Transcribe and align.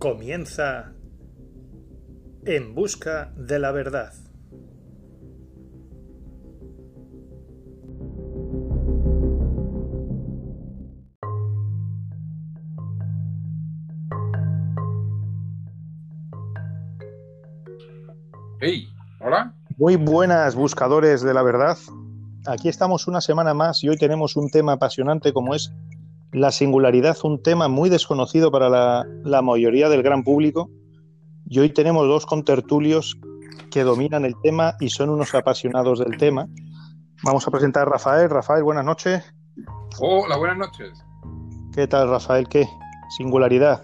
Comienza 0.00 0.94
En 2.46 2.74
Busca 2.74 3.34
de 3.36 3.58
la 3.58 3.70
Verdad. 3.70 4.14
Hey, 18.58 18.88
hola. 19.20 19.54
Muy 19.76 19.96
buenas 19.96 20.54
buscadores 20.54 21.20
de 21.20 21.34
la 21.34 21.42
verdad. 21.42 21.76
Aquí 22.46 22.70
estamos 22.70 23.06
una 23.06 23.20
semana 23.20 23.52
más 23.52 23.84
y 23.84 23.90
hoy 23.90 23.98
tenemos 23.98 24.34
un 24.36 24.48
tema 24.48 24.72
apasionante 24.72 25.34
como 25.34 25.54
es 25.54 25.74
la 26.32 26.52
singularidad, 26.52 27.16
un 27.24 27.42
tema 27.42 27.68
muy 27.68 27.90
desconocido 27.90 28.50
para 28.50 28.68
la, 28.68 29.42
mayoría 29.42 29.88
del 29.88 30.02
gran 30.02 30.22
público. 30.22 30.70
Y 31.46 31.58
hoy 31.58 31.70
tenemos 31.70 32.06
dos 32.06 32.26
contertulios 32.26 33.18
que 33.70 33.82
dominan 33.82 34.24
el 34.24 34.34
tema 34.42 34.76
y 34.80 34.90
son 34.90 35.10
unos 35.10 35.34
apasionados 35.34 35.98
del 35.98 36.16
tema. 36.16 36.46
Vamos 37.24 37.46
a 37.46 37.50
presentar 37.50 37.82
a 37.82 37.90
Rafael. 37.90 38.30
Rafael, 38.30 38.62
buenas 38.62 38.84
noches. 38.84 39.24
Hola, 39.98 40.36
buenas 40.36 40.58
noches. 40.58 41.04
¿Qué 41.74 41.86
tal, 41.86 42.08
Rafael? 42.08 42.48
¿Qué? 42.48 42.68
Singularidad. 43.16 43.82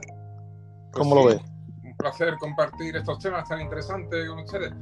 ¿Cómo 0.92 1.14
Pues 1.14 1.24
lo 1.24 1.30
sí, 1.30 1.36
ves? 1.36 1.52
Un 1.82 1.96
placer 1.96 2.36
compartir 2.38 2.96
estos 2.96 3.18
temas 3.18 3.48
tan 3.48 3.60
interesantes 3.60 4.28
con 4.28 4.38
ustedes. 4.38 4.72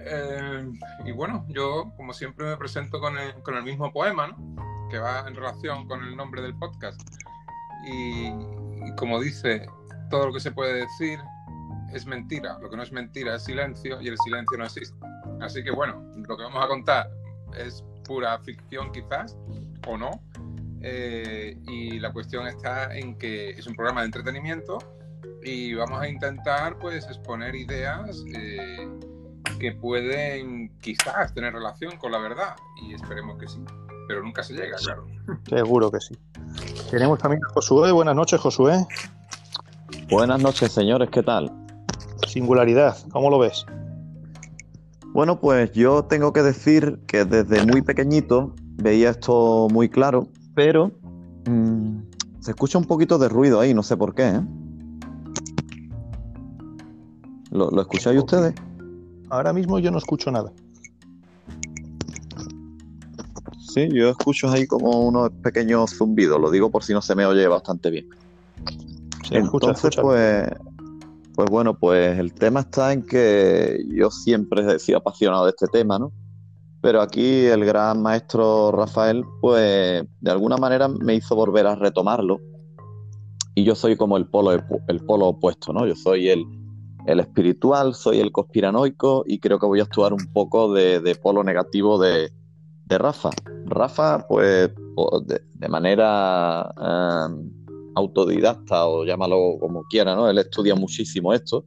Eh, 0.00 0.68
y 1.04 1.12
bueno, 1.12 1.44
yo, 1.48 1.92
como 1.96 2.12
siempre, 2.12 2.46
me 2.46 2.56
presento 2.56 3.00
con 3.00 3.16
el, 3.18 3.34
con 3.42 3.56
el 3.56 3.62
mismo 3.62 3.92
poema, 3.92 4.28
¿no? 4.28 4.67
Que 4.90 4.98
va 4.98 5.24
en 5.26 5.34
relación 5.34 5.86
con 5.86 6.04
el 6.04 6.16
nombre 6.16 6.42
del 6.42 6.54
podcast. 6.54 7.00
Y, 7.86 8.26
y 8.28 8.94
como 8.96 9.20
dice, 9.20 9.66
todo 10.10 10.26
lo 10.26 10.32
que 10.32 10.40
se 10.40 10.50
puede 10.50 10.74
decir 10.74 11.18
es 11.92 12.06
mentira. 12.06 12.58
Lo 12.60 12.70
que 12.70 12.76
no 12.76 12.82
es 12.82 12.92
mentira 12.92 13.36
es 13.36 13.44
silencio 13.44 14.00
y 14.00 14.08
el 14.08 14.18
silencio 14.18 14.58
no 14.58 14.64
existe. 14.64 14.96
Así 15.40 15.62
que 15.62 15.70
bueno, 15.70 16.02
lo 16.16 16.36
que 16.36 16.42
vamos 16.42 16.64
a 16.64 16.68
contar 16.68 17.10
es 17.56 17.84
pura 18.04 18.38
ficción 18.38 18.90
quizás, 18.92 19.36
o 19.86 19.96
no. 19.96 20.22
Eh, 20.80 21.56
y 21.66 21.98
la 21.98 22.12
cuestión 22.12 22.46
está 22.46 22.96
en 22.96 23.18
que 23.18 23.50
es 23.50 23.66
un 23.66 23.74
programa 23.74 24.02
de 24.02 24.06
entretenimiento 24.06 24.78
y 25.42 25.74
vamos 25.74 26.00
a 26.00 26.08
intentar 26.08 26.78
pues 26.78 27.04
exponer 27.06 27.56
ideas 27.56 28.24
eh, 28.32 28.88
que 29.58 29.72
pueden 29.72 30.70
quizás 30.78 31.34
tener 31.34 31.52
relación 31.52 31.96
con 31.96 32.12
la 32.12 32.18
verdad 32.18 32.54
y 32.80 32.94
esperemos 32.94 33.38
que 33.38 33.48
sí, 33.48 33.64
pero 34.08 34.22
nunca 34.22 34.42
se 34.42 34.54
llega, 34.54 34.76
claro. 34.78 35.06
Seguro 35.48 35.90
que 35.90 36.00
sí. 36.00 36.16
Tenemos 36.90 37.18
también 37.18 37.42
a 37.44 37.52
Josué. 37.52 37.92
Buenas 37.92 38.16
noches, 38.16 38.40
Josué. 38.40 38.86
Buenas 40.10 40.42
noches, 40.42 40.72
señores, 40.72 41.10
¿qué 41.10 41.22
tal? 41.22 41.52
Singularidad, 42.26 42.96
¿cómo 43.12 43.28
lo 43.28 43.38
ves? 43.38 43.66
Bueno, 45.12 45.38
pues 45.38 45.72
yo 45.72 46.04
tengo 46.04 46.32
que 46.32 46.42
decir 46.42 47.00
que 47.06 47.26
desde 47.26 47.64
muy 47.66 47.82
pequeñito 47.82 48.54
veía 48.76 49.10
esto 49.10 49.68
muy 49.70 49.90
claro, 49.90 50.28
pero 50.54 50.92
mm, 51.46 51.98
se 52.40 52.52
escucha 52.52 52.78
un 52.78 52.84
poquito 52.84 53.18
de 53.18 53.28
ruido 53.28 53.60
ahí, 53.60 53.74
no 53.74 53.82
sé 53.82 53.96
por 53.98 54.14
qué. 54.14 54.28
¿eh? 54.28 54.40
¿Lo, 57.50 57.70
lo 57.70 57.82
escucháis 57.82 58.18
ustedes? 58.18 58.54
Ahora 59.28 59.52
mismo 59.52 59.78
yo 59.78 59.90
no 59.90 59.98
escucho 59.98 60.30
nada. 60.30 60.50
Sí, 63.78 63.88
yo 63.92 64.08
escucho 64.08 64.50
ahí 64.50 64.66
como 64.66 65.06
unos 65.06 65.30
pequeños 65.40 65.96
zumbidos, 65.96 66.40
lo 66.40 66.50
digo 66.50 66.68
por 66.68 66.82
si 66.82 66.92
no 66.92 67.00
se 67.00 67.14
me 67.14 67.24
oye 67.24 67.46
bastante 67.46 67.90
bien. 67.90 68.08
Escucha, 69.30 69.38
Entonces, 69.38 69.84
escucha. 69.84 70.02
pues, 70.02 70.48
pues 71.36 71.48
bueno, 71.48 71.78
pues 71.78 72.18
el 72.18 72.34
tema 72.34 72.60
está 72.60 72.92
en 72.92 73.06
que 73.06 73.84
yo 73.88 74.10
siempre 74.10 74.74
he 74.74 74.78
sido 74.80 74.98
apasionado 74.98 75.44
de 75.44 75.50
este 75.50 75.68
tema, 75.68 75.96
¿no? 75.96 76.10
Pero 76.80 77.00
aquí 77.00 77.44
el 77.46 77.64
gran 77.64 78.02
maestro 78.02 78.72
Rafael, 78.72 79.22
pues 79.40 80.04
de 80.20 80.30
alguna 80.30 80.56
manera 80.56 80.88
me 80.88 81.14
hizo 81.14 81.36
volver 81.36 81.68
a 81.68 81.76
retomarlo. 81.76 82.40
Y 83.54 83.62
yo 83.62 83.76
soy 83.76 83.96
como 83.96 84.16
el 84.16 84.26
polo, 84.26 84.52
el 84.88 85.00
polo 85.06 85.26
opuesto, 85.28 85.72
¿no? 85.72 85.86
Yo 85.86 85.94
soy 85.94 86.30
el, 86.30 86.44
el 87.06 87.20
espiritual, 87.20 87.94
soy 87.94 88.18
el 88.18 88.32
conspiranoico 88.32 89.22
y 89.24 89.38
creo 89.38 89.60
que 89.60 89.66
voy 89.66 89.78
a 89.78 89.84
actuar 89.84 90.12
un 90.12 90.32
poco 90.32 90.72
de, 90.72 90.98
de 90.98 91.14
polo 91.14 91.44
negativo 91.44 91.98
de, 91.98 92.32
de 92.88 92.98
Rafa. 92.98 93.30
Rafa, 93.66 94.26
pues 94.26 94.70
de, 95.26 95.68
manera 95.68 96.74
eh, 96.80 97.50
autodidacta 97.94 98.86
o 98.86 99.04
llámalo 99.04 99.58
como 99.60 99.84
quiera, 99.84 100.14
¿no? 100.14 100.28
Él 100.28 100.38
estudia 100.38 100.74
muchísimo 100.74 101.32
esto 101.32 101.64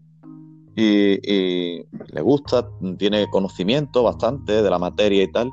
y, 0.75 1.85
le 2.13 2.21
gusta, 2.21 2.67
tiene 2.97 3.29
conocimiento 3.29 4.03
bastante 4.03 4.63
de 4.63 4.69
la 4.69 4.79
materia 4.79 5.23
y 5.23 5.31
tal. 5.31 5.51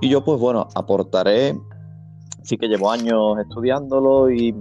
Y 0.00 0.08
yo, 0.08 0.24
pues 0.24 0.40
bueno, 0.40 0.68
aportaré, 0.74 1.56
sí 2.42 2.56
que 2.56 2.66
llevo 2.66 2.90
años 2.90 3.38
estudiándolo 3.38 4.30
y 4.30 4.54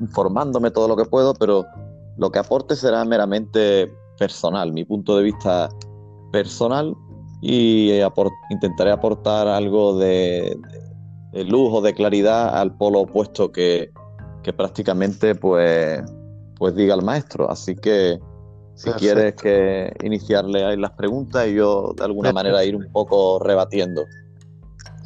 informándome 0.00 0.70
todo 0.70 0.88
lo 0.88 0.96
que 0.96 1.04
puedo, 1.04 1.34
pero 1.34 1.64
lo 2.16 2.30
que 2.30 2.38
aporte 2.38 2.74
será 2.76 3.04
meramente 3.04 3.92
personal, 4.18 4.72
mi 4.72 4.84
punto 4.84 5.16
de 5.16 5.24
vista 5.24 5.68
personal 6.32 6.94
y 7.46 7.90
apor- 8.00 8.32
intentaré 8.48 8.90
aportar 8.90 9.46
algo 9.48 9.98
de, 9.98 10.56
de- 10.72 11.38
de 11.38 11.44
luz 11.44 11.70
o 11.74 11.80
de 11.82 11.92
claridad 11.92 12.56
al 12.56 12.74
polo 12.76 13.00
opuesto 13.00 13.52
que, 13.52 13.90
que 14.42 14.52
prácticamente 14.54 15.34
pues, 15.34 16.00
pues 16.56 16.74
diga 16.74 16.94
el 16.94 17.02
maestro. 17.02 17.50
Así 17.50 17.74
que 17.76 18.18
si 18.74 18.84
Perfecto. 18.90 18.98
quieres 18.98 19.34
que 19.34 19.92
iniciarle 20.06 20.64
ahí 20.64 20.76
las 20.78 20.92
preguntas 20.92 21.46
y 21.48 21.54
yo 21.54 21.92
de 21.96 22.04
alguna 22.04 22.30
Perfecto. 22.30 22.34
manera 22.34 22.64
ir 22.64 22.76
un 22.76 22.90
poco 22.90 23.38
rebatiendo. 23.40 24.04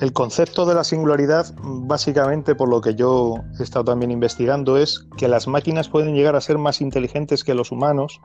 El 0.01 0.13
concepto 0.13 0.65
de 0.65 0.77
la 0.77 0.85
singularidad, 0.85 1.47
básicamente 1.61 2.55
por 2.55 2.69
lo 2.69 2.81
que 2.81 2.95
yo 2.95 3.35
he 3.59 3.63
estado 3.65 3.87
también 3.87 4.13
investigando, 4.13 4.77
es 4.77 5.09
que 5.17 5.27
las 5.27 5.49
máquinas 5.49 5.89
pueden 5.89 6.15
llegar 6.15 6.37
a 6.37 6.41
ser 6.41 6.57
más 6.57 6.81
inteligentes 6.81 7.43
que 7.43 7.55
los 7.55 7.73
humanos. 7.73 8.21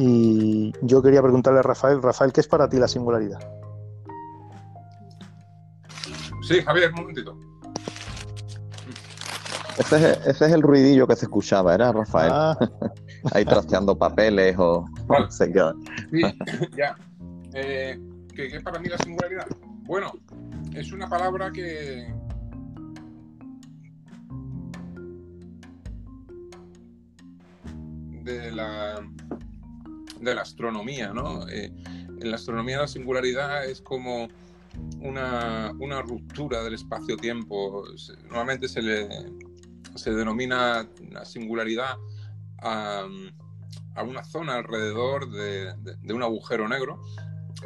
Y 0.00 0.72
yo 0.82 1.02
quería 1.02 1.20
preguntarle 1.20 1.58
a 1.58 1.62
Rafael, 1.62 2.00
Rafael, 2.00 2.32
¿qué 2.32 2.40
es 2.40 2.46
para 2.46 2.68
ti 2.68 2.76
la 2.76 2.86
singularidad? 2.86 3.40
Sí, 6.46 6.62
Javier, 6.62 6.90
un 6.90 7.00
momentito. 7.00 7.36
Ese 9.76 9.96
es, 9.96 10.26
ese 10.26 10.46
es 10.46 10.52
el 10.52 10.62
ruidillo 10.62 11.04
que 11.08 11.16
se 11.16 11.24
escuchaba, 11.24 11.74
¿era 11.74 11.90
Rafael? 11.90 12.30
Ah, 12.32 12.56
Ahí 13.32 13.44
trasteando 13.44 13.98
papeles 13.98 14.54
o 14.56 14.84
Vale. 15.08 15.32
sé 15.32 15.50
qué. 15.50 15.62
Sí, 16.12 16.22
ya. 16.76 16.96
Eh, 17.54 18.00
¿qué, 18.36 18.50
qué 18.50 18.56
es 18.56 18.62
para 18.62 18.78
mí 18.78 18.88
la 18.88 18.98
singularidad? 18.98 19.48
Bueno, 19.82 20.12
es 20.74 20.92
una 20.92 21.08
palabra 21.08 21.50
que. 21.50 22.14
de 28.22 28.52
la. 28.52 29.02
De 30.20 30.34
la 30.34 30.42
astronomía, 30.42 31.12
¿no? 31.12 31.48
Eh, 31.48 31.72
en 32.20 32.30
la 32.30 32.36
astronomía 32.36 32.78
la 32.78 32.88
singularidad 32.88 33.64
es 33.64 33.80
como 33.80 34.28
una, 35.00 35.72
una 35.78 36.02
ruptura 36.02 36.62
del 36.62 36.74
espacio-tiempo. 36.74 37.84
Normalmente 38.24 38.68
se 38.68 38.82
le 38.82 39.08
se 39.94 40.12
denomina 40.12 40.88
la 41.10 41.24
singularidad 41.24 41.96
a, 42.58 43.04
a 43.94 44.02
una 44.02 44.22
zona 44.22 44.54
alrededor 44.54 45.30
de, 45.30 45.74
de- 46.02 46.12
un 46.14 46.22
agujero 46.22 46.68
negro. 46.68 47.02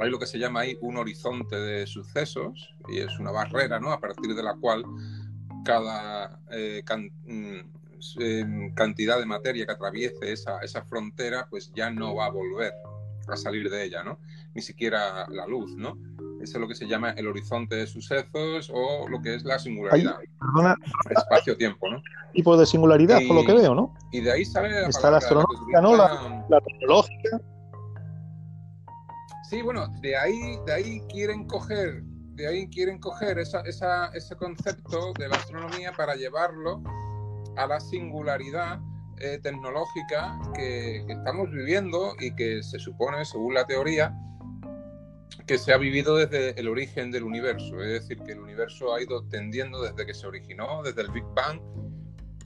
Hay 0.00 0.08
lo 0.10 0.18
que 0.18 0.26
se 0.26 0.38
llama 0.38 0.60
ahí 0.60 0.78
un 0.80 0.96
horizonte 0.96 1.56
de 1.56 1.86
sucesos 1.86 2.74
y 2.88 2.98
es 3.00 3.18
una 3.18 3.30
barrera, 3.30 3.78
¿no? 3.80 3.92
A 3.92 4.00
partir 4.00 4.34
de 4.34 4.42
la 4.42 4.54
cual 4.54 4.84
cada 5.64 6.40
eh, 6.50 6.82
mm, 7.26 7.58
eh, 8.20 8.44
cantidad 8.74 9.18
de 9.18 9.26
materia 9.26 9.64
que 9.66 9.72
atraviese 9.72 10.32
esa, 10.32 10.58
esa 10.60 10.82
frontera, 10.82 11.46
pues 11.50 11.72
ya 11.74 11.90
no 11.90 12.14
va 12.14 12.26
a 12.26 12.30
volver 12.30 12.72
a 13.28 13.36
salir 13.36 13.70
de 13.70 13.84
ella, 13.84 14.02
¿no? 14.02 14.18
Ni 14.54 14.62
siquiera 14.62 15.26
la 15.28 15.46
luz, 15.46 15.74
¿no? 15.76 15.96
Eso 16.42 16.54
es 16.58 16.60
lo 16.60 16.66
que 16.66 16.74
se 16.74 16.86
llama 16.88 17.10
el 17.12 17.28
horizonte 17.28 17.76
de 17.76 17.86
sucesos 17.86 18.70
o 18.74 19.08
lo 19.08 19.22
que 19.22 19.36
es 19.36 19.44
la 19.44 19.58
singularidad, 19.60 20.16
espacio-tiempo, 21.10 21.88
¿no? 21.88 22.02
tipo 22.32 22.56
de 22.56 22.64
singularidad, 22.64 23.20
por 23.28 23.36
lo 23.36 23.44
que 23.44 23.52
veo, 23.52 23.74
¿no? 23.74 23.94
Y 24.10 24.20
de 24.22 24.32
ahí 24.32 24.44
sale 24.46 24.70
la 24.70 24.88
Está 24.88 25.10
la 25.10 25.18
astronómica, 25.18 25.80
¿no? 25.82 25.94
La- 25.96 26.44
La 26.48 26.60
tecnológica. 26.62 27.40
Sí, 29.50 29.60
bueno, 29.60 29.86
de 30.00 30.16
ahí, 30.16 30.58
de 30.64 30.72
ahí 30.72 31.00
quieren 31.10 31.46
coger, 31.46 32.02
de 32.34 32.48
ahí 32.48 32.68
quieren 32.70 32.98
coger 32.98 33.38
esa, 33.38 33.60
esa- 33.60 34.06
ese 34.14 34.34
concepto 34.36 35.12
de 35.18 35.28
la 35.28 35.36
astronomía 35.36 35.92
para 35.92 36.14
llevarlo 36.16 36.82
a 37.56 37.66
la 37.66 37.80
singularidad 37.80 38.80
eh, 39.18 39.38
tecnológica 39.42 40.38
que, 40.54 41.04
que 41.06 41.12
estamos 41.12 41.50
viviendo 41.50 42.14
y 42.18 42.34
que 42.34 42.62
se 42.62 42.78
supone, 42.78 43.24
según 43.24 43.54
la 43.54 43.66
teoría, 43.66 44.14
que 45.46 45.58
se 45.58 45.72
ha 45.72 45.76
vivido 45.76 46.16
desde 46.16 46.58
el 46.58 46.68
origen 46.68 47.10
del 47.10 47.24
universo. 47.24 47.80
Es 47.82 48.02
decir, 48.02 48.18
que 48.24 48.32
el 48.32 48.40
universo 48.40 48.94
ha 48.94 49.02
ido 49.02 49.24
tendiendo 49.28 49.82
desde 49.82 50.06
que 50.06 50.14
se 50.14 50.26
originó, 50.26 50.82
desde 50.82 51.02
el 51.02 51.10
Big 51.10 51.24
Bang, 51.34 51.60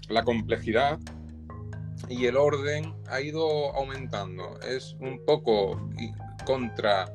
la 0.08 0.22
complejidad 0.22 0.98
y 2.08 2.26
el 2.26 2.36
orden 2.36 2.94
ha 3.08 3.20
ido 3.20 3.74
aumentando. 3.74 4.58
Es 4.60 4.96
un 5.00 5.24
poco 5.24 5.90
contra 6.44 7.06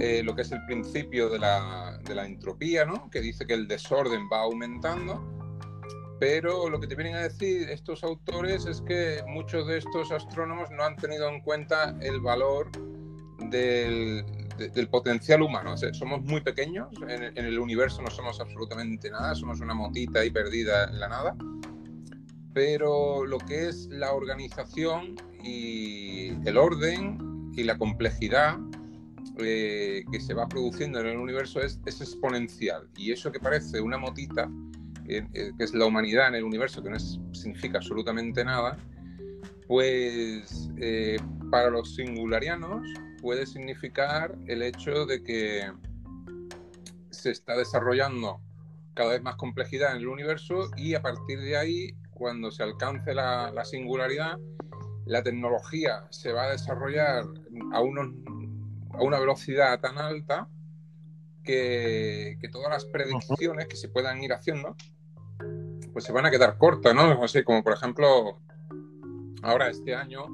eh, 0.00 0.22
lo 0.24 0.34
que 0.34 0.42
es 0.42 0.52
el 0.52 0.64
principio 0.66 1.28
de 1.28 1.38
la, 1.38 1.98
de 2.04 2.14
la 2.14 2.26
entropía, 2.26 2.84
¿no? 2.84 3.10
que 3.10 3.20
dice 3.20 3.46
que 3.46 3.54
el 3.54 3.68
desorden 3.68 4.22
va 4.32 4.40
aumentando. 4.40 5.37
Pero 6.20 6.68
lo 6.68 6.80
que 6.80 6.86
te 6.86 6.94
vienen 6.94 7.14
a 7.14 7.22
decir 7.22 7.68
estos 7.70 8.02
autores 8.02 8.66
es 8.66 8.80
que 8.80 9.22
muchos 9.26 9.66
de 9.66 9.78
estos 9.78 10.10
astrónomos 10.10 10.70
no 10.70 10.82
han 10.82 10.96
tenido 10.96 11.28
en 11.28 11.40
cuenta 11.40 11.96
el 12.00 12.20
valor 12.20 12.70
del, 13.50 14.24
del 14.56 14.88
potencial 14.88 15.42
humano. 15.42 15.76
somos 15.92 16.22
muy 16.22 16.40
pequeños, 16.40 16.88
en, 17.08 17.22
en, 17.22 17.44
el 17.44 17.58
universo 17.58 18.02
no 18.02 18.10
somos 18.10 18.40
absolutamente 18.40 19.10
nada, 19.10 19.34
somos 19.34 19.60
una 19.60 19.74
motita 19.74 20.20
ahí 20.20 20.30
perdida 20.30 20.84
en 20.84 20.98
la 20.98 21.08
nada. 21.08 21.36
Pero 22.52 23.24
lo 23.24 23.38
que 23.38 23.68
es 23.68 23.86
la 23.86 24.12
organización 24.12 25.14
y 25.44 26.30
el 26.48 26.56
orden 26.56 27.52
y 27.54 27.62
la 27.62 27.78
complejidad 27.78 28.58
eh, 29.40 30.04
que 30.10 30.20
se 30.20 30.34
va 30.34 30.48
produciendo 30.48 30.98
en 31.00 31.06
el 31.06 31.16
universo 31.16 31.60
es, 31.60 31.80
es, 31.86 32.00
exponencial. 32.00 32.88
Y 32.96 33.12
eso 33.12 33.30
que 33.30 33.38
parece 33.38 33.80
una 33.80 33.96
motita, 33.96 34.50
que 35.08 35.52
es 35.58 35.74
la 35.74 35.86
humanidad 35.86 36.28
en 36.28 36.36
el 36.36 36.44
universo, 36.44 36.82
que 36.82 36.90
no 36.90 36.98
significa 36.98 37.78
absolutamente 37.78 38.44
nada, 38.44 38.76
pues 39.66 40.70
para 41.50 41.70
los 41.70 41.94
singularianos 41.94 42.86
puede 43.20 43.46
significar 43.46 44.36
el 44.46 44.62
hecho 44.62 45.06
de 45.06 45.22
que 45.22 45.72
se 47.10 47.30
está 47.30 47.56
desarrollando 47.56 48.40
cada 48.94 49.10
vez 49.10 49.22
más 49.22 49.36
complejidad 49.36 49.92
en 49.92 49.98
el 49.98 50.08
universo 50.08 50.70
y 50.76 50.94
a 50.94 51.02
partir 51.02 51.40
de 51.40 51.56
ahí, 51.56 51.96
cuando 52.10 52.50
se 52.50 52.62
alcance 52.62 53.14
la, 53.14 53.64
singularidad, 53.64 54.38
la 55.06 55.22
tecnología 55.22 56.04
se 56.10 56.32
va 56.32 56.44
a 56.44 56.50
desarrollar 56.50 57.24
a, 57.72 57.80
una 57.80 59.20
velocidad 59.20 59.78
tan 59.80 59.98
alta 59.98 60.48
que, 61.44 62.38
todas 62.50 62.70
las 62.70 62.84
predicciones 62.86 63.68
que 63.68 63.76
se 63.76 63.88
puedan 63.88 64.22
ir 64.22 64.32
haciendo 64.32 64.76
pues 65.98 66.04
se 66.04 66.12
van 66.12 66.26
a 66.26 66.30
quedar 66.30 66.56
cortas, 66.58 66.94
¿no? 66.94 67.24
Así 67.24 67.42
como 67.42 67.64
por 67.64 67.72
ejemplo, 67.72 68.38
ahora 69.42 69.68
este 69.68 69.96
año 69.96 70.26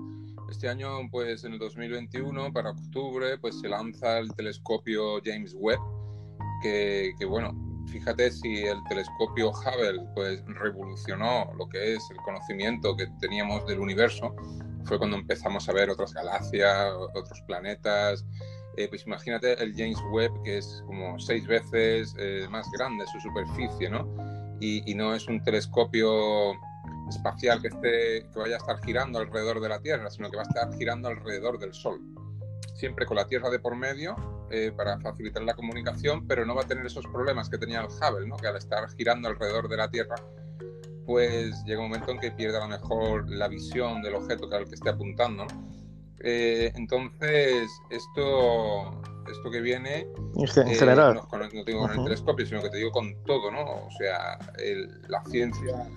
este 0.50 0.68
año, 0.68 1.08
pues 1.10 1.42
en 1.44 1.54
el 1.54 1.58
2021, 1.58 2.52
para 2.52 2.72
octubre, 2.72 3.38
pues 3.38 3.58
se 3.60 3.68
lanza 3.68 4.18
el 4.18 4.30
telescopio 4.34 5.22
James 5.24 5.56
Webb, 5.58 5.80
que, 6.62 7.14
bueno, 7.26 7.54
fíjate 7.90 8.30
si 8.30 8.58
el 8.58 8.76
telescopio 8.90 9.52
Hubble 9.52 10.06
pues 10.14 10.44
revolucionó 10.46 11.50
lo 11.58 11.66
que 11.66 11.94
es 11.94 12.10
el 12.10 12.18
conocimiento 12.18 12.94
que 12.94 13.06
teníamos 13.20 13.66
del 13.66 13.80
universo, 13.80 14.36
fue 14.84 14.98
cuando 14.98 15.16
empezamos 15.16 15.66
a 15.70 15.72
ver 15.72 15.88
otras 15.88 16.12
galaxias, 16.12 16.92
otros 17.14 17.40
planetas. 17.46 18.26
Eh, 18.76 18.86
pues 18.88 19.06
imagínate 19.06 19.60
el 19.62 19.72
James 19.74 19.98
Webb, 20.12 20.42
que 20.42 20.58
es 20.58 20.84
como 20.86 21.18
seis 21.18 21.46
veces 21.46 22.14
eh, 22.18 22.46
más 22.50 22.70
grande 22.76 23.06
su 23.06 23.18
superficie, 23.18 23.88
¿no? 23.88 24.43
Y, 24.60 24.94
no 24.94 25.14
es 25.14 25.26
un 25.28 25.42
telescopio 25.42 26.52
espacial 27.08 27.60
que, 27.60 27.68
esté, 27.68 28.26
que 28.32 28.38
vaya 28.38 28.54
a 28.54 28.58
estar 28.58 28.82
girando 28.84 29.18
alrededor 29.18 29.60
de 29.60 29.68
la 29.68 29.80
Tierra, 29.80 30.10
sino 30.10 30.30
que 30.30 30.36
va 30.36 30.42
a 30.42 30.46
estar 30.46 30.72
girando 30.78 31.08
alrededor 31.08 31.58
del 31.58 31.74
Sol. 31.74 32.00
Siempre 32.74 33.06
con 33.06 33.16
la 33.16 33.26
Tierra 33.26 33.50
de 33.50 33.58
por 33.58 33.76
medio 33.76 34.16
eh, 34.50 34.72
para 34.76 34.98
facilitar 35.00 35.42
la 35.42 35.54
comunicación, 35.54 36.26
pero 36.26 36.46
no 36.46 36.54
va 36.54 36.62
a 36.62 36.66
tener 36.66 36.86
esos 36.86 37.06
problemas 37.06 37.48
que 37.48 37.58
tenía 37.58 37.80
el 37.80 37.86
Hubble, 37.86 38.26
¿no? 38.26 38.36
que 38.36 38.46
al 38.46 38.56
estar 38.56 38.88
girando 38.96 39.28
alrededor 39.28 39.68
de 39.68 39.76
la 39.76 39.90
Tierra, 39.90 40.16
pues 41.06 41.62
llega 41.64 41.80
un 41.80 41.88
momento 41.88 42.12
en 42.12 42.18
que 42.18 42.30
pierde 42.30 42.56
a 42.56 42.60
lo 42.60 42.68
mejor 42.68 43.28
la 43.28 43.48
visión 43.48 44.02
del 44.02 44.14
objeto 44.14 44.48
al 44.52 44.66
que 44.66 44.74
esté 44.74 44.90
apuntando. 44.90 45.46
Eh, 46.20 46.72
entonces, 46.74 47.70
esto, 47.90 49.02
esto 49.32 49.50
que 49.50 49.60
viene. 49.60 50.08
En 50.36 50.68
eh, 50.68 50.74
general. 50.74 51.14
No, 51.14 51.38
no, 51.38 51.48
te 51.48 51.64
digo 51.64 51.80
con 51.80 51.92
el 51.92 52.04
telescopio, 52.04 52.46
sino 52.46 52.62
que 52.62 52.70
te 52.70 52.78
digo 52.78 52.90
con 52.90 53.22
todo, 53.24 53.50
¿no? 53.50 53.86
O 53.86 53.90
sea, 53.98 54.38
la 55.08 55.22
ciencia 55.24 55.88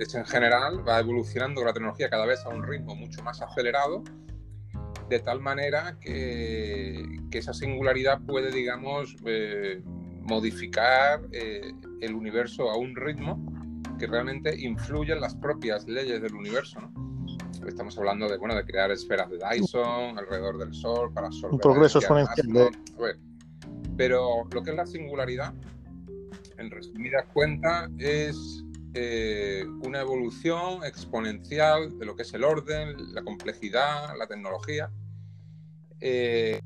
es 0.00 0.14
en 0.14 0.24
general 0.24 0.86
va 0.86 0.98
evolucionando 0.98 1.62
la 1.62 1.72
tecnología 1.72 2.08
cada 2.08 2.24
vez 2.24 2.44
a 2.44 2.48
un 2.48 2.62
ritmo 2.62 2.94
mucho 2.94 3.22
más 3.22 3.42
acelerado, 3.42 4.02
de 5.08 5.18
tal 5.20 5.40
manera 5.40 5.98
que, 6.00 7.04
esa 7.32 7.52
singularidad 7.52 8.20
puede, 8.26 8.50
digamos, 8.50 9.14
eh, 9.26 9.82
modificar 10.22 11.20
eh, 11.32 11.72
el 12.00 12.14
universo 12.14 12.70
a 12.70 12.76
un 12.76 12.96
ritmo 12.96 13.38
que 13.98 14.06
realmente 14.06 14.58
influye 14.58 15.12
en 15.12 15.20
las 15.20 15.34
propias 15.34 15.86
leyes 15.86 16.22
del 16.22 16.34
universo. 16.34 16.78
Estamos 17.66 17.96
hablando 17.98 18.28
de, 18.28 18.38
bueno, 18.38 18.54
de 18.54 18.64
crear 18.64 18.90
esferas 18.90 19.30
de 19.30 19.38
Dyson 19.38 20.18
alrededor 20.18 20.58
del 20.58 20.74
Sol 20.74 21.12
para 21.12 21.28
absorber... 21.28 21.54
Un 21.54 21.60
progreso 21.60 21.98
exponencial. 21.98 22.70
Pero 23.96 24.44
lo 24.50 24.62
que 24.62 24.70
es 24.70 24.76
la 24.76 24.86
singularidad, 24.86 25.52
en 26.56 26.70
resumidas 26.70 27.26
cuentas, 27.32 27.90
es 27.98 28.64
eh, 28.94 29.64
una 29.84 30.00
evolución 30.00 30.84
exponencial 30.84 31.98
de 31.98 32.06
lo 32.06 32.16
que 32.16 32.22
es 32.22 32.32
el 32.34 32.44
orden, 32.44 33.14
la 33.14 33.22
complejidad, 33.22 34.16
la 34.18 34.26
tecnología. 34.26 34.90
Eh, 36.00 36.60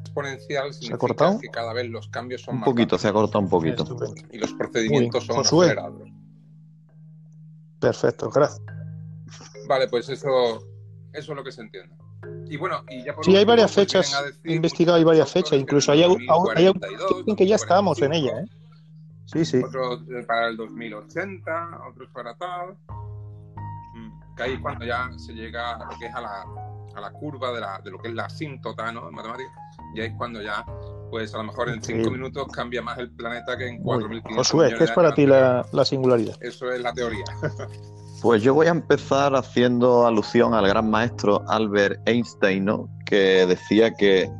exponencial 0.00 0.72
significa 0.74 1.38
que 1.40 1.48
cada 1.48 1.72
vez 1.72 1.88
los 1.88 2.08
cambios 2.08 2.42
son 2.42 2.56
un 2.56 2.62
poquito, 2.62 2.98
se 2.98 3.08
ha 3.08 3.12
cortado 3.12 3.40
un 3.40 3.48
poquito. 3.48 3.84
Y 4.30 4.38
los 4.38 4.52
procedimientos 4.54 5.24
son 5.24 5.40
acelerados. 5.40 6.08
Perfecto, 7.84 8.30
gracias. 8.30 8.62
Vale, 9.68 9.88
pues 9.88 10.08
eso, 10.08 10.66
eso 11.12 11.32
es 11.32 11.36
lo 11.36 11.44
que 11.44 11.52
se 11.52 11.60
entiende. 11.60 11.94
Y 12.46 12.56
bueno, 12.56 12.82
y 12.88 13.04
ya 13.04 13.14
sí, 13.20 13.36
hay 13.36 13.44
varias 13.44 13.74
pues 13.74 13.86
fechas, 13.86 14.34
he 14.42 14.54
investigado, 14.54 14.96
hay 14.96 15.04
varias 15.04 15.30
fechas, 15.30 15.58
incluso 15.58 15.92
hay, 15.92 16.02
hay, 16.02 16.14
hay, 16.56 17.36
que 17.36 17.46
ya 17.46 17.56
estamos 17.56 18.00
en 18.00 18.14
ella, 18.14 18.40
¿eh? 18.40 18.46
Sí, 19.26 19.44
sí. 19.44 19.62
Otros 19.62 20.00
eh, 20.08 20.24
para 20.26 20.48
el 20.48 20.56
2080, 20.56 21.80
otros 21.90 22.08
para 22.14 22.34
tal. 22.36 22.76
Mm, 23.94 24.34
que 24.36 24.42
ahí 24.42 24.60
cuando 24.60 24.86
ya 24.86 25.10
se 25.18 25.34
llega 25.34 25.76
a 25.76 25.84
lo 25.84 25.98
que 25.98 26.06
es 26.06 26.14
a 26.14 26.20
la, 26.22 26.46
a 26.94 27.00
la 27.00 27.10
curva 27.12 27.52
de, 27.52 27.60
la, 27.60 27.80
de, 27.82 27.90
lo 27.90 27.98
que 27.98 28.08
es 28.08 28.14
la 28.14 28.24
asíntota, 28.24 28.92
¿no? 28.92 29.08
En 29.08 29.14
matemáticas. 29.14 29.52
Y 29.94 30.00
ahí 30.00 30.06
es 30.08 30.14
cuando 30.16 30.40
ya, 30.40 30.64
pues 31.14 31.32
a 31.32 31.38
lo 31.38 31.44
mejor 31.44 31.68
en 31.68 31.80
cinco 31.80 32.10
minutos 32.10 32.48
cambia 32.52 32.82
más 32.82 32.98
el 32.98 33.08
planeta 33.12 33.56
que 33.56 33.68
en 33.68 33.84
4.500 33.84 34.34
Josué, 34.34 34.74
¿qué 34.76 34.82
es 34.82 34.90
para 34.90 35.14
ti 35.14 35.26
la, 35.26 35.64
la 35.70 35.84
singularidad? 35.84 36.36
Eso 36.40 36.72
es 36.72 36.80
la 36.80 36.92
teoría. 36.92 37.24
Pues 38.20 38.42
yo 38.42 38.54
voy 38.54 38.68
a 38.68 38.70
empezar 38.70 39.36
haciendo 39.36 40.06
alusión 40.06 40.54
al 40.54 40.66
gran 40.66 40.88
maestro 40.88 41.44
Albert 41.46 42.00
Einstein, 42.08 42.64
¿no? 42.64 42.88
que 43.04 43.44
decía 43.44 43.92
que 43.92 44.30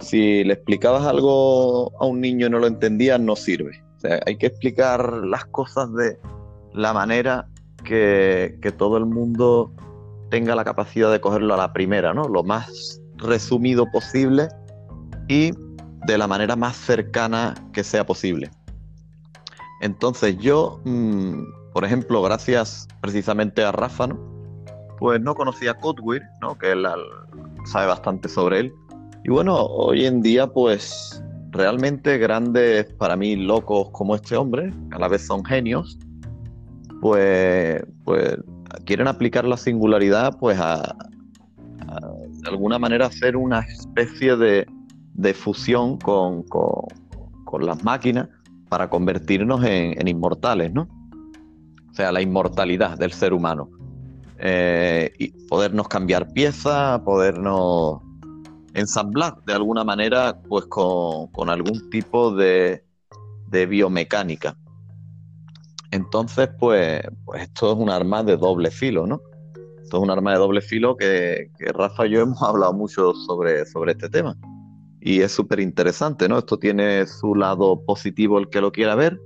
si 0.00 0.42
le 0.42 0.54
explicabas 0.54 1.06
algo 1.06 1.92
a 2.00 2.06
un 2.06 2.20
niño 2.20 2.48
y 2.48 2.50
no 2.50 2.58
lo 2.58 2.66
entendía, 2.66 3.16
no 3.16 3.36
sirve 3.36 3.84
hay 4.26 4.36
que 4.36 4.46
explicar 4.46 5.12
las 5.24 5.44
cosas 5.46 5.92
de 5.94 6.18
la 6.72 6.92
manera 6.92 7.46
que, 7.84 8.58
todo 8.76 8.96
el 8.96 9.06
mundo 9.06 9.72
tenga 10.30 10.54
la 10.54 10.64
capacidad 10.64 11.10
de 11.12 11.20
cogerlo 11.20 11.54
a 11.54 11.56
la 11.56 11.72
primera, 11.72 12.12
¿no? 12.12 12.28
Lo 12.28 12.42
más 12.42 13.00
resumido 13.16 13.90
posible 13.90 14.48
y 15.28 15.52
de 16.06 16.18
la 16.18 16.26
manera 16.26 16.56
más 16.56 16.76
cercana 16.76 17.54
que 17.72 17.84
sea 17.84 18.04
posible. 18.04 18.50
Entonces 19.80 20.36
yo, 20.38 20.80
mm, 20.84 21.42
por 21.72 21.84
ejemplo, 21.84 22.22
gracias 22.22 22.88
precisamente 23.00 23.62
a 23.62 23.72
Rafa, 23.72 24.08
pues 24.98 25.20
no 25.20 25.34
conocía 25.34 25.72
a 25.72 25.78
¿no? 26.40 26.58
que 26.58 26.72
él 26.72 26.86
sabe 27.66 27.86
bastante 27.86 28.28
sobre 28.28 28.60
él. 28.60 28.74
Y 29.24 29.30
bueno, 29.30 29.56
hoy 29.56 30.06
en 30.06 30.22
día 30.22 30.46
pues 30.46 31.22
realmente 31.50 32.18
grandes, 32.18 32.86
para 32.94 33.16
mí, 33.16 33.36
locos 33.36 33.90
como 33.90 34.14
este 34.14 34.36
hombre, 34.36 34.70
a 34.90 34.98
la 34.98 35.08
vez 35.08 35.26
son 35.26 35.44
genios, 35.44 35.98
pues, 37.00 37.84
pues 38.04 38.36
quieren 38.84 39.06
aplicar 39.06 39.44
la 39.44 39.56
singularidad 39.56 40.36
pues 40.38 40.58
a, 40.58 40.96
de 42.44 42.48
alguna 42.48 42.78
manera 42.78 43.06
hacer 43.06 43.36
una 43.36 43.60
especie 43.60 44.36
de, 44.36 44.66
fusión 45.34 45.98
con, 45.98 46.44
las 47.60 47.84
máquinas 47.84 48.28
para 48.68 48.90
convertirnos 48.90 49.64
en, 49.64 50.08
inmortales, 50.08 50.72
¿no? 50.72 50.88
O 51.90 51.94
sea, 51.94 52.10
la 52.10 52.20
inmortalidad 52.20 52.98
del 52.98 53.12
ser 53.12 53.32
humano. 53.32 53.70
Eh, 54.38 55.12
y 55.18 55.28
podernos 55.46 55.86
cambiar 55.86 56.32
piezas, 56.32 57.00
podernos 57.02 58.00
ensamblar 58.74 59.36
de 59.46 59.52
alguna 59.52 59.84
manera 59.84 60.40
pues 60.48 60.66
con, 60.66 61.48
algún 61.48 61.88
tipo 61.90 62.34
de, 62.34 62.84
biomecánica. 63.68 64.56
Entonces, 65.92 66.48
pues, 66.58 67.02
pues, 67.24 67.42
esto 67.42 67.72
es 67.72 67.78
un 67.78 67.88
arma 67.88 68.24
de 68.24 68.36
doble 68.36 68.72
filo, 68.72 69.06
¿no? 69.06 69.20
Esto 69.80 69.98
es 69.98 70.02
un 70.02 70.10
arma 70.10 70.32
de 70.32 70.38
doble 70.38 70.60
filo 70.60 70.96
que, 70.96 71.52
Rafa 71.72 72.06
y 72.06 72.10
yo 72.10 72.22
hemos 72.22 72.42
hablado 72.42 72.72
mucho 72.72 73.14
sobre, 73.14 73.64
sobre 73.64 73.92
este 73.92 74.08
tema. 74.08 74.36
Y 75.04 75.20
es 75.20 75.30
súper 75.30 75.60
interesante, 75.60 76.28
¿no? 76.28 76.38
Esto 76.38 76.58
tiene 76.58 77.06
su 77.06 77.36
lado 77.36 77.84
positivo 77.84 78.38
el 78.38 78.48
que 78.48 78.60
lo 78.60 78.72
quiera 78.72 78.96
ver 78.96 79.20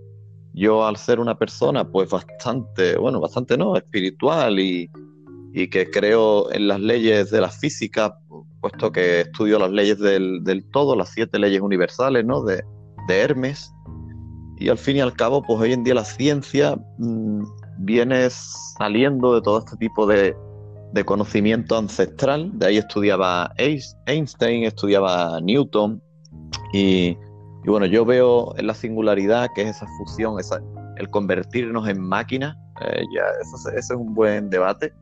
yo 0.59 0.85
al 0.85 0.97
ser 0.97 1.21
una 1.21 1.39
persona 1.39 1.89
pues 1.89 2.11
bastante, 2.11 2.97
bueno, 2.97 3.21
bastante 3.21 3.57
no, 3.57 3.77
espiritual 3.77 4.59
y, 4.59 4.91
que 5.71 5.91
creo 5.91 6.53
en 6.53 6.69
las 6.69 6.79
leyes 6.79 7.33
de 7.33 7.41
la 7.41 7.49
física, 7.49 8.17
puesto 8.61 8.93
que 8.93 9.23
estudio 9.23 9.59
las 9.59 9.73
leyes 9.73 9.99
del, 9.99 10.65
todo, 10.73 10.95
las 10.95 11.09
siete 11.09 11.37
leyes 11.37 11.61
universales, 11.61 12.25
¿no? 12.25 12.43
De, 12.45 12.63
Hermes. 13.09 13.73
Y 14.59 14.69
al 14.69 14.79
fin 14.79 14.99
y 14.99 15.01
al 15.01 15.15
cabo, 15.15 15.43
pues 15.43 15.59
hoy 15.59 15.73
en 15.73 15.83
día 15.83 15.95
la 15.95 16.05
ciencia 16.05 16.77
mm, 16.99 17.43
viene 17.79 18.29
saliendo 18.31 19.35
de 19.35 19.41
todo 19.41 19.61
este 19.61 19.77
tipo 19.79 20.07
de, 20.07 20.37
de 20.93 21.05
conocimiento 21.05 21.77
ancestral. 21.77 22.51
De 22.55 22.67
ahí 22.67 22.79
estudiaba 22.79 23.53
Einstein, 23.57 24.65
estudiaba 24.65 25.41
Newton. 25.41 26.03
Y, 26.73 27.17
bueno, 27.65 27.87
yo 27.87 28.05
veo 28.05 28.55
en 28.57 28.67
la 28.67 28.75
singularidad 28.75 29.49
que 29.55 29.63
es 29.63 29.77
esa 29.77 29.87
fusión, 29.99 30.39
esa, 30.39 30.61
el 30.97 31.11
convertirnos 31.11 31.89
en 31.89 32.01
máquinas. 32.01 32.57
Eh, 32.81 33.03
ya, 33.15 33.23
eso, 33.43 33.69
ese 33.71 33.79
es 33.79 33.91
un 33.91 34.15
buen 34.15 34.51
debate 34.51 34.93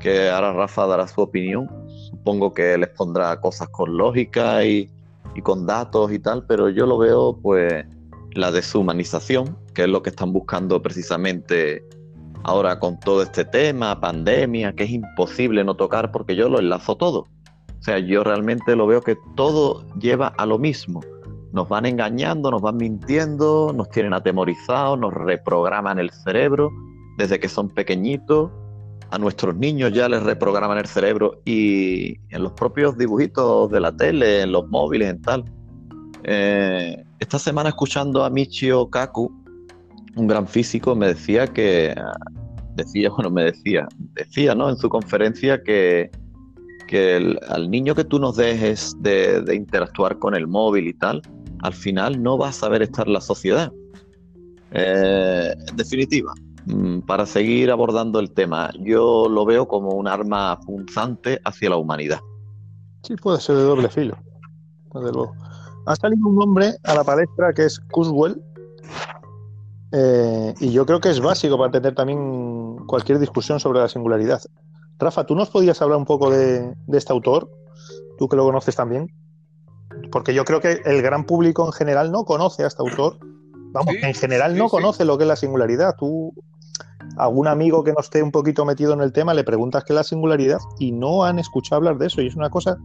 que 0.00 0.30
ahora 0.30 0.52
Rafa 0.52 0.86
dará 0.86 1.06
su 1.08 1.20
opinión. 1.20 1.68
Supongo 2.10 2.52
que 2.52 2.78
les 2.78 2.88
pondrá 2.90 3.40
cosas 3.40 3.68
con 3.68 3.96
lógica 3.96 4.64
y, 4.64 4.90
y 5.34 5.42
con 5.42 5.66
datos 5.66 6.12
y 6.12 6.18
tal, 6.18 6.44
pero 6.46 6.68
yo 6.68 6.86
lo 6.86 6.98
veo 6.98 7.38
pues 7.40 7.84
la 8.32 8.50
deshumanización, 8.50 9.56
que 9.74 9.82
es 9.82 9.88
lo 9.88 10.02
que 10.02 10.10
están 10.10 10.32
buscando 10.32 10.80
precisamente 10.80 11.84
ahora 12.44 12.78
con 12.78 12.98
todo 13.00 13.22
este 13.22 13.44
tema, 13.44 14.00
pandemia, 14.00 14.72
que 14.74 14.84
es 14.84 14.90
imposible 14.90 15.64
no 15.64 15.74
tocar 15.74 16.12
porque 16.12 16.36
yo 16.36 16.48
lo 16.48 16.58
enlazo 16.58 16.96
todo. 16.96 17.26
O 17.78 17.82
sea, 17.82 17.98
yo 17.98 18.24
realmente 18.24 18.74
lo 18.74 18.86
veo 18.86 19.00
que 19.02 19.16
todo 19.36 19.84
lleva 19.98 20.28
a 20.28 20.46
lo 20.46 20.58
mismo. 20.58 21.00
Nos 21.52 21.68
van 21.68 21.86
engañando, 21.86 22.50
nos 22.50 22.60
van 22.60 22.76
mintiendo, 22.76 23.72
nos 23.74 23.88
tienen 23.90 24.12
atemorizados, 24.12 24.98
nos 24.98 25.14
reprograman 25.14 25.98
el 25.98 26.10
cerebro 26.10 26.70
desde 27.16 27.38
que 27.40 27.48
son 27.48 27.68
pequeñitos. 27.68 28.50
A 29.10 29.18
nuestros 29.18 29.56
niños 29.56 29.92
ya 29.92 30.08
les 30.08 30.22
reprograman 30.22 30.76
el 30.76 30.86
cerebro 30.86 31.40
y 31.44 32.18
en 32.28 32.42
los 32.42 32.52
propios 32.52 32.98
dibujitos 32.98 33.70
de 33.70 33.80
la 33.80 33.96
tele, 33.96 34.42
en 34.42 34.52
los 34.52 34.68
móviles, 34.68 35.08
en 35.08 35.22
tal. 35.22 35.44
Eh, 36.24 37.04
esta 37.18 37.38
semana 37.38 37.70
escuchando 37.70 38.24
a 38.24 38.30
Michio 38.30 38.90
Kaku, 38.90 39.37
un 40.16 40.26
gran 40.26 40.46
físico, 40.46 40.94
me 40.94 41.08
decía 41.08 41.46
que, 41.46 41.94
decía, 42.74 43.10
bueno, 43.10 43.30
me 43.30 43.44
decía, 43.44 43.86
decía, 44.14 44.54
¿no? 44.54 44.70
En 44.70 44.76
su 44.76 44.88
conferencia 44.88 45.62
que, 45.62 46.10
que 46.86 47.36
al 47.48 47.70
niño 47.70 47.94
que 47.94 48.04
tú 48.04 48.18
nos 48.18 48.36
dejes 48.36 48.96
de, 49.00 49.44
interactuar 49.54 50.18
con 50.18 50.34
el 50.34 50.46
móvil 50.46 50.88
y 50.88 50.94
tal, 50.94 51.22
al 51.62 51.74
final 51.74 52.22
no 52.22 52.38
va 52.38 52.48
a 52.48 52.52
saber 52.52 52.82
estar 52.82 53.06
la 53.08 53.20
sociedad. 53.20 53.72
Eh, 54.72 55.54
en 55.68 55.76
definitiva, 55.76 56.32
mm, 56.66 57.00
para 57.00 57.26
seguir 57.26 57.70
abordando 57.70 58.20
el 58.20 58.30
tema, 58.32 58.70
yo 58.80 59.28
lo 59.28 59.44
veo 59.44 59.66
como 59.68 59.90
un 59.90 60.08
arma 60.08 60.58
punzante 60.60 61.40
hacia 61.44 61.70
la 61.70 61.76
humanidad. 61.76 62.20
Sí, 63.02 63.14
puede 63.16 63.40
ser 63.40 63.56
de 63.56 63.62
doble 63.62 63.88
filo, 63.88 64.16
desde 64.94 65.12
luego. 65.12 65.34
Ha 65.86 65.96
salido 65.96 66.28
un 66.28 66.42
hombre 66.42 66.74
a 66.84 66.94
la 66.94 67.04
palestra 67.04 67.52
que 67.52 67.64
es 67.64 67.80
Cuswell, 67.90 68.42
eh, 69.92 70.54
y 70.60 70.70
yo 70.70 70.84
creo 70.84 71.00
que 71.00 71.10
es 71.10 71.20
básico 71.20 71.56
para 71.56 71.66
entender 71.66 71.94
también 71.94 72.76
cualquier 72.86 73.18
discusión 73.18 73.60
sobre 73.60 73.80
la 73.80 73.88
singularidad. 73.88 74.42
Rafa, 74.98 75.24
¿tú 75.24 75.34
nos 75.34 75.50
podías 75.50 75.80
hablar 75.80 75.98
un 75.98 76.04
poco 76.04 76.30
de, 76.30 76.74
este 76.92 77.12
autor? 77.12 77.50
Tú 78.18 78.28
que 78.28 78.36
lo 78.36 78.44
conoces 78.44 78.74
también. 78.76 79.08
Porque 80.10 80.34
yo 80.34 80.44
creo 80.44 80.60
que 80.60 80.80
el 80.84 81.02
gran 81.02 81.24
público 81.24 81.64
en 81.66 81.72
general 81.72 82.12
no 82.12 82.24
conoce 82.24 82.64
a 82.64 82.66
este 82.66 82.82
autor. 82.82 83.18
Vamos, 83.72 83.94
en 84.02 84.14
general 84.14 84.56
no 84.56 84.68
conoce 84.68 85.04
lo 85.04 85.16
que 85.16 85.24
es 85.24 85.28
la 85.28 85.36
singularidad. 85.36 85.94
Tú, 85.96 86.32
algún 87.16 87.46
amigo 87.46 87.84
que 87.84 87.92
no 87.92 88.00
esté 88.00 88.22
un 88.22 88.32
poquito 88.32 88.64
metido 88.64 88.92
en 88.92 89.00
el 89.00 89.12
tema, 89.12 89.34
le 89.34 89.44
preguntas 89.44 89.84
qué 89.84 89.92
es 89.92 89.96
la 89.96 90.04
singularidad 90.04 90.58
y 90.78 90.92
no 90.92 91.24
han 91.24 91.38
escuchado 91.38 91.76
hablar 91.76 91.98
de 91.98 92.06
eso. 92.06 92.20
Y 92.20 92.26
es 92.26 92.36
una 92.36 92.50
cosa 92.50 92.76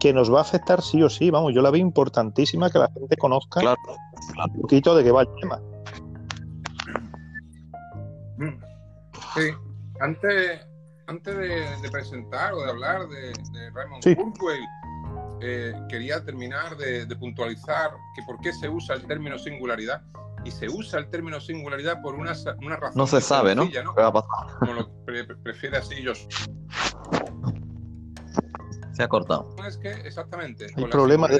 que 0.00 0.12
nos 0.12 0.32
va 0.32 0.38
a 0.38 0.42
afectar 0.42 0.82
sí 0.82 1.02
o 1.02 1.10
sí. 1.10 1.30
Vamos, 1.30 1.52
yo 1.54 1.60
la 1.60 1.70
veo 1.70 1.80
importantísima 1.80 2.70
que 2.70 2.78
la 2.78 2.90
gente 2.92 3.16
conozca 3.16 3.60
un 3.60 4.60
poquito 4.62 4.94
de 4.96 5.04
qué 5.04 5.10
va 5.10 5.22
el 5.22 5.28
tema. 5.40 5.60
Sí, 9.34 9.50
antes, 10.00 10.66
antes 11.06 11.36
de, 11.36 11.90
presentar 11.90 12.52
o 12.54 12.62
de 12.62 12.70
hablar 12.70 13.08
de, 13.08 13.32
Raymond 13.72 14.02
Kurzweil, 14.02 14.64
eh, 15.40 15.72
quería 15.88 16.24
terminar 16.24 16.76
de, 16.76 17.06
puntualizar 17.16 17.90
que 18.14 18.22
por 18.22 18.38
qué 18.40 18.52
se 18.52 18.68
usa 18.68 18.96
el 18.96 19.06
término 19.06 19.38
singularidad. 19.38 20.02
Y 20.44 20.52
se 20.52 20.68
usa 20.68 21.00
el 21.00 21.10
término 21.10 21.40
singularidad 21.40 22.00
por 22.00 22.14
una, 22.14 22.32
una 22.62 22.76
razón. 22.76 22.96
No 22.96 23.06
se 23.08 23.20
sabe, 23.20 23.56
¿no? 23.56 23.68
Como 24.60 24.72
lo 24.72 25.04
prefiere 25.42 25.78
así 25.78 26.00
yo. 26.00 26.12
Se 28.98 29.04
ha 29.04 29.08
cortado. 29.08 29.54
Es 29.64 29.76
que, 29.76 29.92
exactamente. 29.92 30.66
El 30.76 30.88
problema 30.88 31.28
de 31.28 31.38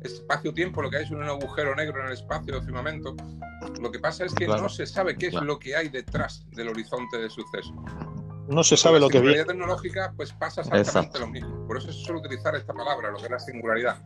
espacio-tiempo, 0.00 0.82
lo 0.82 0.90
que 0.90 0.96
hay 0.96 1.04
es 1.04 1.12
un 1.12 1.22
agujero 1.22 1.76
negro 1.76 2.00
en 2.00 2.08
el 2.08 2.14
espacio 2.14 2.58
de 2.58 2.62
firmamento. 2.62 3.14
Lo 3.80 3.92
que 3.92 4.00
pasa 4.00 4.24
es 4.24 4.34
que 4.34 4.48
no 4.48 4.68
se 4.68 4.86
sabe 4.86 5.14
qué 5.16 5.28
es 5.28 5.34
lo 5.34 5.56
que 5.60 5.76
hay 5.76 5.88
detrás 5.88 6.44
del 6.50 6.68
horizonte 6.70 7.18
de 7.18 7.30
suceso. 7.30 7.72
No 8.48 8.64
se 8.64 8.76
sabe 8.76 8.98
lo 8.98 9.08
que 9.08 9.20
viene. 9.20 9.38
La 9.38 9.44
tecnológica, 9.44 10.12
pues 10.16 10.32
pasa 10.32 10.62
exactamente 10.62 11.20
lo 11.20 11.28
mismo. 11.28 11.64
Por 11.68 11.78
eso 11.78 11.92
se 11.92 12.00
suele 12.00 12.22
utilizar 12.22 12.56
esta 12.56 12.74
palabra, 12.74 13.12
lo 13.12 13.18
que 13.18 13.26
es 13.26 13.30
la 13.30 13.38
singularidad. 13.38 13.96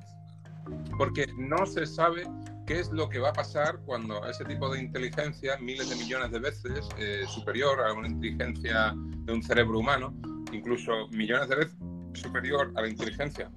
Porque 0.98 1.26
no 1.38 1.64
se 1.64 1.86
sabe 1.86 2.28
qué 2.66 2.80
es 2.80 2.90
lo 2.90 3.08
que 3.08 3.18
va 3.18 3.30
a 3.30 3.32
pasar 3.32 3.78
cuando 3.86 4.26
ese 4.26 4.44
tipo 4.44 4.68
de 4.68 4.80
inteligencia, 4.80 5.56
miles 5.56 5.88
de 5.88 5.96
millones 5.96 6.32
de 6.32 6.38
veces 6.38 6.86
eh, 6.98 7.24
superior 7.28 7.80
a 7.80 7.94
una 7.94 8.08
inteligencia 8.08 8.92
de 8.94 9.32
un 9.32 9.42
cerebro 9.42 9.78
humano, 9.78 10.14
incluso 10.52 11.08
millones 11.12 11.48
de 11.48 11.56
veces 11.56 11.78
superior 12.14 12.72
a 12.76 12.82
la 12.82 12.88
inteligencia 12.88 13.50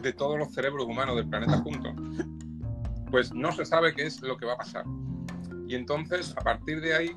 de 0.00 0.12
todos 0.12 0.38
los 0.38 0.52
cerebros 0.54 0.86
humanos 0.86 1.16
del 1.16 1.28
planeta 1.28 1.58
juntos, 1.58 1.92
pues 3.10 3.32
no 3.32 3.52
se 3.52 3.64
sabe 3.64 3.94
qué 3.94 4.06
es 4.06 4.20
lo 4.22 4.36
que 4.36 4.46
va 4.46 4.54
a 4.54 4.58
pasar. 4.58 4.84
Y 5.66 5.74
entonces, 5.74 6.34
a 6.36 6.40
partir 6.40 6.80
de 6.80 6.94
ahí, 6.94 7.16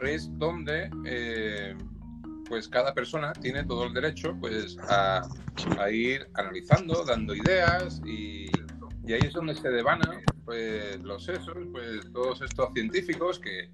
es 0.00 0.30
donde 0.38 0.90
eh, 1.04 1.76
pues 2.48 2.68
cada 2.68 2.92
persona 2.92 3.32
tiene 3.32 3.64
todo 3.64 3.86
el 3.86 3.94
derecho 3.94 4.36
pues 4.38 4.76
a, 4.88 5.22
ir 5.90 6.28
analizando, 6.34 7.04
dando 7.04 7.34
ideas 7.34 8.00
y, 8.04 8.50
ahí 9.06 9.20
es 9.22 9.32
donde 9.32 9.54
se 9.54 9.68
devanan 9.68 10.20
pues 10.44 11.00
los 11.02 11.24
sesos, 11.24 11.56
pues 11.72 12.12
todos 12.12 12.42
estos 12.42 12.72
científicos 12.72 13.38
que 13.38 13.70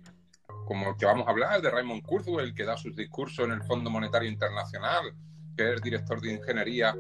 como 0.67 0.97
que 0.97 1.07
vamos 1.07 1.27
a 1.27 1.31
hablar 1.31 1.63
de 1.63 1.71
Raymond 1.71 2.05
Kurzweil 2.05 2.55
que 2.55 2.65
da 2.65 2.77
sus 2.77 2.95
discursos 2.95 3.47
en 3.47 3.53
el 3.53 3.63
Fondo 3.63 3.91
Monetario 3.91 4.29
Internacional 4.29 5.15
que 5.59 5.75
es 5.75 5.83
director 5.83 6.21
de 6.21 6.35
ingeniería 6.35 6.97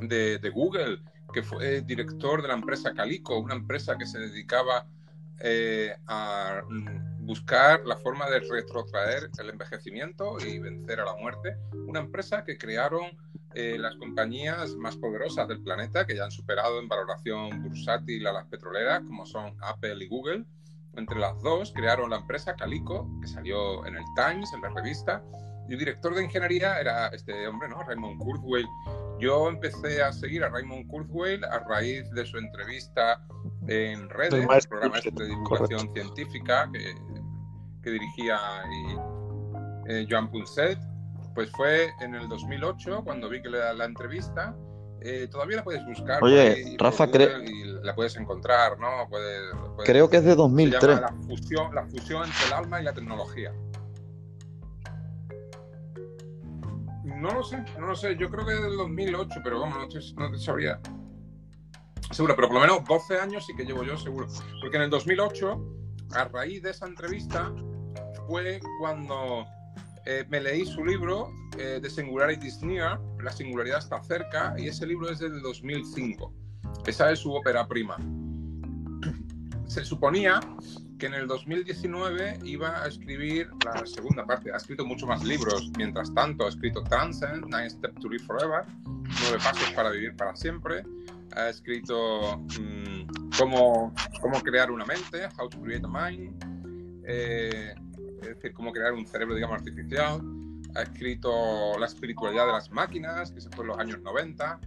de, 0.00 0.50
Google, 0.50 1.00
que 1.32 1.42
fue 1.42 1.80
director 1.80 2.42
de 2.42 2.48
la 2.48 2.54
empresa 2.54 2.92
Calico, 2.92 3.38
una 3.38 3.54
empresa 3.54 3.96
que 3.96 4.06
se 4.06 4.18
dedicaba 4.18 4.86
eh, 5.40 5.96
a 6.06 6.60
buscar 7.20 7.84
la 7.86 7.96
forma 7.96 8.28
de 8.28 8.40
retrotraer 8.40 9.30
el 9.38 9.50
envejecimiento 9.50 10.36
y 10.46 10.58
vencer 10.58 11.00
a 11.00 11.06
la 11.06 11.16
muerte. 11.16 11.56
Una 11.86 12.00
empresa 12.00 12.44
que 12.44 12.58
crearon 12.58 13.16
eh, 13.54 13.76
las 13.78 13.96
compañías 13.96 14.74
más 14.76 14.96
poderosas 14.96 15.48
del 15.48 15.62
planeta, 15.62 16.06
que 16.06 16.16
ya 16.16 16.24
han 16.24 16.30
superado 16.30 16.78
en 16.78 16.88
valoración 16.88 17.62
bursátil 17.62 18.26
a 18.26 18.32
las 18.32 18.46
petroleras, 18.46 19.00
como 19.00 19.24
son 19.24 19.56
Apple 19.62 20.04
y 20.04 20.08
Google. 20.08 20.44
Entre 20.94 21.18
las 21.18 21.40
dos 21.42 21.72
crearon 21.74 22.10
la 22.10 22.16
empresa 22.16 22.54
Calico, 22.54 23.08
que 23.22 23.28
salió 23.28 23.86
en 23.86 23.96
el 23.96 24.04
Times, 24.14 24.52
en 24.52 24.60
la 24.60 24.68
revista, 24.68 25.22
el 25.68 25.78
director 25.78 26.14
de 26.14 26.24
ingeniería 26.24 26.80
era 26.80 27.08
este 27.08 27.46
hombre, 27.46 27.68
¿no? 27.68 27.82
Raymond 27.82 28.18
Kurzweil. 28.18 28.66
Yo 29.18 29.48
empecé 29.48 30.02
a 30.02 30.12
seguir 30.12 30.42
a 30.44 30.48
Raymond 30.48 30.88
Kurzweil 30.88 31.44
a 31.44 31.60
raíz 31.60 32.10
de 32.10 32.26
su 32.26 32.38
entrevista 32.38 33.24
en 33.68 34.08
redes, 34.10 34.34
el 34.34 34.68
programa 34.68 34.98
este 34.98 35.10
de 35.10 35.26
divulgación 35.26 35.92
científica 35.94 36.68
que, 36.72 37.90
dirigía 37.90 38.38
eh, 39.88 40.06
Joan 40.08 40.30
Punset. 40.30 40.78
Pues 41.34 41.50
fue 41.52 41.90
en 42.00 42.14
el 42.14 42.28
2008 42.28 43.02
cuando 43.04 43.28
vi 43.28 43.40
que 43.40 43.48
la, 43.48 43.72
la 43.72 43.84
entrevista. 43.84 44.54
Eh, 45.04 45.26
todavía 45.30 45.56
la 45.56 45.64
puedes 45.64 45.84
buscar. 45.84 46.22
Oye, 46.22 46.76
Rafa, 46.78 47.10
creo. 47.10 47.30
la 47.82 47.94
puedes 47.94 48.16
encontrar, 48.16 48.78
¿no? 48.78 49.08
creo 49.84 50.08
que 50.08 50.18
es 50.18 50.24
de 50.24 50.36
2003. 50.36 51.00
la, 51.00 51.08
fusión, 51.26 51.74
la 51.74 51.84
fusión 51.86 52.24
entre 52.24 52.46
el 52.46 52.52
alma 52.52 52.80
y 52.80 52.84
la 52.84 52.92
tecnología. 52.92 53.52
No 57.22 57.30
lo 57.30 57.44
sé, 57.44 57.64
no 57.78 57.86
lo 57.86 57.94
sé. 57.94 58.16
Yo 58.16 58.28
creo 58.28 58.44
que 58.44 58.52
del 58.52 58.76
2008, 58.76 59.40
pero 59.44 59.60
vamos, 59.60 59.78
no 59.78 60.24
no 60.24 60.32
te 60.32 60.38
sabría. 60.38 60.80
Seguro, 62.10 62.34
pero 62.34 62.48
por 62.48 62.56
lo 62.56 62.60
menos 62.60 62.84
12 62.84 63.20
años 63.20 63.46
sí 63.46 63.54
que 63.56 63.64
llevo 63.64 63.84
yo, 63.84 63.96
seguro. 63.96 64.26
Porque 64.60 64.76
en 64.76 64.82
el 64.82 64.90
2008, 64.90 65.64
a 66.14 66.24
raíz 66.24 66.64
de 66.64 66.70
esa 66.70 66.86
entrevista, 66.86 67.54
fue 68.26 68.58
cuando 68.80 69.46
eh, 70.04 70.26
me 70.30 70.40
leí 70.40 70.66
su 70.66 70.84
libro 70.84 71.32
eh, 71.56 71.78
The 71.80 71.88
Singularity 71.88 72.48
is 72.48 72.60
Near, 72.60 73.00
La 73.22 73.30
singularidad 73.30 73.78
está 73.78 74.02
cerca, 74.02 74.56
y 74.58 74.66
ese 74.66 74.84
libro 74.84 75.08
es 75.08 75.20
del 75.20 75.40
2005. 75.42 76.34
Esa 76.86 77.12
es 77.12 77.20
su 77.20 77.32
ópera 77.32 77.68
prima. 77.68 77.98
se 79.68 79.84
suponía 79.84 80.40
que 81.02 81.06
en 81.06 81.14
el 81.14 81.26
2019 81.26 82.38
iba 82.44 82.80
a 82.80 82.86
escribir 82.86 83.50
la 83.64 83.84
segunda 83.84 84.24
parte. 84.24 84.52
Ha 84.52 84.56
escrito 84.56 84.86
muchos 84.86 85.08
más 85.08 85.24
libros. 85.24 85.72
Mientras 85.76 86.14
tanto, 86.14 86.46
ha 86.46 86.48
escrito 86.48 86.80
Transcend, 86.84 87.46
Nine 87.46 87.70
Steps 87.70 88.00
to 88.00 88.08
Live 88.08 88.22
Forever, 88.22 88.64
Nueve 88.84 89.38
Pasos 89.42 89.68
para 89.74 89.90
Vivir 89.90 90.14
para 90.14 90.36
Siempre. 90.36 90.84
Ha 91.34 91.48
escrito 91.48 92.38
mm, 92.38 93.30
cómo, 93.36 93.92
cómo 94.20 94.40
crear 94.42 94.70
una 94.70 94.84
mente, 94.84 95.26
How 95.36 95.48
to 95.48 95.60
Create 95.60 95.84
a 95.84 95.88
Mind. 95.88 97.02
Eh, 97.04 97.74
es 98.20 98.28
decir, 98.28 98.52
cómo 98.52 98.70
crear 98.70 98.92
un 98.92 99.04
cerebro, 99.04 99.34
digamos, 99.34 99.58
artificial. 99.58 100.20
Ha 100.76 100.82
escrito 100.82 101.76
La 101.80 101.86
espiritualidad 101.86 102.46
de 102.46 102.52
las 102.52 102.70
máquinas, 102.70 103.32
que 103.32 103.40
se 103.40 103.50
fue 103.50 103.64
en 103.64 103.68
los 103.70 103.78
años 103.80 104.00
90 104.02 104.60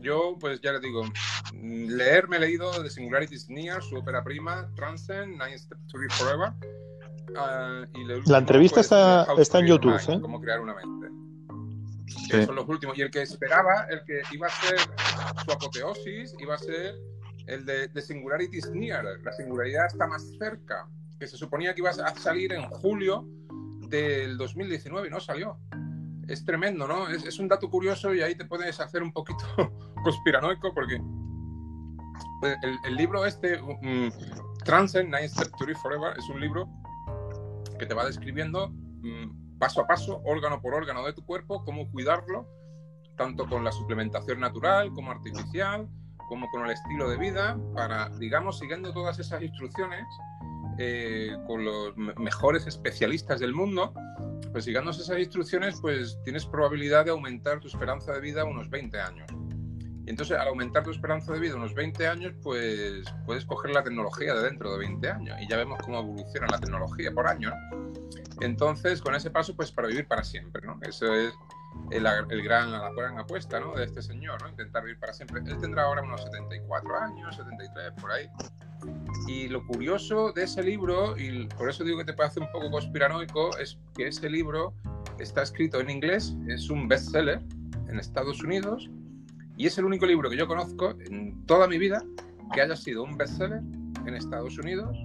yo, 0.00 0.36
pues 0.38 0.60
ya 0.60 0.72
les 0.72 0.82
digo, 0.82 1.04
leer 1.52 2.28
me 2.28 2.36
he 2.36 2.40
leído 2.40 2.70
The 2.82 2.90
Singularities 2.90 3.48
Near, 3.48 3.82
su 3.82 3.96
ópera 3.96 4.22
prima, 4.22 4.68
Transcend, 4.76 5.32
Nine 5.32 5.58
Steps 5.58 5.86
to 5.88 5.98
Live 5.98 6.14
Forever. 6.14 6.52
Uh, 7.30 7.84
y 7.98 8.04
la 8.30 8.38
entrevista 8.38 8.76
pues, 8.76 8.86
está, 8.86 9.26
está 9.38 9.58
en 9.58 9.66
YouTube, 9.66 9.96
¿eh? 10.08 10.18
Cómo 10.20 10.40
crear 10.40 10.60
una 10.60 10.74
mente. 10.74 11.08
Sí. 12.30 12.44
son 12.44 12.54
los 12.54 12.68
últimos. 12.68 12.96
Y 12.96 13.02
el 13.02 13.10
que 13.10 13.22
esperaba, 13.22 13.86
el 13.90 14.02
que 14.04 14.22
iba 14.32 14.46
a 14.46 14.50
ser 14.50 14.78
su 15.44 15.52
apoteosis, 15.52 16.34
iba 16.38 16.54
a 16.54 16.58
ser 16.58 16.94
el 17.46 17.64
de 17.64 17.88
The 17.88 18.00
Singularities 18.00 18.70
Near. 18.70 19.04
La 19.22 19.32
singularidad 19.32 19.86
está 19.86 20.06
más 20.06 20.24
cerca, 20.38 20.88
que 21.18 21.26
se 21.26 21.36
suponía 21.36 21.74
que 21.74 21.80
iba 21.80 21.90
a 21.90 22.14
salir 22.16 22.52
en 22.52 22.62
julio 22.62 23.26
del 23.88 24.36
2019 24.38 25.08
y 25.08 25.10
no 25.10 25.20
salió 25.20 25.58
es 26.28 26.44
tremendo, 26.44 26.86
¿no? 26.86 27.08
Es, 27.08 27.38
un 27.38 27.48
dato 27.48 27.70
curioso 27.70 28.14
y 28.14 28.22
ahí 28.22 28.34
te 28.34 28.44
puedes 28.44 28.80
hacer 28.80 29.02
un 29.02 29.12
poquito 29.12 29.44
conspiranoico 30.02 30.72
porque 30.74 31.00
pues, 32.40 32.56
el, 32.84 32.96
libro 32.96 33.24
este, 33.24 33.60
um, 33.60 34.10
Transcend 34.64 35.14
Nine 35.14 35.28
Steps 35.28 35.52
to 35.52 35.66
Forever, 35.80 36.16
es 36.18 36.28
un 36.28 36.40
libro 36.40 36.68
que 37.78 37.86
te 37.86 37.94
va 37.94 38.04
describiendo 38.04 38.68
mm, 38.70 39.58
paso 39.58 39.82
a 39.82 39.86
paso, 39.86 40.20
órgano 40.24 40.60
por 40.60 40.74
órgano 40.74 41.04
de 41.04 41.12
tu 41.12 41.24
cuerpo, 41.24 41.64
cómo 41.64 41.90
cuidarlo, 41.90 42.48
tanto 43.16 43.48
con 43.48 43.64
la 43.64 43.72
suplementación 43.72 44.40
natural 44.40 44.92
como 44.92 45.10
artificial, 45.10 45.88
como 46.28 46.48
con 46.50 46.64
el 46.64 46.72
estilo 46.72 47.08
de 47.08 47.16
vida, 47.16 47.58
para, 47.74 48.08
digamos, 48.18 48.58
siguiendo 48.58 48.92
todas 48.92 49.18
esas 49.18 49.42
instrucciones, 49.42 50.04
eh, 50.78 51.34
con 51.46 51.64
los 51.64 51.96
mejores 51.96 52.66
especialistas 52.66 53.40
del 53.40 53.54
mundo, 53.54 53.94
pues 54.52 54.64
siguiendo 54.64 54.90
esas 54.90 55.18
instrucciones, 55.18 55.80
pues 55.80 56.18
tienes 56.24 56.46
probabilidad 56.46 57.04
de 57.04 57.10
aumentar 57.10 57.60
tu 57.60 57.68
esperanza 57.68 58.12
de 58.12 58.20
vida 58.20 58.44
unos 58.44 58.68
20 58.70 59.00
años. 59.00 59.26
Y 60.06 60.10
entonces, 60.10 60.38
al 60.38 60.46
aumentar 60.46 60.84
tu 60.84 60.92
esperanza 60.92 61.32
de 61.32 61.40
vida 61.40 61.56
unos 61.56 61.74
20 61.74 62.06
años, 62.06 62.32
pues 62.42 63.04
puedes 63.24 63.44
coger 63.44 63.72
la 63.72 63.82
tecnología 63.82 64.34
de 64.34 64.44
dentro 64.44 64.70
de 64.72 64.78
20 64.78 65.10
años. 65.10 65.36
Y 65.40 65.48
ya 65.48 65.56
vemos 65.56 65.80
cómo 65.82 65.98
evoluciona 65.98 66.46
la 66.46 66.58
tecnología 66.58 67.10
por 67.10 67.26
año. 67.26 67.52
Entonces, 68.40 69.00
con 69.00 69.16
ese 69.16 69.30
paso, 69.30 69.56
pues 69.56 69.72
para 69.72 69.88
vivir 69.88 70.06
para 70.06 70.22
siempre, 70.22 70.64
¿no? 70.64 70.78
Eso 70.82 71.12
es 71.12 71.34
el, 71.90 72.42
gran, 72.42 72.72
la 72.72 72.90
gran 72.92 73.18
apuesta, 73.18 73.60
¿no? 73.60 73.74
De 73.74 73.84
este 73.84 74.02
señor, 74.02 74.42
¿no? 74.42 74.48
Intentar 74.48 74.82
vivir 74.82 74.98
para 74.98 75.12
siempre. 75.12 75.40
Él 75.46 75.58
tendrá 75.58 75.84
ahora 75.84 76.02
unos 76.02 76.22
74 76.22 76.96
años, 76.96 77.36
73, 77.36 77.92
por 78.00 78.10
ahí. 78.10 78.28
Y 79.28 79.48
lo 79.48 79.64
curioso 79.66 80.32
de 80.32 80.44
ese 80.44 80.62
libro, 80.62 81.16
y 81.16 81.46
por 81.46 81.68
eso 81.70 81.84
digo 81.84 81.98
que 81.98 82.04
te 82.04 82.12
parece 82.12 82.40
un 82.40 82.50
poco 82.50 82.70
conspiranoico, 82.70 83.56
es 83.58 83.78
que 83.94 84.08
ese 84.08 84.28
libro 84.28 84.74
está 85.18 85.42
escrito 85.42 85.80
en 85.80 85.90
inglés, 85.90 86.36
es 86.48 86.70
un 86.70 86.88
bestseller 86.88 87.40
en 87.88 87.98
Estados 87.98 88.42
Unidos, 88.42 88.88
y 89.56 89.66
es 89.66 89.78
el 89.78 89.84
único 89.84 90.06
libro 90.06 90.28
que 90.28 90.36
yo 90.36 90.46
conozco 90.46 90.90
en 91.06 91.44
toda 91.46 91.66
mi 91.66 91.78
vida 91.78 92.02
que 92.52 92.60
haya 92.60 92.76
sido 92.76 93.02
un 93.02 93.16
bestseller 93.16 93.62
en 94.06 94.14
Estados 94.14 94.58
Unidos, 94.58 94.96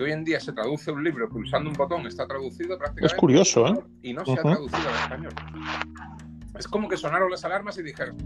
que 0.00 0.04
hoy 0.04 0.12
en 0.12 0.24
día 0.24 0.40
se 0.40 0.54
traduce 0.54 0.90
un 0.90 1.04
libro 1.04 1.28
pulsando 1.28 1.68
un 1.68 1.76
botón, 1.76 2.06
está 2.06 2.26
traducido 2.26 2.78
prácticamente. 2.78 3.14
Es 3.14 3.20
curioso, 3.20 3.66
¿eh? 3.66 3.84
Y 4.00 4.14
no 4.14 4.24
se 4.24 4.32
ha 4.32 4.36
traducido 4.36 4.88
al 4.88 4.94
español 4.94 5.32
es 6.58 6.68
como 6.68 6.88
que 6.88 6.96
sonaron 6.98 7.30
las 7.30 7.42
alarmas 7.44 7.78
y 7.78 7.82
dijeron, 7.82 8.18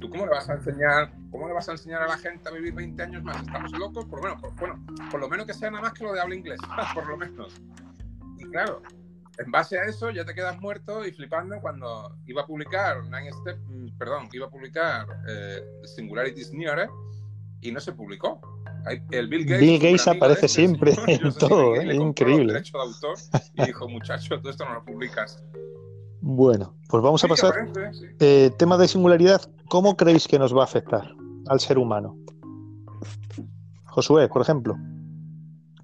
¿tú 0.00 0.08
cómo 0.08 0.24
le 0.24 0.32
vas 0.32 0.48
a 0.48 0.54
enseñar, 0.54 1.12
cómo 1.30 1.46
le 1.46 1.52
vas 1.52 1.68
a 1.68 1.72
enseñar 1.72 2.00
a 2.00 2.08
la 2.08 2.16
gente 2.16 2.48
a 2.48 2.52
vivir 2.52 2.72
20 2.72 3.02
años 3.02 3.22
más? 3.22 3.42
¿Estamos 3.42 3.72
locos? 3.72 4.06
Por, 4.06 4.20
bueno, 4.20 4.40
por, 4.40 4.54
bueno, 4.56 4.86
por 5.10 5.20
lo 5.20 5.28
menos 5.28 5.44
que 5.44 5.52
sea 5.52 5.70
nada 5.70 5.82
más 5.82 5.92
que 5.92 6.02
lo 6.02 6.14
de 6.14 6.20
habla 6.22 6.34
inglés, 6.34 6.58
por 6.94 7.06
lo 7.06 7.18
menos. 7.18 7.60
Y 8.38 8.44
claro, 8.46 8.80
en 9.36 9.50
base 9.50 9.78
a 9.78 9.84
eso 9.84 10.10
ya 10.10 10.24
te 10.24 10.34
quedas 10.34 10.58
muerto 10.62 11.04
y 11.06 11.12
flipando 11.12 11.60
cuando 11.60 12.16
iba 12.24 12.40
a 12.40 12.46
publicar 12.46 13.02
Nine 13.04 13.32
Step, 13.32 13.58
mm, 13.66 13.98
perdón, 13.98 14.30
iba 14.32 14.46
a 14.46 14.50
publicar 14.50 15.06
eh, 15.28 15.60
Singularities 15.94 16.54
Near 16.54 16.88
y 17.60 17.70
no 17.70 17.80
se 17.80 17.92
publicó. 17.92 18.40
El 19.10 19.28
Bill 19.28 19.44
Gates, 19.44 19.60
Bill 19.60 19.78
Gates 19.78 20.08
aparece 20.08 20.48
siempre 20.48 20.94
en 21.06 21.32
todo, 21.34 21.74
es 21.76 21.94
increíble. 21.94 22.52
Derecho 22.52 22.78
de 22.78 22.84
autor 22.84 23.16
y 23.54 23.66
dijo, 23.66 23.88
muchacho, 23.88 24.38
todo 24.40 24.50
esto 24.50 24.64
no 24.64 24.74
lo 24.74 24.84
publicas. 24.84 25.42
Bueno, 26.20 26.74
pues 26.88 27.02
vamos 27.02 27.22
a 27.24 27.28
pasar. 27.28 27.54
Eh, 28.20 28.50
tema 28.58 28.78
de 28.78 28.88
singularidad, 28.88 29.42
¿cómo 29.68 29.96
creéis 29.96 30.28
que 30.28 30.38
nos 30.38 30.56
va 30.56 30.62
a 30.62 30.64
afectar 30.64 31.14
al 31.48 31.60
ser 31.60 31.78
humano? 31.78 32.16
Josué, 33.86 34.28
por 34.28 34.42
ejemplo, 34.42 34.76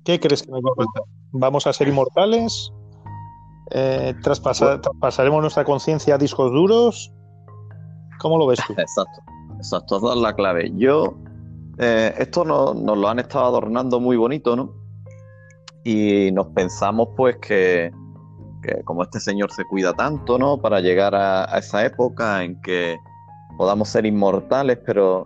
¿qué 0.05 0.19
crees 0.21 0.43
que 0.43 0.51
nos 0.51 0.61
va 0.61 0.71
a 0.71 0.73
afectar? 0.83 1.03
¿Vamos 1.33 1.67
a 1.67 1.73
ser 1.73 1.89
inmortales? 1.89 2.73
Eh, 3.71 4.15
¿Traspasaremos 4.23 5.43
nuestra 5.43 5.65
conciencia 5.65 6.15
a 6.15 6.19
discos 6.19 6.53
duros? 6.53 7.13
¿Cómo 8.19 8.39
lo 8.39 8.47
ves 8.47 8.61
tú? 8.67 8.73
Exacto, 8.79 9.21
exacto, 9.57 9.99
esa 9.99 10.15
es 10.15 10.21
la 10.21 10.35
clave. 10.35 10.73
Yo, 10.77 11.17
eh, 11.79 12.15
esto 12.19 12.45
nos 12.45 12.77
lo 12.77 13.09
han 13.09 13.19
estado 13.19 13.47
adornando 13.47 14.01
muy 14.01 14.17
bonito, 14.17 14.57
¿no? 14.57 14.75
Y 15.85 16.31
nos 16.33 16.49
pensamos 16.49 17.09
pues 17.17 17.37
que 17.37 17.91
que 18.63 18.83
como 18.85 19.03
este 19.03 19.21
señor 19.21 19.53
se 19.53 19.65
cuida 19.65 19.93
tanto, 19.93 20.39
¿no? 20.39 20.59
Para 20.59 20.81
llegar 20.81 21.15
a, 21.15 21.45
esa 21.59 21.85
época 21.85 22.43
en 22.45 22.61
que 22.61 22.99
podamos 23.57 23.89
ser 23.89 24.07
inmortales, 24.07 24.79
pero 24.85 25.25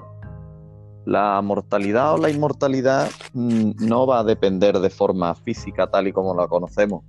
la 1.05 1.41
mortalidad 1.43 2.15
o 2.15 2.19
la 2.19 2.31
inmortalidad 2.31 3.11
mm, 3.33 3.73
no 3.81 4.07
va 4.07 4.21
a 4.21 4.25
depender 4.25 4.79
de 4.79 4.91
forma 4.91 5.35
física 5.35 5.91
tal 5.91 6.09
y 6.09 6.13
como 6.13 6.35
la 6.35 6.47
conocemos. 6.47 7.05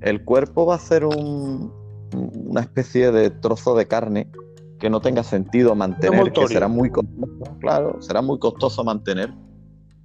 El 0.00 0.24
cuerpo 0.24 0.66
va 0.66 0.76
a 0.76 0.78
ser 0.78 1.04
una 1.04 2.60
especie 2.60 3.10
de 3.10 3.30
trozo 3.30 3.74
de 3.74 3.86
carne 3.86 4.30
que 4.86 4.90
no 4.90 5.00
tenga 5.00 5.24
sentido 5.24 5.74
mantener, 5.74 6.30
que 6.30 6.46
será 6.46 6.68
muy 6.68 6.90
costoso, 6.90 7.58
claro, 7.58 8.00
será 8.00 8.22
muy 8.22 8.38
costoso 8.38 8.84
mantener. 8.84 9.34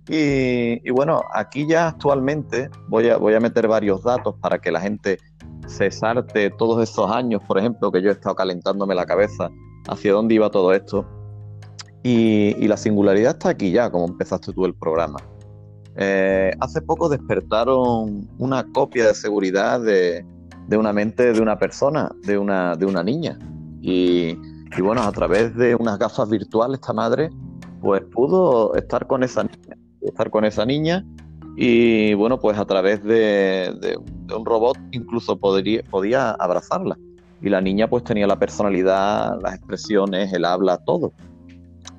Y, 0.10 0.82
y, 0.84 0.89
bueno, 0.89 1.22
aquí 1.36 1.67
ya 1.67 1.89
actualmente 1.89 2.67
voy 2.88 3.10
a, 3.10 3.17
voy 3.17 3.36
a 3.36 3.39
meter 3.39 3.67
varios 3.67 4.02
datos 4.02 4.34
para 4.41 4.58
que 4.58 4.72
la 4.72 4.82
gente 4.82 5.20
cesarte 5.67 6.50
todos 6.50 6.82
estos 6.82 7.12
años, 7.12 7.44
por 7.48 7.60
ejemplo, 7.60 7.91
que 7.91 8.02
yo 8.02 8.10
he 8.10 8.13
estado 8.13 8.34
calentándome 8.34 8.96
la 8.96 9.06
cabeza 9.06 9.52
hacia 9.88 10.13
dónde 10.13 10.34
iba 10.34 10.50
todo 10.50 10.74
esto. 10.74 11.06
Y, 12.02 12.67
la 12.67 12.76
singularidad 12.76 13.34
está 13.34 13.50
aquí 13.50 13.70
ya, 13.72 13.91
como 13.91 14.08
empezaste 14.08 14.52
tú 14.52 14.65
el 14.65 14.74
programa. 14.74 15.20
Eh, 15.96 16.50
hace 16.60 16.82
poco 16.82 17.08
despertaron 17.08 18.28
una 18.39 18.65
copia 18.74 19.06
de 19.06 19.13
seguridad 19.13 19.80
de, 19.80 20.26
una 20.72 20.91
mente 20.91 21.34
de 21.34 21.39
una 21.39 21.60
persona, 21.60 22.10
de 22.24 22.39
una, 22.39 22.76
de 22.76 22.88
una 22.88 23.04
niña. 23.04 23.38
Y, 23.80 24.36
y, 24.78 24.82
bueno, 24.82 25.02
a 25.02 25.12
través 25.12 25.56
de 25.56 25.76
unas 25.76 25.98
gafas 26.00 26.30
virtuales, 26.30 26.80
esta 26.80 26.94
madre, 26.94 27.30
pues 27.82 28.02
pudo 28.12 28.74
estar 28.76 29.08
con 29.08 29.24
esa 29.24 29.44
niña, 29.44 29.78
estar 30.02 30.30
con 30.30 30.46
esa 30.46 30.66
niña 30.66 31.06
y 31.58 32.14
bueno, 32.14 32.40
pues 32.40 32.58
a 32.58 32.66
través 32.66 33.04
de, 33.04 33.98
un 34.36 34.46
robot 34.46 34.78
incluso 34.92 35.38
podría, 35.38 35.84
podía 35.84 36.32
abrazarla. 36.32 36.98
Y 37.42 37.50
la 37.50 37.60
niña 37.60 37.90
pues 37.90 38.04
tenía 38.04 38.28
la 38.28 38.38
personalidad, 38.38 39.40
las 39.42 39.56
expresiones, 39.56 40.32
el 40.32 40.46
habla, 40.46 40.78
todo 40.78 41.12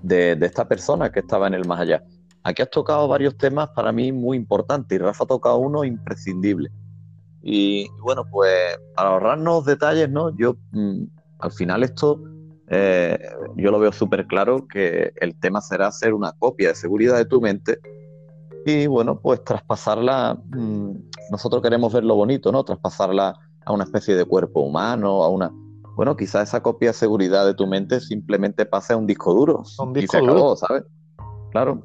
de, 0.02 0.32
esta 0.40 0.66
persona 0.66 1.10
que 1.10 1.20
estaba 1.20 1.46
en 1.46 1.54
el 1.54 1.66
más 1.66 1.80
allá. 1.80 2.02
Aquí 2.44 2.62
has 2.62 2.70
tocado 2.70 3.06
varios 3.06 3.36
temas 3.36 3.68
para 3.70 3.92
mí 3.92 4.10
muy 4.12 4.36
importantes 4.36 4.96
y 4.96 4.98
Rafa 4.98 5.24
ha 5.24 5.26
tocado 5.26 5.58
uno 5.58 5.84
imprescindible. 5.84 6.70
Y 7.42 7.88
bueno, 8.00 8.24
pues 8.30 8.78
para 8.94 9.10
ahorrarnos 9.10 9.64
detalles, 9.64 10.10
¿no? 10.10 10.34
Yo 10.36 10.56
mm, 10.72 11.04
al 11.38 11.52
final 11.52 11.82
esto 11.82 12.20
eh, 12.74 13.18
yo 13.56 13.70
lo 13.70 13.78
veo 13.78 13.92
súper 13.92 14.26
claro 14.26 14.66
que 14.66 15.12
el 15.20 15.38
tema 15.38 15.60
será 15.60 15.88
hacer 15.88 16.14
una 16.14 16.32
copia 16.32 16.68
de 16.68 16.74
seguridad 16.74 17.18
de 17.18 17.26
tu 17.26 17.38
mente 17.38 17.78
y 18.64 18.86
bueno, 18.86 19.20
pues 19.20 19.44
traspasarla, 19.44 20.38
mm, 20.56 20.90
nosotros 21.30 21.62
queremos 21.62 21.92
ver 21.92 22.04
lo 22.04 22.14
bonito, 22.14 22.50
¿no? 22.50 22.64
Traspasarla 22.64 23.34
a 23.66 23.72
una 23.72 23.84
especie 23.84 24.14
de 24.14 24.24
cuerpo 24.24 24.60
humano, 24.60 25.22
a 25.22 25.28
una... 25.28 25.52
Bueno, 25.96 26.16
quizás 26.16 26.48
esa 26.48 26.62
copia 26.62 26.90
de 26.90 26.94
seguridad 26.94 27.44
de 27.44 27.52
tu 27.52 27.66
mente 27.66 28.00
simplemente 28.00 28.64
pase 28.64 28.94
a 28.94 28.96
un 28.96 29.06
disco 29.06 29.34
duro. 29.34 29.62
Un 29.78 29.92
disco 29.92 30.16
y 30.16 30.20
se 30.20 30.24
acabó, 30.24 30.56
¿sabes? 30.56 30.84
Claro. 31.50 31.82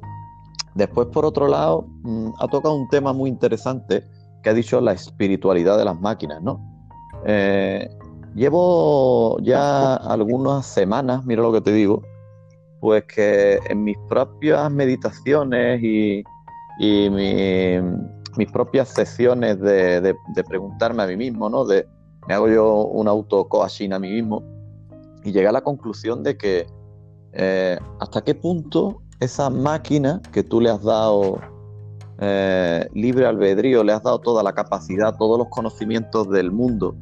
Después, 0.74 1.08
por 1.08 1.26
otro 1.26 1.48
lado, 1.48 1.86
mm, 2.02 2.30
ha 2.38 2.48
tocado 2.48 2.74
un 2.74 2.88
tema 2.88 3.12
muy 3.12 3.28
interesante 3.28 4.04
que 4.42 4.48
ha 4.48 4.54
dicho 4.54 4.80
la 4.80 4.92
espiritualidad 4.92 5.76
de 5.76 5.84
las 5.84 6.00
máquinas, 6.00 6.40
¿no? 6.42 6.58
Eh, 7.26 7.90
llevo 8.34 9.38
ya 9.40 9.94
algunas 9.94 10.66
semanas, 10.66 11.24
mira 11.24 11.42
lo 11.42 11.52
que 11.52 11.60
te 11.60 11.72
digo, 11.72 12.02
pues 12.80 13.04
que 13.04 13.58
en 13.68 13.84
mis 13.84 13.98
propias 14.08 14.70
meditaciones 14.70 15.82
y, 15.82 16.22
mis 18.36 18.52
propias 18.52 18.88
sesiones 18.90 19.60
de, 19.60 20.14
preguntarme 20.48 21.02
a 21.02 21.06
mí 21.06 21.16
mismo, 21.16 21.48
¿no? 21.50 21.64
De, 21.64 21.86
me 22.28 22.34
hago 22.34 22.48
yo 22.48 22.84
un 22.84 23.08
auto-coaching 23.08 23.92
a 23.92 23.98
mí 23.98 24.10
mismo 24.10 24.42
y 25.24 25.32
llegué 25.32 25.48
a 25.48 25.52
la 25.52 25.62
conclusión 25.62 26.22
de 26.22 26.36
que 26.36 26.66
eh, 27.32 27.78
hasta 28.00 28.22
qué 28.22 28.34
punto 28.34 29.02
esa 29.18 29.50
máquina 29.50 30.22
que 30.32 30.44
tú 30.44 30.60
le 30.60 30.70
has 30.70 30.82
dado 30.82 31.40
eh, 32.20 32.88
libre 32.94 33.26
albedrío, 33.26 33.82
le 33.82 33.92
has 33.92 34.02
dado 34.02 34.20
toda 34.20 34.42
la 34.42 34.52
capacidad, 34.52 35.16
todos 35.16 35.38
los 35.38 35.48
conocimientos 35.48 36.30
del 36.30 36.52
mundo 36.52 36.94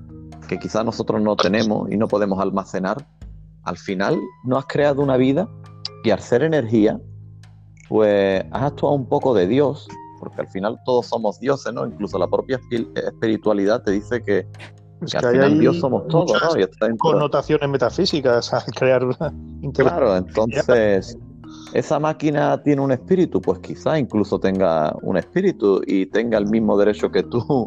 que 0.46 0.58
quizás 0.58 0.84
nosotros 0.84 1.20
no 1.20 1.36
tenemos 1.36 1.90
y 1.90 1.96
no 1.96 2.08
podemos 2.08 2.40
almacenar, 2.40 3.06
al 3.64 3.76
final 3.76 4.18
no 4.44 4.56
has 4.56 4.66
creado 4.66 5.02
una 5.02 5.16
vida 5.16 5.48
y 6.04 6.10
al 6.10 6.20
ser 6.20 6.42
energía, 6.42 7.00
pues 7.88 8.44
has 8.52 8.62
actuado 8.62 8.94
un 8.94 9.08
poco 9.08 9.34
de 9.34 9.46
Dios, 9.46 9.88
porque 10.20 10.40
al 10.40 10.48
final 10.48 10.78
todos 10.84 11.06
somos 11.06 11.40
dioses, 11.40 11.72
¿no? 11.72 11.86
Incluso 11.86 12.18
la 12.18 12.28
propia 12.28 12.60
espiritualidad 12.94 13.82
te 13.82 13.90
dice 13.92 14.22
que, 14.22 14.46
al 15.14 15.32
final 15.32 15.58
Dios 15.58 15.78
somos 15.78 16.06
todos, 16.08 16.32
¿no? 16.32 16.60
Y 16.60 16.96
connotaciones 16.96 17.68
metafísicas 17.68 18.52
al 18.54 18.64
crear 18.74 19.04
una 19.04 19.34
Claro, 19.74 20.16
entonces 20.16 21.18
esa 21.74 21.98
máquina 21.98 22.62
tiene 22.62 22.80
un 22.80 22.92
espíritu, 22.92 23.40
pues 23.40 23.58
quizá 23.58 23.98
incluso 23.98 24.38
tenga 24.38 24.94
un 25.02 25.16
espíritu 25.16 25.82
y 25.86 26.06
tenga 26.06 26.38
el 26.38 26.46
mismo 26.46 26.78
derecho 26.78 27.10
que 27.10 27.22
tú 27.24 27.66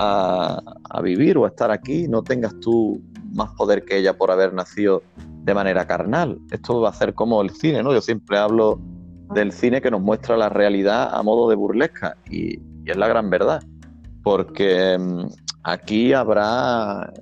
a, 0.00 1.00
vivir 1.02 1.36
o 1.38 1.44
a 1.44 1.48
estar 1.48 1.70
aquí, 1.70 2.06
no 2.08 2.22
tengas 2.22 2.58
tú 2.60 3.02
más 3.34 3.50
poder 3.52 3.84
que 3.84 3.98
ella 3.98 4.16
por 4.16 4.30
haber 4.30 4.54
nacido 4.54 5.02
de 5.16 5.54
manera 5.54 5.86
carnal. 5.86 6.38
Esto 6.50 6.80
va 6.80 6.90
a 6.90 6.92
ser 6.92 7.14
como 7.14 7.42
el 7.42 7.50
cine, 7.50 7.82
¿no? 7.82 7.92
Yo 7.92 8.00
siempre 8.00 8.38
hablo 8.38 8.80
del 9.34 9.52
cine 9.52 9.82
que 9.82 9.90
nos 9.90 10.00
muestra 10.00 10.36
la 10.36 10.48
realidad 10.48 11.10
a 11.12 11.22
modo 11.22 11.48
de 11.48 11.56
burlesca 11.56 12.16
y, 12.30 12.60
es 12.86 12.96
la 12.96 13.06
gran 13.06 13.28
verdad, 13.28 13.62
porque 14.22 14.96
mm, 14.98 15.26
aquí 15.62 16.14
habrá 16.14 17.12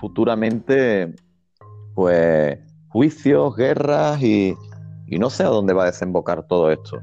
futuramente 0.00 1.14
pues 1.94 2.58
juicios, 2.88 3.54
guerras 3.54 4.22
y, 4.22 4.56
y 5.06 5.18
no 5.18 5.28
sé 5.28 5.42
a 5.42 5.48
dónde 5.48 5.74
va 5.74 5.82
a 5.82 5.86
desembocar 5.86 6.46
todo 6.46 6.70
esto. 6.70 6.98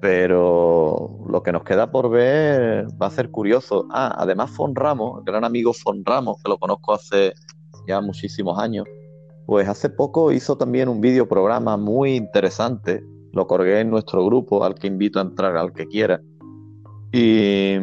Pero 0.00 1.18
lo 1.28 1.42
que 1.42 1.52
nos 1.52 1.64
queda 1.64 1.90
por 1.90 2.10
ver 2.10 2.86
va 3.00 3.06
a 3.06 3.10
ser 3.10 3.30
curioso. 3.30 3.86
Ah, 3.90 4.14
además 4.18 4.50
Fon 4.50 4.74
Ramos, 4.74 5.24
gran 5.24 5.44
amigo 5.44 5.72
Fon 5.72 6.04
Ramos, 6.04 6.42
que 6.42 6.50
lo 6.50 6.58
conozco 6.58 6.92
hace 6.92 7.32
ya 7.86 8.00
muchísimos 8.00 8.58
años, 8.58 8.84
pues 9.46 9.68
hace 9.68 9.88
poco 9.88 10.32
hizo 10.32 10.56
también 10.56 10.88
un 10.88 11.00
video 11.00 11.28
programa 11.28 11.76
muy 11.76 12.16
interesante. 12.16 13.02
Lo 13.32 13.46
colgué 13.46 13.80
en 13.80 13.90
nuestro 13.90 14.24
grupo, 14.24 14.64
al 14.64 14.74
que 14.74 14.86
invito 14.86 15.18
a 15.18 15.22
entrar, 15.22 15.56
al 15.56 15.72
que 15.72 15.86
quiera. 15.86 16.20
Y, 17.12 17.76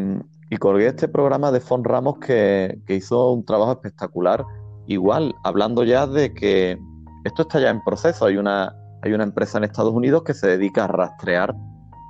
y 0.50 0.58
colgué 0.58 0.88
este 0.88 1.08
programa 1.08 1.52
de 1.52 1.62
Fon 1.62 1.84
Ramos 1.84 2.18
que, 2.20 2.80
que 2.86 2.96
hizo 2.96 3.32
un 3.32 3.46
trabajo 3.46 3.72
espectacular. 3.72 4.44
Igual, 4.88 5.34
hablando 5.44 5.84
ya 5.84 6.06
de 6.06 6.34
que 6.34 6.78
esto 7.24 7.44
está 7.44 7.60
ya 7.60 7.70
en 7.70 7.84
proceso. 7.84 8.26
Hay 8.26 8.38
una 8.38 8.76
hay 9.04 9.12
una 9.12 9.24
empresa 9.26 9.58
en 9.58 9.66
Estados 9.66 9.94
Unidos 9.94 10.24
que 10.24 10.34
se 10.34 10.48
dedica 10.48 10.86
a 10.86 10.88
rastrear 10.88 11.54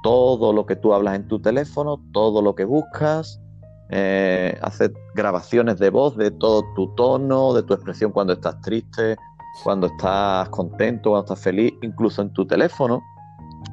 todo 0.03 0.53
lo 0.53 0.67
que 0.67 0.75
tú 0.75 0.93
hablas 0.93 1.15
en 1.15 1.27
tu 1.27 1.39
teléfono, 1.39 1.99
todo 2.11 2.41
lo 2.41 2.53
que 2.53 2.65
buscas, 2.65 3.41
eh, 3.89 4.57
hace 4.61 4.91
grabaciones 5.15 5.79
de 5.79 5.89
voz 5.89 6.15
de 6.17 6.29
todo 6.29 6.63
tu 6.75 6.93
tono, 6.95 7.53
de 7.53 7.63
tu 7.63 7.73
expresión 7.73 8.11
cuando 8.11 8.33
estás 8.33 8.59
triste, 8.61 9.15
cuando 9.63 9.87
estás 9.87 10.49
contento, 10.49 11.11
cuando 11.11 11.33
estás 11.33 11.43
feliz, 11.43 11.73
incluso 11.81 12.21
en 12.21 12.33
tu 12.33 12.45
teléfono, 12.45 13.01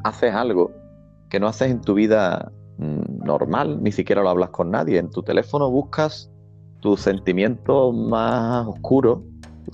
haces 0.04 0.34
algo 0.34 0.70
que 1.28 1.40
no 1.40 1.48
haces 1.48 1.70
en 1.70 1.80
tu 1.80 1.94
vida 1.94 2.52
mm, 2.78 3.24
normal, 3.24 3.82
ni 3.82 3.92
siquiera 3.92 4.22
lo 4.22 4.30
hablas 4.30 4.50
con 4.50 4.70
nadie. 4.70 4.98
En 4.98 5.10
tu 5.10 5.22
teléfono 5.22 5.70
buscas 5.70 6.30
tus 6.80 7.00
sentimientos 7.00 7.94
más 7.94 8.66
oscuros. 8.66 9.20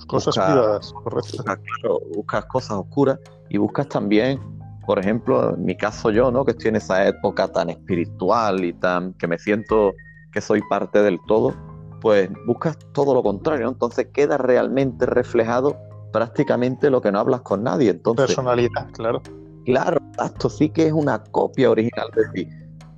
Cosas 0.07 0.35
privadas, 0.35 0.93
correcto. 0.93 2.01
buscas 2.15 2.45
cosas 2.45 2.77
oscuras 2.77 3.19
y 3.49 3.57
buscas 3.57 3.87
también, 3.87 4.39
por 4.87 4.99
ejemplo, 4.99 5.53
en 5.53 5.65
mi 5.65 5.75
caso 5.75 6.11
yo, 6.11 6.31
¿no? 6.31 6.45
Que 6.45 6.51
estoy 6.51 6.69
en 6.69 6.77
esa 6.77 7.05
época 7.05 7.49
tan 7.49 7.69
espiritual 7.69 8.63
y 8.63 8.71
tan 8.71 9.13
que 9.15 9.27
me 9.27 9.37
siento 9.37 9.93
que 10.31 10.39
soy 10.39 10.61
parte 10.69 11.03
del 11.03 11.19
todo, 11.27 11.53
pues 11.99 12.29
buscas 12.45 12.79
todo 12.93 13.13
lo 13.13 13.21
contrario, 13.21 13.67
Entonces 13.67 14.07
queda 14.13 14.37
realmente 14.37 15.05
reflejado 15.05 15.75
prácticamente 16.13 16.89
lo 16.89 17.01
que 17.01 17.11
no 17.11 17.19
hablas 17.19 17.41
con 17.41 17.63
nadie. 17.63 17.89
Entonces, 17.89 18.27
Personalidad, 18.27 18.89
claro. 18.93 19.21
Claro, 19.65 19.99
esto 20.23 20.49
sí 20.49 20.69
que 20.69 20.87
es 20.87 20.93
una 20.93 21.21
copia 21.21 21.69
original 21.69 22.07
de 22.15 22.29
ti. 22.29 22.49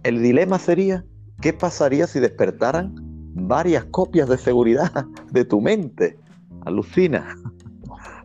El 0.04 0.22
dilema 0.22 0.60
sería, 0.60 1.04
¿qué 1.42 1.54
pasaría 1.54 2.06
si 2.06 2.20
despertaran 2.20 2.94
varias 3.34 3.86
copias 3.86 4.30
de 4.30 4.38
seguridad 4.38 4.92
de 5.32 5.44
tu 5.44 5.60
mente? 5.60 6.20
Alucina. 6.66 7.36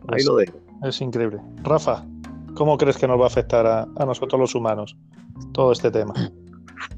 Ahí 0.09 0.23
lo 0.23 0.37
dejo. 0.37 0.59
Es 0.83 1.01
increíble. 1.01 1.41
Rafa, 1.63 2.05
¿Cómo 2.55 2.79
crees 2.79 2.97
que 2.97 3.09
nos 3.09 3.19
va 3.19 3.25
a 3.25 3.27
afectar 3.27 3.67
a, 3.67 4.05
nosotros 4.05 4.41
los 4.41 4.55
humanos 4.55 4.97
todo 5.53 5.73
este 5.73 5.91
tema? 5.91 6.15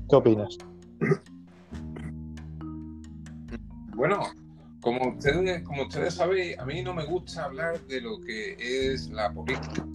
¿Qué 0.09 0.17
opinas? 0.17 0.59
Bueno, 3.95 4.21
como 4.83 5.09
ustedes, 5.09 5.63
como 5.63 5.85
ustedes 5.85 6.15
saben, 6.15 6.61
a 6.61 6.67
mí 6.67 6.83
no 6.83 6.93
me 6.93 7.07
gusta 7.07 7.45
hablar 7.45 7.81
de 7.87 8.03
lo 8.03 8.21
que 8.21 8.57
es 8.59 9.09
la 9.09 9.33
política, 9.33 9.87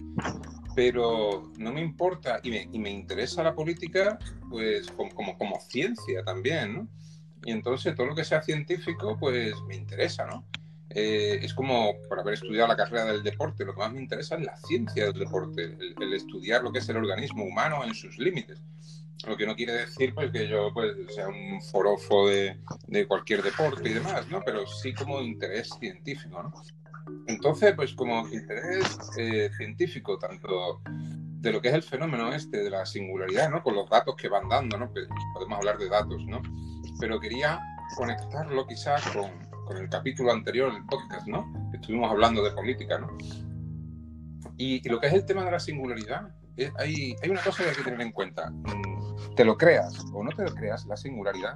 pero 0.74 1.52
no 1.58 1.72
me 1.72 1.80
importa 1.80 2.40
y 2.42 2.78
me, 2.78 2.90
interesa 2.90 3.44
la 3.44 3.54
política 3.54 4.18
pues 4.50 4.90
como, 4.90 5.14
como, 5.14 5.38
como, 5.38 5.60
ciencia 5.60 6.24
también, 6.24 6.74
¿no? 6.74 6.88
Y 7.44 7.52
entonces 7.52 7.94
todo 7.94 8.08
lo 8.08 8.16
que 8.16 8.24
sea 8.24 8.42
científico 8.42 9.16
pues 9.18 9.54
me 9.68 9.76
interesa, 9.76 10.26
¿no? 10.26 10.44
Eh, 10.94 11.38
es 11.42 11.54
como 11.54 11.94
por 12.08 12.20
haber 12.20 12.34
estudiado 12.34 12.68
la 12.68 12.76
carrera 12.76 13.06
del 13.06 13.22
deporte, 13.22 13.64
lo 13.64 13.74
que 13.74 13.80
más 13.80 13.92
me 13.92 14.00
interesa 14.00 14.36
es 14.36 14.44
la 14.44 14.56
ciencia 14.56 15.06
del 15.06 15.18
deporte, 15.18 15.76
el, 15.98 16.12
estudiar 16.12 16.62
lo 16.62 16.72
que 16.72 16.80
es 16.80 16.88
el 16.88 16.96
organismo 16.96 17.44
humano 17.44 17.84
en 17.84 17.94
sus 17.94 18.18
límites. 18.18 18.62
Lo 19.26 19.36
que 19.36 19.46
no 19.46 19.54
quiere 19.54 19.72
decir 19.72 20.14
pues, 20.14 20.32
que 20.32 20.48
yo 20.48 20.72
pues, 20.74 20.96
sea 21.14 21.28
un 21.28 21.62
forofo 21.62 22.28
de, 22.28 22.58
de 22.88 23.06
cualquier 23.06 23.42
deporte 23.42 23.88
y 23.88 23.92
demás, 23.94 24.28
¿no? 24.28 24.42
pero 24.44 24.66
sí 24.66 24.92
como 24.92 25.20
interés 25.20 25.70
científico. 25.78 26.42
¿no? 26.42 26.52
Entonces, 27.26 27.74
pues 27.74 27.94
como 27.94 28.28
interés 28.28 28.98
eh, 29.16 29.50
científico, 29.56 30.18
tanto 30.18 30.80
de 30.86 31.52
lo 31.52 31.60
que 31.60 31.68
es 31.68 31.74
el 31.74 31.82
fenómeno 31.82 32.32
este 32.32 32.58
de 32.58 32.70
la 32.70 32.86
singularidad, 32.86 33.50
¿no? 33.50 33.62
Con 33.62 33.74
los 33.74 33.88
datos 33.88 34.14
que 34.16 34.28
van 34.28 34.48
dando, 34.48 34.78
¿no? 34.78 34.92
podemos 35.34 35.58
hablar 35.58 35.78
de 35.78 35.88
datos, 35.88 36.24
¿no? 36.26 36.40
Pero 37.00 37.18
quería 37.18 37.60
conectarlo 37.96 38.66
quizás 38.66 39.02
con, 39.08 39.30
con 39.72 39.82
el 39.82 39.88
capítulo 39.88 40.32
anterior 40.32 40.72
del 40.72 40.84
podcast, 40.84 41.26
¿no? 41.26 41.50
Estuvimos 41.72 42.10
hablando 42.10 42.44
de 42.44 42.50
política, 42.50 42.98
¿no? 42.98 43.08
Y, 44.58 44.86
lo 44.88 45.00
que 45.00 45.06
es 45.06 45.14
el 45.14 45.24
tema 45.24 45.44
de 45.44 45.50
la 45.50 45.60
singularidad, 45.60 46.28
hay, 46.78 47.16
hay, 47.22 47.30
una 47.30 47.42
cosa 47.42 47.62
que 47.62 47.70
hay 47.70 47.76
que 47.76 47.82
tener 47.82 48.00
en 48.02 48.12
cuenta. 48.12 48.50
Mm, 48.50 49.34
te 49.34 49.44
lo 49.44 49.56
creas 49.56 49.98
o 50.12 50.22
no 50.22 50.30
te 50.30 50.44
lo 50.44 50.54
creas, 50.54 50.84
la 50.86 50.96
singularidad, 50.96 51.54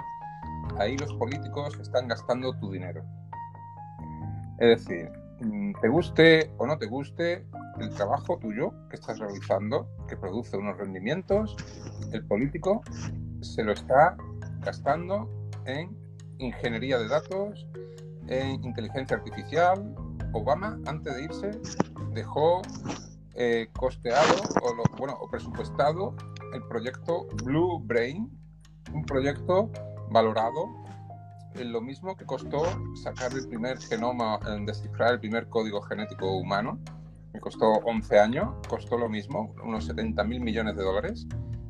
ahí 0.79 0.97
los 0.97 1.13
políticos 1.15 1.79
están 1.81 2.09
gastando 2.09 2.59
tu 2.59 2.73
dinero. 2.73 3.05
Es 4.59 4.87
decir, 4.87 5.11
mm, 5.41 5.73
te 5.81 5.89
guste 5.89 6.51
o 6.57 6.67
no 6.67 6.79
te 6.79 6.87
guste 6.87 7.47
el 7.79 7.91
trabajo 7.91 8.39
tuyo 8.39 8.73
que 8.89 8.97
estás 8.97 9.19
realizando, 9.19 9.89
que 10.09 10.17
produce 10.17 10.57
unos 10.57 10.79
rendimientos, 10.79 11.55
el 12.13 12.25
político 12.27 12.83
se 13.43 13.63
lo 13.63 13.73
está 13.73 14.17
gastando 14.61 15.29
en 15.67 15.95
ingeniería 16.39 16.99
de 16.99 17.09
datos, 17.09 17.67
en 18.29 18.65
inteligencia 18.65 19.17
artificial, 19.17 19.95
Obama, 20.33 20.79
antes 20.87 21.15
de 21.15 21.25
irse, 21.25 21.51
dejó 22.13 22.63
eh, 23.35 23.69
costeado 23.79 24.35
o, 24.63 24.75
bueno, 24.99 25.15
o 25.21 25.29
presupuestado 25.29 26.15
el 26.53 26.63
proyecto 26.69 27.27
Blue 27.45 27.81
Brain, 27.85 28.31
un 28.93 29.05
proyecto 29.05 29.71
valorado 30.11 30.67
en 31.55 31.73
lo 31.73 31.81
mismo 31.81 32.17
que 32.17 32.25
costó 32.25 32.65
sacar 33.03 33.33
el 33.33 33.47
primer 33.49 33.79
genoma, 33.79 34.39
en 34.47 34.67
descifrar 34.67 35.15
el 35.15 35.21
primer 35.21 35.49
código 35.49 35.81
genético 35.83 36.37
humano, 36.37 36.79
que 37.33 37.41
costó 37.41 37.67
11 37.85 38.19
años, 38.19 38.49
costó 38.69 38.99
lo 38.99 39.09
mismo, 39.09 39.55
unos 39.65 39.85
70 39.87 40.23
mil 40.25 40.41
millones 40.41 40.77
de 40.77 40.83
dólares. 40.83 41.27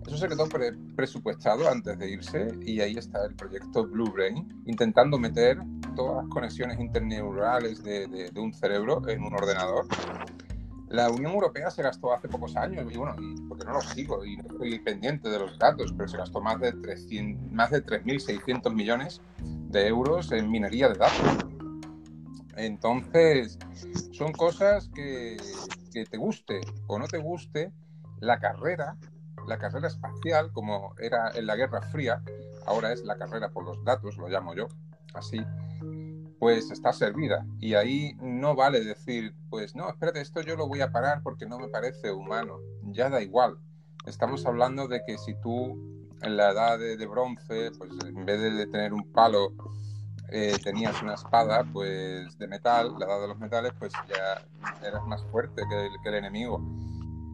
Eso 0.06 0.16
se 0.16 0.28
quedó 0.28 0.46
presupuestado 0.94 1.68
antes 1.68 1.98
de 1.98 2.10
irse 2.10 2.56
y 2.62 2.80
ahí 2.80 2.96
está 2.96 3.24
el 3.26 3.34
proyecto 3.34 3.86
Blue 3.86 4.10
Brain, 4.12 4.62
intentando 4.66 5.18
meter 5.18 5.58
todas 5.96 6.24
las 6.24 6.28
conexiones 6.28 6.78
interneurales 6.78 7.82
de, 7.82 8.06
de, 8.06 8.40
un 8.40 8.54
cerebro 8.54 9.02
en 9.08 9.22
un 9.22 9.34
ordenador. 9.34 9.86
La 10.88 11.10
Unión 11.10 11.32
Europea 11.32 11.70
se 11.70 11.82
gastó 11.82 12.12
hace 12.12 12.28
pocos 12.28 12.54
años, 12.56 12.86
y 12.92 12.96
bueno, 12.96 13.16
porque 13.48 13.64
no 13.64 13.72
lo 13.72 13.80
sigo 13.80 14.24
y 14.24 14.36
no 14.36 14.44
estoy 14.44 14.78
pendiente 14.78 15.28
de 15.28 15.40
los 15.40 15.58
datos, 15.58 15.92
pero 15.96 16.08
se 16.08 16.16
gastó 16.16 16.40
más 16.40 16.60
de, 16.60 16.72
300, 16.72 17.50
más 17.50 17.70
de 17.70 17.84
3.600 17.84 18.72
millones 18.72 19.20
de 19.40 19.88
euros 19.88 20.30
en 20.30 20.48
minería 20.48 20.88
de 20.88 20.94
datos. 20.94 21.46
Entonces, 22.56 23.58
son 24.12 24.32
cosas 24.32 24.88
que, 24.94 25.36
que 25.92 26.04
te 26.04 26.16
guste 26.16 26.60
o 26.86 26.98
no 26.98 27.08
te 27.08 27.18
guste, 27.18 27.72
la 28.20 28.38
carrera 28.38 28.96
la 29.46 29.58
carrera 29.58 29.88
espacial, 29.88 30.52
como 30.52 30.94
era 30.98 31.30
en 31.34 31.46
la 31.46 31.56
Guerra 31.56 31.80
Fría, 31.82 32.22
ahora 32.66 32.92
es 32.92 33.04
la 33.04 33.16
carrera 33.16 33.50
por 33.50 33.64
los 33.64 33.82
datos, 33.84 34.16
lo 34.16 34.28
llamo 34.28 34.54
yo, 34.54 34.68
así, 35.16 35.44
pues 36.38 36.70
está 36.70 36.92
servida. 36.92 37.46
Y 37.58 37.74
ahí 37.74 38.14
no 38.20 38.54
vale 38.54 38.80
decir, 38.80 39.34
pues 39.50 39.74
no, 39.74 39.88
espérate, 39.88 40.20
esto 40.20 40.40
yo 40.42 40.56
lo 40.56 40.68
voy 40.68 40.80
a 40.80 40.92
parar 40.92 41.22
porque 41.22 41.46
no 41.46 41.58
me 41.58 41.68
parece 41.68 42.12
humano. 42.12 42.58
Ya 42.84 43.08
da 43.08 43.22
igual. 43.22 43.58
Estamos 44.06 44.46
hablando 44.46 44.86
de 44.88 45.02
que 45.06 45.18
si 45.18 45.34
tú 45.40 45.96
en 46.22 46.36
la 46.36 46.50
edad 46.50 46.78
de, 46.78 47.06
bronce, 47.06 47.70
pues 47.78 47.90
en 48.04 48.24
vez 48.24 48.40
de 48.40 48.66
tener 48.66 48.92
un 48.92 49.10
palo, 49.12 49.52
eh, 50.28 50.56
tenías 50.62 51.00
una 51.02 51.14
espada 51.14 51.64
pues 51.72 52.36
de 52.38 52.48
metal, 52.48 52.94
la 52.98 53.06
edad 53.06 53.20
de 53.20 53.28
los 53.28 53.38
metales, 53.38 53.72
pues 53.78 53.92
ya 54.08 54.86
eras 54.86 55.04
más 55.06 55.24
fuerte 55.30 55.62
que 55.68 56.08
el, 56.08 56.14
enemigo. 56.14 56.60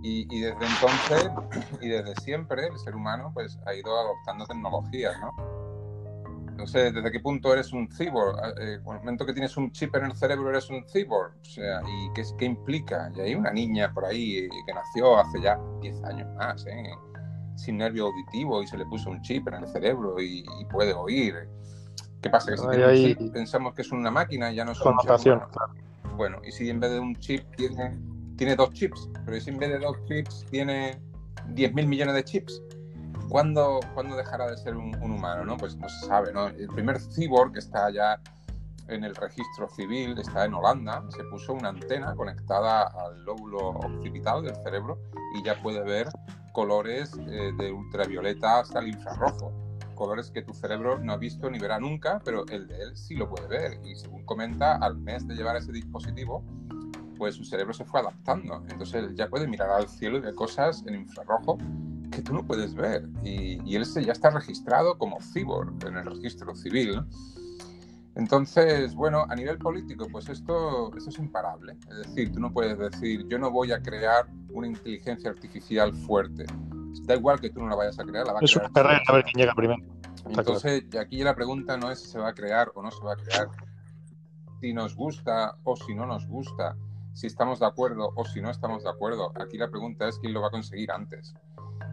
Y, 0.02 0.26
y, 0.34 0.40
desde 0.40 0.66
entonces 0.66 1.30
y 1.80 1.88
desde 1.88 2.14
siempre 2.22 2.66
el 2.66 2.78
ser 2.78 2.96
humano 2.96 3.30
pues 3.32 3.56
ha 3.66 3.74
ido 3.74 3.96
adoptando 3.96 4.46
tecnologías, 4.46 5.14
¿no? 5.20 5.61
No 6.62 6.68
sé 6.68 6.92
desde 6.92 7.10
qué 7.10 7.18
punto 7.18 7.52
eres 7.52 7.72
un 7.72 7.88
cyborg. 7.88 8.38
Ah, 8.40 8.50
eh, 8.60 8.74
el 8.74 8.82
momento 8.82 9.26
que 9.26 9.32
tienes 9.32 9.56
un 9.56 9.72
chip 9.72 9.94
en 9.96 10.04
el 10.04 10.14
cerebro 10.14 10.48
eres 10.48 10.70
un 10.70 10.84
cyborg. 10.86 11.32
O 11.40 11.44
sea, 11.44 11.80
¿y 11.82 12.12
qué, 12.14 12.22
qué 12.38 12.44
implica? 12.44 13.10
Y 13.16 13.20
hay 13.20 13.34
una 13.34 13.50
niña 13.50 13.92
por 13.92 14.04
ahí 14.04 14.48
que 14.64 14.72
nació 14.72 15.18
hace 15.18 15.40
ya 15.40 15.58
10 15.80 16.04
años 16.04 16.28
más, 16.36 16.64
¿eh? 16.66 16.94
sin 17.56 17.78
nervio 17.78 18.06
auditivo 18.06 18.62
y 18.62 18.66
se 18.68 18.78
le 18.78 18.86
puso 18.86 19.10
un 19.10 19.20
chip 19.22 19.46
en 19.48 19.54
el 19.54 19.66
cerebro 19.66 20.20
y, 20.20 20.44
puede 20.70 20.94
oír. 20.94 21.48
¿Qué 22.20 22.30
pasa? 22.30 22.52
Que 22.52 22.56
si 22.56 22.68
tiene 22.68 22.86
un 22.86 22.94
chip, 22.94 23.32
pensamos 23.32 23.74
que 23.74 23.82
es 23.82 23.90
una 23.90 24.12
máquina 24.12 24.52
y 24.52 24.54
ya 24.54 24.64
no 24.64 24.70
es 24.70 24.80
un 24.80 24.96
chip. 25.18 25.32
Bueno, 26.16 26.38
y 26.46 26.52
si 26.52 26.70
en 26.70 26.78
vez 26.78 26.92
de 26.92 27.00
un 27.00 27.16
chip 27.16 27.44
tiene, 27.56 27.98
tiene 28.36 28.54
dos 28.54 28.72
chips, 28.72 29.10
pero 29.24 29.40
si 29.40 29.50
en 29.50 29.58
vez 29.58 29.70
de 29.70 29.78
dos 29.80 29.96
chips 30.04 30.46
tiene 30.48 31.00
10.000 31.48 31.86
millones 31.88 32.14
de 32.14 32.22
chips, 32.22 32.62
¿Cuándo, 33.28 33.80
dejará 34.16 34.50
de 34.50 34.56
ser 34.56 34.76
un, 34.76 34.94
humano? 35.02 35.44
¿no? 35.44 35.56
Pues 35.56 35.76
no 35.76 35.88
se 35.88 36.06
sabe. 36.06 36.32
¿no? 36.32 36.48
El 36.48 36.68
primer 36.68 37.00
cyborg 37.00 37.52
que 37.52 37.58
está 37.60 37.90
ya 37.90 38.20
en 38.88 39.04
el 39.04 39.14
registro 39.14 39.68
civil, 39.68 40.18
está 40.18 40.44
en 40.44 40.54
Holanda, 40.54 41.04
se 41.08 41.24
puso 41.24 41.54
una 41.54 41.68
antena 41.68 42.14
conectada 42.14 42.82
al 42.82 43.24
lóbulo 43.24 43.70
occipital 43.70 44.42
del 44.42 44.56
cerebro 44.56 44.98
y 45.34 45.42
ya 45.42 45.60
puede 45.62 45.82
ver 45.82 46.08
colores 46.52 47.16
eh, 47.28 47.52
de 47.56 47.72
ultravioleta 47.72 48.60
hasta 48.60 48.80
el 48.80 48.88
infrarrojo. 48.88 49.52
Colores 49.94 50.30
que 50.30 50.42
tu 50.42 50.52
cerebro 50.52 50.98
no 50.98 51.12
ha 51.12 51.16
visto 51.16 51.48
ni 51.48 51.58
verá 51.58 51.78
nunca, 51.78 52.20
pero 52.24 52.44
el 52.48 52.66
de 52.66 52.82
él 52.82 52.96
sí 52.96 53.14
lo 53.14 53.28
puede 53.28 53.46
ver. 53.46 53.80
Y 53.84 53.94
según 53.94 54.24
comenta, 54.24 54.76
al 54.76 54.96
mes 54.96 55.26
de 55.26 55.34
llevar 55.34 55.56
ese 55.56 55.70
dispositivo, 55.70 56.44
pues 57.16 57.36
su 57.36 57.44
cerebro 57.44 57.72
se 57.72 57.84
fue 57.84 58.00
adaptando. 58.00 58.64
Entonces 58.68 59.14
ya 59.14 59.28
puede 59.28 59.46
mirar 59.46 59.70
al 59.70 59.88
cielo 59.88 60.18
y 60.18 60.20
ver 60.20 60.34
cosas 60.34 60.82
en 60.86 60.96
infrarrojo 60.96 61.56
que 62.12 62.22
tú 62.22 62.32
no 62.34 62.44
puedes 62.44 62.74
ver. 62.74 63.08
Y, 63.24 63.60
y 63.68 63.74
él 63.74 63.84
ya 63.84 64.12
está 64.12 64.30
registrado 64.30 64.96
como 64.98 65.18
cyborg 65.20 65.74
en 65.86 65.96
el 65.96 66.06
registro 66.06 66.54
civil. 66.54 67.04
Entonces, 68.14 68.94
bueno, 68.94 69.24
a 69.28 69.34
nivel 69.34 69.58
político, 69.58 70.06
pues 70.12 70.28
esto, 70.28 70.94
esto 70.96 71.10
es 71.10 71.18
imparable. 71.18 71.76
Es 71.90 72.06
decir, 72.06 72.30
tú 72.30 72.40
no 72.40 72.52
puedes 72.52 72.78
decir, 72.78 73.26
yo 73.28 73.38
no 73.38 73.50
voy 73.50 73.72
a 73.72 73.80
crear 73.80 74.26
una 74.50 74.68
inteligencia 74.68 75.30
artificial 75.30 75.94
fuerte. 75.94 76.44
Da 77.04 77.16
igual 77.16 77.40
que 77.40 77.50
tú 77.50 77.60
no 77.60 77.70
la 77.70 77.76
vayas 77.76 77.98
a 77.98 78.04
crear, 78.04 78.26
la 78.26 78.34
va 78.34 78.40
a 78.40 78.44
es 78.44 78.52
crear. 78.52 78.66
Es 78.66 78.70
una 78.70 78.82
carrera 78.82 79.02
a 79.08 79.12
ver 79.14 79.24
quién 79.24 79.40
llega 79.40 79.54
primero. 79.54 79.82
Entonces, 80.26 80.84
aquí 81.00 81.24
la 81.24 81.34
pregunta 81.34 81.76
no 81.78 81.90
es 81.90 82.00
si 82.00 82.08
se 82.08 82.18
va 82.18 82.28
a 82.28 82.34
crear 82.34 82.70
o 82.74 82.82
no 82.82 82.90
se 82.90 83.02
va 83.02 83.14
a 83.14 83.16
crear, 83.16 83.48
si 84.60 84.72
nos 84.72 84.94
gusta 84.94 85.56
o 85.64 85.74
si 85.74 85.94
no 85.94 86.06
nos 86.06 86.26
gusta, 86.28 86.76
si 87.14 87.26
estamos 87.26 87.60
de 87.60 87.66
acuerdo 87.66 88.12
o 88.14 88.24
si 88.26 88.42
no 88.42 88.50
estamos 88.50 88.84
de 88.84 88.90
acuerdo. 88.90 89.32
Aquí 89.40 89.56
la 89.56 89.70
pregunta 89.70 90.06
es 90.06 90.18
quién 90.18 90.34
lo 90.34 90.42
va 90.42 90.48
a 90.48 90.50
conseguir 90.50 90.92
antes 90.92 91.34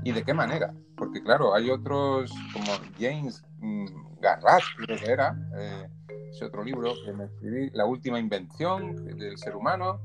y 0.04 0.12
de 0.12 0.24
qué 0.24 0.34
manera. 0.34 0.74
Porque 0.96 1.22
claro, 1.22 1.54
hay 1.54 1.70
otros 1.70 2.32
como 2.54 2.72
James 3.00 3.44
mm, 3.60 4.20
Garrat, 4.22 4.62
creo 4.78 4.98
que 4.98 5.12
era, 5.12 5.36
eh, 5.58 5.90
ese 6.32 6.46
otro 6.46 6.64
libro 6.64 6.94
que 7.06 7.14
me 7.14 7.26
escribí, 7.26 7.70
La 7.72 7.86
última 7.86 8.20
invención 8.20 8.96
del 9.18 9.38
ser 9.38 9.56
humano, 9.56 10.02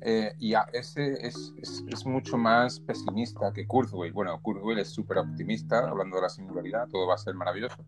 eh, 0.00 0.34
y 0.38 0.54
ese 0.72 1.26
es, 1.26 1.52
es, 1.58 2.06
mucho 2.06 2.36
más 2.36 2.78
pesimista 2.80 3.52
que 3.52 3.66
Kurzweil. 3.66 4.12
Bueno, 4.12 4.40
Kurzweil 4.42 4.78
es 4.78 4.90
súper 4.90 5.18
optimista, 5.18 5.88
hablando 5.88 6.16
de 6.16 6.22
la 6.22 6.28
singularidad, 6.28 6.86
todo 6.88 7.06
va 7.06 7.14
a 7.14 7.18
ser 7.18 7.34
maravilloso. 7.34 7.84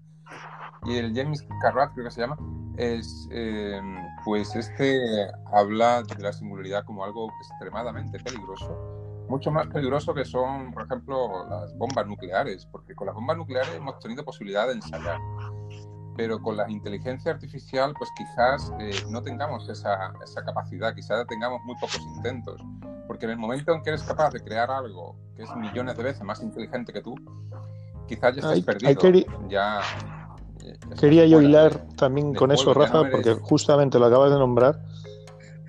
Y 0.84 0.96
el 0.96 1.14
James 1.14 1.46
Carrat, 1.60 1.92
creo 1.92 2.06
que 2.06 2.10
se 2.10 2.20
llama, 2.20 2.36
es, 2.76 3.28
eh, 3.30 3.80
pues 4.24 4.54
este 4.56 5.28
habla 5.52 6.02
de 6.02 6.22
la 6.22 6.32
singularidad 6.32 6.84
como 6.84 7.04
algo 7.04 7.30
extremadamente 7.40 8.18
peligroso 8.20 8.97
mucho 9.28 9.50
más 9.50 9.66
peligroso 9.68 10.14
que 10.14 10.24
son, 10.24 10.72
por 10.72 10.84
ejemplo, 10.84 11.48
las 11.48 11.76
bombas 11.76 12.06
nucleares, 12.06 12.66
porque 12.66 12.94
con 12.94 13.06
las 13.06 13.14
bombas 13.14 13.36
nucleares 13.36 13.74
hemos 13.74 13.98
tenido 14.00 14.24
posibilidad 14.24 14.66
de 14.66 14.74
ensayar, 14.74 15.18
pero 16.16 16.40
con 16.40 16.56
la 16.56 16.68
inteligencia 16.70 17.32
artificial, 17.32 17.94
pues 17.96 18.10
quizás 18.16 18.72
eh, 18.80 18.90
no 19.10 19.22
tengamos 19.22 19.68
esa, 19.68 20.12
esa, 20.22 20.44
capacidad, 20.44 20.94
quizás 20.94 21.26
tengamos 21.26 21.60
muy 21.64 21.74
pocos 21.76 22.00
intentos, 22.16 22.60
porque 23.06 23.26
en 23.26 23.32
el 23.32 23.38
momento 23.38 23.72
en 23.72 23.82
que 23.82 23.90
eres 23.90 24.02
capaz 24.02 24.30
de 24.30 24.40
crear 24.40 24.70
algo 24.70 25.16
que 25.36 25.42
es 25.42 25.56
millones 25.56 25.96
de 25.96 26.02
veces 26.02 26.22
más 26.22 26.42
inteligente 26.42 26.92
que 26.92 27.02
tú, 27.02 27.14
quizás 28.06 28.34
ya 28.34 28.40
estás 28.40 28.60
perdido. 28.62 29.26
ya, 29.48 29.80
quería 30.98 31.26
yo 31.26 31.40
hilar 31.40 31.86
también 31.96 32.34
con 32.34 32.50
eso, 32.50 32.74
Rafa, 32.74 33.08
porque 33.10 33.34
justamente 33.34 33.98
lo 33.98 34.06
acabas 34.06 34.30
de 34.30 34.38
nombrar 34.38 34.80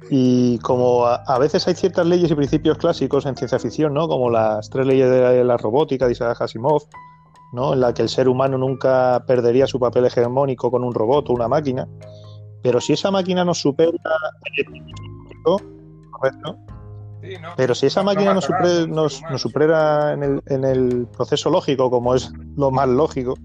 y 0.10 0.58
como 0.60 1.06
a, 1.06 1.38
veces 1.40 1.68
hay 1.68 1.76
ciertas 1.76 2.06
leyes 2.06 2.32
y 2.32 2.36
principios 2.36 2.78
clásicos 2.78 3.26
en 3.26 3.36
ciencia 3.36 3.60
ficción, 3.60 3.94
¿no? 3.94 4.08
Como 4.08 4.30
las 4.30 4.70
tres 4.70 4.88
leyes 4.88 5.10
de 5.10 5.44
la 5.44 5.58
robótica 5.58 6.08
de 6.08 6.14
Isaac 6.14 6.42
Asimov, 6.42 6.84
¿no? 7.54 7.74
En 7.74 7.82
la 7.82 7.94
que 7.94 8.02
el 8.02 8.10
ser 8.10 8.28
humano 8.28 8.58
nunca 8.58 9.24
perdería 9.28 9.68
su 9.68 9.80
papel 9.80 10.06
hegemónico 10.06 10.72
con 10.72 10.84
un 10.84 10.94
robot 10.94 11.30
o 11.30 11.34
una 11.34 11.48
máquina. 11.48 11.88
Pero 12.64 12.82
si 12.82 12.94
esa 12.94 13.12
máquina 13.12 13.46
nos 13.46 13.60
supera 13.60 13.98
pero 17.56 17.76
si 17.76 17.86
esa 17.86 18.04
máquina 18.04 18.34
nos, 18.34 18.46
supera 19.38 20.14
en 20.14 20.24
el, 20.24 20.42
en 20.48 20.64
el, 20.64 21.08
proceso 21.08 21.50
lógico, 21.50 21.90
como 21.90 22.16
es 22.16 22.32
lo 22.56 22.72
más 22.72 22.88
lógico, 22.88 23.36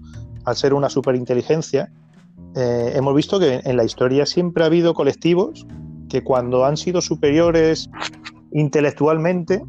al 0.45 0.55
ser 0.55 0.73
una 0.73 0.89
superinteligencia, 0.89 1.91
eh, 2.55 2.93
hemos 2.95 3.13
visto 3.15 3.39
que 3.39 3.61
en 3.63 3.77
la 3.77 3.83
historia 3.83 4.25
siempre 4.25 4.63
ha 4.63 4.67
habido 4.67 4.93
colectivos 4.93 5.65
que 6.09 6.23
cuando 6.23 6.65
han 6.65 6.77
sido 6.77 7.01
superiores 7.01 7.89
intelectualmente, 8.51 9.63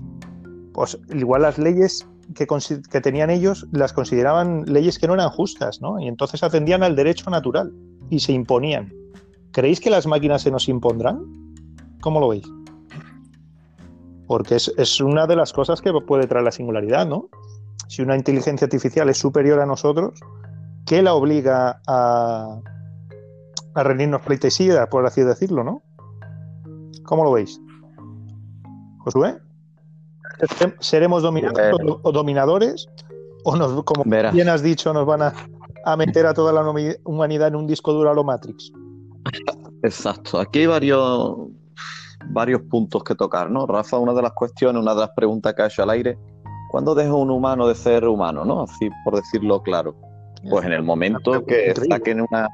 pues 0.72 0.98
igual 1.14 1.42
las 1.42 1.58
leyes 1.58 2.06
que, 2.34 2.46
que, 2.90 3.00
tenían 3.00 3.30
ellos 3.30 3.66
las 3.72 3.92
consideraban 3.92 4.64
leyes 4.66 4.98
que 4.98 5.06
no 5.06 5.14
eran 5.14 5.30
justas, 5.30 5.80
¿no? 5.80 5.98
Y 6.00 6.08
entonces 6.08 6.42
atendían 6.42 6.82
al 6.82 6.96
derecho 6.96 7.30
natural 7.30 7.72
y 8.10 8.20
se 8.20 8.32
imponían. 8.32 8.92
¿Creéis 9.52 9.80
que 9.80 9.90
las 9.90 10.06
máquinas 10.06 10.42
se 10.42 10.50
nos 10.50 10.68
impondrán? 10.68 11.22
¿Cómo 12.00 12.20
lo 12.20 12.28
veis? 12.28 12.44
Porque 14.26 14.56
es, 14.56 14.72
es 14.76 15.00
una 15.00 15.26
de 15.26 15.36
las 15.36 15.52
cosas 15.52 15.80
que 15.80 15.92
puede 16.06 16.26
traer 16.26 16.44
la 16.44 16.52
singularidad, 16.52 17.06
¿no? 17.06 17.28
Si 17.88 18.02
una 18.02 18.16
inteligencia 18.16 18.66
artificial 18.66 19.08
es 19.08 19.18
superior 19.18 19.60
a 19.60 19.66
nosotros, 19.66 20.20
¿qué 20.84 21.00
la 21.02 21.14
obliga 21.14 21.80
a, 21.86 22.60
a 23.74 23.82
rendirnos 23.82 24.22
pleitesía, 24.22 24.88
por 24.88 25.06
así 25.06 25.22
decirlo, 25.22 25.62
¿no? 25.62 25.82
¿Cómo 27.06 27.24
lo 27.24 27.32
veis? 27.32 27.60
Josué, 28.98 29.38
¿seremos 30.80 31.24
o 31.24 32.12
dominadores? 32.12 32.88
¿O 33.44 33.54
nos, 33.54 33.84
como 33.84 34.02
bien 34.04 34.48
has 34.48 34.62
dicho, 34.62 34.92
nos 34.92 35.06
van 35.06 35.22
a, 35.22 35.96
meter 35.96 36.26
a 36.26 36.34
toda 36.34 36.52
la 36.52 36.68
humanidad 37.04 37.48
en 37.48 37.56
un 37.56 37.66
disco 37.66 37.92
duro 37.92 38.10
a 38.10 38.14
lo 38.14 38.24
Matrix? 38.24 38.72
Exacto. 39.84 40.40
Aquí 40.40 40.60
hay 40.60 40.66
varios, 40.66 41.36
varios 42.30 42.62
puntos 42.62 43.04
que 43.04 43.14
tocar, 43.14 43.50
¿no? 43.50 43.66
Rafa, 43.66 43.98
una 43.98 44.12
de 44.12 44.22
las 44.22 44.32
cuestiones, 44.32 44.82
una 44.82 44.94
de 44.94 45.00
las 45.00 45.10
preguntas 45.10 45.54
que 45.54 45.62
ha 45.62 45.66
hecho 45.66 45.84
al 45.84 45.90
aire, 45.90 46.18
¿cuándo 46.70 46.94
deja 46.96 47.14
un 47.14 47.30
humano 47.30 47.68
de 47.68 47.76
ser 47.76 48.04
humano, 48.06 48.44
¿no? 48.44 48.64
Así 48.64 48.90
por 49.04 49.14
decirlo 49.14 49.62
claro. 49.62 49.94
Pues 50.50 50.64
en 50.64 50.72
el 50.72 50.82
momento 50.82 51.44
que 51.44 51.74
saquen 51.88 52.20
una, 52.20 52.48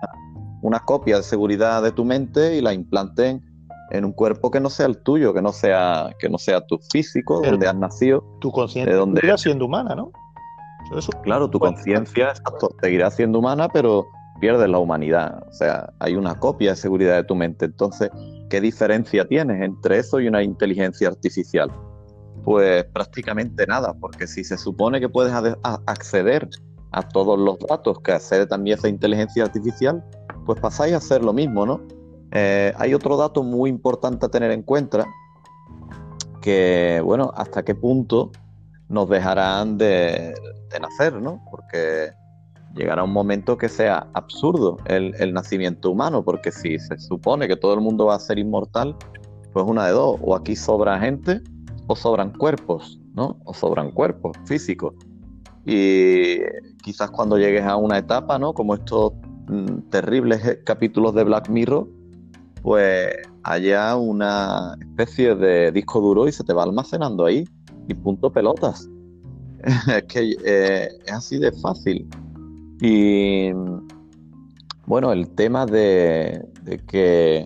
una 0.63 0.81
copia 0.81 1.17
de 1.17 1.23
seguridad 1.23 1.83
de 1.83 1.93
tu 1.93 2.05
mente 2.05 2.57
y 2.57 2.61
la 2.61 2.73
implanten 2.73 3.52
en 3.93 4.07
un 4.07 4.13
cuerpo 4.13 4.51
que 4.51 4.59
no 4.59 4.71
sea 4.71 4.87
el 4.87 4.97
tuyo, 5.03 5.35
que 5.35 5.43
no 5.43 5.53
sea, 5.53 6.11
que 6.19 6.29
no 6.29 6.39
sea 6.39 6.67
tu 6.67 6.79
físico, 6.91 7.43
donde 7.43 7.69
has 7.69 7.77
nacido. 7.77 8.25
Tu 8.41 8.51
conciencia 8.51 8.97
donde... 8.97 9.21
seguirá 9.21 9.37
siendo 9.37 9.67
humana, 9.67 9.95
¿no? 9.95 10.11
Claro, 11.23 11.49
tu 11.49 11.59
conciencia 11.59 12.33
seguirá 12.81 13.11
siendo 13.11 13.39
humana, 13.39 13.69
pero 13.69 14.07
pierdes 14.41 14.69
la 14.69 14.79
humanidad. 14.79 15.43
O 15.47 15.53
sea, 15.53 15.93
hay 16.01 16.17
una 16.17 16.39
copia 16.39 16.71
de 16.71 16.77
seguridad 16.77 17.17
de 17.17 17.25
tu 17.25 17.35
mente. 17.35 17.67
Entonces, 17.67 18.11
¿qué 18.49 18.63
diferencia 18.63 19.27
tienes 19.27 19.63
entre 19.63 19.99
eso 19.99 20.21
y 20.21 20.27
una 20.27 20.43
inteligencia 20.43 21.09
artificial? 21.09 21.71
Pues 22.45 22.85
prácticamente 22.87 23.67
nada, 23.67 23.95
porque 24.01 24.27
si 24.27 24.43
se 24.43 24.57
supone 24.57 25.01
que 25.01 25.09
puedes 25.09 25.33
acceder 25.87 26.49
a 26.93 27.03
todos 27.09 27.39
los 27.39 27.59
datos 27.59 28.01
que 28.01 28.13
accede 28.13 28.47
también 28.47 28.79
esa 28.79 28.89
inteligencia 28.89 29.45
artificial, 29.45 30.03
pues 30.47 30.59
pasáis 30.61 30.95
a 30.95 30.97
hacer 30.97 31.23
lo 31.23 31.33
mismo, 31.33 31.67
¿no? 31.67 31.81
Eh, 32.33 32.73
hay 32.77 32.95
otro 32.95 33.17
dato 33.17 33.43
muy 33.43 33.69
importante 33.69 34.27
a 34.27 34.29
tener 34.29 34.51
en 34.51 34.63
cuenta, 34.63 35.07
que, 36.41 37.01
bueno, 37.05 37.33
hasta 37.37 37.63
qué 37.63 37.75
punto 37.75 38.33
nos 38.89 39.09
dejarán 39.09 39.79
de, 39.79 40.35
nacer, 40.81 41.15
¿no? 41.21 41.43
Porque 41.51 42.13
llegará 42.75 43.05
un 43.05 43.13
momento 43.13 43.57
que 43.59 43.69
sea 43.69 44.09
absurdo 44.15 44.79
el, 44.87 45.33
nacimiento 45.33 45.91
humano, 45.91 46.25
porque 46.25 46.51
si 46.51 46.79
se 46.79 46.99
supone 46.99 47.47
que 47.47 47.57
todo 47.57 47.75
el 47.75 47.81
mundo 47.81 48.07
va 48.07 48.17
a 48.17 48.19
ser 48.19 48.39
inmortal, 48.39 48.97
pues 49.53 49.67
una 49.67 49.87
de 49.87 49.93
dos, 49.93 50.19
o 50.23 50.35
aquí 50.35 50.57
sobra 50.57 50.99
gente 50.99 51.43
o 51.87 51.95
sobran 51.95 52.33
cuerpos, 52.33 52.99
¿no? 53.15 53.39
O 53.45 53.53
sobran 53.53 53.91
cuerpos 53.91 54.37
físicos. 54.47 54.95
Y 55.67 56.39
quizás 56.83 57.11
cuando 57.11 57.37
llegues 57.37 57.65
a 57.65 57.77
una 57.77 57.99
etapa, 57.99 58.39
¿no? 58.39 58.55
Como 58.55 58.75
estos 58.75 59.13
mm, 59.49 59.91
terribles 59.91 60.61
capítulos 60.65 61.15
de 61.15 61.25
Black 61.25 61.51
Mirror, 61.51 61.87
pues 62.63 63.15
haya 63.45 63.97
una 63.97 64.77
especie 64.81 65.35
de 65.35 65.73
disco 65.73 66.01
duro 66.01 66.29
y 66.29 66.33
se 66.33 66.45
te 66.45 66.53
va 66.53 66.63
almacenando 66.63 67.27
ahí. 67.27 67.45
Y 67.89 67.95
punto 67.95 68.31
pelotas. 68.31 68.89
es 69.89 70.03
que 70.05 70.37
eh, 70.45 70.89
es 71.05 71.13
así 71.13 71.39
de 71.39 71.53
fácil. 71.53 72.09
Y 72.81 73.53
bueno, 74.87 75.13
el 75.13 75.29
tema 75.31 75.67
de, 75.67 76.45
que 76.89 77.45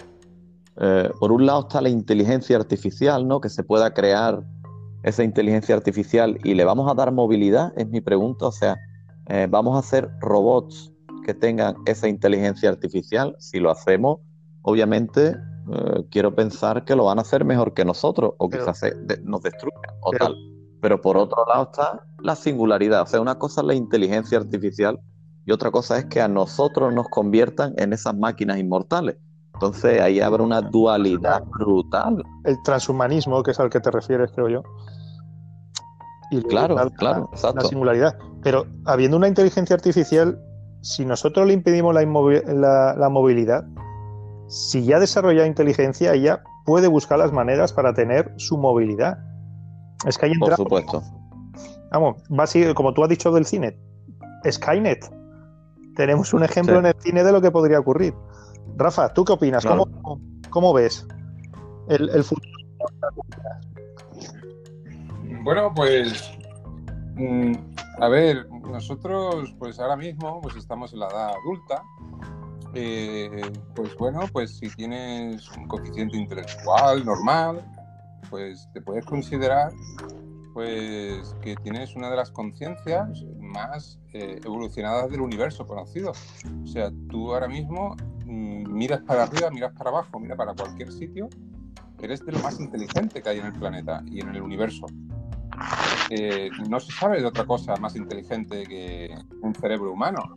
eh, 0.77 1.11
por 1.21 1.33
un 1.33 1.47
lado 1.47 1.61
está 1.61 1.81
la 1.81 1.89
inteligencia 1.89 2.57
artificial, 2.57 3.27
¿no? 3.27 3.41
Que 3.41 3.49
se 3.49 3.63
pueda 3.63 3.93
crear 3.93 4.43
esa 5.03 5.23
inteligencia 5.23 5.75
artificial 5.75 6.39
y 6.43 6.55
le 6.55 6.65
vamos 6.65 6.91
a 6.91 6.95
dar 6.95 7.13
movilidad, 7.13 7.73
es 7.77 7.89
mi 7.89 8.01
pregunta. 8.01 8.47
O 8.47 8.53
sea, 8.53 8.77
eh, 9.29 9.47
vamos 9.49 9.77
a 9.77 9.81
hacer 9.81 10.11
robots 10.21 10.93
que 11.25 11.35
tengan 11.35 11.77
esa 11.87 12.09
inteligencia 12.09 12.71
artificial. 12.71 13.37
Si 13.39 13.59
lo 13.59 13.71
hacemos, 13.71 14.21
obviamente 14.67 15.37
eh, 15.73 16.05
quiero 16.11 16.35
pensar 16.35 16.85
que 16.85 16.97
lo 16.97 17.05
van 17.05 17.19
a 17.19 17.23
hacer 17.23 17.45
mejor 17.45 17.73
que 17.73 17.85
nosotros 17.85 18.35
o 18.39 18.51
quizás 18.51 18.83
nos 19.23 19.43
destruyan 19.43 19.81
o 20.03 20.11
tal. 20.11 20.35
Pero 20.83 21.01
por 21.01 21.17
otro 21.17 21.45
lado 21.47 21.71
está 21.71 22.05
la 22.21 22.35
singularidad. 22.35 23.03
O 23.03 23.07
sea, 23.07 23.21
una 23.21 23.39
cosa 23.39 23.61
es 23.61 23.67
la 23.67 23.75
inteligencia 23.75 24.39
artificial 24.39 24.99
y 25.45 25.53
otra 25.53 25.71
cosa 25.71 25.99
es 25.99 26.07
que 26.07 26.21
a 26.21 26.29
nosotros 26.29 26.93
nos 26.93 27.09
conviertan 27.09 27.75
en 27.79 27.93
esas 27.93 28.17
máquinas 28.17 28.59
inmortales. 28.59 29.17
Entonces 29.55 30.01
ahí 30.01 30.21
habrá 30.21 30.43
una 30.43 30.61
dualidad 30.61 31.45
brutal. 31.59 32.23
El 32.45 32.61
transhumanismo, 32.65 33.43
que 33.43 33.53
es 33.53 33.61
al 33.61 33.71
que 33.71 33.81
te 33.81 33.91
refieres, 33.91 34.31
creo 34.35 34.49
yo. 34.49 34.63
Y 36.33 36.43
claro, 36.43 36.77
claro, 36.97 37.31
la 37.55 37.63
singularidad. 37.63 38.19
Pero 38.43 38.67
habiendo 38.85 39.17
una 39.17 39.29
inteligencia 39.29 39.75
artificial, 39.77 40.39
si 40.83 41.05
nosotros 41.05 41.47
le 41.47 41.53
impedimos 41.53 41.95
la, 41.95 42.95
la, 42.97 43.09
movilidad, 43.09 43.65
si 44.49 44.85
ya 44.85 44.99
desarrolla 45.01 45.47
inteligencia, 45.47 46.15
ella 46.15 46.43
puede 46.65 46.89
buscar 46.89 47.19
las 47.19 47.33
maneras 47.33 47.73
para 47.73 47.95
tener 47.95 48.33
su 48.37 48.59
movilidad. 48.59 49.19
Es 50.07 50.19
que 50.19 50.27
hay 50.27 50.35
Por 50.39 50.55
supuesto. 50.55 51.03
Vamos, 51.91 52.17
va 52.31 52.45
a 52.45 52.75
como 52.75 52.93
tú 52.93 53.03
has 53.03 53.09
dicho 53.09 53.33
del 53.33 53.47
cine, 53.47 53.79
Skynet. 54.45 55.11
Tenemos 55.95 56.35
un 56.35 56.43
ejemplo 56.43 56.79
en 56.79 56.87
el 56.87 56.95
cine 56.99 57.25
de 57.25 57.33
lo 57.33 57.41
que 57.41 57.51
podría 57.51 57.81
ocurrir. 57.81 58.15
Rafa, 58.77 59.13
¿tú 59.15 59.25
qué 59.25 59.33
opinas? 59.33 59.65
¿Cómo, 60.51 60.73
ves 60.73 61.07
el, 61.89 62.23
futuro? 62.25 62.51
Bueno, 65.43 65.73
pues 65.75 66.31
mm, 67.15 67.53
a 68.01 68.09
ver, 68.09 68.47
nosotros 68.51 69.55
pues 69.59 69.79
ahora 69.81 69.97
mismo 69.97 70.41
pues 70.43 70.57
estamos 70.57 70.93
en 70.93 71.01
la 71.01 71.07
edad 71.07 71.31
adulta. 71.31 71.83
Eh, 72.79 73.31
pues 73.75 73.97
bueno, 73.97 74.21
pues 74.31 74.59
si 74.59 74.69
tienes 74.69 75.51
un 75.53 75.67
coeficiente 75.67 76.19
intelectual 76.19 77.07
normal, 77.07 77.65
pues 78.29 78.69
te 78.75 78.83
puedes 78.83 79.07
considerar 79.07 79.73
pues 80.53 81.35
que 81.41 81.57
tienes 81.57 81.97
una 81.97 82.11
de 82.11 82.17
las 82.17 82.31
conciencias 82.31 83.25
más 83.41 83.99
eh, 84.13 84.41
evolucionadas 84.45 85.11
del 85.11 85.23
universo 85.23 85.67
conocido. 85.67 86.13
O 86.63 86.67
sea, 86.67 86.91
tú 87.09 87.33
ahora 87.33 87.49
mismo 87.49 87.97
mm, 88.27 88.71
miras 88.71 89.01
para 89.03 89.23
arriba, 89.23 89.51
miras 89.51 89.73
para 89.73 89.89
abajo, 89.89 90.21
mira 90.21 90.37
para 90.37 90.53
cualquier 90.53 90.93
sitio, 90.93 91.31
eres 92.03 92.25
de 92.27 92.33
lo 92.33 92.41
más 92.41 92.61
inteligente 92.61 93.23
que 93.23 93.29
hay 93.31 93.39
en 93.39 93.47
el 93.47 93.53
planeta 93.55 94.03
y 94.05 94.21
en 94.21 94.35
el 94.35 94.43
universo. 94.43 94.85
Eh, 96.11 96.51
no 96.69 96.79
se 96.79 96.93
sabe 96.93 97.21
de 97.21 97.27
otra 97.27 97.47
cosa 97.47 97.75
más 97.77 97.97
inteligente 97.97 98.65
que 98.65 99.15
un 99.41 99.55
cerebro 99.55 99.93
humano, 99.93 100.35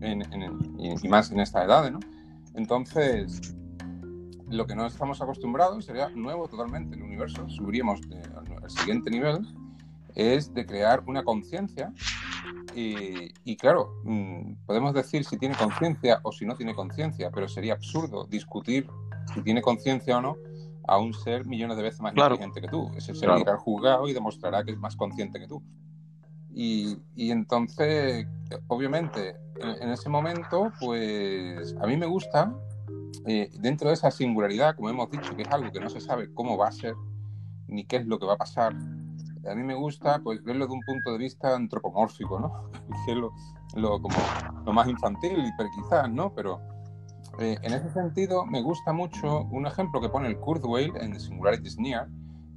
y 0.00 1.08
más 1.08 1.30
en 1.30 1.40
esta 1.40 1.64
edad, 1.64 1.90
¿no? 1.90 2.00
Entonces, 2.54 3.54
lo 4.48 4.66
que 4.66 4.74
no 4.74 4.86
estamos 4.86 5.20
acostumbrados 5.20 5.84
sería 5.84 6.08
nuevo 6.10 6.48
totalmente 6.48 6.96
el 6.96 7.02
universo, 7.02 7.48
subiríamos 7.48 8.00
al 8.62 8.70
siguiente 8.70 9.10
nivel, 9.10 9.46
es 10.14 10.52
de 10.52 10.66
crear 10.66 11.02
una 11.06 11.22
conciencia 11.22 11.92
y, 12.74 13.56
claro, 13.56 14.00
mm, 14.04 14.52
podemos 14.66 14.94
decir 14.94 15.24
si 15.24 15.36
tiene 15.36 15.56
conciencia 15.56 16.20
o 16.22 16.32
si 16.32 16.46
no 16.46 16.54
tiene 16.54 16.74
conciencia, 16.74 17.30
pero 17.30 17.48
sería 17.48 17.72
absurdo 17.72 18.24
discutir 18.26 18.88
si 19.34 19.42
tiene 19.42 19.62
conciencia 19.62 20.18
o 20.18 20.20
no 20.20 20.36
a 20.86 20.98
un 20.98 21.12
ser 21.12 21.44
millones 21.44 21.76
de 21.76 21.82
veces 21.82 22.00
más 22.00 22.14
inteligente 22.14 22.60
que 22.60 22.68
tú. 22.68 22.90
Ese 22.96 23.14
ser 23.14 23.30
irá 23.38 23.52
al 23.52 23.58
juzgado 23.58 24.08
y 24.08 24.12
demostrará 24.12 24.64
que 24.64 24.72
es 24.72 24.78
más 24.78 24.96
consciente 24.96 25.38
que 25.38 25.48
tú. 25.48 25.62
Y, 26.54 26.98
entonces, 27.16 28.26
obviamente, 28.68 29.36
en, 29.60 29.90
ese 29.90 30.08
momento, 30.08 30.72
pues 30.80 31.74
a 31.80 31.86
mí 31.86 31.96
me 31.96 32.06
gusta 32.06 32.52
eh, 33.26 33.50
dentro 33.60 33.88
de 33.88 33.94
esa 33.94 34.10
singularidad, 34.10 34.76
como 34.76 34.90
hemos 34.90 35.10
dicho, 35.10 35.34
que 35.36 35.42
es 35.42 35.48
algo 35.48 35.70
que 35.72 35.80
no 35.80 35.90
se 35.90 36.00
sabe 36.00 36.32
cómo 36.32 36.56
va 36.56 36.68
a 36.68 36.72
ser, 36.72 36.94
ni 37.66 37.84
qué 37.84 37.96
es 37.96 38.06
lo 38.06 38.18
que 38.18 38.26
va 38.26 38.34
a 38.34 38.38
pasar, 38.38 38.74
a 39.48 39.54
mí 39.54 39.62
me 39.62 39.74
gusta 39.74 40.20
pues 40.22 40.42
verlo 40.42 40.66
de 40.66 40.72
un 40.72 40.80
punto 40.80 41.12
de 41.12 41.18
vista 41.18 41.54
antropomórfico, 41.54 42.38
¿no? 42.38 42.70
que 43.06 43.14
lo, 43.14 43.32
como, 44.00 44.16
lo 44.64 44.72
más 44.72 44.88
infantil, 44.88 45.52
quizás, 45.76 46.10
¿no? 46.10 46.32
Pero 46.34 46.60
eh, 47.38 47.56
en 47.62 47.72
ese 47.72 47.90
sentido 47.90 48.44
me 48.44 48.62
gusta 48.62 48.92
mucho 48.92 49.42
un 49.44 49.66
ejemplo 49.66 50.00
que 50.00 50.08
pone 50.08 50.28
el 50.28 50.38
Kurzweil 50.38 50.92
en 50.96 51.12
The 51.12 51.20
Singularity 51.20 51.70
Near, 51.78 52.08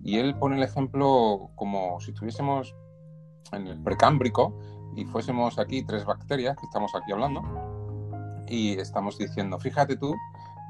y 0.04 0.18
él 0.18 0.36
pone 0.36 0.58
el 0.58 0.64
ejemplo 0.64 1.52
como 1.56 2.00
si 2.00 2.12
estuviésemos 2.12 2.76
en 3.52 3.68
el 3.68 3.80
precámbrico 3.84 4.58
y 4.96 5.06
fuésemos 5.06 5.60
aquí 5.60 5.84
tres 5.84 6.06
bacterias 6.06 6.58
que 6.58 6.66
estamos 6.66 6.92
aquí 6.96 7.12
hablando 7.12 7.42
y 8.48 8.74
estamos 8.80 9.18
diciendo, 9.18 9.58
fíjate 9.60 9.96
tú, 9.96 10.14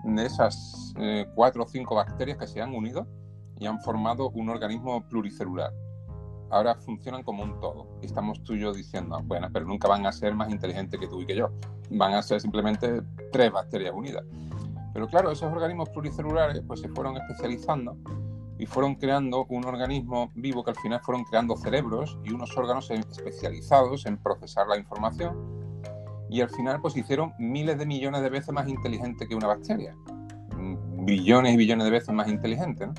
de 0.03 0.25
esas 0.25 0.93
eh, 0.97 1.25
cuatro 1.35 1.63
o 1.63 1.67
cinco 1.67 1.95
bacterias 1.95 2.37
que 2.37 2.47
se 2.47 2.61
han 2.61 2.73
unido 2.75 3.07
y 3.59 3.65
han 3.65 3.79
formado 3.81 4.29
un 4.29 4.49
organismo 4.49 5.07
pluricelular. 5.07 5.71
Ahora 6.49 6.75
funcionan 6.75 7.23
como 7.23 7.43
un 7.43 7.59
todo. 7.59 7.87
Y 8.01 8.07
estamos 8.07 8.43
tú 8.43 8.53
y 8.53 8.59
yo 8.59 8.73
diciendo, 8.73 9.19
bueno, 9.23 9.47
pero 9.53 9.65
nunca 9.65 9.87
van 9.87 10.05
a 10.05 10.11
ser 10.11 10.35
más 10.35 10.49
inteligentes 10.51 10.99
que 10.99 11.07
tú 11.07 11.21
y 11.21 11.25
que 11.25 11.35
yo. 11.35 11.49
Van 11.89 12.13
a 12.13 12.21
ser 12.21 12.41
simplemente 12.41 13.01
tres 13.31 13.51
bacterias 13.51 13.93
unidas. 13.95 14.25
Pero 14.93 15.07
claro, 15.07 15.31
esos 15.31 15.51
organismos 15.51 15.89
pluricelulares 15.89 16.61
pues 16.67 16.81
se 16.81 16.89
fueron 16.89 17.15
especializando 17.17 17.95
y 18.61 18.67
fueron 18.67 18.93
creando 18.93 19.47
un 19.49 19.65
organismo 19.65 20.31
vivo 20.35 20.63
que 20.63 20.69
al 20.69 20.77
final 20.77 20.99
fueron 21.01 21.23
creando 21.23 21.57
cerebros 21.57 22.19
y 22.23 22.31
unos 22.31 22.55
órganos 22.55 22.91
especializados 22.91 24.05
en 24.05 24.17
procesar 24.17 24.67
la 24.67 24.77
información 24.77 25.35
y 26.29 26.41
al 26.41 26.49
final 26.51 26.79
pues 26.79 26.95
hicieron 26.95 27.33
miles 27.39 27.79
de 27.79 27.87
millones 27.87 28.21
de 28.21 28.29
veces 28.29 28.53
más 28.53 28.69
inteligente 28.69 29.27
que 29.27 29.33
una 29.33 29.47
bacteria. 29.47 29.95
Mm, 30.55 31.05
billones 31.05 31.55
y 31.55 31.57
billones 31.57 31.85
de 31.85 31.91
veces 31.91 32.13
más 32.13 32.29
inteligente, 32.29 32.85
¿no? 32.85 32.93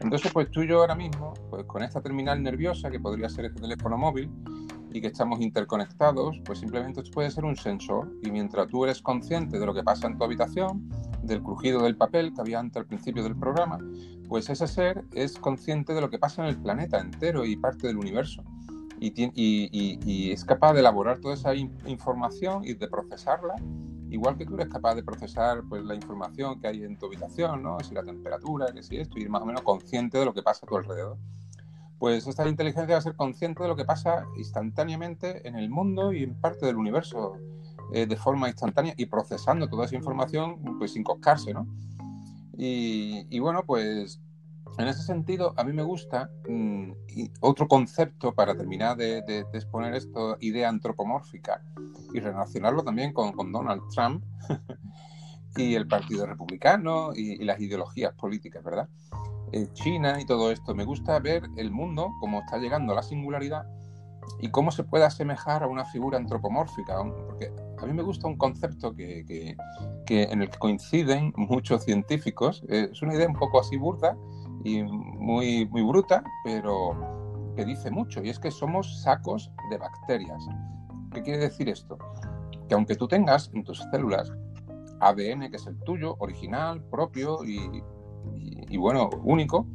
Entonces, 0.00 0.30
pues 0.32 0.50
tú 0.50 0.62
y 0.62 0.68
yo 0.68 0.80
ahora 0.80 0.94
mismo, 0.94 1.32
pues 1.48 1.64
con 1.64 1.82
esta 1.82 2.02
terminal 2.02 2.42
nerviosa, 2.42 2.90
que 2.90 3.00
podría 3.00 3.28
ser 3.28 3.46
este 3.46 3.60
teléfono 3.60 3.96
móvil, 3.96 4.30
y 4.92 5.00
que 5.00 5.06
estamos 5.06 5.40
interconectados, 5.40 6.40
pues 6.44 6.58
simplemente 6.58 7.02
puede 7.12 7.30
ser 7.30 7.44
un 7.44 7.56
sensor. 7.56 8.12
Y 8.22 8.30
mientras 8.30 8.68
tú 8.68 8.84
eres 8.84 9.00
consciente 9.00 9.58
de 9.58 9.66
lo 9.66 9.74
que 9.74 9.82
pasa 9.82 10.06
en 10.06 10.18
tu 10.18 10.24
habitación, 10.24 10.88
del 11.22 11.42
crujido 11.42 11.82
del 11.82 11.96
papel 11.96 12.32
que 12.34 12.40
había 12.40 12.58
antes 12.58 12.78
al 12.78 12.86
principio 12.86 13.22
del 13.22 13.36
programa, 13.36 13.78
pues 14.30 14.48
ese 14.48 14.68
ser 14.68 15.04
es 15.12 15.38
consciente 15.38 15.92
de 15.92 16.00
lo 16.00 16.08
que 16.08 16.20
pasa 16.20 16.42
en 16.42 16.48
el 16.48 16.56
planeta 16.56 17.00
entero 17.00 17.44
y 17.44 17.56
parte 17.56 17.88
del 17.88 17.98
universo 17.98 18.44
y, 19.00 20.30
es 20.30 20.44
capaz 20.44 20.72
de 20.74 20.80
elaborar 20.80 21.18
toda 21.18 21.34
esa 21.34 21.52
información 21.54 22.64
y 22.64 22.74
de 22.74 22.86
procesarla, 22.86 23.56
igual 24.08 24.36
que 24.36 24.46
tú 24.46 24.54
eres 24.54 24.68
capaz 24.68 24.94
de 24.94 25.02
procesar 25.02 25.64
pues, 25.68 25.82
la 25.82 25.96
información 25.96 26.60
que 26.60 26.68
hay 26.68 26.84
en 26.84 26.96
tu 26.96 27.06
habitación, 27.06 27.62
¿no? 27.62 27.80
si 27.80 27.92
la 27.92 28.04
temperatura, 28.04 28.66
que 28.72 28.84
si 28.84 28.98
esto, 28.98 29.18
y 29.18 29.28
más 29.28 29.42
o 29.42 29.46
menos 29.46 29.62
consciente 29.62 30.18
de 30.18 30.24
lo 30.24 30.32
que 30.32 30.42
pasa 30.42 30.64
a 30.64 30.68
tu 30.68 30.76
alrededor. 30.76 31.18
Pues 31.98 32.26
esta 32.28 32.48
inteligencia 32.48 32.94
va 32.94 32.98
a 32.98 33.02
ser 33.02 33.16
consciente 33.16 33.64
de 33.64 33.68
lo 33.68 33.76
que 33.76 33.84
pasa 33.84 34.26
instantáneamente 34.38 35.46
en 35.48 35.56
el 35.56 35.68
mundo 35.70 36.12
y 36.12 36.22
en 36.22 36.34
parte 36.34 36.66
del 36.66 36.76
universo 36.76 37.36
eh, 37.92 38.06
de 38.06 38.16
forma 38.16 38.48
instantánea 38.48 38.94
y 38.96 39.06
procesando 39.06 39.68
toda 39.68 39.86
esa 39.86 39.96
información 39.96 40.78
pues 40.78 40.92
sin 40.92 41.02
coscarse, 41.02 41.52
¿no? 41.52 41.66
Y, 42.56 43.26
y 43.30 43.38
bueno, 43.38 43.64
pues 43.64 44.20
en 44.78 44.88
ese 44.88 45.02
sentido, 45.02 45.52
a 45.56 45.64
mí 45.64 45.72
me 45.72 45.82
gusta 45.82 46.30
mm, 46.48 46.92
otro 47.40 47.68
concepto 47.68 48.34
para 48.34 48.54
terminar 48.54 48.96
de, 48.96 49.44
exponer 49.52 49.94
esto, 49.94 50.36
idea 50.40 50.68
antropomórfica, 50.68 51.62
y 52.12 52.20
relacionarlo 52.20 52.82
también 52.82 53.12
con, 53.12 53.52
Donald 53.52 53.82
Trump 53.94 54.24
y 55.56 55.74
el 55.74 55.86
Partido 55.86 56.26
Republicano 56.26 57.12
y, 57.14 57.44
las 57.44 57.60
ideologías 57.60 58.14
políticas, 58.14 58.64
¿verdad? 58.64 58.88
eh, 59.52 59.68
China 59.72 60.20
y 60.20 60.24
todo 60.24 60.50
esto. 60.50 60.74
Me 60.74 60.84
gusta 60.84 61.18
ver 61.18 61.42
el 61.56 61.70
mundo 61.70 62.12
como 62.20 62.40
está 62.40 62.58
llegando 62.58 62.92
a 62.92 62.96
la 62.96 63.02
singularidad 63.02 63.66
y 64.40 64.50
cómo 64.50 64.70
se 64.70 64.84
puede 64.84 65.04
asemejar 65.04 65.62
a 65.62 65.66
una 65.66 65.84
figura 65.84 66.18
antropomórfica. 66.18 66.96
Porque 67.26 67.52
a 67.82 67.86
mí 67.86 67.92
me 67.92 68.02
gusta 68.02 68.26
un 68.26 68.36
concepto 68.36 68.94
que, 68.94 69.56
en 70.08 70.42
el 70.42 70.50
que 70.50 70.58
coinciden 70.58 71.32
muchos 71.36 71.84
científicos. 71.84 72.62
Es 72.68 73.00
una 73.02 73.14
idea 73.14 73.28
un 73.28 73.34
poco 73.34 73.60
así 73.60 73.76
burda 73.76 74.16
y 74.64 74.82
muy, 74.82 75.66
muy 75.66 75.82
bruta, 75.82 76.22
pero 76.44 77.52
que 77.56 77.64
dice 77.64 77.90
mucho, 77.90 78.22
y 78.22 78.28
es 78.28 78.38
que 78.38 78.50
somos 78.50 79.02
sacos 79.02 79.50
de 79.70 79.78
bacterias. 79.78 80.46
¿Qué 81.12 81.22
quiere 81.22 81.38
decir 81.38 81.68
esto? 81.68 81.98
Que 82.68 82.74
aunque 82.74 82.94
tú 82.94 83.08
tengas 83.08 83.50
en 83.54 83.64
tus 83.64 83.78
células 83.90 84.32
ADN 85.00 85.50
que 85.50 85.56
es 85.56 85.66
el 85.66 85.78
tuyo, 85.80 86.16
original, 86.18 86.82
propio 86.84 87.38
y, 87.44 88.76
bueno, 88.76 89.10
único, 89.24 89.66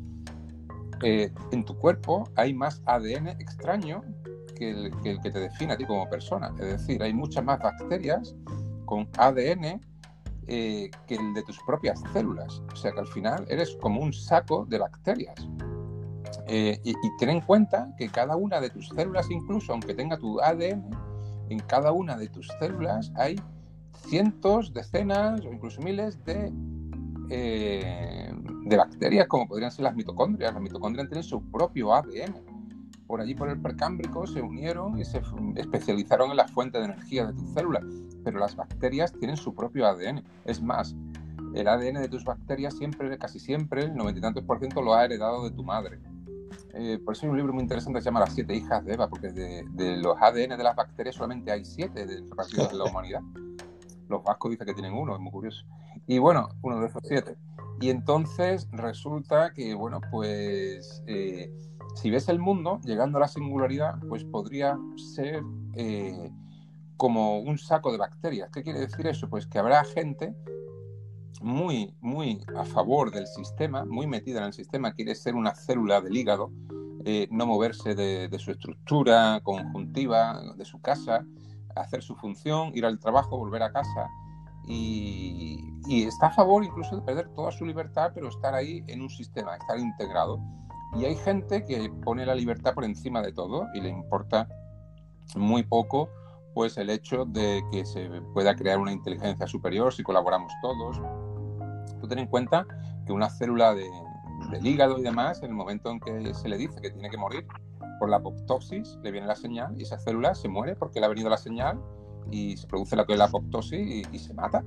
eh, 1.03 1.31
en 1.51 1.65
tu 1.65 1.77
cuerpo 1.77 2.23
hay 2.35 2.53
más 2.53 2.81
ADN 2.85 3.27
extraño 3.39 4.03
que 4.55 4.71
el, 4.71 4.91
que 5.21 5.31
te 5.31 5.39
define 5.39 5.73
a 5.73 5.77
ti 5.77 5.85
como 5.85 6.09
persona. 6.09 6.53
Es 6.59 6.79
decir, 6.79 7.01
hay 7.03 7.13
muchas 7.13 7.43
más 7.43 7.59
bacterias 7.59 8.35
con 8.85 9.07
ADN 9.17 9.81
eh, 10.47 10.89
que 11.07 11.15
el 11.15 11.33
de 11.33 11.43
tus 11.43 11.59
propias 11.65 12.01
células. 12.13 12.61
O 12.71 12.75
sea 12.75 12.91
que 12.91 12.99
al 12.99 13.07
final 13.07 13.45
eres 13.49 13.77
como 13.81 14.01
un 14.01 14.13
saco 14.13 14.65
de 14.65 14.79
bacterias. 14.79 15.35
Eh, 16.47 16.79
y, 16.83 16.91
y, 16.91 17.17
ten 17.19 17.29
en 17.29 17.41
cuenta 17.41 17.93
que 17.97 18.09
cada 18.09 18.35
una 18.35 18.61
de 18.61 18.69
tus 18.69 18.89
células, 18.89 19.29
incluso 19.31 19.73
aunque 19.73 19.93
tenga 19.93 20.17
tu 20.17 20.39
ADN, 20.39 20.89
en 21.49 21.59
cada 21.59 21.91
una 21.91 22.17
de 22.17 22.27
tus 22.27 22.47
células 22.59 23.11
hay 23.15 23.35
cientos, 24.07 24.73
decenas 24.73 25.41
o 25.45 25.51
incluso 25.51 25.81
miles 25.81 26.23
de, 26.25 26.51
eh, 27.29 28.33
de 28.65 28.77
bacterias, 28.77 29.27
como 29.27 29.47
podrían 29.47 29.71
ser 29.71 29.83
las 29.83 29.95
mitocondrias. 29.95 30.53
Las 30.53 30.61
mitocondrias 30.61 31.07
tienen 31.07 31.23
su 31.23 31.41
propio 31.51 31.93
ADN. 31.93 32.54
Por 33.07 33.21
allí, 33.21 33.35
por 33.35 33.49
el 33.49 33.61
percámbrico, 33.61 34.25
se 34.25 34.41
unieron 34.41 34.97
y 34.99 35.05
se 35.05 35.21
especializaron 35.55 36.31
en 36.31 36.37
la 36.37 36.47
fuente 36.47 36.79
de 36.79 36.85
energía 36.85 37.27
de 37.27 37.33
tus 37.33 37.49
células. 37.53 37.83
Pero 38.23 38.39
las 38.39 38.55
bacterias 38.55 39.13
tienen 39.13 39.37
su 39.37 39.53
propio 39.53 39.85
ADN. 39.85 40.23
Es 40.45 40.61
más, 40.61 40.95
el 41.53 41.67
ADN 41.67 42.01
de 42.01 42.09
tus 42.09 42.23
bacterias 42.23 42.75
siempre, 42.75 43.17
casi 43.17 43.39
siempre, 43.39 43.83
el 43.83 43.95
noventa 43.95 44.19
y 44.19 44.21
tantos 44.21 44.43
por 44.43 44.59
ciento 44.59 44.81
lo 44.81 44.95
ha 44.95 45.05
heredado 45.05 45.43
de 45.43 45.51
tu 45.51 45.63
madre. 45.63 45.99
Eh, 46.73 46.99
por 47.03 47.13
eso 47.13 47.25
hay 47.25 47.29
un 47.29 47.37
libro 47.37 47.53
muy 47.53 47.63
interesante 47.63 47.97
que 47.97 48.01
se 48.01 48.05
llama 48.05 48.19
Las 48.19 48.33
siete 48.33 48.53
hijas 48.55 48.83
de 48.83 48.93
Eva, 48.93 49.07
porque 49.07 49.29
de, 49.29 49.63
de 49.71 49.97
los 49.97 50.17
ADN 50.19 50.57
de 50.57 50.63
las 50.63 50.75
bacterias 50.75 51.15
solamente 51.15 51.51
hay 51.51 51.63
siete 51.63 52.05
repartidos 52.05 52.71
en 52.71 52.77
la 52.79 52.85
humanidad. 52.85 53.21
Los 54.09 54.23
vascos 54.23 54.51
dicen 54.51 54.67
que 54.67 54.73
tienen 54.73 54.93
uno, 54.93 55.15
es 55.15 55.21
muy 55.21 55.31
curioso. 55.31 55.65
Y 56.07 56.17
bueno, 56.19 56.49
uno 56.61 56.79
de 56.81 56.87
esos 56.87 57.01
siete. 57.05 57.37
Y 57.81 57.89
entonces 57.89 58.67
resulta 58.71 59.51
que, 59.53 59.73
bueno, 59.73 60.01
pues 60.11 61.03
eh, 61.07 61.51
si 61.95 62.11
ves 62.11 62.29
el 62.29 62.39
mundo 62.39 62.79
llegando 62.83 63.17
a 63.17 63.21
la 63.21 63.27
singularidad, 63.27 63.95
pues 64.07 64.23
podría 64.23 64.77
ser 65.13 65.43
eh, 65.73 66.31
como 66.97 67.39
un 67.39 67.57
saco 67.57 67.91
de 67.91 67.97
bacterias. 67.97 68.49
¿Qué 68.51 68.63
quiere 68.63 68.79
decir 68.79 69.07
eso? 69.07 69.29
Pues 69.29 69.47
que 69.47 69.57
habrá 69.57 69.83
gente 69.83 70.35
muy, 71.41 71.95
muy 72.01 72.41
a 72.55 72.63
favor 72.63 73.11
del 73.11 73.27
sistema, 73.27 73.85
muy 73.85 74.07
metida 74.07 74.39
en 74.39 74.45
el 74.45 74.53
sistema, 74.53 74.93
quiere 74.93 75.15
ser 75.15 75.35
una 75.35 75.55
célula 75.55 76.01
del 76.01 76.15
hígado, 76.15 76.51
eh, 77.05 77.27
no 77.31 77.45
moverse 77.45 77.95
de, 77.95 78.27
de, 78.29 78.39
su 78.39 78.51
estructura 78.51 79.39
conjuntiva, 79.43 80.41
de 80.55 80.65
su 80.65 80.81
casa, 80.81 81.25
hacer 81.75 82.01
su 82.01 82.15
función, 82.15 82.71
ir 82.73 82.85
al 82.85 82.99
trabajo, 82.99 83.37
volver 83.37 83.63
a 83.63 83.71
casa. 83.71 84.09
Y, 84.67 85.59
está 85.87 86.27
a 86.27 86.31
favor 86.31 86.63
incluso 86.63 86.95
de 86.95 87.01
perder 87.03 87.29
toda 87.35 87.51
su 87.51 87.65
libertad, 87.65 88.11
pero 88.13 88.29
estar 88.29 88.55
ahí 88.55 88.83
en 88.87 89.01
un 89.01 89.09
sistema, 89.09 89.55
estar 89.55 89.77
integrado. 89.77 90.39
Y 90.97 91.05
hay 91.05 91.15
gente 91.15 91.65
que 91.65 91.91
pone 92.03 92.25
la 92.25 92.35
libertad 92.35 92.73
por 92.73 92.85
encima 92.85 93.21
de 93.21 93.33
todo 93.33 93.67
y 93.73 93.81
le 93.81 93.89
importa 93.89 94.47
muy 95.35 95.63
poco 95.63 96.09
pues 96.53 96.77
el 96.77 96.89
hecho 96.89 97.25
de 97.25 97.61
que 97.71 97.85
se 97.85 98.09
pueda 98.33 98.55
crear 98.55 98.79
una 98.79 98.93
inteligencia 98.93 99.45
superior 99.45 99.93
si 99.93 100.03
colaboramos 100.03 100.53
todos. 100.61 101.01
Tú 101.99 102.07
ten 102.07 102.19
en 102.19 102.27
cuenta 102.27 102.65
que 103.05 103.11
una 103.11 103.29
célula 103.29 103.73
de, 103.73 103.89
del 104.51 104.65
hígado 104.65 104.97
y 104.97 105.01
demás, 105.01 105.39
en 105.43 105.49
el 105.49 105.53
momento 105.53 105.91
en 105.91 105.99
que 105.99 106.33
se 106.33 106.47
le 106.47 106.57
dice 106.57 106.79
que 106.81 106.91
tiene 106.91 107.09
que 107.09 107.17
morir, 107.17 107.45
por 107.99 108.09
la 108.09 108.17
apoptosis 108.17 108.97
le 109.03 109.11
viene 109.11 109.27
la 109.27 109.35
señal 109.35 109.73
y 109.77 109.83
esa 109.83 109.99
célula 109.99 110.33
se 110.33 110.47
muere 110.47 110.75
porque 110.75 110.99
le 110.99 111.05
ha 111.05 111.09
venido 111.09 111.29
la 111.29 111.37
señal 111.37 111.79
y 112.31 112.57
se 112.57 112.67
produce 112.67 112.95
la 112.95 113.05
la 113.07 113.25
apoptosis 113.25 114.07
y, 114.11 114.19
se 114.19 114.33
mata. 114.33 114.63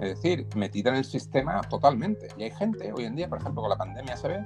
Es 0.00 0.16
decir, 0.16 0.46
metida 0.56 0.90
en 0.90 0.96
el 0.96 1.04
sistema 1.04 1.60
totalmente. 1.62 2.28
Y 2.36 2.44
hay 2.44 2.50
gente, 2.50 2.92
hoy 2.92 3.04
en 3.04 3.16
día, 3.16 3.28
por 3.28 3.38
ejemplo, 3.38 3.62
con 3.62 3.70
la 3.70 3.76
pandemia 3.76 4.16
se 4.16 4.28
ve, 4.28 4.44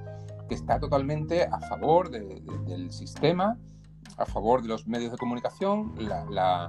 que 0.51 0.57
está 0.57 0.81
totalmente 0.81 1.45
a 1.45 1.61
favor 1.61 2.11
del 2.11 2.91
sistema, 2.91 3.57
a 4.19 4.27
favor 4.27 4.63
de 4.63 4.67
los 4.67 4.85
medios 4.85 5.13
de 5.13 5.17
comunicación. 5.17 5.95
La, 5.97 6.69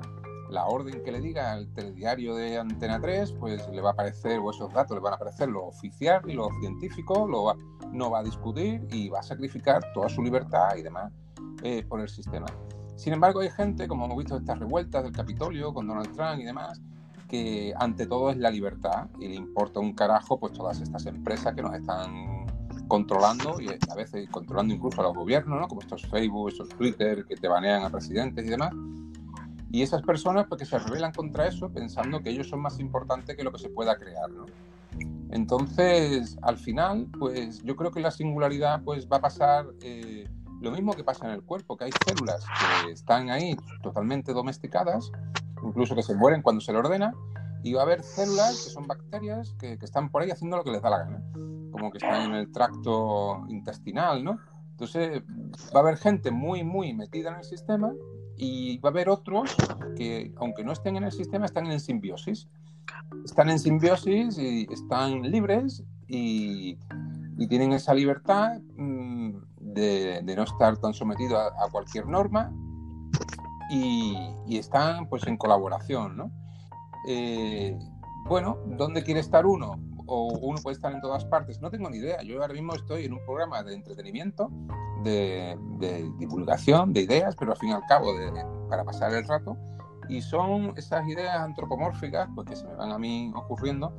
la, 0.52 0.66
orden 0.68 1.02
que 1.04 1.12
le 1.12 1.20
diga 1.20 1.52
al 1.52 1.68
telediario 1.74 2.36
de 2.36 2.60
Antena 2.60 3.02
3, 3.02 3.34
pues 3.40 3.68
le 3.70 3.82
va 3.82 3.90
a 3.90 3.94
aparecer, 3.94 4.38
o 4.38 4.52
esos 4.52 4.72
datos 4.72 4.96
le 4.96 5.02
van 5.02 5.14
a 5.14 5.16
aparecer 5.16 5.50
lo 5.50 5.66
oficial 5.66 6.22
y 6.28 6.34
lo 6.34 6.50
científico, 6.60 7.28
lo 7.28 7.56
no 7.92 8.12
va 8.12 8.20
a 8.20 8.24
discutir 8.24 8.86
y 8.92 9.10
va 9.10 9.22
a 9.22 9.24
sacrificar 9.24 9.84
toda 9.96 10.10
su 10.10 10.22
libertad 10.22 10.76
y 10.78 10.84
demás 10.84 11.12
eh, 11.64 11.84
por 11.90 12.02
el 12.02 12.08
sistema. 12.08 12.46
Sin 12.96 13.14
embargo, 13.14 13.40
hay 13.40 13.50
gente, 13.50 13.88
como 13.88 14.06
hemos 14.06 14.18
visto 14.20 14.38
estas 14.38 14.60
revueltas 14.60 15.02
del 15.02 15.12
Capitolio 15.12 15.74
con 15.74 15.88
Donald 15.88 16.16
Trump 16.16 16.40
y 16.40 16.44
demás, 16.44 16.80
que 17.28 17.74
ante 17.80 18.06
todo 18.06 18.30
es 18.30 18.38
la 18.38 18.52
libertad 18.52 19.08
y 19.20 19.30
le 19.30 19.36
importa 19.36 19.80
un 19.80 19.94
carajo 19.94 20.40
pues 20.40 20.54
todas 20.54 20.80
estas 20.82 21.08
empresas 21.08 21.56
que 21.56 21.64
nos 21.64 21.74
están 21.74 22.31
controlando 22.92 23.62
y 23.62 23.70
a 23.70 23.96
veces 23.96 24.28
controlando 24.30 24.74
incluso 24.74 25.00
a 25.00 25.06
los 25.06 25.16
gobiernos, 25.16 25.62
¿no? 25.62 25.68
como 25.70 25.80
estos 25.80 26.06
Facebook, 26.08 26.50
estos 26.50 26.68
Twitter 26.68 27.24
que 27.24 27.38
te 27.38 27.48
banean 27.48 27.86
a 27.86 27.90
presidentes 27.90 28.46
y 28.46 28.50
demás. 28.50 28.74
Y 29.72 29.82
esas 29.82 30.02
personas 30.02 30.46
pues, 30.50 30.60
que 30.60 30.66
se 30.66 30.78
rebelan 30.78 31.14
contra 31.14 31.48
eso 31.48 31.70
pensando 31.70 32.20
que 32.20 32.32
ellos 32.32 32.50
son 32.50 32.60
más 32.60 32.82
importantes 32.82 33.38
que 33.38 33.46
lo 33.46 33.54
que 33.54 33.60
se 33.60 33.70
pueda 33.70 33.96
crear. 33.96 34.30
¿no? 34.30 34.46
Entonces, 35.30 36.38
al 36.42 36.58
final, 36.58 37.08
pues 37.18 37.64
yo 37.64 37.78
creo 37.78 37.92
que 37.92 38.02
la 38.02 38.12
singularidad 38.12 38.84
pues, 38.84 39.08
va 39.10 39.18
a 39.18 39.22
pasar 39.22 39.68
eh, 39.82 40.28
lo 40.60 40.72
mismo 40.72 40.92
que 40.92 41.06
pasa 41.06 41.28
en 41.28 41.32
el 41.32 41.44
cuerpo, 41.44 41.78
que 41.78 41.86
hay 41.86 41.92
células 42.06 42.44
que 42.84 42.92
están 42.92 43.30
ahí 43.30 43.56
totalmente 43.82 44.34
domesticadas, 44.34 45.14
incluso 45.64 45.96
que 45.96 46.04
se 46.04 46.14
mueren 46.14 46.42
cuando 46.42 46.60
se 46.60 46.74
le 46.74 46.80
ordena, 46.80 47.14
y 47.64 47.74
va 47.74 47.82
a 47.82 47.84
haber 47.84 48.04
células 48.04 48.64
que 48.64 48.70
son 48.72 48.88
bacterias 48.88 49.54
que, 49.60 49.78
están 49.82 50.10
por 50.10 50.22
ahí 50.22 50.32
haciendo 50.32 50.58
lo 50.58 50.64
que 50.64 50.72
les 50.72 50.82
da 50.82 50.90
la 50.90 51.00
gana, 51.00 51.24
como 51.72 51.92
que 51.92 51.98
están 51.98 52.32
en 52.32 52.36
el 52.36 52.52
tracto 52.52 53.46
intestinal, 53.50 54.24
¿no? 54.24 54.40
Entonces 54.72 55.22
va 55.76 55.80
a 55.80 55.84
haber 55.84 55.98
gente 55.98 56.32
muy, 56.32 56.64
muy 56.64 56.94
metida 56.94 57.30
en 57.30 57.36
el 57.36 57.44
sistema 57.44 57.94
y 58.38 58.80
va 58.80 58.90
a 58.90 58.92
haber 58.92 59.10
otros 59.10 59.56
que, 59.96 60.34
aunque 60.38 60.64
no 60.64 60.72
estén 60.72 60.96
en 60.96 61.04
el 61.04 61.12
sistema, 61.12 61.46
están 61.46 61.68
en 61.68 61.80
simbiosis. 61.80 62.48
Están 63.24 63.50
en 63.50 63.60
simbiosis 63.60 64.38
y 64.40 64.68
están 64.72 65.22
libres 65.22 65.84
y, 66.08 66.80
y 67.38 67.48
tienen 67.48 67.74
esa 67.74 67.94
libertad 67.94 68.60
mmm, 68.76 69.34
de, 69.60 70.24
no 70.36 70.44
estar 70.44 70.78
tan 70.78 70.94
sometido 70.94 71.38
a, 71.40 71.70
cualquier 71.72 72.08
norma 72.08 72.52
y, 73.70 74.16
están 74.50 75.08
pues 75.08 75.26
en 75.28 75.38
colaboración, 75.38 76.18
¿no? 76.18 76.32
Eh, 77.08 77.78
bueno, 78.26 78.58
¿dónde 78.66 79.04
quiere 79.04 79.20
estar 79.20 79.46
uno? 79.46 79.80
O 80.06 80.38
uno 80.42 80.60
puede 80.62 80.76
estar 80.76 80.92
en 80.94 81.02
todas 81.02 81.26
partes, 81.26 81.62
no 81.62 81.70
tengo 81.70 81.90
ni 81.90 81.98
idea. 81.98 82.22
Yo 82.24 82.42
ahora 82.42 82.54
mismo 82.54 82.74
estoy 82.74 83.06
en 83.06 83.14
un 83.14 83.26
programa 83.26 83.64
de 83.64 83.76
entretenimiento, 83.76 84.50
de, 85.04 85.58
divulgación, 86.18 86.94
de 86.94 87.02
ideas, 87.02 87.36
pero 87.38 87.52
al 87.52 87.58
fin 87.58 87.70
y 87.70 87.74
al 87.74 87.86
cabo 87.88 88.14
para 88.70 88.84
pasar 88.84 89.14
el 89.14 89.26
rato. 89.28 89.58
Y 90.10 90.22
son 90.22 90.74
esas 90.76 91.08
ideas 91.08 91.38
antropomórficas 91.38 92.28
pues, 92.36 92.50
que 92.50 92.56
se 92.56 92.66
me 92.68 92.76
van 92.76 92.92
a 92.92 92.98
mí 92.98 93.32
ocurriendo. 93.36 93.94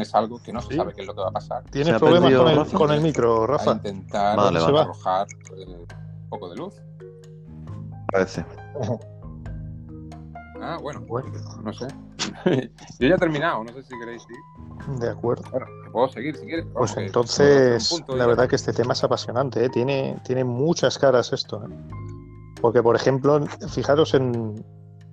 es 0.00 0.14
algo 0.14 0.38
que 0.42 0.52
no 0.52 0.60
se 0.60 0.76
sabe 0.76 0.92
qué 0.92 1.02
es 1.02 1.06
lo 1.06 1.14
que 1.14 1.20
va 1.20 1.28
a 1.28 1.32
pasar. 1.32 1.62
Tienes 1.70 1.98
problemas 1.98 2.68
con 2.70 2.90
el, 2.90 3.00
micro, 3.00 3.46
Rafa. 3.46 3.72
intentar 3.72 4.38
arrojar 4.38 5.26
un 5.50 5.86
poco 6.28 6.48
de 6.48 6.56
luz. 6.56 6.74
Parece. 8.12 8.44
Ah, 10.60 10.78
bueno, 10.80 11.04
no 11.62 11.72
sé. 11.72 11.86
Yo 12.98 13.08
ya 13.08 13.14
he 13.14 13.18
terminado, 13.18 13.62
no 13.64 13.72
sé 13.72 13.82
si 13.82 13.98
queréis 13.98 14.22
ir. 14.28 14.98
De 14.98 15.10
acuerdo. 15.10 15.44
Bueno, 15.50 15.66
puedo 15.92 16.08
seguir 16.08 16.36
si 16.36 16.46
quieres. 16.46 16.66
Pues 16.72 16.96
entonces, 16.96 18.04
la 18.08 18.26
verdad 18.26 18.48
que 18.48 18.56
este 18.56 18.72
tema 18.72 18.92
es 18.92 19.04
apasionante, 19.04 19.64
¿eh? 19.64 19.68
tiene, 19.68 20.16
tiene 20.24 20.44
muchas 20.44 20.98
caras 20.98 21.32
esto. 21.32 21.64
¿eh? 21.64 21.68
Porque, 22.60 22.82
por 22.82 22.96
ejemplo, 22.96 23.44
fijaros 23.68 24.14
en, 24.14 24.64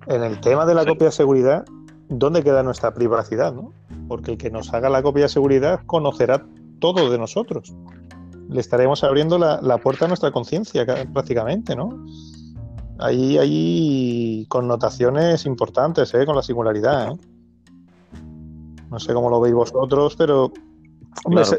en 0.06 0.22
el 0.22 0.40
tema 0.40 0.66
de 0.66 0.74
la 0.74 0.84
copia 0.84 1.06
de 1.06 1.12
seguridad, 1.12 1.64
¿dónde 2.08 2.42
queda 2.42 2.62
nuestra 2.62 2.94
privacidad? 2.94 3.52
¿no? 3.52 3.72
Porque 4.08 4.32
el 4.32 4.38
que 4.38 4.50
nos 4.50 4.72
haga 4.72 4.88
la 4.88 5.02
copia 5.02 5.24
de 5.24 5.28
seguridad 5.28 5.80
conocerá 5.86 6.44
todo 6.78 7.10
de 7.10 7.18
nosotros. 7.18 7.74
Le 8.48 8.60
estaremos 8.60 9.04
abriendo 9.04 9.38
la, 9.38 9.78
puerta 9.78 10.04
a 10.04 10.08
nuestra 10.08 10.30
conciencia 10.30 10.84
prácticamente, 11.12 11.74
¿no? 11.74 12.04
Ahí 12.98 13.38
hay 13.38 14.46
connotaciones 14.48 15.46
importantes 15.46 16.14
¿eh? 16.14 16.24
con 16.24 16.36
la 16.36 16.42
singularidad. 16.42 17.12
¿eh? 17.12 17.18
No 18.90 18.98
sé 19.00 19.12
cómo 19.12 19.30
lo 19.30 19.40
veis 19.40 19.54
vosotros, 19.54 20.14
pero 20.16 20.52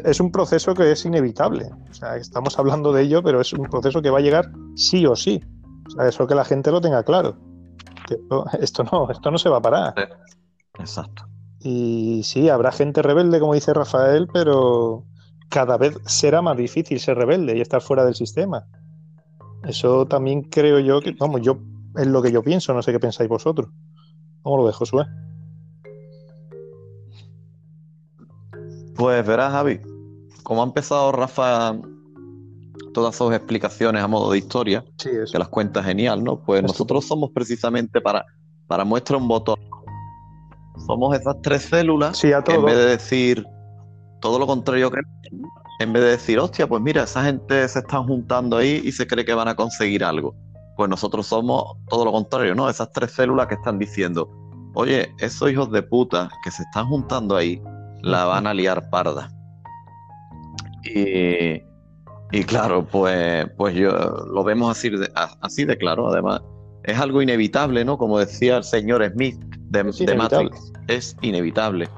es, 0.04 0.20
un 0.20 0.30
proceso 0.32 0.74
que 0.74 0.92
es 0.92 1.04
inevitable. 1.04 1.70
O 1.90 1.94
sea, 1.94 2.16
estamos 2.16 2.58
hablando 2.58 2.92
de 2.92 3.02
ello, 3.02 3.22
pero 3.22 3.40
es 3.40 3.52
un 3.52 3.64
proceso 3.64 4.00
que 4.00 4.10
va 4.10 4.18
a 4.18 4.22
llegar 4.22 4.50
sí 4.74 5.06
o 5.06 5.14
sí. 5.14 5.42
O 5.86 5.90
sea, 5.90 6.08
eso 6.08 6.26
que 6.26 6.34
la 6.34 6.44
gente 6.44 6.70
lo 6.70 6.80
tenga 6.80 7.02
claro. 7.02 7.36
esto, 8.60 8.84
no, 8.84 9.10
esto 9.10 9.30
no 9.30 9.38
se 9.38 9.48
va 9.48 9.58
a 9.58 9.62
parar. 9.62 9.94
Exacto. 10.78 11.26
Y 11.60 12.22
sí, 12.22 12.48
habrá 12.48 12.72
gente 12.72 13.02
rebelde, 13.02 13.40
como 13.40 13.54
dice 13.54 13.74
Rafael, 13.74 14.28
pero 14.32 15.04
cada 15.48 15.76
vez 15.76 15.98
será 16.06 16.42
más 16.42 16.56
difícil 16.56 17.00
ser 17.00 17.16
rebelde 17.16 17.56
y 17.56 17.60
estar 17.60 17.80
fuera 17.80 18.04
del 18.04 18.14
sistema. 18.14 18.66
Eso 19.66 20.06
también 20.06 20.42
creo 20.42 20.78
yo 20.78 21.00
que, 21.00 21.12
vamos, 21.12 21.40
yo 21.42 21.58
es 21.96 22.06
lo 22.06 22.22
que 22.22 22.30
yo 22.30 22.42
pienso, 22.42 22.72
no 22.72 22.82
sé 22.82 22.92
qué 22.92 23.00
pensáis 23.00 23.28
vosotros. 23.28 23.68
¿Cómo 24.42 24.58
lo 24.58 24.64
ves, 24.64 24.76
Josué? 24.76 25.04
Pues 28.94 29.26
verás, 29.26 29.52
Javi, 29.52 29.80
como 30.42 30.62
ha 30.62 30.66
empezado 30.66 31.10
Rafa 31.12 31.76
todas 32.94 33.14
sus 33.16 33.34
explicaciones 33.34 34.02
a 34.02 34.08
modo 34.08 34.30
de 34.30 34.38
historia, 34.38 34.84
que 35.02 35.38
las 35.38 35.48
cuenta 35.48 35.82
genial, 35.82 36.22
¿no? 36.22 36.38
Pues 36.38 36.62
nosotros 36.62 37.04
somos 37.04 37.30
precisamente 37.30 38.00
para, 38.00 38.24
para 38.66 38.84
muestra 38.84 39.16
un 39.16 39.28
botón. 39.28 39.58
Somos 40.86 41.18
esas 41.18 41.36
tres 41.42 41.62
células 41.62 42.20
que 42.20 42.54
en 42.54 42.64
vez 42.64 42.76
de 42.76 42.86
decir 42.86 43.44
todo 44.20 44.38
lo 44.38 44.46
contrario 44.46 44.90
que 44.90 45.00
en 45.78 45.92
vez 45.92 46.02
de 46.02 46.10
decir, 46.10 46.38
hostia, 46.38 46.66
pues 46.66 46.82
mira, 46.82 47.04
esa 47.04 47.24
gente 47.24 47.68
se 47.68 47.80
están 47.80 48.06
juntando 48.06 48.56
ahí 48.56 48.80
y 48.84 48.92
se 48.92 49.06
cree 49.06 49.24
que 49.24 49.34
van 49.34 49.48
a 49.48 49.54
conseguir 49.54 50.04
algo. 50.04 50.34
Pues 50.76 50.88
nosotros 50.88 51.26
somos 51.26 51.76
todo 51.88 52.04
lo 52.04 52.12
contrario, 52.12 52.54
¿no? 52.54 52.68
Esas 52.68 52.90
tres 52.92 53.12
células 53.12 53.46
que 53.46 53.54
están 53.54 53.78
diciendo, 53.78 54.30
oye, 54.74 55.12
esos 55.20 55.50
hijos 55.50 55.70
de 55.70 55.82
puta 55.82 56.28
que 56.44 56.50
se 56.50 56.62
están 56.62 56.86
juntando 56.86 57.36
ahí, 57.36 57.62
la 58.02 58.24
van 58.24 58.46
a 58.46 58.54
liar 58.54 58.88
parda. 58.90 59.30
Y, 60.84 61.62
y 62.32 62.44
claro, 62.44 62.86
pues, 62.86 63.46
pues 63.56 63.74
yo 63.74 63.90
lo 63.90 64.44
vemos 64.44 64.76
así 64.76 64.90
de, 64.90 65.10
así 65.40 65.64
de 65.64 65.76
claro, 65.76 66.08
además. 66.08 66.42
Es 66.84 66.98
algo 66.98 67.20
inevitable, 67.20 67.84
¿no? 67.84 67.98
Como 67.98 68.18
decía 68.18 68.58
el 68.58 68.64
señor 68.64 69.04
Smith 69.10 69.36
de, 69.70 69.82
Matrix, 70.14 70.72
es 70.86 71.16
inevitable. 71.20 71.88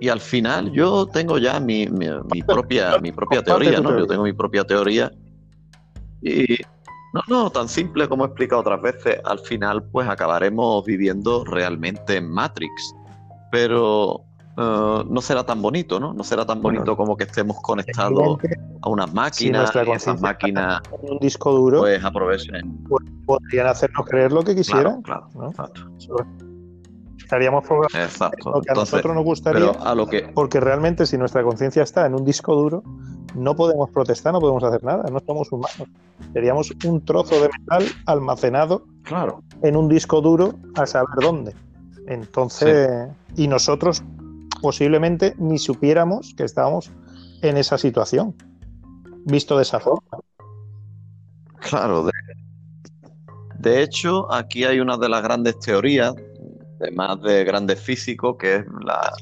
Y, 0.00 0.08
al 0.08 0.20
final 0.20 0.72
yo 0.72 1.06
tengo 1.06 1.38
ya 1.38 1.60
mi, 1.60 1.86
mi, 1.86 2.42
propia, 2.42 2.98
mi 2.98 3.12
propia 3.12 3.42
teoría, 3.44 3.80
¿no? 3.80 3.98
Yo 3.98 4.06
tengo 4.06 4.24
mi 4.24 4.32
propia 4.32 4.64
teoría. 4.64 5.10
Y 6.22 6.56
no, 7.12 7.20
no, 7.28 7.50
tan 7.50 7.68
simple 7.68 8.08
como 8.08 8.24
he 8.24 8.28
explicado 8.28 8.62
otras 8.62 8.80
veces, 8.80 9.20
al 9.24 9.38
final 9.40 9.84
pues 9.84 10.08
acabaremos 10.08 10.84
viviendo 10.84 11.44
realmente 11.44 12.16
en 12.16 12.30
Matrix 12.30 12.94
pero 13.54 14.24
eh, 14.56 15.04
no 15.08 15.20
será 15.20 15.46
tan 15.46 15.62
bonito, 15.62 16.00
¿no? 16.00 16.12
No 16.12 16.24
será 16.24 16.44
tan 16.44 16.60
bonito 16.60 16.96
como 16.96 17.16
que 17.16 17.22
estemos 17.22 17.56
conectados 17.62 18.38
a 18.82 18.88
unas 18.88 19.14
máquinas 19.14 19.72
y 19.72 19.90
esas 19.92 20.20
máquinas 20.20 20.82
en 21.00 21.12
un 21.12 21.18
disco 21.20 21.52
duro 21.52 21.82
pues 21.82 22.02
aprovechen. 22.02 22.84
Pues, 22.88 23.04
podrían 23.24 23.68
hacernos 23.68 24.04
creer 24.06 24.32
lo 24.32 24.42
que 24.42 24.56
quisieran. 24.56 25.02
Claro, 25.02 25.28
exacto. 25.48 25.82
Estaríamos 27.24 27.64
exacto. 27.94 28.52
lo 28.52 28.60
que 28.60 28.70
a 28.70 28.74
nosotros 28.74 29.14
nos 29.14 29.24
gustaría. 29.24 29.70
a 29.70 29.94
lo 29.94 30.06
que... 30.06 30.22
Porque 30.34 30.60
realmente 30.60 31.06
si 31.06 31.16
nuestra 31.18 31.42
conciencia 31.42 31.82
está 31.82 32.06
en 32.06 32.14
un 32.14 32.24
disco 32.24 32.54
duro, 32.54 32.82
no 33.34 33.56
podemos 33.56 33.90
protestar, 33.90 34.32
no 34.32 34.40
podemos 34.40 34.62
hacer 34.62 34.84
nada, 34.84 35.04
no 35.10 35.20
somos 35.20 35.50
humanos. 35.50 35.88
Seríamos 36.32 36.72
un 36.84 37.04
trozo 37.04 37.40
de 37.40 37.48
metal 37.48 37.84
almacenado 38.06 38.84
claro. 39.02 39.42
en 39.62 39.76
un 39.76 39.88
disco 39.88 40.20
duro 40.20 40.54
a 40.76 40.86
saber 40.86 41.16
dónde. 41.20 41.54
Entonces, 42.06 43.08
y 43.36 43.48
nosotros 43.48 44.02
posiblemente 44.60 45.34
ni 45.38 45.58
supiéramos 45.58 46.34
que 46.36 46.44
estábamos 46.44 46.90
en 47.42 47.56
esa 47.56 47.78
situación, 47.78 48.34
visto 49.24 49.56
de 49.56 49.62
esa 49.62 49.80
forma. 49.80 50.18
Claro, 51.60 52.06
de, 53.58 53.82
hecho, 53.82 54.30
aquí 54.32 54.64
hay 54.64 54.80
una 54.80 54.98
de 54.98 55.08
las 55.08 55.22
grandes 55.22 55.58
teorías, 55.58 56.14
además 56.84 57.20
de 57.22 57.44
grandes 57.44 57.80
físicos, 57.80 58.36
que 58.38 58.56
es 58.56 58.64
la, 58.84 59.12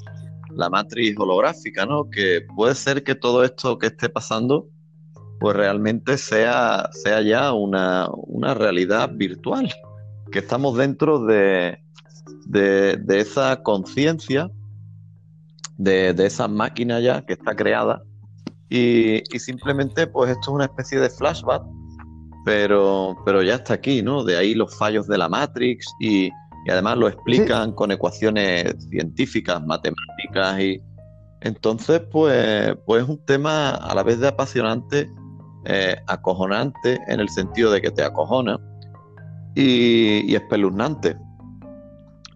la 0.51 0.69
matriz 0.69 1.17
holográfica, 1.19 1.87
¿no? 1.87 2.11
Que 2.11 2.47
puede 2.57 2.75
ser 2.75 3.03
que 3.05 3.15
todo 3.15 3.45
esto 3.45 3.79
que 3.79 3.87
esté 3.87 4.09
pasando, 4.09 4.69
pues 5.41 5.57
realmente 5.57 6.19
sea, 6.19 6.91
sea 6.93 7.23
ya 7.23 7.53
una, 7.53 8.09
una 8.11 8.55
realidad 8.55 9.11
virtual, 9.13 9.73
que 10.31 10.41
estamos 10.41 10.77
dentro 10.77 11.25
de, 11.25 11.79
de, 12.47 13.21
esa 13.21 13.63
conciencia, 13.63 14.51
de, 15.77 16.15
esa 16.19 16.49
máquina 16.49 17.01
ya 17.01 17.25
que 17.25 17.35
está 17.35 17.55
creada. 17.55 18.03
Y, 18.69 19.23
simplemente, 19.39 20.07
pues 20.07 20.31
esto 20.31 20.51
es 20.51 20.55
una 20.55 20.65
especie 20.65 20.99
de 20.99 21.11
flashback, 21.11 21.63
pero, 22.45 23.17
pero 23.25 23.43
ya 23.43 23.57
está 23.57 23.75
aquí, 23.75 24.03
¿no? 24.03 24.25
De 24.25 24.37
ahí 24.37 24.55
los 24.55 24.75
fallos 24.77 25.07
de 25.07 25.19
la 25.19 25.29
Matrix 25.29 25.87
y, 26.01 26.31
además 26.71 26.97
lo 26.97 27.09
explican 27.09 27.73
con 27.73 27.91
ecuaciones 27.91 28.75
científicas, 28.89 29.65
matemáticas 29.65 30.61
y 30.61 30.83
entonces, 31.41 32.01
pues, 32.11 32.77
pues 32.87 33.03
es 33.03 33.09
un 33.09 33.19
tema 33.25 33.71
a 33.71 33.95
la 33.95 34.05
vez 34.05 34.21
de 34.21 34.29
apasionante, 34.29 35.11
eh, 35.65 35.97
acojonante 36.07 37.01
en 37.09 37.19
el 37.19 37.29
sentido 37.29 37.73
de 37.73 37.81
que 37.81 37.91
te 37.91 38.05
acojona 38.05 38.61
y, 39.57 40.31
y 40.31 40.37
espeluznante. 40.37 41.17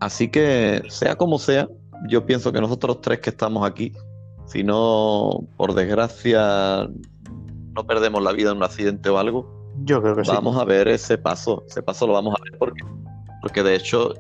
Así 0.01 0.29
que, 0.29 0.83
sea 0.89 1.15
como 1.15 1.39
sea, 1.39 1.69
yo 2.09 2.27
pienso 2.27 2.53
que 2.53 2.61
nosotros 2.61 3.01
tres 3.01 3.21
que 3.21 3.31
estamos 3.31 3.67
aquí, 3.67 3.93
si 4.47 4.65
no, 4.65 5.47
por 5.57 5.75
desgracia, 5.75 6.89
no 7.75 7.87
perdemos 7.87 8.23
la 8.23 8.33
vida 8.33 8.51
en 8.51 8.57
un 8.57 8.65
accidente 8.65 9.09
o 9.09 9.19
algo, 9.19 9.57
yo 9.85 10.01
creo 10.01 10.17
que 10.17 10.23
vamos 10.23 10.57
a 10.57 10.65
ver 10.65 10.89
ese 10.89 11.19
paso. 11.19 11.65
Ese 11.69 11.83
paso 11.83 12.07
lo 12.07 12.15
vamos 12.15 12.35
a 12.39 12.43
ver 12.43 12.59
porque, 12.59 12.83
porque 13.47 13.63
de 13.63 13.77
hecho 13.77 14.13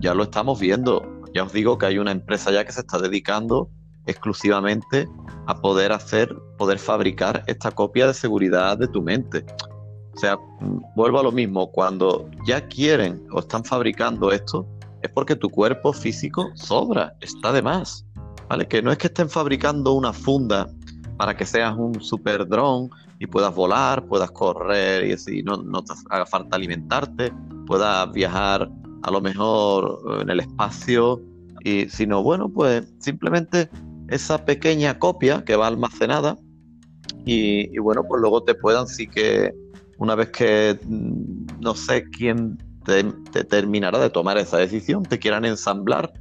ya 0.00 0.14
lo 0.14 0.22
estamos 0.22 0.58
viendo. 0.58 1.06
Ya 1.34 1.44
os 1.44 1.52
digo 1.52 1.76
que 1.76 1.84
hay 1.84 1.98
una 1.98 2.12
empresa 2.12 2.50
ya 2.50 2.64
que 2.64 2.72
se 2.72 2.80
está 2.80 2.98
dedicando 2.98 3.68
exclusivamente 4.06 5.06
a 5.46 5.60
poder 5.60 5.92
hacer, 5.92 6.34
poder 6.56 6.78
fabricar 6.78 7.44
esta 7.46 7.72
copia 7.72 8.06
de 8.06 8.14
seguridad 8.14 8.78
de 8.78 8.88
tu 8.88 9.02
mente. 9.02 9.44
O 10.14 10.18
sea, 10.18 10.38
vuelvo 10.96 11.20
a 11.20 11.22
lo 11.22 11.30
mismo, 11.30 11.70
cuando 11.70 12.30
ya 12.46 12.66
quieren 12.68 13.22
o 13.32 13.40
están 13.40 13.64
fabricando 13.64 14.32
esto, 14.32 14.66
es 15.02 15.10
porque 15.10 15.36
tu 15.36 15.50
cuerpo 15.50 15.92
físico 15.92 16.50
sobra, 16.54 17.14
está 17.20 17.52
de 17.52 17.60
más. 17.60 18.06
¿Vale? 18.48 18.66
Que 18.66 18.80
no 18.80 18.90
es 18.90 18.96
que 18.96 19.08
estén 19.08 19.28
fabricando 19.28 19.92
una 19.92 20.14
funda 20.14 20.70
para 21.18 21.36
que 21.36 21.44
seas 21.44 21.76
un 21.76 22.00
super 22.00 22.48
dron 22.48 22.88
y 23.20 23.26
puedas 23.26 23.54
volar, 23.54 24.06
puedas 24.06 24.32
correr 24.32 25.06
y 25.06 25.12
así, 25.12 25.42
no, 25.42 25.58
no 25.58 25.84
te 25.84 25.92
haga 26.08 26.26
falta 26.26 26.56
alimentarte, 26.56 27.32
puedas 27.66 28.10
viajar 28.10 28.68
a 29.02 29.10
lo 29.10 29.20
mejor 29.20 30.00
en 30.22 30.30
el 30.30 30.40
espacio, 30.40 31.22
y 31.62 31.88
sino 31.88 32.22
bueno, 32.22 32.48
pues 32.48 32.92
simplemente 32.98 33.68
esa 34.08 34.44
pequeña 34.44 34.98
copia 34.98 35.44
que 35.44 35.56
va 35.56 35.66
almacenada 35.66 36.36
y, 37.24 37.78
bueno, 37.78 38.02
pues 38.08 38.20
luego 38.20 38.42
te 38.42 38.54
puedan 38.54 38.86
sí 38.86 39.06
que 39.06 39.52
una 39.98 40.14
vez 40.14 40.30
que 40.30 40.78
mm, 40.82 41.60
no 41.60 41.74
sé 41.74 42.04
quién 42.04 42.58
te, 42.84 43.04
terminará 43.44 43.98
de 43.98 44.10
tomar 44.10 44.38
esa 44.38 44.56
decisión, 44.56 45.02
te 45.02 45.18
quieran 45.18 45.44
ensamblar 45.44 46.12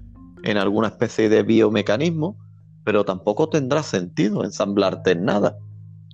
en 0.43 0.57
alguna 0.57 0.89
especie 0.89 1.29
de 1.29 1.43
biomecanismo, 1.43 2.37
pero 2.83 3.05
tampoco 3.05 3.49
tendrá 3.49 3.83
sentido 3.83 4.43
ensamblarte 4.43 5.11
en 5.11 5.25
nada. 5.25 5.55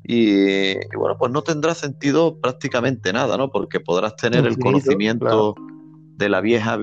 Y, 0.07 0.75
bueno, 0.95 1.17
pues 1.17 1.31
no 1.31 1.41
tendrá 1.41 1.73
sentido 1.73 2.39
prácticamente 2.39 3.11
nada, 3.11 3.37
¿no? 3.37 3.49
Porque 3.49 3.79
podrás 3.79 4.15
tener 4.15 4.45
el 4.45 4.59
conocimiento 4.59 5.55
de 6.17 6.29
la 6.29 6.41
vieja 6.41 6.77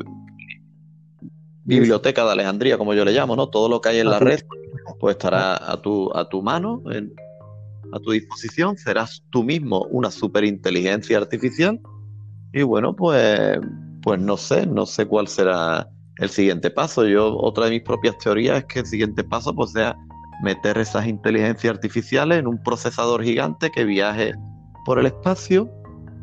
biblioteca 1.64 2.25
de 2.25 2.33
Alejandría, 2.33 2.79
como 2.79 2.95
yo 2.95 3.05
le 3.05 3.12
llamo, 3.12 3.37
¿no? 3.37 3.49
Todo 3.49 3.68
lo 3.68 3.81
que 3.81 3.91
hay 3.91 3.99
en 4.01 4.11
la 4.11 4.18
red, 4.18 4.41
pues 4.99 5.14
estará 5.14 5.70
a 5.70 5.81
tu, 5.81 6.11
a 6.16 6.29
tu 6.29 6.43
mano, 6.43 6.83
a 7.93 8.01
tu 8.01 8.11
disposición, 8.11 8.77
serás 8.77 9.23
tú 9.31 9.45
mismo 9.45 9.85
una 9.91 10.11
superinteligencia 10.11 11.18
artificial 11.18 11.81
y 12.53 12.62
bueno, 12.62 12.95
pues, 12.95 13.59
pues 14.03 14.20
no 14.20 14.37
sé, 14.37 14.66
no 14.66 14.85
sé 14.85 15.07
cuál 15.07 15.29
será 15.29 15.89
el 16.18 16.29
siguiente 16.29 16.70
paso. 16.70 17.07
Yo, 17.07 17.37
otra 17.39 17.66
de 17.66 17.70
mis 17.73 17.83
propias 17.83 18.18
teorías 18.18 18.59
es 18.59 18.64
que 18.64 18.81
el 18.81 18.87
siguiente 18.87 19.25
paso 19.25 19.55
pues, 19.55 19.73
sea 19.73 19.97
meter 20.43 20.76
esas 20.78 21.07
inteligencias 21.07 21.74
artificiales 21.74 22.38
en 22.38 22.47
un 22.47 22.62
procesador 22.62 23.22
gigante 23.22 23.70
que 23.70 23.84
viaje 23.84 24.34
por 24.84 24.99
el 24.99 25.07
espacio 25.07 25.70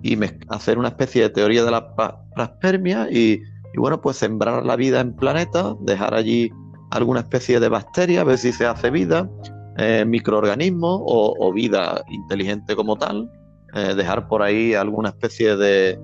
y 0.02 0.18
hacer 0.50 0.78
una 0.78 0.90
especie 0.90 1.24
de 1.24 1.30
teoría 1.30 1.64
de 1.64 1.72
la 1.72 1.94
praspermia 2.36 3.08
y, 3.12 3.42
bueno, 3.76 4.02
pues 4.02 4.18
sembrar 4.18 4.66
la 4.66 4.76
vida 4.76 5.02
en 5.02 5.16
planetas, 5.16 5.76
dejar 5.82 6.14
allí 6.14 6.52
alguna 6.92 7.22
especie 7.22 7.60
de 7.60 7.70
bacteria, 7.70 8.24
ver 8.24 8.38
si 8.38 8.52
se 8.52 8.66
hace 8.66 8.90
vida, 8.90 9.30
eh, 9.78 10.04
microorganismos 10.06 11.02
o, 11.06 11.54
vida 11.54 12.04
inteligente 12.10 12.76
como 12.76 12.98
tal, 12.98 13.30
eh, 13.74 13.94
dejar 13.96 14.28
por 14.28 14.42
ahí 14.42 14.74
alguna 14.74 15.10
especie 15.10 15.56
de, 15.56 16.00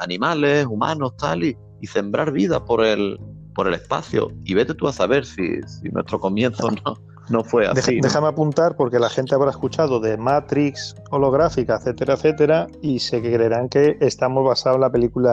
animales, 0.00 0.66
humanos, 0.66 1.16
tal, 1.16 1.44
y, 1.44 1.56
sembrar 1.82 2.30
vida 2.30 2.64
por 2.64 2.84
el, 2.84 3.18
por 3.54 3.66
el 3.66 3.74
espacio. 3.74 4.30
Y 4.44 4.54
vete 4.54 4.74
tú 4.74 4.86
a 4.86 4.92
saber 4.92 5.24
si, 5.24 5.60
nuestro 5.92 6.20
comienzo 6.20 6.70
no, 6.84 6.96
no 7.30 7.44
fue 7.44 7.66
así. 7.66 8.00
Déjame 8.00 8.26
apuntar 8.26 8.76
porque 8.76 8.98
la 8.98 9.08
gente 9.08 9.34
habrá 9.34 9.50
escuchado 9.50 10.00
de 10.00 10.16
Matrix 10.16 10.96
holográfica, 11.10 11.76
etcétera, 11.76 12.14
etcétera, 12.14 12.66
y 12.82 12.98
se 12.98 13.20
creerán 13.20 13.68
que 13.68 13.96
estamos 14.00 14.44
basados 14.44 14.76
en 14.76 14.80
la 14.82 14.90
película, 14.90 15.32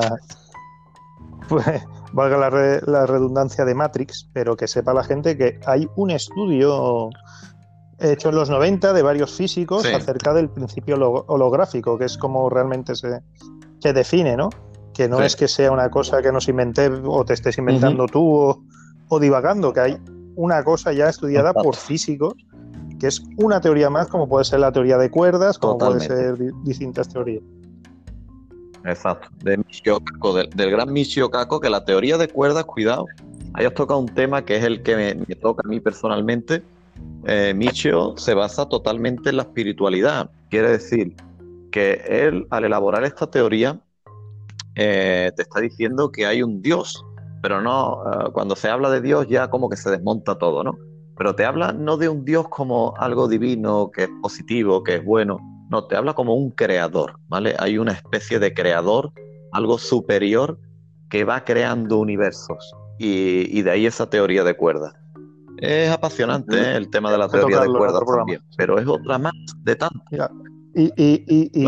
pues, 1.49 1.65
valga 2.13 2.37
la, 2.85 3.05
redundancia 3.05 3.65
de 3.65 3.73
Matrix, 3.73 4.29
pero 4.31 4.55
que 4.55 4.67
sepa 4.67 4.93
la 4.93 5.03
gente 5.03 5.37
que 5.37 5.59
hay 5.65 5.89
un 5.95 6.11
estudio 6.11 7.09
hecho 7.99 8.29
en 8.29 8.35
los 8.35 8.51
90 8.51 8.93
de 8.93 9.01
varios 9.01 9.33
físicos 9.33 9.83
acerca 9.85 10.33
del 10.35 10.49
principio 10.49 10.97
holográfico, 11.27 11.97
que 11.97 12.05
es 12.05 12.17
como 12.17 12.47
realmente 12.47 12.95
se, 12.95 13.21
se 13.79 13.91
define, 13.91 14.37
¿no? 14.37 14.49
Que 14.93 15.09
no 15.09 15.21
es 15.21 15.35
que 15.35 15.47
sea 15.47 15.71
una 15.71 15.89
cosa 15.89 16.21
que 16.21 16.31
nos 16.31 16.47
inventé 16.47 16.89
o 16.89 17.25
te 17.25 17.33
estés 17.33 17.57
inventando 17.57 18.05
tú 18.05 18.63
o 19.09 19.19
divagando, 19.19 19.73
que 19.73 19.79
hay 19.79 19.97
una 20.37 20.63
cosa 20.63 20.93
ya 20.93 21.09
estudiada 21.09 21.51
por 21.51 21.75
físicos, 21.75 22.35
que 22.99 23.07
es 23.07 23.23
una 23.37 23.59
teoría 23.59 23.89
más, 23.89 24.07
como 24.07 24.29
puede 24.29 24.45
ser 24.45 24.59
la 24.59 24.71
teoría 24.71 24.97
de 24.97 25.09
cuerdas, 25.11 25.57
como 25.57 25.77
puede 25.77 25.99
ser 25.99 26.37
distintas 26.63 27.09
teorías. 27.09 27.43
Exacto, 28.85 29.27
de 29.43 29.57
del, 30.55 30.71
gran 30.71 30.93
Michio 30.93 31.29
Kaku, 31.29 31.59
que 31.59 31.69
la 31.69 31.83
teoría 31.83 32.17
de 32.17 32.29
cuerdas, 32.29 32.63
cuidado, 32.65 33.05
hayas 33.53 33.73
tocado 33.73 33.99
un 33.99 34.07
tema 34.07 34.45
que 34.45 34.57
es 34.57 34.63
el 34.63 34.83
que 34.83 34.95
me, 34.95 35.35
toca 35.35 35.63
a 35.65 35.67
mí 35.67 35.79
personalmente. 35.79 36.63
Eh, 37.25 37.53
Michio 37.55 38.15
se 38.17 38.33
basa 38.35 38.69
totalmente 38.69 39.31
en 39.31 39.37
la 39.37 39.43
espiritualidad. 39.43 40.29
Quiere 40.49 40.69
decir 40.69 41.15
que 41.71 42.03
él, 42.07 42.47
al 42.51 42.63
elaborar 42.63 43.03
esta 43.03 43.29
teoría, 43.29 43.79
eh, 44.75 45.31
te 45.35 45.41
está 45.41 45.59
diciendo 45.59 46.11
que 46.11 46.27
hay 46.27 46.43
un 46.43 46.61
Dios 46.61 47.03
pero 47.41 47.61
no, 47.61 48.03
eh, 48.05 48.31
cuando 48.33 48.55
se 48.55 48.69
habla 48.69 48.89
de 48.89 49.01
Dios 49.01 49.27
ya 49.27 49.49
como 49.49 49.69
que 49.69 49.77
se 49.77 49.89
desmonta 49.89 50.37
todo, 50.37 50.63
¿no? 50.63 50.77
Pero 51.17 51.35
te 51.35 51.45
habla 51.45 51.73
no 51.73 51.97
de 51.97 52.09
un 52.09 52.25
Dios 52.25 52.47
como 52.49 52.93
algo 52.97 53.27
divino, 53.27 53.89
que 53.91 54.03
es 54.03 54.09
positivo, 54.21 54.83
que 54.83 54.95
es 54.95 55.05
bueno, 55.05 55.39
no, 55.69 55.85
te 55.85 55.95
habla 55.95 56.13
como 56.13 56.35
un 56.35 56.51
creador, 56.51 57.19
¿vale? 57.27 57.55
Hay 57.59 57.77
una 57.77 57.91
especie 57.91 58.39
de 58.39 58.53
creador, 58.53 59.11
algo 59.51 59.77
superior 59.77 60.59
que 61.09 61.23
va 61.23 61.43
creando 61.43 61.97
universos 61.97 62.73
y, 62.99 63.61
de 63.61 63.71
ahí 63.71 63.85
esa 63.85 64.09
teoría 64.09 64.43
de 64.43 64.55
cuerdas. 64.55 64.93
Es 65.57 65.89
apasionante 65.89 66.55
¿eh? 66.55 66.75
el 66.75 66.89
tema 66.89 67.11
de 67.11 67.17
la 67.17 67.27
teoría 67.27 67.61
de 67.61 67.67
cuerdas 67.67 68.03
también, 68.05 68.41
pero 68.55 68.77
es 68.77 68.87
otra 68.87 69.17
más 69.17 69.33
de 69.63 69.75
tanto. 69.75 69.99
Y, 70.75 70.91
y, 70.95 71.51
y, 71.53 71.65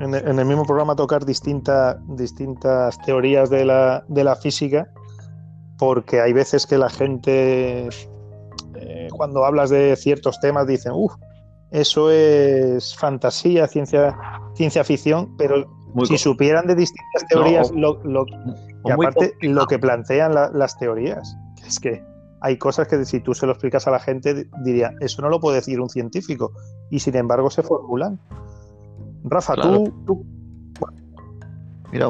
en, 0.00 0.14
el 0.14 0.44
mismo 0.46 0.64
programa 0.64 0.96
tocar 0.96 1.24
distintas 1.24 1.98
teorías 3.04 3.50
de 3.50 3.64
la, 3.64 4.04
de 4.08 4.24
la, 4.24 4.36
física, 4.36 4.88
porque 5.78 6.20
hay 6.20 6.32
veces 6.32 6.66
que 6.66 6.78
la 6.78 6.90
gente, 6.90 7.88
eh, 8.74 9.08
cuando 9.16 9.44
hablas 9.44 9.70
de 9.70 9.94
ciertos 9.96 10.40
temas, 10.40 10.66
dicen, 10.66 10.92
uff, 10.94 11.14
eso 11.70 12.10
es 12.10 12.94
fantasía, 12.96 13.66
ciencia, 13.66 14.18
ciencia 14.54 14.84
ficción, 14.84 15.36
pero 15.36 15.66
si 16.04 16.18
supieran 16.18 16.66
de 16.66 16.74
distintas 16.74 17.26
teorías, 17.28 17.70
lo, 17.72 17.98
y 18.84 18.90
aparte 18.90 19.34
lo 19.40 19.66
que 19.66 19.78
plantean 19.78 20.34
las 20.34 20.78
teorías, 20.78 21.36
es 21.66 21.80
que 21.80 22.02
hay 22.40 22.58
cosas 22.58 22.88
que 22.88 23.04
si 23.04 23.20
tú 23.20 23.34
se 23.34 23.46
lo 23.46 23.52
explicas 23.52 23.86
a 23.86 23.90
la 23.90 24.00
gente, 24.00 24.46
diría, 24.64 24.92
eso 25.00 25.22
no 25.22 25.28
lo 25.28 25.38
puede 25.40 25.56
decir 25.56 25.80
un 25.80 25.88
científico, 25.88 26.52
y 26.90 26.98
sin 26.98 27.16
embargo 27.16 27.50
se 27.50 27.62
formulan. 27.62 28.18
Rafa, 29.24 29.54
tú, 29.54 30.24
Mira, 31.92 32.08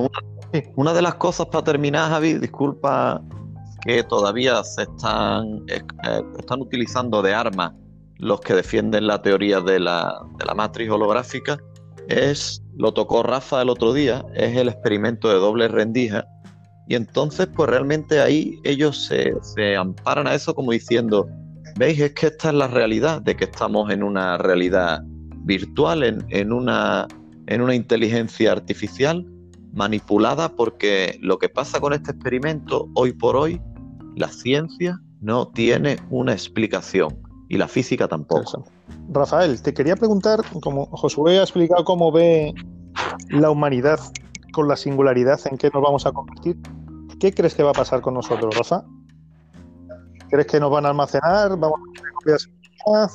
una, 0.77 0.93
de 0.93 1.03
las 1.03 1.17
cosas 1.17 1.47
para 1.47 1.65
terminar, 1.65 2.11
Javi, 2.11 2.35
disculpa 2.35 3.21
que 3.85 4.05
todavía 4.05 4.63
se 4.63 4.83
están, 4.83 5.65
eh, 5.69 5.83
están 6.39 6.61
utilizando 6.61 7.21
de 7.21 7.35
arma 7.35 7.75
los 8.19 8.41
que 8.41 8.55
defienden 8.55 9.09
la 9.09 9.21
teoría 9.21 9.61
de 9.61 9.81
la, 9.81 10.25
de 10.39 10.45
la 10.45 10.55
matriz 10.55 10.89
holográfica, 10.89 11.59
es, 12.09 12.63
lo 12.77 12.93
tocó 12.93 13.25
Rafa 13.25 13.63
el 13.63 13.69
otro 13.69 13.93
día, 13.93 14.25
es 14.35 14.57
el 14.57 14.69
experimento 14.69 15.29
de 15.29 15.35
doble 15.35 15.67
rendija. 15.67 16.25
Y 16.87 16.95
entonces, 16.95 17.49
pues 17.49 17.69
realmente 17.69 18.21
ahí 18.21 18.61
ellos 18.63 19.07
se, 19.07 19.35
se 19.43 19.77
amparan 19.77 20.29
a 20.29 20.35
eso 20.35 20.55
como 20.55 20.71
diciendo, 20.71 21.29
veis, 21.77 21.99
es 21.99 22.13
que 22.13 22.29
esta 22.29 22.51
es 22.51 22.55
la 22.55 22.69
realidad, 22.69 23.23
de 23.23 23.35
que 23.35 23.45
estamos 23.45 23.91
en 23.91 24.05
una 24.05 24.39
realidad 24.39 25.03
virtual, 25.45 26.25
en, 26.29 26.53
una, 26.53 27.07
en 27.47 27.61
una 27.61 27.75
inteligencia 27.75 28.53
artificial 28.53 29.27
manipulada 29.73 30.51
porque 30.51 31.19
lo 31.23 31.39
que 31.39 31.49
pasa 31.49 31.81
con 31.81 31.93
este 31.93 32.13
experimento 32.13 32.89
hoy 32.95 33.13
por 33.13 33.37
hoy, 33.37 33.61
la 34.17 34.29
ciencia 34.29 35.01
no 35.21 35.49
tiene 35.49 35.97
una 36.11 36.33
explicación 36.33 37.17
y 37.49 37.57
la 37.57 37.69
física 37.69 38.09
tampoco. 38.09 38.65
Rafael, 39.11 39.61
te 39.63 39.73
quería 39.73 39.97
preguntar, 39.97 40.41
como 40.63 40.87
Josué 40.87 41.39
ha 41.39 41.43
explicado 41.43 41.85
cómo 41.85 42.13
ve 42.13 42.55
la 43.31 43.51
humanidad 43.51 43.99
con 44.53 44.69
la 44.69 44.77
singularidad 44.77 45.41
en 45.51 45.57
que 45.57 45.71
nos 45.73 45.83
vamos 45.83 46.07
a 46.07 46.13
convertir, 46.13 46.57
¿qué 47.19 47.33
crees 47.33 47.55
que 47.55 47.63
va 47.63 47.71
a 47.71 47.75
pasar 47.75 48.01
con 48.01 48.15
nosotros, 48.15 48.55
Rafa? 48.57 48.85
¿Crees 50.29 50.47
que 50.47 50.61
nos 50.61 50.71
van 50.71 50.87
a 50.87 50.91
almacenar? 50.91 51.59
¿Vamos 51.59 51.79
a 51.79 52.25
tener 52.25 53.09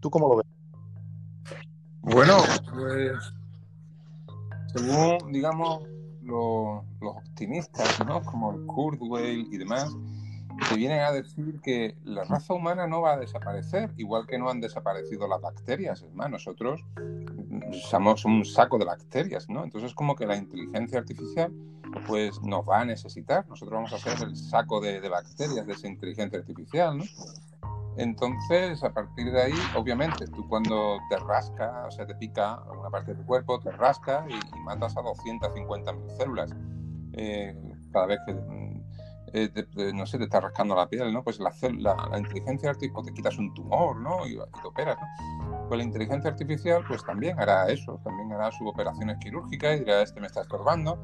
¿Tú 0.00 0.10
cómo 0.10 0.28
lo 0.28 0.36
ves? 0.36 0.46
Bueno, 2.02 2.38
pues 2.74 3.32
según, 4.74 5.32
digamos, 5.32 5.84
los, 6.22 6.82
optimistas, 7.00 8.04
¿no? 8.04 8.22
Como 8.22 8.52
el 8.52 8.66
Kurzweil 8.66 9.48
y 9.52 9.58
demás, 9.58 9.94
se 10.68 10.76
vienen 10.76 11.00
a 11.00 11.12
decir 11.12 11.60
que 11.62 11.96
la 12.04 12.24
raza 12.24 12.54
humana 12.54 12.86
no 12.86 13.02
va 13.02 13.14
a 13.14 13.18
desaparecer, 13.18 13.92
igual 13.96 14.26
que 14.26 14.38
no 14.38 14.50
han 14.50 14.60
desaparecido 14.60 15.28
las 15.28 15.40
bacterias. 15.40 16.02
Es 16.02 16.12
más, 16.14 16.30
nosotros 16.30 16.84
somos 17.88 18.24
un 18.24 18.44
saco 18.44 18.78
de 18.78 18.84
bacterias, 18.84 19.48
¿no? 19.48 19.64
Entonces, 19.64 19.94
como 19.94 20.16
que 20.16 20.26
la 20.26 20.36
inteligencia 20.36 20.98
artificial, 20.98 21.52
pues 22.06 22.40
nos 22.42 22.68
va 22.68 22.80
a 22.80 22.84
necesitar. 22.84 23.46
Nosotros 23.48 23.74
vamos 23.74 23.92
a 23.92 23.98
ser 23.98 24.26
el 24.26 24.36
saco 24.36 24.80
de, 24.80 25.00
de 25.00 25.08
bacterias 25.08 25.66
de 25.66 25.72
esa 25.72 25.86
inteligencia 25.86 26.38
artificial, 26.38 26.98
¿no? 26.98 27.04
Entonces, 27.96 28.82
a 28.82 28.92
partir 28.92 29.30
de 29.30 29.42
ahí, 29.42 29.58
obviamente, 29.76 30.26
tú 30.26 30.48
cuando 30.48 30.98
te 31.10 31.18
rasca, 31.18 31.84
o 31.86 31.90
sea, 31.90 32.06
te 32.06 32.14
pica 32.14 32.54
alguna 32.54 32.88
parte 32.90 33.12
de 33.12 33.20
tu 33.20 33.26
cuerpo, 33.26 33.60
te 33.60 33.70
rasca 33.70 34.24
y, 34.28 34.58
matas 34.60 34.96
a 34.96 35.00
250.000 35.00 36.16
células. 36.16 36.54
Eh, 37.12 37.54
cada 37.92 38.06
vez 38.06 38.18
que, 38.26 38.32
mm, 38.32 38.82
eh, 39.34 39.92
no 39.94 40.06
sé, 40.06 40.18
te 40.18 40.24
está 40.24 40.40
rascando 40.40 40.74
la 40.74 40.88
piel, 40.88 41.12
¿no? 41.12 41.22
Pues 41.22 41.38
la, 41.38 41.52
la, 41.78 42.18
inteligencia 42.18 42.70
artificial, 42.70 43.04
te 43.04 43.12
quitas 43.12 43.36
un 43.38 43.52
tumor, 43.52 43.96
¿no? 43.96 44.26
Y, 44.26 44.36
te 44.36 44.66
operas, 44.66 44.96
¿no? 44.98 45.68
Pues 45.68 45.78
la 45.78 45.84
inteligencia 45.84 46.30
artificial, 46.30 46.84
pues 46.88 47.04
también 47.04 47.38
hará 47.38 47.68
eso, 47.68 48.00
también 48.04 48.32
hará 48.32 48.50
sus 48.52 48.68
operaciones 48.68 49.18
quirúrgicas 49.18 49.76
y 49.76 49.80
dirá, 49.80 50.02
este 50.02 50.20
me 50.20 50.26
está 50.26 50.42
estorbando, 50.42 50.98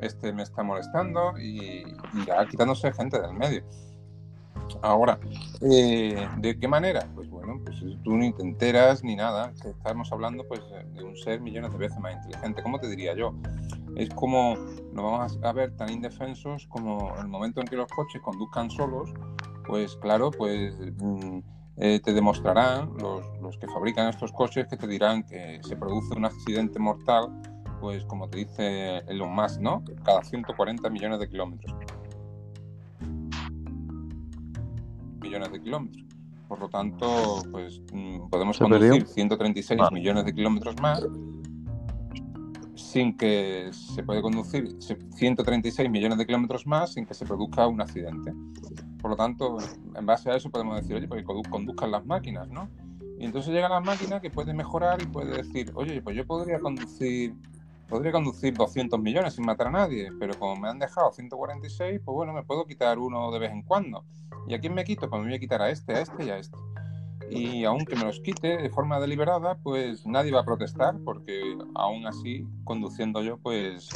este 0.00 0.32
me 0.32 0.42
está 0.42 0.62
molestando 0.62 1.38
y 1.38 1.84
irá 2.22 2.46
quitándose 2.46 2.92
gente 2.92 3.20
del 3.20 3.34
medio. 3.34 3.62
Ahora, 4.82 5.18
eh, 5.60 6.28
¿de 6.38 6.58
qué 6.58 6.68
manera? 6.68 7.08
Pues 7.14 7.28
bueno, 7.28 7.60
pues 7.64 7.80
tú 8.02 8.16
ni 8.16 8.32
te 8.32 8.42
enteras 8.42 9.02
ni 9.04 9.16
nada. 9.16 9.52
Estamos 9.64 10.10
hablando 10.12 10.46
pues 10.46 10.60
de 10.94 11.04
un 11.04 11.16
ser 11.16 11.40
millones 11.40 11.72
de 11.72 11.78
veces 11.78 11.98
más 11.98 12.14
inteligente. 12.14 12.62
¿Cómo 12.62 12.78
te 12.78 12.88
diría 12.88 13.14
yo? 13.14 13.34
Es 13.96 14.10
como 14.10 14.56
nos 14.92 15.04
vamos 15.04 15.38
a 15.42 15.52
ver 15.52 15.76
tan 15.76 15.90
indefensos 15.90 16.66
como 16.68 17.14
el 17.18 17.28
momento 17.28 17.60
en 17.60 17.66
que 17.66 17.76
los 17.76 17.88
coches 17.88 18.20
conduzcan 18.22 18.70
solos, 18.70 19.12
pues 19.66 19.96
claro, 19.96 20.30
pues 20.30 20.74
mm, 20.98 21.38
eh, 21.76 22.00
te 22.00 22.12
demostrarán 22.12 22.92
los, 22.98 23.24
los 23.40 23.56
que 23.58 23.66
fabrican 23.68 24.08
estos 24.08 24.32
coches 24.32 24.66
que 24.68 24.76
te 24.76 24.86
dirán 24.86 25.22
que 25.22 25.60
se 25.62 25.76
produce 25.76 26.14
un 26.14 26.24
accidente 26.24 26.78
mortal, 26.78 27.30
pues 27.80 28.04
como 28.04 28.28
te 28.28 28.38
dice 28.38 28.98
Elon 29.08 29.34
Musk, 29.34 29.60
¿no? 29.60 29.82
Cada 30.04 30.22
140 30.22 30.88
millones 30.90 31.20
de 31.20 31.28
kilómetros. 31.28 31.74
Millones 35.20 35.52
de 35.52 35.60
kilómetros. 35.62 36.04
Por 36.48 36.58
lo 36.58 36.68
tanto, 36.68 37.42
pues 37.50 37.80
mm, 37.92 38.28
podemos 38.28 38.58
conducir 38.58 39.06
136 39.06 39.80
millones 39.92 40.24
de 40.24 40.34
kilómetros 40.34 40.80
más 40.80 41.06
sin 42.74 43.16
que 43.16 43.70
se 43.72 44.02
puede 44.02 44.20
conducir 44.20 44.76
136 44.80 45.88
millones 45.88 46.18
de 46.18 46.26
kilómetros 46.26 46.66
más 46.66 46.94
sin 46.94 47.06
que 47.06 47.14
se 47.14 47.24
produzca 47.24 47.68
un 47.68 47.80
accidente. 47.80 48.32
Por 49.00 49.12
lo 49.12 49.16
tanto, 49.16 49.58
en 49.94 50.06
base 50.06 50.30
a 50.30 50.36
eso 50.36 50.50
podemos 50.50 50.76
decir, 50.80 50.96
oye, 50.96 51.06
pues 51.06 51.24
que 51.24 51.50
conduzcan 51.50 51.92
las 51.92 52.04
máquinas, 52.04 52.48
¿no? 52.48 52.68
Y 53.18 53.26
entonces 53.26 53.52
llega 53.52 53.68
la 53.68 53.80
máquina 53.80 54.20
que 54.20 54.30
puede 54.30 54.54
mejorar 54.54 55.00
y 55.02 55.06
puede 55.06 55.36
decir, 55.36 55.70
oye, 55.74 56.02
pues 56.02 56.16
yo 56.16 56.26
podría 56.26 56.58
conducir 56.58 57.34
podría 57.90 58.12
conducir 58.12 58.54
200 58.54 58.98
millones 59.00 59.34
sin 59.34 59.44
matar 59.44 59.66
a 59.66 59.72
nadie, 59.72 60.10
pero 60.18 60.38
como 60.38 60.56
me 60.56 60.68
han 60.68 60.78
dejado 60.78 61.12
146, 61.12 62.00
pues 62.04 62.14
bueno, 62.14 62.32
me 62.32 62.44
puedo 62.44 62.64
quitar 62.64 62.98
uno 62.98 63.30
de 63.32 63.38
vez 63.40 63.50
en 63.50 63.62
cuando. 63.62 64.04
¿Y 64.48 64.54
a 64.54 64.60
quién 64.60 64.72
me 64.72 64.84
quito? 64.84 65.10
Pues 65.10 65.20
me 65.20 65.28
voy 65.28 65.36
a 65.36 65.40
quitar 65.40 65.60
a 65.60 65.68
este, 65.68 65.94
a 65.94 66.00
este 66.00 66.24
y 66.24 66.30
a 66.30 66.38
este. 66.38 66.56
Y 67.28 67.64
aunque 67.64 67.96
me 67.96 68.04
los 68.04 68.20
quite 68.20 68.56
de 68.56 68.70
forma 68.70 68.98
deliberada, 69.00 69.56
pues 69.56 70.06
nadie 70.06 70.32
va 70.32 70.40
a 70.40 70.44
protestar, 70.44 70.96
porque 71.04 71.56
aún 71.74 72.06
así, 72.06 72.46
conduciendo 72.64 73.22
yo, 73.22 73.38
pues 73.38 73.88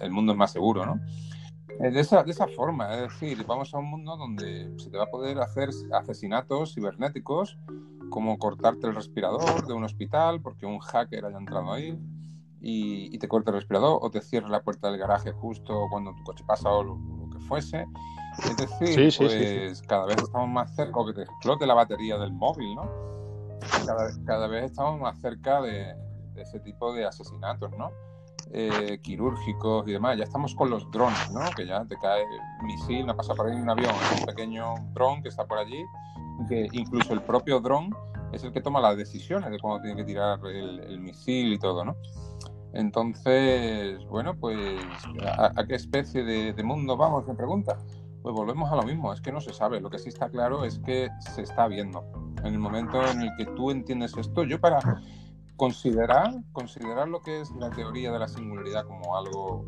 el 0.00 0.10
mundo 0.10 0.32
es 0.32 0.38
más 0.38 0.52
seguro, 0.52 0.84
¿no? 0.84 1.00
Eh, 1.80 1.90
de 1.90 2.00
esa, 2.00 2.22
de 2.22 2.30
esa 2.30 2.46
forma, 2.48 2.92
es 2.94 3.02
decir, 3.02 3.44
vamos 3.46 3.72
a 3.74 3.78
un 3.78 3.90
mundo 3.90 4.16
donde 4.16 4.72
se 4.78 4.90
te 4.90 4.96
va 4.96 5.04
a 5.04 5.10
poder 5.10 5.38
hacer 5.38 5.70
asesinatos 5.92 6.74
cibernéticos, 6.74 7.58
como 8.10 8.38
cortarte 8.38 8.86
el 8.86 8.94
respirador 8.94 9.66
de 9.66 9.74
un 9.74 9.84
hospital 9.84 10.40
porque 10.40 10.64
un 10.64 10.78
hacker 10.78 11.24
haya 11.24 11.38
entrado 11.38 11.72
ahí 11.72 11.98
y, 12.60 13.18
te 13.18 13.28
corta 13.28 13.50
el 13.50 13.56
respirador 13.56 13.98
o 14.02 14.10
te 14.10 14.20
cierra 14.20 14.48
la 14.48 14.62
puerta 14.62 14.90
del 14.90 14.98
garaje 14.98 15.32
justo 15.32 15.86
cuando 15.90 16.14
tu 16.14 16.24
coche 16.24 16.44
pasa 16.46 16.70
o 16.70 16.82
lo, 16.82 16.98
que 17.30 17.38
fuese. 17.40 17.86
Es 18.38 18.56
decir, 18.56 19.14
pues 19.18 19.82
cada 19.82 20.06
vez 20.06 20.16
estamos 20.18 20.48
más 20.48 20.74
cerca, 20.74 20.98
o 20.98 21.06
que 21.06 21.14
te 21.14 21.22
explote 21.22 21.66
la 21.66 21.74
batería 21.74 22.18
del 22.18 22.32
móvil, 22.32 22.74
¿no? 22.74 22.90
Cada, 23.86 24.10
cada 24.24 24.46
vez 24.46 24.64
estamos 24.64 25.00
más 25.00 25.18
cerca 25.20 25.62
de, 25.62 25.94
de 26.34 26.42
ese 26.42 26.60
tipo 26.60 26.92
de 26.92 27.06
asesinatos, 27.06 27.70
¿no? 27.76 27.90
Eh, 28.52 29.00
quirúrgicos 29.02 29.88
y 29.88 29.92
demás. 29.92 30.16
Ya 30.16 30.24
estamos 30.24 30.54
con 30.54 30.70
los 30.70 30.88
drones, 30.92 31.30
¿no? 31.32 31.40
Que 31.56 31.66
ya 31.66 31.84
te 31.84 31.96
cae 31.96 32.24
un 32.60 32.66
misil, 32.66 33.06
no 33.06 33.16
pasa 33.16 33.34
por 33.34 33.48
ahí 33.48 33.56
un 33.56 33.68
avión, 33.68 33.92
un 34.18 34.26
pequeño 34.26 34.74
dron 34.92 35.22
que 35.22 35.30
está 35.30 35.44
por 35.46 35.58
allí, 35.58 35.84
que 36.48 36.68
incluso 36.72 37.12
el 37.12 37.22
propio 37.22 37.60
dron 37.60 37.90
es 38.32 38.44
el 38.44 38.52
que 38.52 38.60
toma 38.60 38.80
las 38.80 38.96
decisiones 38.96 39.50
de 39.50 39.58
cuándo 39.58 39.82
tiene 39.82 39.96
que 39.96 40.04
tirar 40.04 40.40
el, 40.46 40.98
misil 41.00 41.52
y 41.52 41.58
todo, 41.58 41.84
¿no? 41.84 41.96
Entonces, 42.72 44.04
bueno, 44.06 44.36
pues, 44.38 44.58
¿a, 45.24 45.64
qué 45.66 45.74
especie 45.74 46.24
de, 46.24 46.52
de, 46.52 46.62
mundo 46.62 46.96
vamos? 46.96 47.26
Me 47.26 47.34
pregunta. 47.34 47.78
Pues 48.22 48.34
volvemos 48.34 48.70
a 48.72 48.76
lo 48.76 48.82
mismo, 48.82 49.12
es 49.12 49.20
que 49.20 49.32
no 49.32 49.40
se 49.40 49.52
sabe. 49.52 49.80
Lo 49.80 49.88
que 49.88 49.98
sí 49.98 50.08
está 50.08 50.28
claro 50.28 50.64
es 50.64 50.78
que 50.80 51.08
se 51.20 51.42
está 51.42 51.68
viendo. 51.68 52.04
En 52.44 52.52
el 52.52 52.58
momento 52.58 53.00
en 53.06 53.22
el 53.22 53.30
que 53.38 53.46
tú 53.46 53.70
entiendes 53.70 54.16
esto, 54.16 54.42
yo 54.44 54.60
para 54.60 54.80
considerar, 55.56 56.34
considerar 56.52 57.08
lo 57.08 57.20
que 57.20 57.40
es 57.40 57.50
la 57.52 57.70
teoría 57.70 58.12
de 58.12 58.18
la 58.18 58.28
singularidad 58.28 58.84
como 58.84 59.16
algo 59.16 59.64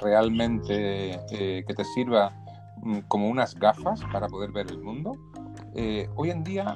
realmente 0.00 1.20
eh, 1.30 1.64
que 1.66 1.74
te 1.74 1.84
sirva 1.84 2.32
mm, 2.82 3.00
como 3.08 3.28
unas 3.28 3.54
gafas 3.54 4.00
para 4.12 4.28
poder 4.28 4.52
ver 4.52 4.70
el 4.70 4.78
mundo. 4.78 5.12
Eh, 5.74 6.08
hoy 6.16 6.30
en 6.30 6.44
día 6.44 6.74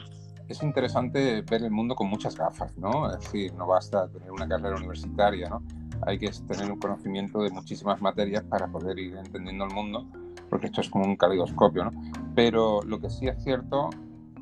es 0.50 0.64
interesante 0.64 1.42
ver 1.42 1.62
el 1.62 1.70
mundo 1.70 1.94
con 1.94 2.08
muchas 2.08 2.36
gafas, 2.36 2.76
¿no? 2.76 3.08
Es 3.08 3.20
decir, 3.20 3.54
no 3.54 3.68
basta 3.68 4.08
tener 4.08 4.32
una 4.32 4.48
carrera 4.48 4.74
universitaria, 4.74 5.48
¿no? 5.48 5.62
Hay 6.06 6.18
que 6.18 6.28
tener 6.48 6.72
un 6.72 6.78
conocimiento 6.80 7.40
de 7.42 7.50
muchísimas 7.50 8.02
materias 8.02 8.42
para 8.42 8.66
poder 8.66 8.98
ir 8.98 9.16
entendiendo 9.16 9.64
el 9.64 9.72
mundo, 9.72 10.08
porque 10.48 10.66
esto 10.66 10.80
es 10.80 10.90
como 10.90 11.04
un 11.04 11.14
caleidoscopio, 11.14 11.84
¿no? 11.84 11.92
Pero 12.34 12.82
lo 12.82 13.00
que 13.00 13.10
sí 13.10 13.28
es 13.28 13.40
cierto 13.44 13.90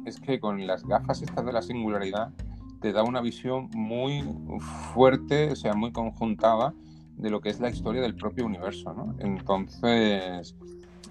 es 0.06 0.18
que 0.18 0.40
con 0.40 0.66
las 0.66 0.82
gafas 0.86 1.20
estas 1.20 1.44
de 1.44 1.52
la 1.52 1.60
singularidad 1.60 2.32
te 2.80 2.92
da 2.92 3.02
una 3.02 3.20
visión 3.20 3.68
muy 3.74 4.24
fuerte, 4.94 5.50
o 5.52 5.56
sea, 5.56 5.74
muy 5.74 5.92
conjuntada 5.92 6.72
de 7.18 7.28
lo 7.28 7.42
que 7.42 7.50
es 7.50 7.60
la 7.60 7.68
historia 7.68 8.00
del 8.00 8.14
propio 8.14 8.46
universo, 8.46 8.94
¿no? 8.94 9.14
Entonces, 9.18 10.56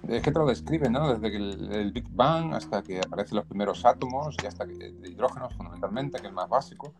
es 0.06 0.22
que 0.22 0.30
te 0.30 0.38
lo 0.38 0.46
describe, 0.46 0.88
¿no? 0.88 1.14
Desde 1.14 1.36
el, 1.36 1.72
el, 1.72 1.92
Big 1.92 2.08
Bang 2.10 2.54
hasta 2.54 2.82
que 2.82 3.00
aparecen 3.00 3.36
los 3.36 3.46
primeros 3.46 3.84
átomos 3.84 4.36
y 4.42 4.46
hasta 4.46 4.66
que, 4.66 4.74
de 4.74 5.10
hidrógeno 5.10 5.50
fundamentalmente, 5.50 6.18
que 6.18 6.26
es 6.26 6.28
el 6.28 6.34
más 6.34 6.48
básico, 6.48 6.94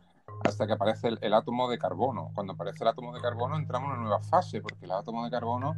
hasta 0.45 0.67
que 0.67 0.73
aparece 0.73 1.09
el, 1.21 1.35
átomo 1.35 1.69
de 1.69 1.79
carbono. 1.79 2.31
Cuando 2.35 2.53
aparece 2.53 2.85
el 2.85 2.89
átomo 2.89 3.15
de 3.15 3.21
carbono 3.21 3.57
entramos 3.57 3.89
en 3.89 3.95
una 3.95 4.09
nueva 4.09 4.21
fase, 4.21 4.61
porque 4.61 4.85
el 4.85 4.93
átomo 4.93 5.25
de 5.25 5.31
carbono 5.31 5.75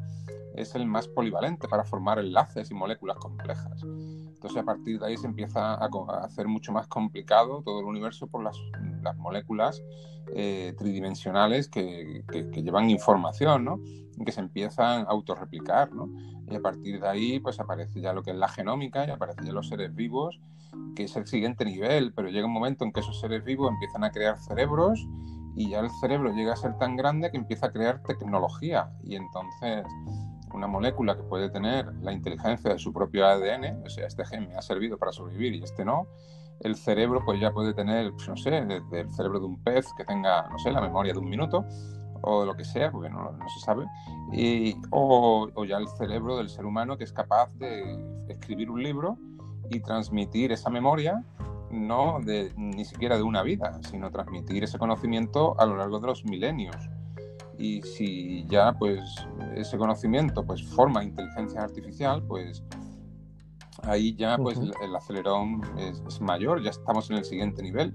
es 0.54 0.74
el 0.74 0.86
más 0.86 1.08
polivalente 1.08 1.68
para 1.68 1.84
formar 1.84 2.18
enlaces 2.18 2.70
y 2.70 2.74
moléculas 2.74 3.16
complejas. 3.18 3.84
Entonces 4.40 4.62
a 4.62 4.64
partir 4.64 4.98
de 4.98 5.06
ahí 5.06 5.18
se 5.18 5.26
empieza 5.26 5.74
a, 5.74 5.90
hacer 6.24 6.48
mucho 6.48 6.72
más 6.72 6.86
complicado 6.86 7.60
todo 7.62 7.80
el 7.80 7.84
universo 7.84 8.26
por 8.26 8.42
las, 8.42 8.56
moléculas 9.18 9.82
eh, 10.34 10.74
tridimensionales 10.78 11.68
que, 11.68 12.24
llevan 12.54 12.88
información, 12.88 13.66
¿no? 13.66 13.80
Que 14.24 14.32
se 14.32 14.40
empiezan 14.40 15.02
a 15.02 15.10
autorreplicar, 15.10 15.92
¿no? 15.92 16.08
Y 16.48 16.54
a 16.56 16.60
partir 16.60 17.02
de 17.02 17.06
ahí 17.06 17.38
pues 17.38 17.60
aparece 17.60 18.00
ya 18.00 18.14
lo 18.14 18.22
que 18.22 18.30
es 18.30 18.36
la 18.36 18.48
genómica 18.48 19.06
y 19.06 19.10
aparecen 19.10 19.44
ya 19.44 19.52
los 19.52 19.68
seres 19.68 19.94
vivos 19.94 20.40
que 20.96 21.04
es 21.04 21.14
el 21.16 21.26
siguiente 21.26 21.66
nivel, 21.66 22.14
pero 22.14 22.28
llega 22.28 22.46
un 22.46 22.52
momento 22.54 22.84
en 22.84 22.92
que 22.92 23.00
esos 23.00 23.20
seres 23.20 23.44
vivos 23.44 23.70
empiezan 23.70 24.04
a 24.04 24.10
crear 24.10 24.38
cerebros 24.38 25.06
y 25.54 25.68
ya 25.68 25.80
el 25.80 25.90
cerebro 26.00 26.32
llega 26.32 26.54
a 26.54 26.56
ser 26.56 26.78
tan 26.78 26.96
grande 26.96 27.30
que 27.30 27.36
empieza 27.36 27.66
a 27.66 27.72
crear 27.72 28.02
tecnología 28.04 28.90
y 29.02 29.16
entonces 29.16 29.84
una 30.52 30.66
molécula 30.66 31.16
que 31.16 31.22
puede 31.22 31.50
tener 31.50 31.92
la 32.02 32.12
inteligencia 32.12 32.72
de 32.72 32.78
su 32.78 32.92
propio 32.92 33.26
ADN, 33.26 33.82
o 33.84 33.88
sea, 33.88 34.06
este 34.06 34.24
gen 34.24 34.48
me 34.48 34.56
ha 34.56 34.62
servido 34.62 34.98
para 34.98 35.12
sobrevivir 35.12 35.54
y 35.54 35.62
este 35.62 35.84
no, 35.84 36.06
el 36.60 36.76
cerebro 36.76 37.22
pues 37.24 37.40
ya 37.40 37.52
puede 37.52 37.72
tener, 37.74 38.12
pues, 38.12 38.28
no 38.28 38.36
sé, 38.36 38.50
desde 38.50 39.00
el 39.00 39.10
cerebro 39.10 39.40
de 39.40 39.46
un 39.46 39.62
pez 39.62 39.86
que 39.96 40.04
tenga, 40.04 40.48
no 40.48 40.58
sé, 40.58 40.70
la 40.70 40.80
memoria 40.80 41.12
de 41.12 41.18
un 41.18 41.28
minuto 41.28 41.64
o 42.22 42.44
lo 42.44 42.54
que 42.54 42.64
sea, 42.64 42.90
porque 42.90 43.08
no, 43.08 43.32
no 43.32 43.48
se 43.48 43.60
sabe, 43.60 43.86
y, 44.32 44.76
o, 44.90 45.48
o 45.54 45.64
ya 45.64 45.78
el 45.78 45.88
cerebro 45.88 46.36
del 46.36 46.50
ser 46.50 46.66
humano 46.66 46.98
que 46.98 47.04
es 47.04 47.12
capaz 47.12 47.50
de 47.54 47.98
escribir 48.28 48.70
un 48.70 48.82
libro 48.82 49.16
y 49.70 49.80
transmitir 49.80 50.52
esa 50.52 50.68
memoria 50.68 51.24
no 51.70 52.18
de, 52.20 52.52
ni 52.56 52.84
siquiera 52.84 53.16
de 53.16 53.22
una 53.22 53.42
vida, 53.42 53.78
sino 53.88 54.10
transmitir 54.10 54.64
ese 54.64 54.78
conocimiento 54.78 55.58
a 55.58 55.66
lo 55.66 55.76
largo 55.76 56.00
de 56.00 56.08
los 56.08 56.24
milenios. 56.24 56.76
Y 57.60 57.82
si 57.82 58.46
ya 58.46 58.72
pues 58.72 59.00
ese 59.54 59.76
conocimiento 59.76 60.44
pues 60.44 60.64
forma 60.64 61.04
inteligencia 61.04 61.60
artificial, 61.60 62.22
pues 62.22 62.64
ahí 63.82 64.14
ya 64.16 64.38
pues 64.38 64.58
el, 64.58 64.96
acelerón 64.96 65.60
es, 65.78 66.20
mayor, 66.22 66.62
ya 66.62 66.70
estamos 66.70 67.10
en 67.10 67.18
el 67.18 67.24
siguiente 67.24 67.62
nivel. 67.62 67.94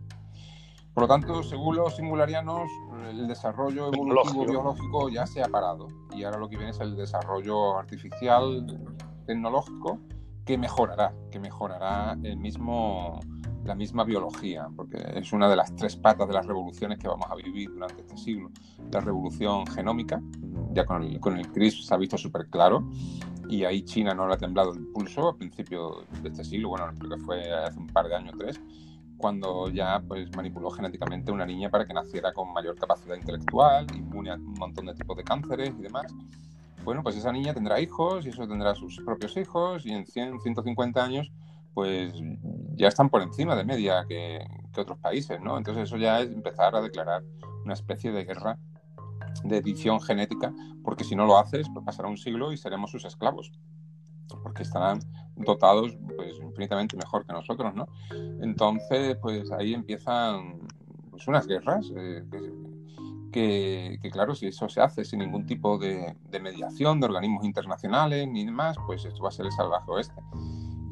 Por 0.94 1.04
lo 1.04 1.08
tanto, 1.08 1.42
según 1.42 1.76
los 1.76 1.96
singularianos, 1.96 2.70
el 3.10 3.28
desarrollo 3.28 3.92
evolutivo 3.92 4.46
biológico 4.46 5.10
ya 5.10 5.26
se 5.26 5.42
ha 5.42 5.48
parado 5.48 5.88
y 6.16 6.24
ahora 6.24 6.38
lo 6.38 6.48
que 6.48 6.58
viene 6.58 6.72
es 6.72 6.80
el 6.80 6.96
desarrollo 6.96 7.78
artificial 7.78 8.66
tecnológico 9.26 10.00
que 10.46 10.58
mejorará, 10.60 11.14
que 11.32 11.40
mejorará 11.40 12.16
el 12.24 12.38
mismo, 12.38 13.20
la 13.66 13.76
misma 13.76 14.04
biología, 14.04 14.68
porque 14.76 14.98
es 15.16 15.34
una 15.34 15.50
de 15.50 15.56
las 15.56 15.76
tres 15.76 15.96
patas 15.96 16.28
de 16.28 16.34
las 16.34 16.46
revoluciones 16.46 17.00
que 17.00 17.08
vamos 17.08 17.26
a 17.30 17.36
vivir 17.36 17.70
durante 17.72 18.02
este 18.02 18.18
siglo. 18.18 18.52
La 18.92 19.02
revolución 19.02 19.66
genómica, 19.68 20.22
ya 20.72 20.86
con 20.86 21.04
el, 21.04 21.20
con 21.20 21.38
el 21.38 21.52
CRISP 21.52 21.82
se 21.82 21.94
ha 21.94 21.98
visto 21.98 22.18
súper 22.18 22.48
claro, 22.48 22.88
y 23.50 23.64
ahí 23.64 23.84
China 23.84 24.14
no 24.14 24.28
le 24.28 24.36
ha 24.36 24.38
temblado 24.38 24.74
el 24.74 24.88
pulso 24.88 25.30
a 25.30 25.36
principio 25.36 26.04
de 26.22 26.30
este 26.30 26.44
siglo, 26.44 26.70
bueno, 26.70 26.88
creo 26.98 27.18
que 27.18 27.24
fue 27.24 27.54
hace 27.54 27.80
un 27.80 27.88
par 27.88 28.08
de 28.08 28.16
años, 28.16 28.36
tres, 28.38 28.62
cuando 29.18 29.70
ya 29.70 30.02
pues 30.08 30.36
manipuló 30.36 30.70
genéticamente 30.70 31.32
una 31.32 31.46
niña 31.46 31.70
para 31.70 31.86
que 31.86 31.94
naciera 31.94 32.34
con 32.34 32.54
mayor 32.54 32.76
capacidad 32.76 33.16
intelectual, 33.16 33.88
inmune 33.96 34.32
a 34.32 34.36
un 34.36 34.54
montón 34.54 34.86
de 34.86 34.94
tipos 34.94 35.18
de 35.18 35.24
cánceres 35.24 35.74
y 35.80 35.82
demás 35.82 36.14
bueno, 36.86 37.02
pues 37.02 37.18
esa 37.18 37.32
niña 37.32 37.52
tendrá 37.52 37.82
hijos 37.82 38.28
y 38.28 38.30
eso 38.30 38.48
tendrá 38.48 38.76
sus 38.76 39.02
propios 39.02 39.36
hijos 39.38 39.88
y 39.88 39.92
en 39.92 40.06
100, 40.06 40.40
150 40.40 41.04
años 41.04 41.32
pues 41.76 42.14
ya 42.76 42.88
están 42.88 43.10
por 43.10 43.22
encima 43.22 43.56
de 43.56 43.66
media 43.66 44.06
que, 44.08 44.40
otros 44.78 44.98
países, 45.00 45.40
¿no? 45.40 45.58
Entonces 45.58 45.84
eso 45.84 45.98
ya 45.98 46.20
es 46.20 46.30
empezar 46.30 46.76
a 46.76 46.82
declarar 46.82 47.24
una 47.64 47.74
especie 47.74 48.12
de 48.12 48.26
guerra 48.26 48.58
de 49.44 49.58
edición 49.58 50.02
genética, 50.02 50.54
porque 50.84 51.04
si 51.04 51.16
no 51.16 51.26
lo 51.26 51.38
haces, 51.38 51.68
pues 51.74 51.86
pasará 51.86 52.10
un 52.10 52.18
siglo 52.18 52.52
y 52.52 52.58
seremos 52.58 52.92
sus 52.92 53.06
esclavos, 53.06 53.52
porque 54.44 54.64
estarán 54.64 55.00
dotados 55.36 55.98
pues 56.18 56.38
infinitamente 56.42 56.98
mejor 56.98 57.26
que 57.26 57.34
nosotros, 57.34 57.74
¿no? 57.74 57.88
Entonces, 58.42 59.18
pues 59.22 59.52
ahí 59.52 59.74
empiezan 59.74 60.60
pues, 61.12 61.28
unas 61.28 61.48
guerras 61.48 61.92
eh, 61.96 62.24
que, 63.32 64.00
claro, 64.12 64.34
si 64.34 64.48
eso 64.48 64.70
se 64.70 64.80
hace 64.80 65.04
sin 65.04 65.20
ningún 65.20 65.46
tipo 65.46 65.78
de, 65.78 66.16
mediación 66.42 67.00
de 67.02 67.06
organismos 67.08 67.44
internacionales 67.44 68.28
ni 68.30 68.46
demás, 68.46 68.78
pues 68.86 69.04
esto 69.04 69.24
va 69.24 69.30
a 69.30 69.32
ser 69.32 69.46
el 69.46 69.52
salvaje 69.52 69.92
oeste. 69.92 70.22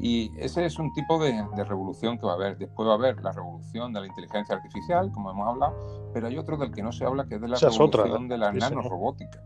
Y 0.06 0.34
ese 0.38 0.66
es 0.66 0.78
un 0.80 0.91
tipo 0.91 1.18
de, 1.18 1.47
revolución 1.64 2.18
que 2.18 2.26
va 2.26 2.34
a 2.34 2.36
haber. 2.36 2.58
Después 2.58 2.86
va 2.89 2.91
a 2.91 2.95
haber 2.95 3.24
la 3.24 3.32
revolución 3.32 3.93
de 3.93 4.01
la 4.01 4.08
inteligencia 4.08 4.54
artificial, 4.54 5.10
como 5.14 5.32
hemos 5.32 5.47
hablado, 5.47 6.12
pero 6.14 6.28
hay 6.28 6.38
otro 6.38 6.58
del 6.58 6.74
que 6.74 6.84
no 6.84 6.91
se 6.91 7.06
habla, 7.06 7.26
que 7.26 7.36
es 7.36 7.41
de 7.41 7.47
la 7.47 7.58
revolución 7.58 8.28
de 8.28 8.38
la 8.38 8.51
nanorobótica, 8.51 9.41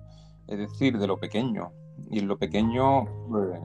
es 0.47 0.57
decir, 0.57 0.97
de 0.97 1.05
lo 1.05 1.19
pequeño. 1.19 1.71
Y 2.09 2.17
en 2.17 2.27
lo 2.27 2.39
pequeño, 2.39 3.05
pues, 3.29 3.61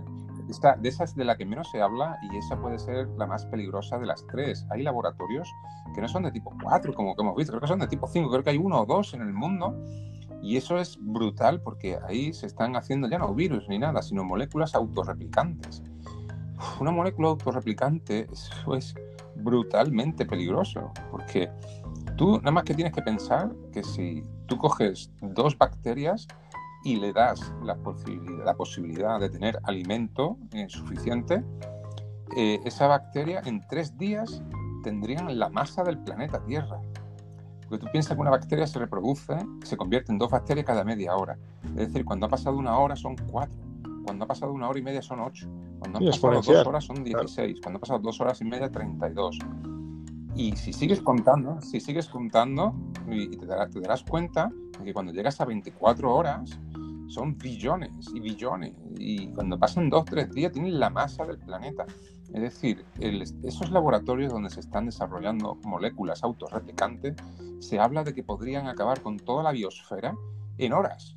de 0.83 0.89
esa 0.91 1.05
es 1.05 1.17
de 1.17 1.25
la 1.25 1.39
que 1.39 1.47
menos 1.47 1.71
se 1.71 1.81
habla 1.81 2.19
y 2.31 2.37
esa 2.37 2.61
puede 2.61 2.79
ser 2.79 3.09
la 3.17 3.27
más 3.27 3.47
peligrosa 3.47 3.99
de 3.99 4.05
las 4.05 4.27
tres. 4.27 4.67
Hay 4.69 4.83
laboratorios 4.83 5.51
que 5.95 6.03
no 6.03 6.09
son 6.09 6.25
de 6.25 6.31
tipo 6.31 6.53
4, 6.63 6.93
como 6.93 7.17
que 7.17 7.23
hemos 7.23 7.37
visto, 7.37 7.53
creo 7.53 7.63
que 7.63 7.69
son 7.69 7.79
de 7.79 7.89
tipo 7.89 8.07
5, 8.07 8.29
creo 8.29 8.45
que 8.45 8.51
hay 8.51 8.59
uno 8.59 8.83
o 8.83 8.85
dos 8.85 9.15
en 9.15 9.23
el 9.23 9.33
mundo. 9.33 9.75
Y 10.43 10.59
eso 10.59 10.77
es 10.77 10.99
brutal 11.01 11.63
porque 11.63 11.99
ahí 12.07 12.35
se 12.35 12.47
están 12.49 12.77
haciendo 12.77 13.09
ya 13.09 13.17
no 13.17 13.33
virus 13.33 13.67
ni 13.71 13.79
nada, 13.79 14.03
sino 14.03 14.25
moléculas 14.25 14.75
autorreplicantes. 14.75 15.83
Una 16.81 16.91
molécula 16.91 17.29
autorreplicante, 17.29 18.27
eso 18.31 18.75
es 18.75 18.95
brutalmente 19.37 20.27
peligroso, 20.27 20.93
porque 21.11 21.51
tú 22.17 22.39
nada 22.39 22.53
más 22.53 22.65
que 22.65 22.75
tienes 22.75 22.93
que 22.93 23.03
pensar 23.03 23.53
que 23.73 23.83
si 23.83 24.23
tú 24.47 24.59
coges 24.59 25.11
dos 25.21 25.57
bacterias 25.57 26.27
y 26.85 26.97
le 26.97 27.13
das 27.13 27.53
la 27.63 27.77
posibilidad, 27.77 28.45
la 28.45 28.55
posibilidad 28.55 29.21
de 29.21 29.31
tener 29.31 29.59
alimento 29.65 30.37
suficiente, 30.69 31.45
eh, 32.37 32.61
esa 32.65 32.87
bacteria 32.87 33.43
en 33.45 33.67
tres 33.69 33.97
días 33.99 34.43
tendrían 34.83 35.39
la 35.39 35.49
masa 35.49 35.85
del 35.85 35.99
planeta 35.99 36.43
Tierra. 36.45 36.81
Porque 37.69 37.87
tú 37.87 37.93
piensas 37.93 38.15
que 38.15 38.21
una 38.21 38.31
bacteria 38.31 38.67
se 38.67 38.79
reproduce, 38.79 39.37
se 39.63 39.77
convierte 39.77 40.13
en 40.13 40.19
dos 40.19 40.31
bacterias 40.31 40.67
cada 40.67 40.85
media 40.85 41.15
hora. 41.15 41.39
Es 41.65 41.89
decir, 41.89 42.05
cuando 42.05 42.27
ha 42.27 42.29
pasado 42.29 42.57
una 42.57 42.77
hora 42.79 42.97
son 42.97 43.17
cuatro. 43.31 43.59
Cuando 44.05 44.25
ha 44.25 44.29
pasado 44.29 44.53
una 44.53 44.69
hora 44.69 44.79
y 44.79 44.83
media 44.83 45.01
son 45.01 45.21
8. 45.21 45.49
Cuando 45.83 45.99
han 45.99 46.05
pasado 46.07 46.41
dos 46.41 46.67
horas 46.67 46.85
son 46.85 47.03
16. 47.03 47.61
Cuando 47.61 47.79
ha 47.79 47.81
pasado 47.81 47.99
dos 47.99 48.21
horas 48.21 48.41
y 48.41 48.45
media, 48.45 48.71
32. 48.71 49.39
Y 50.37 50.57
si 50.57 50.73
sigues 50.73 51.01
contando, 51.01 51.61
si 51.61 51.81
sigues 51.81 52.07
contando, 52.07 52.73
y 53.11 53.37
te 53.37 53.45
darás, 53.47 53.71
te 53.71 53.81
darás 53.81 54.05
cuenta 54.05 54.51
de 54.79 54.85
que 54.85 54.95
cuando 54.95 55.13
llegas 55.13 55.41
a 55.41 55.45
24 55.45 56.15
horas, 56.15 56.59
son 57.09 57.37
billones 57.37 57.91
y 58.15 58.21
billones. 58.21 58.75
Y 58.97 59.27
cuando 59.33 59.59
pasan 59.59 59.91
dos, 59.91 60.05
tres 60.05 60.31
días, 60.31 60.53
tienen 60.53 60.79
la 60.79 60.89
masa 60.89 61.27
del 61.27 61.39
planeta. 61.39 61.85
Es 62.33 62.41
decir, 62.41 62.87
esos 63.43 63.71
laboratorios 63.71 64.33
donde 64.33 64.51
se 64.51 64.61
están 64.61 64.87
desarrollando 64.87 65.57
moléculas 65.65 66.23
autorreplicantes, 66.23 67.17
se 67.59 67.81
habla 67.81 68.05
de 68.05 68.15
que 68.15 68.23
podrían 68.23 68.69
acabar 68.69 69.03
con 69.03 69.19
toda 69.19 69.43
la 69.43 69.51
biosfera 69.51 70.15
en 70.59 70.73
horas. 70.73 71.17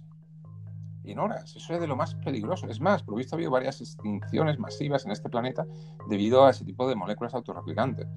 En 1.07 1.19
horas. 1.19 1.55
Eso 1.55 1.73
es 1.73 1.79
de 1.79 1.87
lo 1.87 1.95
más 1.95 2.15
peligroso. 2.15 2.67
Es 2.67 2.79
más, 2.79 3.03
por 3.03 3.15
visto 3.15 3.35
ha 3.35 3.37
habido 3.37 3.51
varias 3.51 3.81
extinciones 3.81 4.59
masivas 4.59 5.05
en 5.05 5.11
este 5.11 5.29
planeta 5.29 5.65
debido 6.09 6.45
a 6.45 6.51
ese 6.51 6.65
tipo 6.65 6.87
de 6.87 6.95
moléculas 6.95 7.33
autorreplicantes. 7.33 8.07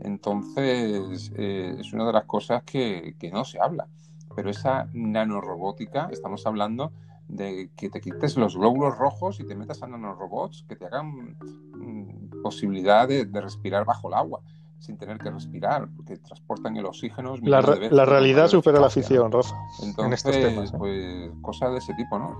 Entonces, 0.00 1.32
eh, 1.36 1.76
es 1.78 1.92
una 1.92 2.06
de 2.06 2.12
las 2.12 2.24
cosas 2.24 2.62
que, 2.62 3.16
que 3.18 3.30
no 3.30 3.44
se 3.44 3.60
habla. 3.60 3.86
Pero 4.34 4.50
esa 4.50 4.88
nanorobótica, 4.92 6.08
estamos 6.10 6.46
hablando 6.46 6.92
de 7.28 7.70
que 7.76 7.90
te 7.90 8.00
quites 8.00 8.36
los 8.36 8.56
glóbulos 8.56 8.96
rojos 8.96 9.38
y 9.38 9.44
te 9.44 9.54
metas 9.54 9.82
a 9.82 9.86
nanorobots 9.86 10.64
que 10.66 10.76
te 10.76 10.86
hagan 10.86 11.36
mm, 11.74 12.42
posibilidad 12.42 13.06
de, 13.06 13.24
respirar 13.40 13.84
bajo 13.84 14.08
el 14.08 14.14
agua 14.14 14.40
sin 14.78 14.96
tener 14.96 15.18
que 15.18 15.30
respirar, 15.30 15.88
porque 15.96 16.16
transportan 16.18 16.76
el 16.76 16.86
oxígeno. 16.86 17.36
La, 17.42 17.60
la 17.60 18.04
realidad 18.04 18.48
supera 18.48 18.80
la 18.80 18.90
ficción, 18.90 19.32
Rafa. 19.32 19.54
Entonces, 19.82 20.06
en 20.06 20.12
estos 20.12 20.32
temas, 20.32 20.72
¿eh? 20.72 20.76
pues 20.78 21.30
cosas 21.42 21.72
de 21.72 21.78
ese 21.78 21.94
tipo, 21.94 22.18
¿no? 22.18 22.36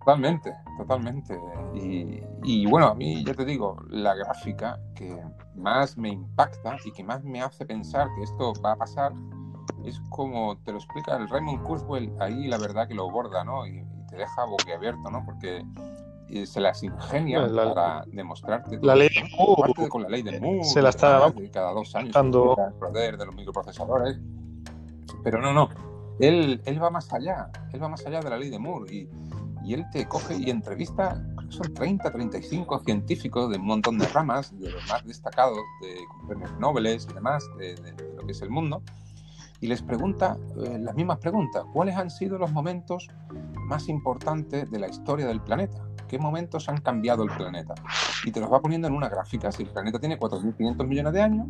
Totalmente, 0.00 0.54
totalmente. 0.78 1.38
Y, 1.74 2.22
y, 2.42 2.66
bueno, 2.66 2.86
a 2.86 2.94
mí, 2.94 3.24
ya 3.24 3.34
te 3.34 3.44
digo, 3.44 3.76
la 3.90 4.14
gráfica 4.14 4.80
que 4.94 5.22
más 5.54 5.98
me 5.98 6.08
impacta 6.08 6.76
y 6.84 6.92
que 6.92 7.04
más 7.04 7.22
me 7.24 7.42
hace 7.42 7.66
pensar 7.66 8.08
que 8.16 8.22
esto 8.22 8.54
va 8.64 8.72
a 8.72 8.76
pasar 8.76 9.12
es 9.84 10.00
como 10.10 10.56
te 10.58 10.72
lo 10.72 10.78
explica 10.78 11.16
el 11.16 11.28
Raymond 11.28 11.62
Kurzweil, 11.62 12.12
ahí 12.20 12.48
la 12.48 12.58
verdad 12.58 12.88
que 12.88 12.94
lo 12.94 13.10
borda, 13.10 13.44
¿no? 13.44 13.66
Y, 13.66 13.84
te 14.08 14.16
deja 14.16 14.46
boquiabierto, 14.46 15.10
¿no? 15.10 15.22
Porque 15.22 15.62
eh, 16.30 16.46
se 16.46 16.60
las 16.60 16.82
ingenia 16.82 17.46
para 17.46 18.04
demostrarte. 18.06 18.78
La 18.82 18.94
ley 18.94 19.08
de 19.08 19.28
Moore. 19.36 19.88
con 19.88 20.02
la 20.02 20.08
ley 20.08 20.22
de 20.22 20.40
Moore. 20.40 20.64
Se 20.64 20.82
la 20.82 20.90
está 20.90 21.32
cada 21.52 21.72
dos 21.72 21.94
años 21.94 22.14
el 22.14 22.30
poder 22.30 23.16
de 23.16 23.26
los 23.26 23.34
microprocesadores. 23.34 24.18
Pero 25.24 25.40
no, 25.40 25.52
no. 25.52 25.68
Él, 26.20 26.60
él 26.64 26.82
va 26.82 26.90
más 26.90 27.12
allá. 27.12 27.50
Él 27.72 27.82
va 27.82 27.88
más 27.88 28.04
allá 28.06 28.20
de 28.20 28.30
la 28.30 28.36
ley 28.36 28.50
de 28.50 28.58
Moore. 28.58 28.94
Y, 28.94 29.08
y 29.64 29.74
él 29.74 29.84
te 29.92 30.06
coge 30.06 30.36
y 30.36 30.50
entrevista, 30.50 31.22
son 31.48 31.74
30, 31.74 32.10
35 32.10 32.80
científicos 32.80 33.50
de 33.50 33.58
un 33.58 33.66
montón 33.66 33.98
de 33.98 34.06
ramas, 34.08 34.58
de 34.58 34.70
los 34.70 34.86
más 34.88 35.04
destacados, 35.04 35.58
de 35.82 35.96
premios 36.26 36.50
Nobel 36.58 36.86
y 36.86 37.12
demás, 37.12 37.44
de, 37.58 37.74
de, 37.74 38.14
lo 38.16 38.24
que 38.24 38.32
es 38.32 38.42
el 38.42 38.50
mundo 38.50 38.82
y 39.60 39.66
les 39.66 39.82
pregunta 39.82 40.38
eh, 40.64 40.78
las 40.78 40.94
mismas 40.94 41.18
preguntas. 41.18 41.64
¿Cuáles 41.72 41.96
han 41.96 42.10
sido 42.10 42.38
los 42.38 42.52
momentos 42.52 43.08
más 43.54 43.88
importantes 43.88 44.70
de 44.70 44.78
la 44.78 44.88
historia 44.88 45.26
del 45.26 45.40
planeta? 45.40 45.87
¿Qué 46.08 46.18
momentos 46.18 46.68
han 46.68 46.78
cambiado 46.78 47.22
el 47.22 47.30
planeta? 47.30 47.74
Y 48.24 48.32
te 48.32 48.40
los 48.40 48.50
va 48.50 48.60
poniendo 48.60 48.88
en 48.88 48.94
una 48.94 49.08
gráfica. 49.08 49.52
Si 49.52 49.62
el 49.62 49.70
planeta 49.70 49.98
tiene 49.98 50.18
4.500 50.18 50.86
millones 50.86 51.12
de 51.12 51.22
años, 51.22 51.46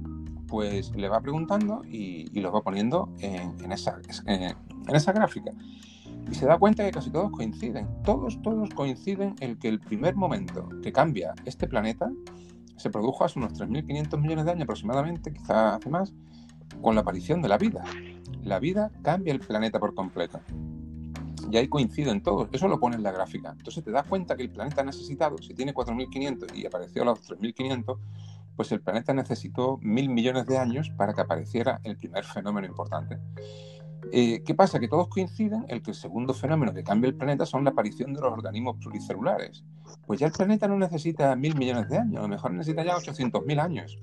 pues 0.49 0.95
le 0.97 1.09
va 1.09 1.21
preguntando 1.21 1.83
y, 1.85 2.29
los 2.41 2.53
va 2.53 2.63
poniendo 2.63 3.15
en, 3.21 3.73
esa, 3.73 3.99
en, 4.27 4.57
esa 4.89 5.13
gráfica. 5.13 5.53
Y 6.31 6.35
se 6.35 6.47
da 6.47 6.59
cuenta 6.59 6.85
que 6.85 6.91
casi 6.91 7.11
todos 7.11 7.31
coinciden. 7.31 7.89
Todos, 8.03 8.41
todos 8.43 8.69
coinciden 8.71 9.37
en 9.41 9.57
que 9.59 9.69
el 9.69 9.81
primer 9.81 10.17
momento 10.17 10.69
que 10.83 10.93
cambia 10.93 11.35
este 11.45 11.69
planeta 11.69 12.11
se 12.77 12.91
produjo 12.91 13.25
hace 13.25 13.39
unos 13.39 13.55
3.500 13.55 14.21
millones 14.21 14.45
de 14.45 14.53
años 14.53 14.65
aproximadamente, 14.65 15.33
quizás 15.33 15.77
hace 15.77 15.91
más, 15.91 16.13
con 16.83 16.95
la 16.95 17.03
aparición 17.03 17.43
de 17.43 17.49
la 17.49 17.59
vida. 17.59 17.83
La 18.43 18.59
vida 18.59 18.91
cambia 19.03 19.33
el 19.33 19.41
planeta 19.41 19.79
por 19.79 19.95
completo. 19.95 20.41
Y 21.51 21.57
ahí 21.57 21.69
coinciden 21.69 22.23
todos. 22.23 22.49
Eso 22.53 22.69
lo 22.69 22.79
pone 22.79 22.97
en 22.97 23.03
la 23.03 23.13
gráfica. 23.13 23.51
Entonces 23.57 23.83
te 23.83 23.91
das 23.91 24.07
cuenta 24.07 24.37
que 24.37 24.43
el 24.43 24.51
planeta 24.51 24.83
ha 24.83 24.85
necesitado, 24.85 25.39
si 25.39 25.55
tiene 25.55 25.75
4.500 25.75 26.55
y 26.55 26.67
apareció 26.67 27.03
a 27.03 27.07
los 27.07 27.29
3.500, 27.29 27.99
pues 28.57 28.73
el 28.73 28.81
planeta 28.81 29.15
necesitó 29.15 29.79
mil 29.83 30.09
millones 30.09 30.47
de 30.47 30.59
años 30.59 30.91
para 30.97 31.15
que 31.15 31.21
apareciera 31.21 31.81
el 31.85 31.97
primer 31.97 32.25
fenómeno 32.25 32.67
importante. 32.67 33.19
Eh, 34.13 34.43
¿Qué 34.45 34.55
pasa? 34.55 34.79
Que 34.79 34.89
todos 34.89 35.09
coinciden 35.09 35.65
en 35.69 35.83
que 35.83 35.91
el 35.91 35.97
segundo 35.97 36.35
fenómeno 36.35 36.73
que 36.73 36.83
cambia 36.83 37.09
el 37.09 37.15
planeta 37.15 37.47
son 37.47 37.65
la 37.65 37.71
aparición 37.71 38.15
de 38.15 38.21
los 38.21 38.33
organismos 38.33 38.77
pluricelulares. 38.79 39.65
Pues 40.07 40.21
ya 40.21 40.27
el 40.27 40.33
planeta 40.33 40.67
no 40.67 40.79
necesita 40.79 41.35
mil 41.37 41.57
millones 41.57 41.89
de 41.89 41.99
años, 41.99 42.19
a 42.19 42.23
lo 42.23 42.29
mejor 42.29 42.53
necesita 42.53 42.85
ya 42.85 42.97
800.000 42.97 43.61
años 43.61 43.99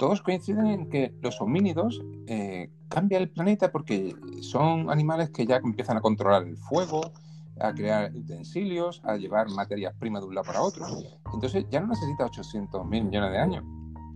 todos 0.00 0.22
coinciden 0.22 0.66
en 0.66 0.88
que 0.88 1.14
los 1.20 1.42
homínidos 1.42 2.02
eh, 2.26 2.70
cambian 2.88 3.20
el 3.20 3.30
planeta 3.30 3.70
porque 3.70 4.16
son 4.40 4.90
animales 4.90 5.28
que 5.28 5.46
ya 5.46 5.56
empiezan 5.56 5.98
a 5.98 6.00
controlar 6.00 6.42
el 6.44 6.56
fuego, 6.56 7.12
a 7.60 7.74
crear 7.74 8.10
utensilios, 8.14 9.02
a 9.04 9.16
llevar 9.16 9.50
materias 9.50 9.94
primas 10.00 10.22
de 10.22 10.28
un 10.28 10.34
lado 10.36 10.46
para 10.46 10.62
otro. 10.62 10.86
Entonces 11.34 11.66
ya 11.70 11.80
no 11.80 11.88
necesita 11.88 12.24
800 12.24 12.86
mil 12.86 13.04
millones 13.04 13.30
de 13.30 13.38
años. 13.38 13.64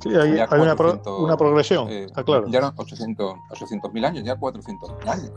Sí, 0.03 0.09
hay, 0.09 0.33
una, 0.59 1.37
progresión, 1.37 1.87
eh, 1.91 2.07
claro. 2.25 2.49
Ya 2.49 2.61
no 2.63 2.73
800 2.77 3.93
mil 3.93 4.05
años, 4.07 4.25
ya 4.25 4.37
400 4.37 4.99
mil 4.99 5.09
años. 5.09 5.33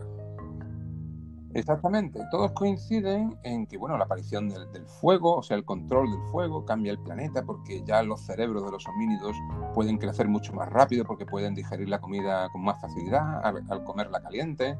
Exactamente, 1.57 2.23
todos 2.29 2.51
coinciden 2.51 3.35
en 3.41 3.65
que 3.65 3.77
bueno, 3.77 3.97
la 3.97 4.03
aparición 4.03 4.47
del, 4.47 4.85
fuego, 4.85 5.37
o 5.37 5.41
sea, 5.41 5.57
el 5.57 5.65
control 5.65 6.11
del 6.11 6.21
fuego, 6.29 6.63
cambia 6.63 6.91
el 6.91 6.99
planeta 6.99 7.41
porque 7.41 7.81
ya 7.83 8.03
los 8.03 8.21
cerebros 8.21 8.63
de 8.63 8.69
los 8.69 8.87
homínidos 8.87 9.35
pueden 9.73 9.97
crecer 9.97 10.27
mucho 10.27 10.53
más 10.53 10.69
rápido 10.69 11.03
porque 11.03 11.25
pueden 11.25 11.55
digerir 11.55 11.89
la 11.89 11.99
comida 11.99 12.47
con 12.49 12.63
más 12.63 12.79
facilidad 12.79 13.43
al, 13.43 13.83
comerla 13.85 14.21
caliente. 14.21 14.77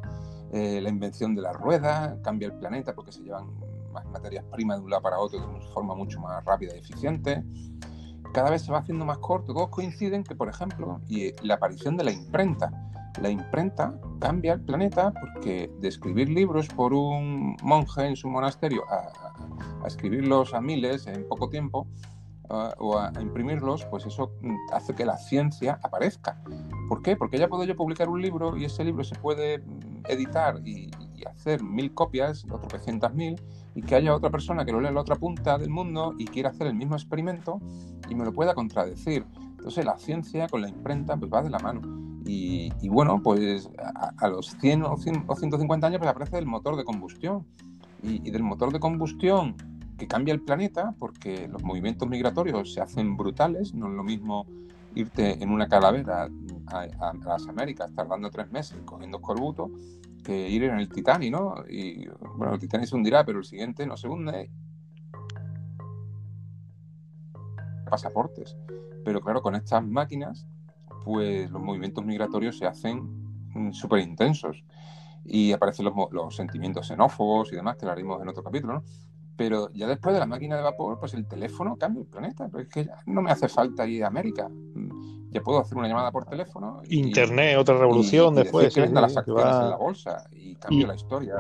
Eh, 0.54 0.80
la 0.80 0.90
invención 0.90 1.34
de 1.34 1.42
la 1.42 1.52
rueda 1.52 2.16
cambia 2.22 2.46
el 2.46 2.54
planeta 2.54 2.94
porque 2.94 3.12
se 3.12 3.24
llevan 3.24 3.48
materias 4.14 4.46
primas 4.52 4.78
de 4.78 4.84
un 4.84 4.92
lado 4.92 5.02
para 5.02 5.18
otro 5.18 5.40
de 5.40 5.48
una 5.48 5.60
forma 5.74 5.96
mucho 5.96 6.20
más 6.20 6.46
rápida 6.46 6.76
y 6.76 6.78
eficiente. 6.78 7.44
Cada 8.36 8.52
vez 8.52 8.62
se 8.62 8.72
va 8.72 8.78
haciendo 8.78 9.04
más 9.04 9.18
corto. 9.18 9.52
Todos 9.52 9.70
coinciden 9.70 10.24
que, 10.24 10.36
por 10.36 10.48
ejemplo, 10.48 11.02
y 11.08 11.32
la 11.44 11.56
aparición 11.56 11.98
de 11.98 12.04
la 12.04 12.12
imprenta 12.12 12.70
la 13.22 13.30
imprenta 13.30 14.00
cambia 14.20 14.54
el 14.54 14.62
planeta 14.62 15.14
porque 15.20 15.72
de 15.80 15.88
escribir 15.88 16.30
libros 16.30 16.68
por 16.68 16.94
un 16.94 17.56
monje 17.64 18.06
en 18.06 18.16
su 18.16 18.30
monasterio 18.30 18.84
a, 18.90 19.86
escribirlos 19.86 20.54
a 20.54 20.62
miles 20.62 21.08
en 21.08 21.28
poco 21.28 21.50
tiempo 21.50 21.88
o 22.50 22.98
a, 22.98 23.12
imprimirlos, 23.20 23.86
pues 23.86 24.06
eso 24.06 24.32
hace 24.72 24.96
que 24.96 25.06
la 25.06 25.18
ciencia 25.18 25.80
aparezca. 25.84 26.42
¿Por 26.88 27.02
qué? 27.02 27.18
Porque 27.18 27.38
ya 27.38 27.50
puedo 27.50 27.66
yo 27.66 27.76
publicar 27.76 28.08
un 28.08 28.22
libro 28.22 28.56
y 28.56 28.66
ese 28.66 28.84
libro 28.86 29.04
se 29.04 29.16
puede 29.16 29.64
editar 30.08 30.62
y, 30.66 30.92
hacer 31.28 31.62
mil 31.62 31.94
copias, 31.94 32.46
otro 32.46 32.60
tropecientas 32.60 33.14
mil, 33.14 33.36
y 33.76 33.82
que 33.82 33.96
haya 33.96 34.16
otra 34.16 34.30
persona 34.30 34.64
que 34.64 34.72
lo 34.72 34.80
lea 34.80 34.90
en 34.90 34.96
la 34.96 35.02
otra 35.02 35.18
punta 35.18 35.58
del 35.58 35.70
mundo 35.70 36.16
y 36.18 36.26
quiera 36.26 36.50
hacer 36.50 36.68
el 36.68 36.76
mismo 36.76 36.96
experimento 36.96 37.60
y 38.08 38.16
me 38.16 38.24
lo 38.24 38.32
pueda 38.32 38.54
contradecir. 38.54 39.26
Entonces 39.58 39.84
la 39.84 39.98
ciencia 39.98 40.48
con 40.48 40.62
la 40.62 40.70
imprenta 40.70 41.18
pues 41.18 41.32
va 41.32 41.44
de 41.44 41.50
la 41.50 41.60
mano. 41.60 41.82
Y, 42.28 42.90
bueno, 42.90 43.22
pues 43.24 43.70
a, 44.18 44.28
los 44.28 44.58
100 44.60 44.84
o, 44.84 44.98
150 44.98 45.88
años 45.88 46.00
pues 46.00 46.12
aparece 46.12 46.38
el 46.38 46.46
motor 46.46 46.76
de 46.76 46.84
combustión. 46.84 47.46
Y, 48.04 48.30
del 48.30 48.44
motor 48.44 48.74
de 48.74 48.80
combustión 48.80 49.56
que 49.98 50.08
cambia 50.08 50.34
el 50.34 50.42
planeta 50.42 50.94
porque 51.00 51.48
los 51.48 51.64
movimientos 51.64 52.08
migratorios 52.08 52.74
se 52.74 52.82
hacen 52.82 53.18
brutales, 53.18 53.74
no 53.74 53.88
es 53.88 53.94
lo 53.94 54.04
mismo 54.04 54.46
irte 54.94 55.42
en 55.42 55.50
una 55.50 55.68
calavera 55.68 56.30
a, 56.68 57.14
las 57.26 57.48
Américas 57.48 57.92
tardando 57.96 58.30
tres 58.30 58.52
meses 58.52 58.78
cogiendo 58.86 59.18
escorbuto 59.18 59.72
que 60.24 60.50
ir 60.50 60.64
en 60.66 60.78
el 60.78 60.90
Titanic, 60.90 61.32
¿no? 61.32 61.56
Y 61.70 62.08
bueno, 62.36 62.54
el 62.54 62.60
Titanic 62.60 62.88
se 62.88 62.96
hundirá, 62.96 63.26
pero 63.26 63.40
el 63.40 63.46
siguiente 63.46 63.88
no 63.88 63.96
se 63.96 64.08
hunde. 64.08 64.52
Pasaportes. 67.90 68.58
Pero 69.06 69.22
claro, 69.22 69.42
con 69.42 69.56
estas 69.56 69.86
máquinas 69.86 70.46
pues 71.08 71.50
los 71.50 71.62
movimientos 71.62 72.04
migratorios 72.04 72.58
se 72.58 72.66
hacen 72.66 73.00
mm, 73.54 73.72
súper 73.72 74.00
intensos 74.00 74.64
y 75.24 75.54
aparecen 75.54 75.86
los, 76.12 76.36
sentimientos 76.36 76.88
xenófobos 76.88 77.52
y 77.54 77.56
demás, 77.56 77.78
que 77.78 77.86
lo 77.86 77.94
haremos 77.94 78.22
en 78.22 78.28
otro 78.28 78.44
capítulo, 78.44 78.74
¿no? 78.74 78.84
Pero 79.38 79.72
ya 79.74 79.88
después 79.88 80.14
de 80.14 80.20
la 80.20 80.26
máquina 80.26 80.58
de 80.58 80.64
vapor, 80.64 81.00
pues 81.00 81.14
el 81.14 81.26
teléfono 81.28 81.78
cambia 81.78 82.02
el 82.02 82.08
planeta, 82.08 82.50
porque 82.50 82.64
es 82.64 82.74
que 82.74 82.86
ya 82.86 82.98
no 83.06 83.22
me 83.22 83.32
hace 83.32 83.48
falta 83.48 83.88
ir 83.88 84.04
a 84.04 84.08
América. 84.08 84.50
Mm, 84.50 85.32
ya 85.32 85.42
puedo 85.42 85.60
hacer 85.60 85.78
una 85.78 85.88
llamada 85.88 86.12
por 86.12 86.26
teléfono. 86.26 86.82
Internet, 86.90 87.58
otra 87.58 87.78
revolución 87.78 88.36
después. 88.36 88.74
Que 88.74 88.88
las 88.88 89.16
acciones 89.16 89.46
en 89.46 89.70
la 89.70 89.78
bolsa 89.78 90.26
y 90.32 90.56
cambio 90.56 90.88
la 90.88 90.96
historia. 90.96 91.36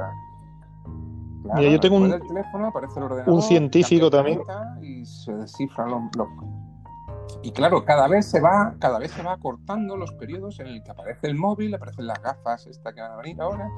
Mira, 1.55 1.69
yo 1.71 1.79
tengo 1.79 1.97
un, 1.97 2.09
teléfono, 2.11 2.67
aparece 2.67 2.99
el 2.99 3.05
ordenador, 3.05 3.33
un 3.33 3.41
científico 3.41 4.09
también. 4.09 4.41
Y 4.81 5.05
se 5.05 5.33
descifran 5.33 5.89
los, 5.89 6.01
los, 6.15 6.27
y 7.47 7.51
claro, 7.53 7.85
cada 7.85 8.09
vez 8.09 8.25
se 8.25 8.41
va, 8.41 8.75
cada 8.77 8.99
vez 8.99 9.09
se 9.11 9.23
va 9.23 9.31
acortando 9.31 9.95
los 9.95 10.11
periodos 10.11 10.59
en 10.59 10.67
el 10.67 10.83
que 10.83 10.91
aparece 10.91 11.27
el 11.27 11.35
móvil, 11.35 11.73
aparecen 11.73 12.05
las 12.05 12.21
gafas 12.21 12.67
esta 12.67 12.91
que 12.91 12.99
van 12.99 13.13
a 13.13 13.15
venir 13.15 13.39
ahora, 13.39 13.69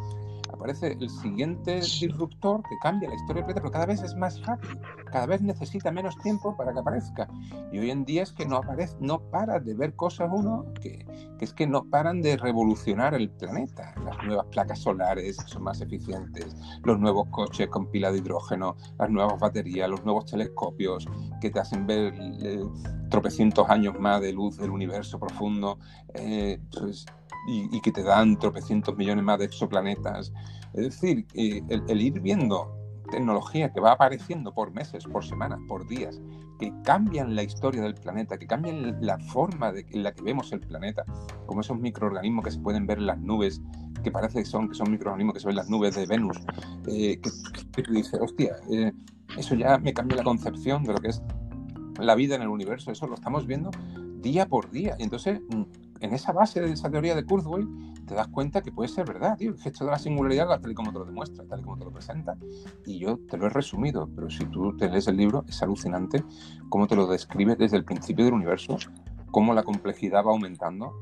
aparece 0.52 0.98
el 1.00 1.10
siguiente 1.10 1.76
disruptor 1.76 2.62
que 2.64 2.78
cambia 2.82 3.10
la 3.10 3.16
historia 3.16 3.44
del 3.44 3.46
planeta, 3.46 3.62
pero 3.62 3.72
cada 3.72 3.86
vez 3.86 4.02
es 4.02 4.16
más 4.16 4.42
rápido, 4.46 4.80
cada 5.12 5.26
vez 5.26 5.42
necesita 5.42 5.92
menos 5.92 6.18
tiempo 6.20 6.56
para 6.56 6.74
que 6.74 6.80
aparezca. 6.80 7.28
Y 7.72 7.80
hoy 7.80 7.92
en 7.92 8.06
día 8.06 8.24
es 8.24 8.32
que 8.32 8.46
no 8.46 8.58
aparece, 8.58 8.96
no 9.00 9.20
para 9.20 9.60
de 9.60 9.74
ver 9.74 9.96
cosas 9.96 10.30
uno 10.32 10.66
que, 10.82 11.06
que 11.38 11.46
es 11.46 11.54
que 11.54 11.68
no 11.68 11.84
paran 11.86 12.22
de 12.22 12.38
revolucionar 12.38 13.14
el 13.14 13.30
planeta. 13.30 13.94
Las 14.04 14.24
nuevas 14.24 14.46
placas 14.48 14.80
solares 14.80 15.38
son 15.46 15.64
más 15.64 15.82
eficientes, 15.82 16.56
los 16.84 17.00
nuevos 17.00 17.28
coches 17.30 17.68
con 17.70 17.90
pila 17.92 18.12
de 18.12 18.20
hidrógeno, 18.20 18.76
las 18.98 19.10
nuevas 19.10 19.40
baterías, 19.40 19.90
los 19.90 20.04
nuevos 20.04 20.26
telescopios 20.26 21.08
que 21.42 21.50
te 21.50 21.60
hacen 21.60 21.86
ver 21.88 22.14
eh, 22.18 22.64
tropecientos 23.10 23.70
años 23.70 24.00
más 24.00 24.22
de 24.22 24.34
luz 24.34 24.58
del 24.58 24.70
universo 24.70 25.20
profundo. 25.20 25.80
Eh, 26.14 26.60
pues, 26.72 27.06
y, 27.50 27.82
que 27.82 27.92
te 27.92 28.04
dan 28.04 28.38
tropecientos 28.38 28.96
millones 28.96 29.24
más 29.24 29.40
de 29.40 29.46
exoplanetas. 29.46 30.32
Es 30.74 30.84
decir, 30.84 31.26
el, 31.34 32.02
ir 32.02 32.20
viendo 32.20 32.76
tecnología 33.10 33.72
que 33.74 33.80
va 33.80 33.94
apareciendo 33.94 34.54
por 34.54 34.72
meses, 34.72 35.06
por 35.06 35.26
semanas, 35.26 35.60
por 35.68 35.88
días, 35.88 36.22
que 36.60 36.72
cambian 36.84 37.36
la 37.36 37.44
historia 37.44 37.82
del 37.82 37.96
planeta, 37.96 38.38
que 38.38 38.46
cambian 38.46 38.98
la 39.02 39.18
forma 39.18 39.72
de, 39.72 39.86
en 39.90 40.04
la 40.04 40.14
que 40.14 40.22
vemos 40.22 40.52
el 40.52 40.60
planeta, 40.60 41.04
como 41.48 41.62
esos 41.62 41.80
microorganismos 41.80 42.46
que 42.46 42.52
se 42.52 42.60
pueden 42.60 42.86
ver 42.86 43.00
en 43.00 43.08
las 43.08 43.20
nubes, 43.20 43.62
que 44.04 44.12
parece 44.12 44.40
que 44.40 44.46
son, 44.46 44.70
que 44.70 44.76
son 44.76 44.92
microorganismos 44.92 45.34
que 45.34 45.40
se 45.40 45.48
ven 45.48 45.54
en 45.54 45.58
las 45.58 45.70
nubes 45.70 45.96
de 45.96 46.06
Venus, 46.06 46.38
eh, 46.88 47.20
que, 47.20 47.82
tú 47.82 47.92
dices, 47.92 48.20
hostia, 48.22 48.58
eh, 48.70 48.92
eso 49.38 49.56
ya 49.56 49.78
me 49.80 49.94
cambia 49.94 50.18
la 50.18 50.24
concepción 50.24 50.84
de 50.84 50.94
lo 50.94 51.00
que 51.00 51.10
es 51.10 51.22
la 52.00 52.16
vida 52.16 52.36
en 52.36 52.44
el 52.44 52.50
universo, 52.50 52.92
eso 52.92 53.08
lo 53.08 53.16
estamos 53.16 53.48
viendo 53.48 53.72
día 54.22 54.46
por 54.48 54.70
día. 54.70 54.96
Y 55.00 55.04
entonces 55.04 55.42
mm, 55.50 55.64
en 56.00 56.14
esa 56.14 56.32
base 56.32 56.62
de 56.62 56.72
esa 56.72 56.90
teoría 56.90 57.16
de 57.16 57.26
Kurzweil 57.26 57.68
te 58.06 58.16
das 58.16 58.28
cuenta 58.28 58.62
que 58.62 58.72
puede 58.72 58.90
ser 58.90 59.06
verdad, 59.06 59.38
tío. 59.38 59.52
El 59.52 59.60
gesto 59.60 59.86
de 59.86 59.92
la 59.92 60.00
singularidad, 60.00 60.48
tal 60.60 60.72
y 60.72 60.74
como 60.74 60.92
te 60.92 61.00
lo 61.00 61.06
demuestra, 61.06 61.46
tal 61.46 61.60
y 61.60 61.64
como 61.64 61.78
te 61.78 61.86
lo 61.86 61.92
presenta. 61.92 62.36
Y 62.86 63.00
yo 63.00 63.20
te 63.30 63.38
lo 63.38 63.48
he 63.48 63.50
resumido, 63.50 64.10
pero 64.16 64.30
si 64.30 64.46
tú 64.46 64.76
te 64.76 64.90
lees 64.90 65.08
el 65.08 65.18
libro, 65.18 65.46
es 65.48 65.62
alucinante 65.62 66.24
cómo 66.70 66.88
te 66.88 66.96
lo 66.96 67.08
describe 67.08 67.56
desde 67.56 67.78
el 67.78 67.86
principio 67.86 68.26
del 68.26 68.34
universo, 68.34 68.78
cómo 69.32 69.54
la 69.54 69.64
complejidad 69.64 70.26
va 70.26 70.32
aumentando 70.32 70.94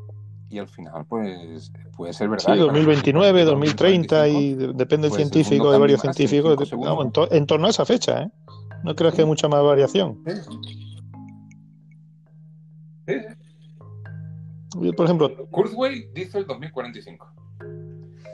y 0.49 0.59
al 0.59 0.67
final, 0.67 1.05
pues, 1.05 1.71
puede 1.95 2.13
ser 2.13 2.29
verdad. 2.29 2.53
Sí, 2.53 2.59
2029, 2.59 3.43
2030, 3.43 4.27
y 4.29 4.53
depende 4.53 5.09
del 5.09 5.09
pues, 5.09 5.15
científico, 5.15 5.71
de 5.71 5.77
varios 5.77 6.01
científicos, 6.01 6.71
en, 7.31 7.45
torno 7.45 7.67
a 7.67 7.69
esa 7.69 7.85
fecha, 7.85 8.23
¿eh? 8.23 8.31
No 8.83 8.95
creo 8.95 9.11
que 9.11 9.17
haya 9.17 9.25
mucha 9.25 9.47
más 9.47 9.63
variación. 9.63 10.23
Sí 13.07 13.13
por 14.95 15.05
ejemplo. 15.05 15.47
Kurzweil 15.49 16.09
dice 16.13 16.37
el 16.39 16.45
2045. 16.45 17.27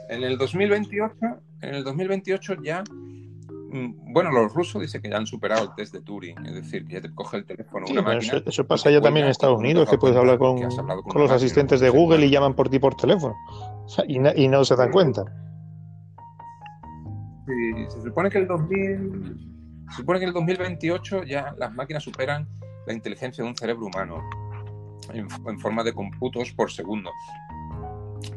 En 0.08 0.22
el 0.22 0.36
2028, 0.36 1.14
en 1.62 1.74
el 1.74 1.84
2028 1.84 2.56
ya. 2.62 2.84
Mm, 3.70 4.12
bueno, 4.12 4.30
los 4.30 4.52
rusos 4.54 4.80
dicen 4.80 5.02
que 5.02 5.10
ya 5.10 5.16
han 5.16 5.26
superado 5.26 5.64
el 5.64 5.74
test 5.74 5.92
de 5.94 6.00
Turing, 6.00 6.46
es 6.46 6.54
decir, 6.54 6.86
que 6.86 6.94
ya 6.94 7.00
te 7.00 7.12
coge 7.12 7.38
el 7.38 7.44
teléfono 7.44 7.86
una 7.90 8.02
máquina. 8.02 8.42
Eso, 8.46 8.64
pasa 8.66 8.90
ya 8.90 9.00
también 9.00 9.26
en 9.26 9.32
Estados 9.32 9.58
Unidos, 9.58 9.88
que 9.88 9.98
puedes 9.98 10.16
hablar 10.16 10.38
con, 10.38 10.60
con, 10.60 11.20
los 11.20 11.30
asistentes 11.30 11.80
de 11.80 11.90
Google 11.90 12.24
y 12.24 12.30
llaman 12.30 12.54
por 12.54 12.68
ti 12.68 12.78
por 12.78 12.94
teléfono. 12.94 13.34
y, 14.06 14.48
no 14.48 14.64
se 14.64 14.76
dan 14.76 14.92
cuenta. 14.92 15.24
Sí, 17.46 17.86
se 17.88 18.02
supone 18.02 18.30
que 18.30 18.38
el 18.38 18.46
2000, 18.46 19.86
se 19.90 19.96
supone 19.96 20.18
que 20.20 20.26
el 20.26 20.32
2028 20.32 21.24
ya 21.24 21.54
las 21.58 21.72
máquinas 21.72 22.02
superan 22.02 22.46
la 22.86 22.92
inteligencia 22.92 23.42
de 23.42 23.50
un 23.50 23.56
cerebro 23.56 23.86
humano 23.86 24.22
en, 25.12 25.58
forma 25.58 25.82
de 25.84 25.92
cómputos 25.92 26.52
por 26.52 26.70
segundo. 26.70 27.10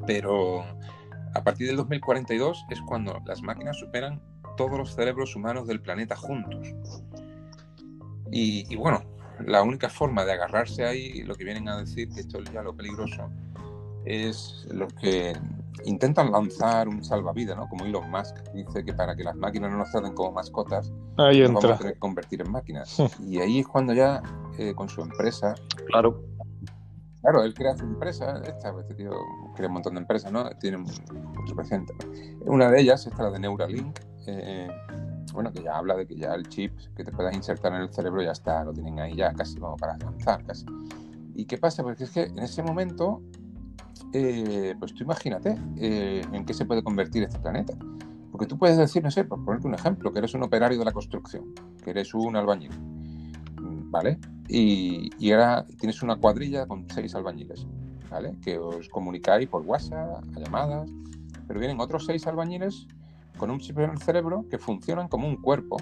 Pero 0.05 0.63
a 1.33 1.43
partir 1.43 1.67
del 1.67 1.77
2042 1.77 2.65
es 2.69 2.81
cuando 2.81 3.19
las 3.25 3.41
máquinas 3.41 3.77
superan 3.77 4.21
todos 4.55 4.77
los 4.77 4.93
cerebros 4.93 5.35
humanos 5.35 5.67
del 5.67 5.81
planeta 5.81 6.15
juntos. 6.15 6.73
Y, 8.31 8.75
bueno, 8.75 9.03
la 9.45 9.63
única 9.63 9.89
forma 9.89 10.25
de 10.25 10.33
agarrarse 10.33 10.85
ahí, 10.85 11.23
lo 11.23 11.35
que 11.35 11.45
vienen 11.45 11.69
a 11.69 11.77
decir, 11.77 12.09
que 12.09 12.19
esto 12.19 12.39
es 12.39 12.51
ya 12.51 12.61
lo 12.61 12.75
peligroso, 12.75 13.29
es 14.05 14.67
los 14.71 14.91
que 14.93 15.33
intentan 15.85 16.31
lanzar 16.31 16.87
un 16.87 17.03
salvavidas, 17.03 17.55
¿no? 17.55 17.69
Como 17.69 17.85
Elon 17.85 18.09
Musk 18.09 18.35
dice 18.53 18.83
que 18.83 18.93
para 18.93 19.15
que 19.15 19.23
las 19.23 19.35
máquinas 19.35 19.71
no 19.71 19.77
nos 19.77 19.91
traten 19.91 20.13
como 20.13 20.31
mascotas, 20.31 20.91
ahí 21.17 21.41
nos 21.41 21.53
vamos 21.53 21.65
a 21.65 21.77
tener 21.77 21.93
que 21.93 21.99
convertir 21.99 22.41
en 22.41 22.51
máquinas. 22.51 22.97
y 23.25 23.39
ahí 23.39 23.59
es 23.59 23.67
cuando 23.67 23.93
ya 23.93 24.21
eh, 24.57 24.73
con 24.75 24.89
su 24.89 25.01
empresa, 25.01 25.55
claro 25.85 26.21
Claro, 27.27 27.43
él 27.43 27.53
crea 27.53 27.75
su 27.75 27.83
empresa, 27.83 28.41
esta, 28.47 28.73
este 28.79 28.93
tío 28.93 29.11
crea 29.53 29.67
un 29.67 29.73
montón 29.73 29.95
de 29.95 29.99
empresas, 29.99 30.31
¿no? 30.31 30.49
Tiene 30.61 30.81
presente. 31.53 31.93
Una 32.45 32.71
de 32.71 32.79
ellas, 32.79 33.05
esta 33.05 33.23
la 33.23 33.31
de 33.31 33.39
Neuralink, 33.39 33.99
eh, 34.27 34.69
bueno, 35.33 35.51
que 35.51 35.61
ya 35.61 35.77
habla 35.77 35.97
de 35.97 36.07
que 36.07 36.15
ya 36.15 36.33
el 36.33 36.47
chip 36.47 36.71
que 36.95 37.03
te 37.03 37.11
puedas 37.11 37.35
insertar 37.35 37.73
en 37.73 37.81
el 37.81 37.93
cerebro 37.93 38.21
ya 38.21 38.31
está, 38.31 38.63
lo 38.63 38.71
tienen 38.71 38.97
ahí 39.01 39.13
ya 39.13 39.33
casi 39.33 39.59
como 39.59 39.75
para 39.75 39.97
lanzar, 39.97 40.41
casi. 40.45 40.65
¿Y 41.35 41.43
qué 41.43 41.57
pasa? 41.57 41.83
Porque 41.83 42.05
es 42.05 42.11
que 42.11 42.23
en 42.23 42.39
ese 42.39 42.63
momento, 42.63 43.21
eh, 44.13 44.73
pues 44.79 44.93
tú 44.93 45.03
imagínate 45.03 45.57
eh, 45.75 46.21
en 46.31 46.45
qué 46.45 46.53
se 46.53 46.63
puede 46.63 46.81
convertir 46.81 47.23
este 47.23 47.39
planeta. 47.39 47.73
Porque 48.31 48.45
tú 48.45 48.57
puedes 48.57 48.77
decir, 48.77 49.03
no 49.03 49.11
sé, 49.11 49.25
por 49.25 49.43
ponerte 49.43 49.67
un 49.67 49.73
ejemplo, 49.73 50.13
que 50.13 50.19
eres 50.19 50.33
un 50.33 50.43
operario 50.43 50.79
de 50.79 50.85
la 50.85 50.93
construcción, 50.93 51.53
que 51.83 51.89
eres 51.89 52.13
un 52.13 52.37
albañil 52.37 52.96
¿vale? 53.89 54.19
Y, 54.47 55.31
ahora 55.31 55.65
tienes 55.79 56.01
una 56.01 56.15
cuadrilla 56.15 56.65
con 56.67 56.87
seis 56.89 57.13
albañiles, 57.15 57.67
¿vale? 58.09 58.35
Que 58.41 58.57
os 58.57 58.87
comunicáis 58.89 59.47
por 59.49 59.63
WhatsApp, 59.63 60.23
a 60.35 60.39
llamadas, 60.39 60.89
pero 61.47 61.59
vienen 61.59 61.79
otros 61.79 62.05
seis 62.05 62.25
albañiles 62.27 62.87
con 63.37 63.51
un 63.51 63.59
chip 63.59 63.77
en 63.79 63.91
el 63.91 63.97
cerebro 63.99 64.45
que 64.49 64.57
funcionan 64.57 65.07
como 65.07 65.27
un 65.27 65.37
cuerpo. 65.41 65.77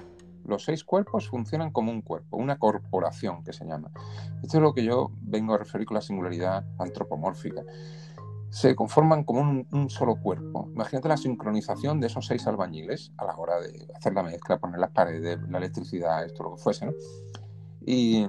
Los 0.45 0.63
seis 0.63 0.83
cuerpos 0.83 1.27
funcionan 1.27 1.71
como 1.71 1.91
un 1.91 2.01
cuerpo, 2.01 2.37
una 2.37 2.57
corporación 2.57 3.43
que 3.43 3.53
se 3.53 3.65
llama. 3.65 3.91
Esto 4.43 4.57
es 4.57 4.63
lo 4.63 4.73
que 4.73 4.83
yo 4.83 5.11
vengo 5.21 5.53
a 5.55 5.57
referir 5.57 5.87
con 5.87 5.95
la 5.95 6.01
singularidad 6.01 6.65
antropomórfica. 6.77 7.63
Se 8.51 8.75
conforman 8.75 9.23
como 9.23 9.41
un, 9.41 9.67
un 9.71 9.89
solo 9.89 10.15
cuerpo. 10.17 10.69
Imagínate 10.71 11.09
la 11.09 11.17
sincronización 11.17 11.99
de 11.99 12.07
esos 12.07 12.27
seis 12.27 12.45
albañiles 12.45 13.11
a 13.17 13.25
la 13.25 13.35
hora 13.35 13.59
de 13.59 13.87
hacer 13.95 14.13
la 14.13 14.23
mezcla, 14.23 14.59
poner 14.59 14.79
las 14.79 14.91
paredes, 14.91 15.39
la 15.49 15.57
electricidad, 15.57 16.23
esto 16.23 16.43
lo 16.43 16.55
que 16.55 16.61
fuese, 16.61 16.85
¿no? 16.85 16.93
Y 17.85 18.27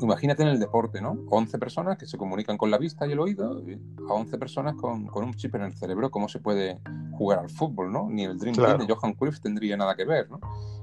imagínate 0.00 0.42
en 0.42 0.48
el 0.48 0.58
deporte, 0.58 1.00
¿no? 1.00 1.18
11 1.30 1.58
personas 1.58 1.98
que 1.98 2.06
se 2.06 2.16
comunican 2.16 2.56
con 2.56 2.70
la 2.70 2.78
vista 2.78 3.06
y 3.06 3.12
el 3.12 3.20
oído, 3.20 3.62
a 4.08 4.12
11 4.12 4.38
personas 4.38 4.74
con, 4.74 5.08
un 5.12 5.34
chip 5.34 5.54
en 5.54 5.62
el 5.62 5.74
cerebro, 5.74 6.10
¿cómo 6.10 6.28
se 6.28 6.40
puede 6.40 6.80
jugar 7.12 7.38
al 7.38 7.50
fútbol, 7.50 7.92
¿no? 7.92 8.08
Ni 8.10 8.24
el 8.24 8.38
Dream 8.38 8.56
Team 8.56 8.78
de 8.78 8.94
Johan 8.94 9.14
Cruyff 9.14 9.40
tendría 9.40 9.76
nada 9.76 9.94
que 9.94 10.04
ver, 10.04 10.30
¿no? 10.30 10.40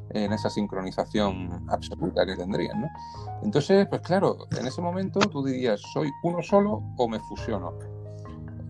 En 0.10 0.32
esa 0.34 0.50
sincronización 0.50 1.66
absoluta 1.70 2.26
que 2.26 2.36
tendrían, 2.36 2.82
¿no? 2.82 2.88
Entonces, 3.44 3.88
pues 3.88 4.02
claro, 4.02 4.48
en 4.60 4.68
ese 4.68 4.82
momento 4.82 5.20
tú 5.20 5.44
dirías, 5.44 5.82
¿soy 5.94 6.12
uno 6.24 6.42
solo 6.42 6.84
o 6.98 7.08
me 7.08 7.20
fusiono? 7.20 7.74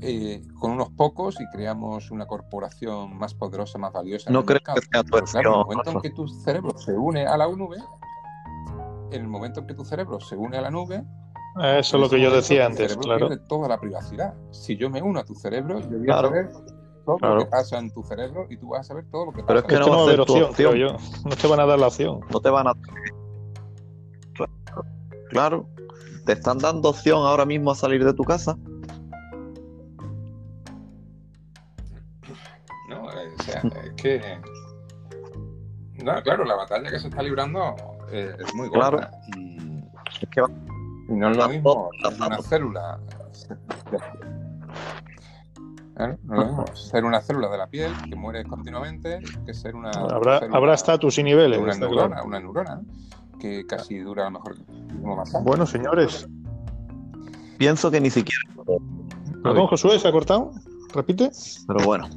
Eh, 0.06 0.42
con 0.60 0.72
unos 0.72 0.90
pocos 0.92 1.40
y 1.40 1.48
creamos 1.48 2.12
una 2.12 2.26
corporación 2.26 3.18
más 3.18 3.34
poderosa, 3.34 3.78
más 3.78 3.94
valiosa. 3.94 4.30
No 4.32 4.44
creo 4.44 4.60
que 4.60 4.82
sea 4.92 5.02
tu 5.02 5.12
claro, 5.12 5.26
en 5.34 5.40
el 5.40 5.50
momento 5.50 5.92
en 5.92 6.02
que 6.02 6.10
tu 6.10 6.28
cerebro 6.28 6.78
se 6.78 6.92
une 6.92 7.26
a 7.26 7.38
la 7.38 7.48
nube, 7.48 7.78
en 9.14 9.22
el 9.22 9.28
momento 9.28 9.62
en 9.62 9.68
que 9.68 9.74
tu 9.74 9.86
cerebro 9.86 10.20
se 10.20 10.36
une 10.36 10.58
a 10.58 10.62
la 10.62 10.72
nube, 10.72 11.04
eso 11.56 11.98
es 11.98 12.02
lo 12.02 12.10
que 12.10 12.20
yo 12.20 12.32
decía 12.32 12.66
antes, 12.66 12.98
claro. 12.98 13.28
Pierde 13.28 13.46
toda 13.48 13.68
la 13.68 13.80
privacidad. 13.80 14.34
Si 14.52 14.76
yo 14.76 14.90
me 14.90 15.02
uno 15.02 15.20
a 15.20 15.24
tu 15.24 15.36
cerebro, 15.36 15.80
yo 15.80 16.00
voy 16.00 16.10
a 16.10 16.22
saber 16.22 16.50
todo 17.06 17.18
lo 17.20 17.40
que 17.40 17.46
pasa 17.46 17.78
en 17.78 17.92
tu 17.92 18.02
cerebro 18.04 18.48
y 18.50 18.58
tú 18.58 18.70
vas 18.70 18.82
a 18.82 18.84
saber 18.84 19.06
todo 19.12 19.26
lo 19.26 19.32
que 19.32 19.44
pasa. 19.44 19.48
Pero 19.48 19.60
es 19.60 19.66
que 19.66 19.80
no, 19.80 19.90
va 19.90 20.00
a 20.00 20.04
haber 20.04 20.22
opción, 20.22 20.76
yo. 20.76 20.98
No 21.26 21.36
te 21.36 21.48
van 21.48 21.60
a 21.60 21.66
dar 21.66 21.80
la 21.80 21.88
opción. 21.88 22.22
No 22.32 22.40
te 22.40 22.50
van 22.50 22.68
a. 22.68 22.74
Claro. 25.30 25.68
Te 26.26 26.34
están 26.34 26.58
dando 26.58 26.90
opción 26.90 27.20
ahora 27.20 27.46
mismo 27.46 27.72
a 27.72 27.76
salir 27.76 28.04
de 28.04 28.14
tu 28.14 28.24
casa. 28.24 28.58
No, 32.90 33.04
o 33.04 33.44
sea, 33.44 33.62
es 33.84 33.94
que. 33.96 34.22
No, 36.04 36.22
claro, 36.24 36.46
la 36.46 36.56
batalla 36.56 36.90
que 36.90 37.00
se 37.00 37.10
está 37.10 37.22
librando 37.22 37.76
es 38.14 38.56
muy 38.56 38.70
claro. 38.70 39.00
Y, 39.36 39.82
no 41.10 41.32
es 41.32 41.38
lo 41.38 41.50
mismo 41.50 41.90
una 42.26 42.42
célula. 42.42 43.00
¿Eh? 46.00 46.18
No 46.24 46.34
es 46.34 46.40
lo 46.40 46.46
mismo 46.46 46.66
ser 46.76 47.04
una 47.06 47.22
célula 47.22 47.50
de 47.50 47.58
la 47.58 47.68
piel 47.68 47.92
que 48.10 48.16
muere 48.16 48.44
continuamente 48.46 49.20
que 49.46 49.54
ser 49.54 49.76
una. 49.76 49.92
Habrá, 49.92 50.38
habrá 50.52 50.74
estatus 50.74 51.18
y 51.18 51.24
niveles. 51.24 51.60
Una 51.60 51.76
neurona, 51.76 52.24
una 52.24 52.40
neurona 52.40 52.82
que 53.40 53.66
casi 53.68 54.00
dura 54.00 54.28
a 54.28 54.30
lo 54.30 54.40
mejor 54.40 54.56
Bueno, 55.44 55.66
señores. 55.66 56.28
Pienso 57.58 57.92
que 57.92 58.00
ni 58.00 58.10
siquiera. 58.10 58.40
Perdón, 59.44 59.68
Josué, 59.68 60.00
¿se 60.00 60.08
ha 60.08 60.12
cortado? 60.12 60.52
¿Repite? 60.94 61.30
Pero 61.68 61.86
bueno. 61.86 62.08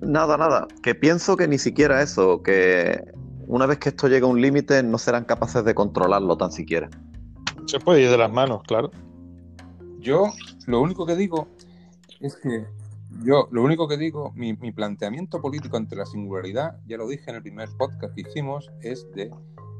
nada, 0.00 0.36
nada. 0.36 0.66
Que 0.82 0.94
pienso 0.94 1.36
que 1.36 1.46
ni 1.46 1.58
siquiera 1.58 2.02
eso, 2.02 2.42
que 2.42 3.02
una 3.48 3.66
vez 3.66 3.78
que 3.78 3.88
esto 3.88 4.08
llega 4.08 4.26
a 4.26 4.30
un 4.30 4.40
límite, 4.40 4.82
no 4.82 4.98
serán 4.98 5.24
capaces 5.24 5.64
de 5.64 5.74
controlarlo 5.74 6.36
tan 6.36 6.52
siquiera. 6.52 6.90
Se 7.66 7.80
puede 7.80 8.02
ir 8.02 8.10
de 8.10 8.18
las 8.18 8.30
manos, 8.30 8.62
claro. 8.64 8.90
Yo 9.98 10.26
lo 10.66 10.80
único 10.80 11.06
que 11.06 11.16
digo 11.16 11.48
es 12.20 12.36
que 12.36 12.66
yo 13.24 13.48
lo 13.50 13.62
único 13.62 13.88
que 13.88 13.96
digo, 13.96 14.32
mi, 14.34 14.54
planteamiento 14.54 15.40
político 15.40 15.78
ante 15.78 15.96
la 15.96 16.04
singularidad, 16.04 16.78
ya 16.86 16.98
lo 16.98 17.08
dije 17.08 17.30
en 17.30 17.36
el 17.36 17.42
primer 17.42 17.70
podcast 17.78 18.14
que 18.14 18.20
hicimos, 18.20 18.70
es 18.82 19.10
de 19.14 19.30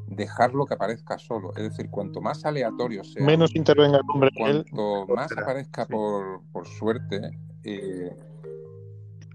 dejarlo 0.06 0.64
que 0.64 0.74
aparezca 0.74 1.18
solo. 1.18 1.52
Es 1.54 1.64
decir, 1.64 1.90
cuanto 1.90 2.22
más 2.22 2.46
aleatorio 2.46 3.04
sea, 3.04 3.24
menos 3.24 3.54
intervenga 3.54 3.98
el 3.98 4.04
hombre. 4.08 4.30
Cuanto 4.34 5.06
más 5.14 5.30
aparezca 5.32 5.86
por, 5.86 6.66
suerte, 6.66 7.38
eh, 7.64 8.16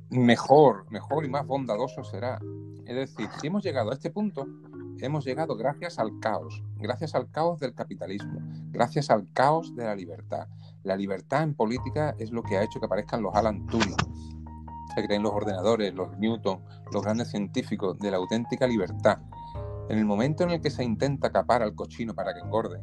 mejor, 0.10 0.86
mejor 0.90 1.24
y 1.24 1.30
más 1.30 1.46
bondadoso 1.46 2.04
será. 2.04 2.40
Es 2.86 2.96
decir, 2.96 3.30
si 3.40 3.48
hemos 3.48 3.64
llegado 3.64 3.92
a 3.92 3.94
este 3.94 4.10
punto, 4.10 4.46
hemos 5.00 5.26
llegado 5.26 5.56
gracias 5.56 6.00
al 6.00 6.20
caos, 6.20 6.62
gracias 6.78 7.16
al 7.16 7.30
caos 7.30 7.60
del 7.60 7.74
capitalismo, 7.74 8.40
gracias 8.72 9.10
al 9.10 9.32
caos 9.32 9.76
de 9.76 9.86
la 9.86 9.96
libertad. 9.96 10.48
La 10.84 10.98
libertad 10.98 11.44
en 11.44 11.56
política 11.56 12.16
es 12.20 12.32
lo 12.32 12.44
que 12.44 12.58
ha 12.58 12.64
hecho 12.64 12.80
que 12.80 12.86
aparezcan 12.86 13.22
los 13.22 13.34
Alan 13.36 13.66
Turing, 13.68 13.96
que 14.96 15.04
creen 15.06 15.24
los 15.24 15.32
ordenadores, 15.32 15.94
los 15.94 16.18
Newton, 16.18 16.62
los 16.92 17.04
grandes 17.04 17.30
científicos 17.30 17.98
de 18.00 18.12
la 18.12 18.18
auténtica 18.18 18.68
libertad. 18.68 19.20
En 19.90 19.98
el 19.98 20.06
momento 20.06 20.44
en 20.44 20.52
el 20.52 20.62
que 20.62 20.70
se 20.70 20.84
intenta 20.84 21.32
capar 21.32 21.64
al 21.64 21.76
cochino 21.76 22.14
para 22.14 22.34
que 22.34 22.42
engorde, 22.42 22.82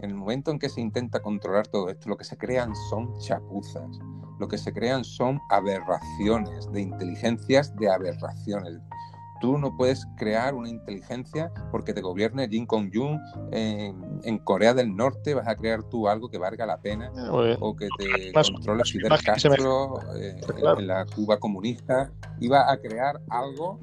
en 0.00 0.10
el 0.10 0.16
momento 0.16 0.50
en 0.50 0.58
que 0.58 0.68
se 0.68 0.80
intenta 0.80 1.20
controlar 1.20 1.68
todo 1.68 1.88
esto, 1.88 2.08
lo 2.08 2.16
que 2.16 2.24
se 2.24 2.36
crean 2.36 2.74
son 2.90 3.16
chapuzas, 3.18 3.98
lo 4.40 4.48
que 4.48 4.58
se 4.58 4.72
crean 4.72 5.04
son 5.04 5.40
aberraciones, 5.48 6.70
de 6.72 6.80
inteligencias 6.80 7.74
de 7.76 7.88
aberraciones, 7.88 8.80
Tú 9.42 9.58
no 9.58 9.76
puedes 9.76 10.06
crear 10.16 10.54
una 10.54 10.68
inteligencia 10.68 11.52
porque 11.72 11.92
te 11.92 12.00
gobierne 12.00 12.48
Jin 12.48 12.64
Kong-jun 12.64 13.20
en, 13.50 14.38
Corea 14.44 14.72
del 14.72 14.94
Norte, 14.94 15.34
vas 15.34 15.48
a 15.48 15.56
crear 15.56 15.82
tú 15.82 16.06
algo 16.06 16.28
que 16.28 16.38
valga 16.38 16.64
la 16.64 16.78
pena 16.78 17.10
o 17.58 17.74
que 17.74 17.88
te 17.98 18.32
controle 18.32 18.84
Fidel 18.84 19.12
Castro 19.24 19.98
eh, 20.16 20.40
en 20.78 20.86
la 20.86 21.04
Cuba 21.06 21.38
comunista. 21.38 22.12
Iba 22.38 22.70
a 22.70 22.76
crear 22.76 23.20
algo, 23.30 23.80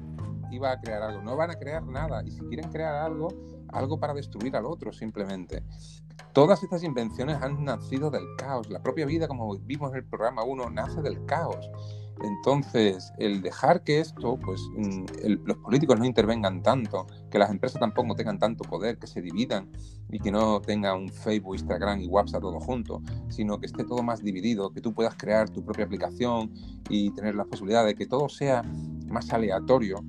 iba 0.50 0.72
a 0.72 0.80
crear 0.80 1.02
algo. 1.02 1.20
No 1.20 1.36
van 1.36 1.50
a 1.50 1.56
crear 1.56 1.82
nada 1.82 2.22
y 2.24 2.30
si 2.30 2.40
quieren 2.46 2.70
crear 2.70 2.94
algo, 2.94 3.28
algo 3.68 4.00
para 4.00 4.14
destruir 4.14 4.56
al 4.56 4.64
otro 4.64 4.94
simplemente. 4.94 5.62
Todas 6.32 6.62
estas 6.62 6.84
invenciones 6.84 7.36
han 7.42 7.62
nacido 7.64 8.10
del 8.10 8.24
caos. 8.38 8.70
La 8.70 8.82
propia 8.82 9.04
vida, 9.04 9.28
como 9.28 9.58
vimos 9.58 9.90
en 9.90 9.98
el 9.98 10.04
programa 10.06 10.42
1, 10.42 10.70
nace 10.70 11.02
del 11.02 11.22
caos. 11.26 11.68
Entonces, 12.22 13.12
el 13.18 13.40
dejar 13.40 13.82
que 13.82 14.00
esto, 14.00 14.38
pues 14.38 14.60
mm, 14.76 15.04
los 15.44 15.56
políticos 15.58 15.98
no 15.98 16.04
intervengan 16.04 16.62
tanto, 16.62 17.06
que 17.30 17.38
las 17.38 17.50
empresas 17.50 17.80
tampoco 17.80 18.14
tengan 18.14 18.38
tanto 18.38 18.64
poder, 18.64 18.98
que 18.98 19.06
se 19.06 19.22
dividan 19.22 19.70
y 20.10 20.18
que 20.18 20.30
no 20.30 20.60
tenga 20.60 20.94
un 20.94 21.08
Facebook, 21.08 21.54
Instagram 21.54 22.00
y 22.00 22.08
WhatsApp 22.08 22.42
todo 22.42 22.60
junto, 22.60 23.02
sino 23.28 23.58
que 23.58 23.66
esté 23.66 23.84
todo 23.84 24.02
más 24.02 24.22
dividido, 24.22 24.70
que 24.70 24.80
tú 24.80 24.92
puedas 24.92 25.14
crear 25.14 25.48
tu 25.48 25.64
propia 25.64 25.84
aplicación 25.84 26.52
y 26.88 27.10
tener 27.12 27.34
la 27.34 27.44
posibilidad 27.44 27.84
de 27.84 27.94
que 27.94 28.06
todo 28.06 28.28
sea 28.28 28.62
más 29.08 29.32
aleatorio, 29.32 30.04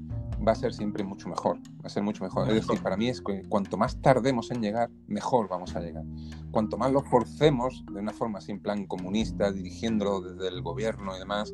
va 0.46 0.54
a 0.54 0.56
ser 0.56 0.74
siempre 0.74 1.04
mucho 1.04 1.30
mejor, 1.30 1.58
va 1.58 1.86
a 1.86 1.90
ser 1.90 2.04
mucho 2.04 2.24
mejor. 2.24 2.48
Es 2.50 2.56
decir, 2.56 2.82
para 2.82 2.98
mí 2.98 3.08
es 3.08 3.22
que 3.22 3.44
cuanto 3.48 3.78
más 3.78 4.02
tardemos 4.02 4.52
en 4.52 4.62
llegar, 4.62 4.90
mejor 5.08 5.48
vamos 5.48 5.76
a 5.76 5.80
llegar. 5.80 6.04
Cuanto 6.52 6.78
más 6.78 6.92
lo 6.92 7.02
forcemos 7.02 7.84
de 7.92 8.00
una 8.00 8.12
forma 8.12 8.42
sin 8.42 8.60
plan 8.60 8.86
comunista, 8.86 9.52
dirigiéndolo 9.52 10.22
desde 10.22 10.48
el 10.48 10.62
gobierno 10.62 11.16
y 11.16 11.20
demás, 11.20 11.54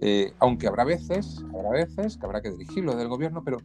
eh, 0.00 0.32
aunque 0.40 0.66
habrá 0.66 0.84
veces, 0.84 1.42
habrá 1.54 1.70
veces 1.70 2.16
que 2.16 2.26
habrá 2.26 2.42
que 2.42 2.50
dirigirlo 2.50 2.92
desde 2.92 3.04
el 3.04 3.08
gobierno, 3.08 3.42
pero 3.44 3.58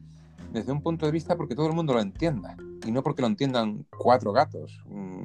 desde 0.53 0.71
un 0.71 0.81
punto 0.81 1.05
de 1.05 1.11
vista 1.11 1.35
porque 1.35 1.55
todo 1.55 1.67
el 1.67 1.73
mundo 1.73 1.93
lo 1.93 1.99
entienda 1.99 2.55
y 2.85 2.91
no 2.91 3.03
porque 3.03 3.21
lo 3.21 3.27
entiendan 3.27 3.85
cuatro 3.97 4.31
gatos, 4.31 4.81
mm, 4.87 5.23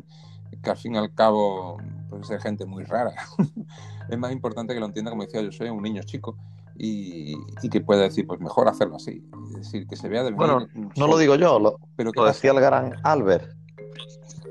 que 0.62 0.70
al 0.70 0.76
fin 0.76 0.94
y 0.94 0.98
al 0.98 1.14
cabo 1.14 1.78
puede 2.10 2.24
ser 2.24 2.40
gente 2.40 2.66
muy 2.66 2.84
rara. 2.84 3.14
es 4.08 4.18
más 4.18 4.32
importante 4.32 4.74
que 4.74 4.80
lo 4.80 4.86
entienda, 4.86 5.10
como 5.10 5.24
decía 5.24 5.42
yo, 5.42 5.52
soy 5.52 5.68
un 5.68 5.82
niño 5.82 6.02
chico 6.02 6.36
y, 6.84 7.36
que 7.70 7.80
pueda 7.80 8.02
decir, 8.02 8.26
pues 8.26 8.40
mejor 8.40 8.66
hacerlo 8.66 8.96
así. 8.96 9.24
Es 9.50 9.58
decir, 9.58 9.86
que 9.86 9.94
se 9.94 10.08
vea 10.08 10.24
del 10.24 10.34
Bueno, 10.34 10.66
no 10.96 11.06
lo 11.06 11.16
digo 11.16 11.36
yo, 11.36 11.60
lo, 11.60 11.78
pero 11.94 12.10
lo 12.12 12.24
decía 12.24 12.50
el 12.50 12.60
gran 12.60 12.94
Albert. 13.04 13.54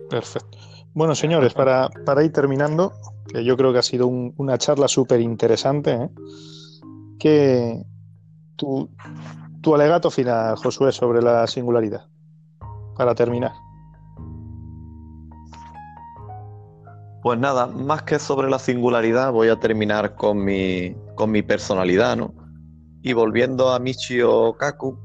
Perfecto. 0.09 0.57
Bueno, 0.93 1.13
señores, 1.13 1.53
para, 1.53 1.89
para, 2.05 2.23
ir 2.23 2.31
terminando, 2.31 2.93
que 3.27 3.43
yo 3.43 3.57
creo 3.57 3.73
que 3.73 3.79
ha 3.79 3.83
sido 3.83 4.07
una 4.07 4.57
charla 4.57 4.87
súper 4.87 5.19
interesante, 5.19 5.91
¿eh? 5.91 6.09
que 7.19 7.83
tu, 8.55 8.89
tu 9.59 9.75
alegato 9.75 10.09
final, 10.09 10.55
Josué, 10.55 10.93
sobre 10.93 11.21
la 11.21 11.45
singularidad, 11.47 12.05
para 12.95 13.13
terminar. 13.13 13.51
Pues 17.21 17.37
nada, 17.37 17.67
más 17.67 18.01
que 18.01 18.17
sobre 18.17 18.49
la 18.49 18.57
singularidad, 18.57 19.31
voy 19.31 19.49
a 19.49 19.59
terminar 19.59 20.15
con 20.15 20.43
mi, 20.43 20.95
con 21.13 21.29
mi 21.29 21.43
personalidad, 21.43 22.17
¿no? 22.17 22.33
Y 23.03 23.13
volviendo 23.13 23.69
a 23.69 23.77
Michio 23.77 24.53
Kaku, 24.53 24.97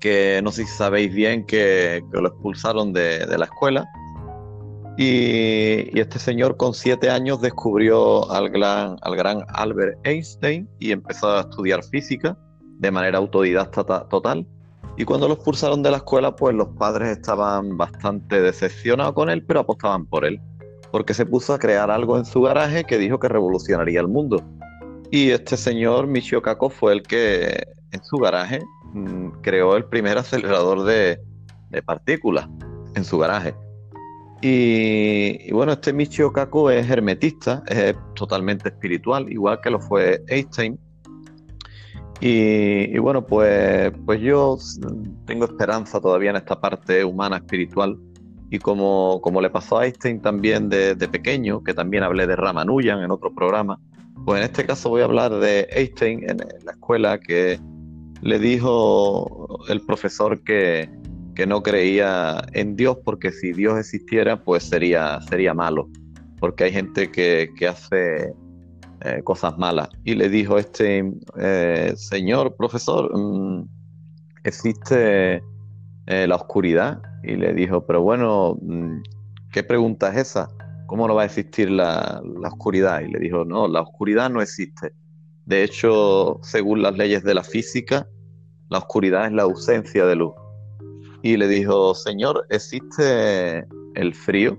que 0.00 0.40
no 0.42 0.50
sé 0.50 0.64
si 0.64 0.76
sabéis 0.76 1.14
bien 1.14 1.46
que, 1.46 2.02
lo 2.10 2.26
expulsaron 2.26 2.92
de, 2.92 3.26
la 3.38 3.44
escuela. 3.44 3.86
Y, 4.96 5.96
este 5.96 6.18
señor 6.18 6.56
con 6.56 6.74
siete 6.74 7.10
años 7.10 7.40
descubrió 7.40 8.28
al 8.32 8.50
gran, 8.50 8.96
al 9.02 9.14
gran 9.14 9.44
Albert 9.50 10.04
Einstein 10.04 10.68
y 10.80 10.90
empezó 10.90 11.30
a 11.30 11.40
estudiar 11.42 11.84
física 11.84 12.36
de 12.80 12.90
manera 12.90 13.18
autodidacta 13.18 14.08
total. 14.08 14.44
Y 14.96 15.04
cuando 15.04 15.28
lo 15.28 15.34
expulsaron 15.34 15.80
de 15.84 15.92
la 15.92 15.98
escuela, 15.98 16.34
pues 16.34 16.56
los 16.56 16.70
padres 16.76 17.10
estaban 17.10 17.76
bastante 17.76 18.40
decepcionados 18.40 19.12
con 19.12 19.30
él, 19.30 19.44
pero 19.44 19.60
apostaban 19.60 20.04
por 20.04 20.24
él 20.24 20.40
porque 20.90 21.14
se 21.14 21.26
puso 21.26 21.54
a 21.54 21.58
crear 21.58 21.90
algo 21.90 22.18
en 22.18 22.24
su 22.24 22.42
garaje 22.42 22.84
que 22.84 22.98
dijo 22.98 23.18
que 23.18 23.28
revolucionaría 23.28 24.00
el 24.00 24.08
mundo. 24.08 24.42
Y 25.10 25.30
este 25.30 25.56
señor 25.56 26.06
Michio 26.06 26.42
Kaku 26.42 26.68
fue 26.70 26.92
el 26.92 27.02
que 27.02 27.66
en 27.92 28.04
su 28.04 28.18
garaje 28.18 28.60
mm, 28.92 29.28
creó 29.42 29.76
el 29.76 29.84
primer 29.84 30.18
acelerador 30.18 30.84
de, 30.84 31.20
partículas 31.84 32.48
en 32.94 33.04
su 33.04 33.18
garaje. 33.18 33.54
Y, 34.40 35.50
bueno, 35.52 35.72
este 35.72 35.92
Michio 35.92 36.32
Kaku 36.32 36.70
es 36.70 36.88
hermetista, 36.88 37.62
es 37.66 37.96
totalmente 38.14 38.68
espiritual, 38.68 39.30
igual 39.32 39.60
que 39.60 39.70
lo 39.70 39.80
fue 39.80 40.22
Einstein. 40.28 40.78
Y, 42.20 42.94
y, 42.94 42.98
bueno, 42.98 43.24
pues, 43.24 43.92
pues 44.04 44.20
yo 44.20 44.58
tengo 45.26 45.44
esperanza 45.44 46.00
todavía 46.00 46.30
en 46.30 46.36
esta 46.36 46.60
parte 46.60 47.04
humana 47.04 47.36
espiritual 47.36 47.98
y 48.50 48.58
como, 48.58 49.20
como 49.22 49.40
le 49.40 49.50
pasó 49.50 49.78
a 49.78 49.84
Einstein 49.84 50.20
también 50.20 50.68
de, 50.68 50.96
pequeño, 50.96 51.62
que 51.62 51.74
también 51.74 52.02
hablé 52.02 52.26
de 52.26 52.36
Ramanujan 52.36 53.02
en 53.02 53.10
otro 53.10 53.34
programa, 53.34 53.78
pues 54.24 54.40
en 54.40 54.44
este 54.44 54.64
caso 54.64 54.88
voy 54.88 55.02
a 55.02 55.04
hablar 55.04 55.34
de 55.38 55.68
Einstein 55.70 56.28
en, 56.28 56.38
la 56.64 56.72
escuela 56.72 57.18
que 57.18 57.60
le 58.22 58.38
dijo 58.38 59.60
el 59.68 59.80
profesor 59.82 60.42
que, 60.42 60.88
no 61.46 61.62
creía 61.62 62.42
en 62.52 62.74
Dios 62.74 62.98
porque 63.04 63.30
si 63.30 63.52
Dios 63.52 63.78
existiera 63.78 64.42
pues 64.42 64.64
sería, 64.64 65.20
sería 65.20 65.54
malo, 65.54 65.88
porque 66.40 66.64
hay 66.64 66.72
gente 66.72 67.12
que, 67.12 67.48
hace 67.68 68.34
eh, 69.04 69.22
cosas 69.22 69.56
malas. 69.56 69.88
Y 70.02 70.16
le 70.16 70.28
dijo 70.30 70.58
este 70.58 71.12
eh, 71.38 71.92
señor 71.96 72.56
profesor, 72.56 73.16
mm, 73.16 73.68
existe 74.42 75.40
eh, 76.10 76.26
la 76.26 76.36
oscuridad 76.36 77.02
y 77.22 77.36
le 77.36 77.52
dijo, 77.52 77.84
pero 77.84 78.00
bueno, 78.00 78.56
mm, 78.62 79.02
¿qué 79.52 79.62
pregunta 79.62 80.08
es 80.08 80.28
esa? 80.28 80.48
¿Cómo 80.86 81.06
no 81.06 81.14
va 81.14 81.22
a 81.22 81.26
existir 81.26 81.70
la, 81.70 82.22
oscuridad? 82.50 83.02
Y 83.02 83.08
le 83.08 83.18
dijo, 83.18 83.44
no, 83.44 83.68
la 83.68 83.82
oscuridad 83.82 84.30
no 84.30 84.40
existe. 84.40 84.92
De 85.44 85.62
hecho, 85.62 86.40
según 86.42 86.80
las 86.80 86.96
leyes 86.96 87.22
de 87.24 87.34
la 87.34 87.42
física, 87.42 88.08
la 88.70 88.78
oscuridad 88.78 89.26
es 89.26 89.32
la 89.32 89.42
ausencia 89.42 90.06
de 90.06 90.16
luz. 90.16 90.32
Y 91.22 91.36
le 91.36 91.46
dijo, 91.46 91.94
Señor, 91.94 92.46
¿existe 92.48 93.66
el 93.94 94.14
frío? 94.14 94.56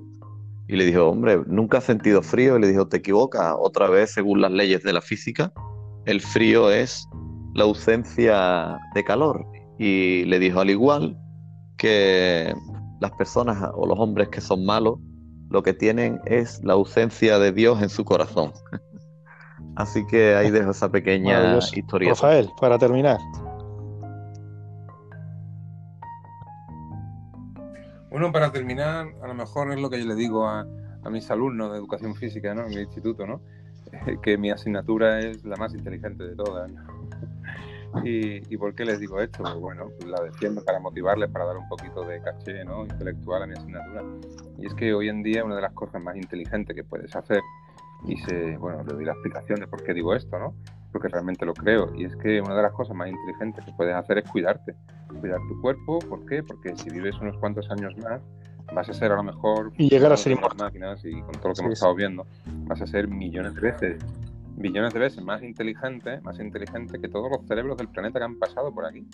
Y 0.67 0.75
le 0.75 0.85
dijo, 0.85 1.07
hombre, 1.07 1.41
nunca 1.47 1.79
has 1.79 1.85
sentido 1.85 2.21
frío. 2.21 2.57
Y 2.57 2.61
le 2.61 2.67
dijo, 2.67 2.87
te 2.87 2.97
equivocas. 2.97 3.55
Otra 3.57 3.89
vez, 3.89 4.11
según 4.11 4.39
las 4.39 4.51
leyes 4.51 4.83
de 4.83 4.93
la 4.93 5.01
física, 5.01 5.51
el 6.05 6.21
frío 6.21 6.69
es 6.69 7.07
la 7.55 7.63
ausencia 7.63 8.77
de 8.93 9.03
calor. 9.03 9.47
Y 9.79 10.25
le 10.25 10.37
dijo, 10.37 10.59
al 10.59 10.69
igual, 10.69 11.17
que 11.79 12.53
las 12.99 13.11
personas 13.13 13.71
o 13.73 13.87
los 13.87 13.97
hombres 13.97 14.27
que 14.27 14.41
son 14.41 14.65
malos 14.65 14.99
lo 15.49 15.63
que 15.63 15.73
tienen 15.73 16.19
es 16.25 16.63
la 16.63 16.73
ausencia 16.73 17.39
de 17.39 17.51
Dios 17.51 17.81
en 17.81 17.89
su 17.89 18.05
corazón. 18.05 18.53
Así 19.75 20.05
que 20.05 20.35
ahí 20.35 20.51
dejo 20.51 20.71
esa 20.71 20.91
pequeña 20.91 21.57
historia. 21.73 22.09
Rafael, 22.09 22.49
para 22.59 22.77
terminar. 22.77 23.17
Bueno, 28.11 28.31
para 28.31 28.51
terminar, 28.51 29.07
a 29.23 29.27
lo 29.27 29.33
mejor 29.33 29.71
es 29.71 29.79
lo 29.79 29.89
que 29.89 29.99
yo 29.99 30.05
le 30.05 30.15
digo 30.15 30.45
a, 30.45 30.67
a 31.03 31.09
mis 31.09 31.29
alumnos 31.31 31.71
de 31.71 31.77
educación 31.77 32.15
física 32.15 32.53
¿no? 32.53 32.65
en 32.65 32.73
el 32.73 32.81
instituto, 32.81 33.25
¿no? 33.25 33.41
que 34.23 34.37
mi 34.37 34.51
asignatura 34.51 35.19
es 35.19 35.43
la 35.45 35.55
más 35.55 35.73
inteligente 35.73 36.23
de 36.23 36.35
todas. 36.35 36.71
¿Y, 38.03 38.57
por 38.57 38.75
qué 38.75 38.85
les 38.85 38.99
digo 38.99 39.19
esto? 39.19 39.43
Pues 39.43 39.55
bueno, 39.55 39.87
pues 39.97 40.09
la 40.09 40.21
defiendo 40.21 40.63
para 40.63 40.79
motivarles, 40.79 41.29
para 41.29 41.45
dar 41.45 41.57
un 41.57 41.67
poquito 41.67 42.03
de 42.03 42.21
caché 42.21 42.63
¿no? 42.63 42.83
intelectual 42.83 43.43
a 43.43 43.47
mi 43.47 43.53
asignatura. 43.53 44.03
Y 44.57 44.67
es 44.67 44.73
que 44.75 44.93
hoy 44.93 45.09
en 45.09 45.23
día 45.23 45.43
una 45.43 45.55
de 45.55 45.61
las 45.61 45.73
cosas 45.73 46.01
más 46.01 46.15
inteligentes 46.15 46.75
que 46.75 46.83
puedes 46.83 47.15
hacer 47.15 47.41
y 48.05 48.17
se, 48.17 48.57
bueno, 48.57 48.83
le 48.83 48.93
doy 48.93 49.05
la 49.05 49.13
explicación 49.13 49.59
de 49.59 49.67
por 49.67 49.83
qué 49.83 49.93
digo 49.93 50.15
esto, 50.15 50.39
¿no? 50.39 50.53
Porque 50.91 51.07
realmente 51.09 51.45
lo 51.45 51.53
creo. 51.53 51.93
Y 51.95 52.05
es 52.05 52.15
que 52.15 52.41
una 52.41 52.55
de 52.55 52.63
las 52.63 52.71
cosas 52.73 52.95
más 52.95 53.09
inteligentes 53.09 53.65
que 53.65 53.71
puedes 53.73 53.95
hacer 53.95 54.19
es 54.19 54.29
cuidarte. 54.29 54.75
Cuidar 55.19 55.39
tu 55.47 55.59
cuerpo, 55.61 55.99
¿por 55.99 56.25
qué? 56.25 56.43
Porque 56.43 56.75
si 56.77 56.89
vives 56.89 57.15
unos 57.19 57.37
cuantos 57.37 57.69
años 57.69 57.95
más, 57.97 58.21
vas 58.73 58.89
a 58.89 58.93
ser 58.93 59.11
a 59.11 59.15
lo 59.15 59.23
mejor... 59.23 59.71
Y 59.77 59.89
llegar 59.89 60.11
a 60.11 60.17
ser 60.17 60.37
máquinas 60.57 61.03
y 61.03 61.21
con 61.21 61.33
todo 61.33 61.49
lo 61.49 61.53
que 61.53 61.61
hemos 61.61 61.73
estado 61.73 61.95
viendo, 61.95 62.25
vas 62.67 62.81
a 62.81 62.87
ser 62.87 63.07
millones 63.07 63.55
de 63.55 63.61
veces, 63.61 64.05
billones 64.59 64.93
de 64.93 64.99
veces 64.99 65.23
más 65.23 65.41
inteligente, 65.41 66.19
más 66.21 66.39
inteligente 66.39 66.99
que 66.99 67.07
todos 67.07 67.31
los 67.31 67.47
cerebros 67.47 67.77
del 67.77 67.87
planeta 67.87 68.19
que 68.19 68.25
han 68.25 68.37
pasado 68.37 68.73
por 68.73 68.85
aquí. 68.85 69.07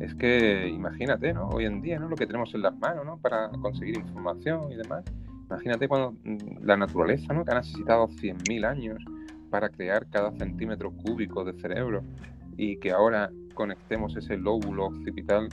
Es 0.00 0.14
que 0.14 0.68
imagínate, 0.68 1.32
¿no? 1.32 1.48
Hoy 1.48 1.64
en 1.64 1.80
día, 1.80 1.98
¿no? 1.98 2.08
Lo 2.08 2.16
que 2.16 2.26
tenemos 2.26 2.54
en 2.54 2.62
las 2.62 2.76
manos, 2.76 3.06
¿no? 3.06 3.18
Para 3.18 3.48
conseguir 3.48 3.96
información 3.96 4.70
y 4.70 4.76
demás. 4.76 5.04
Imagínate 5.48 5.88
cuando 5.88 6.12
mm, 6.24 6.64
la 6.64 6.76
naturaleza, 6.76 7.32
¿no? 7.32 7.44
Que 7.44 7.52
ha 7.52 7.56
necesitado 7.56 8.06
100.000 8.08 8.66
años 8.66 9.02
para 9.50 9.70
crear 9.70 10.06
cada 10.10 10.30
centímetro 10.32 10.92
cúbico 10.92 11.44
de 11.44 11.54
cerebro 11.54 12.02
y 12.58 12.76
que 12.78 12.92
ahora 12.92 13.30
conectemos 13.54 14.14
ese 14.16 14.36
lóbulo 14.36 14.86
occipital, 14.86 15.48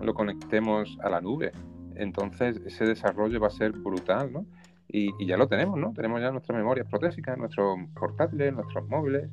lo 0.00 0.14
conectemos 0.14 0.96
a 1.02 1.10
la 1.10 1.20
nube. 1.20 1.50
Entonces 1.96 2.60
ese 2.64 2.84
desarrollo 2.84 3.40
va 3.40 3.48
a 3.48 3.50
ser 3.50 3.72
brutal, 3.72 4.32
¿no? 4.32 4.46
Y, 4.90 5.26
ya 5.26 5.36
lo 5.36 5.48
tenemos, 5.48 5.78
¿no? 5.78 5.92
Tenemos 5.92 6.20
ya 6.20 6.30
nuestras 6.30 6.56
memorias 6.56 6.86
protésicas, 6.88 7.36
nuestros 7.36 7.78
portátiles, 7.94 8.54
nuestros 8.54 8.88
móviles, 8.88 9.30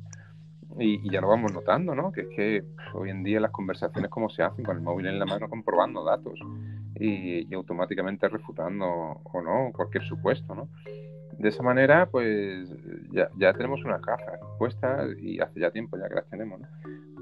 y, 0.78 1.10
ya 1.10 1.20
lo 1.22 1.28
vamos 1.28 1.52
notando, 1.52 1.94
¿no? 1.94 2.12
Que 2.12 2.22
es 2.22 2.28
que 2.36 2.64
hoy 2.92 3.10
en 3.10 3.22
día 3.22 3.40
las 3.40 3.50
conversaciones 3.50 4.10
como 4.10 4.28
se 4.28 4.42
hacen 4.42 4.64
con 4.64 4.76
el 4.76 4.82
móvil 4.82 5.06
en 5.06 5.18
la 5.18 5.24
mano 5.24 5.48
comprobando 5.48 6.04
datos 6.04 6.38
y, 6.94 7.52
automáticamente 7.54 8.28
refutando 8.28 8.86
o 8.86 9.42
no 9.42 9.72
cualquier 9.72 10.04
supuesto, 10.04 10.54
¿no? 10.54 10.68
De 11.38 11.48
esa 11.48 11.62
manera, 11.62 12.06
pues 12.06 12.68
ya, 13.10 13.30
ya 13.38 13.52
tenemos 13.52 13.84
una 13.84 14.00
caja 14.00 14.32
puesta 14.58 15.06
y 15.18 15.38
hace 15.40 15.60
ya 15.60 15.70
tiempo 15.70 15.98
ya 15.98 16.08
que 16.08 16.14
las 16.14 16.28
tenemos, 16.28 16.60
¿no? 16.60 16.68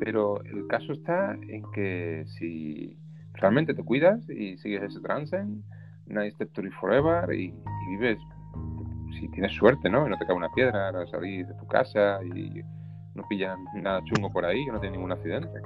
Pero 0.01 0.43
el 0.45 0.67
caso 0.67 0.93
está 0.93 1.37
en 1.49 1.63
que 1.73 2.25
si 2.27 2.99
realmente 3.35 3.75
te 3.75 3.85
cuidas 3.85 4.29
y 4.29 4.57
sigues 4.59 4.83
ese 4.83 5.01
trance, 5.01 5.45
Nice 6.07 6.33
Step 6.33 6.53
to 6.53 6.63
Forever 6.81 7.33
y, 7.33 7.55
vives, 7.89 8.19
si 9.19 9.29
tienes 9.29 9.53
suerte, 9.53 9.89
¿no? 9.89 10.07
Y 10.07 10.11
no 10.11 10.19
te 10.19 10.27
cae 10.27 10.37
una 10.37 10.51
piedra 10.51 10.89
al 10.89 11.09
salir 11.09 11.47
de 11.47 11.55
tu 11.55 11.67
casa 11.67 12.19
y 12.25 12.63
no 13.15 13.27
pillan 13.29 13.59
nada 13.75 14.03
chungo 14.05 14.33
por 14.33 14.45
ahí, 14.45 14.65
que 14.65 14.73
no 14.73 14.81
tienes 14.81 14.99
ningún 14.99 15.13
accidente. 15.13 15.61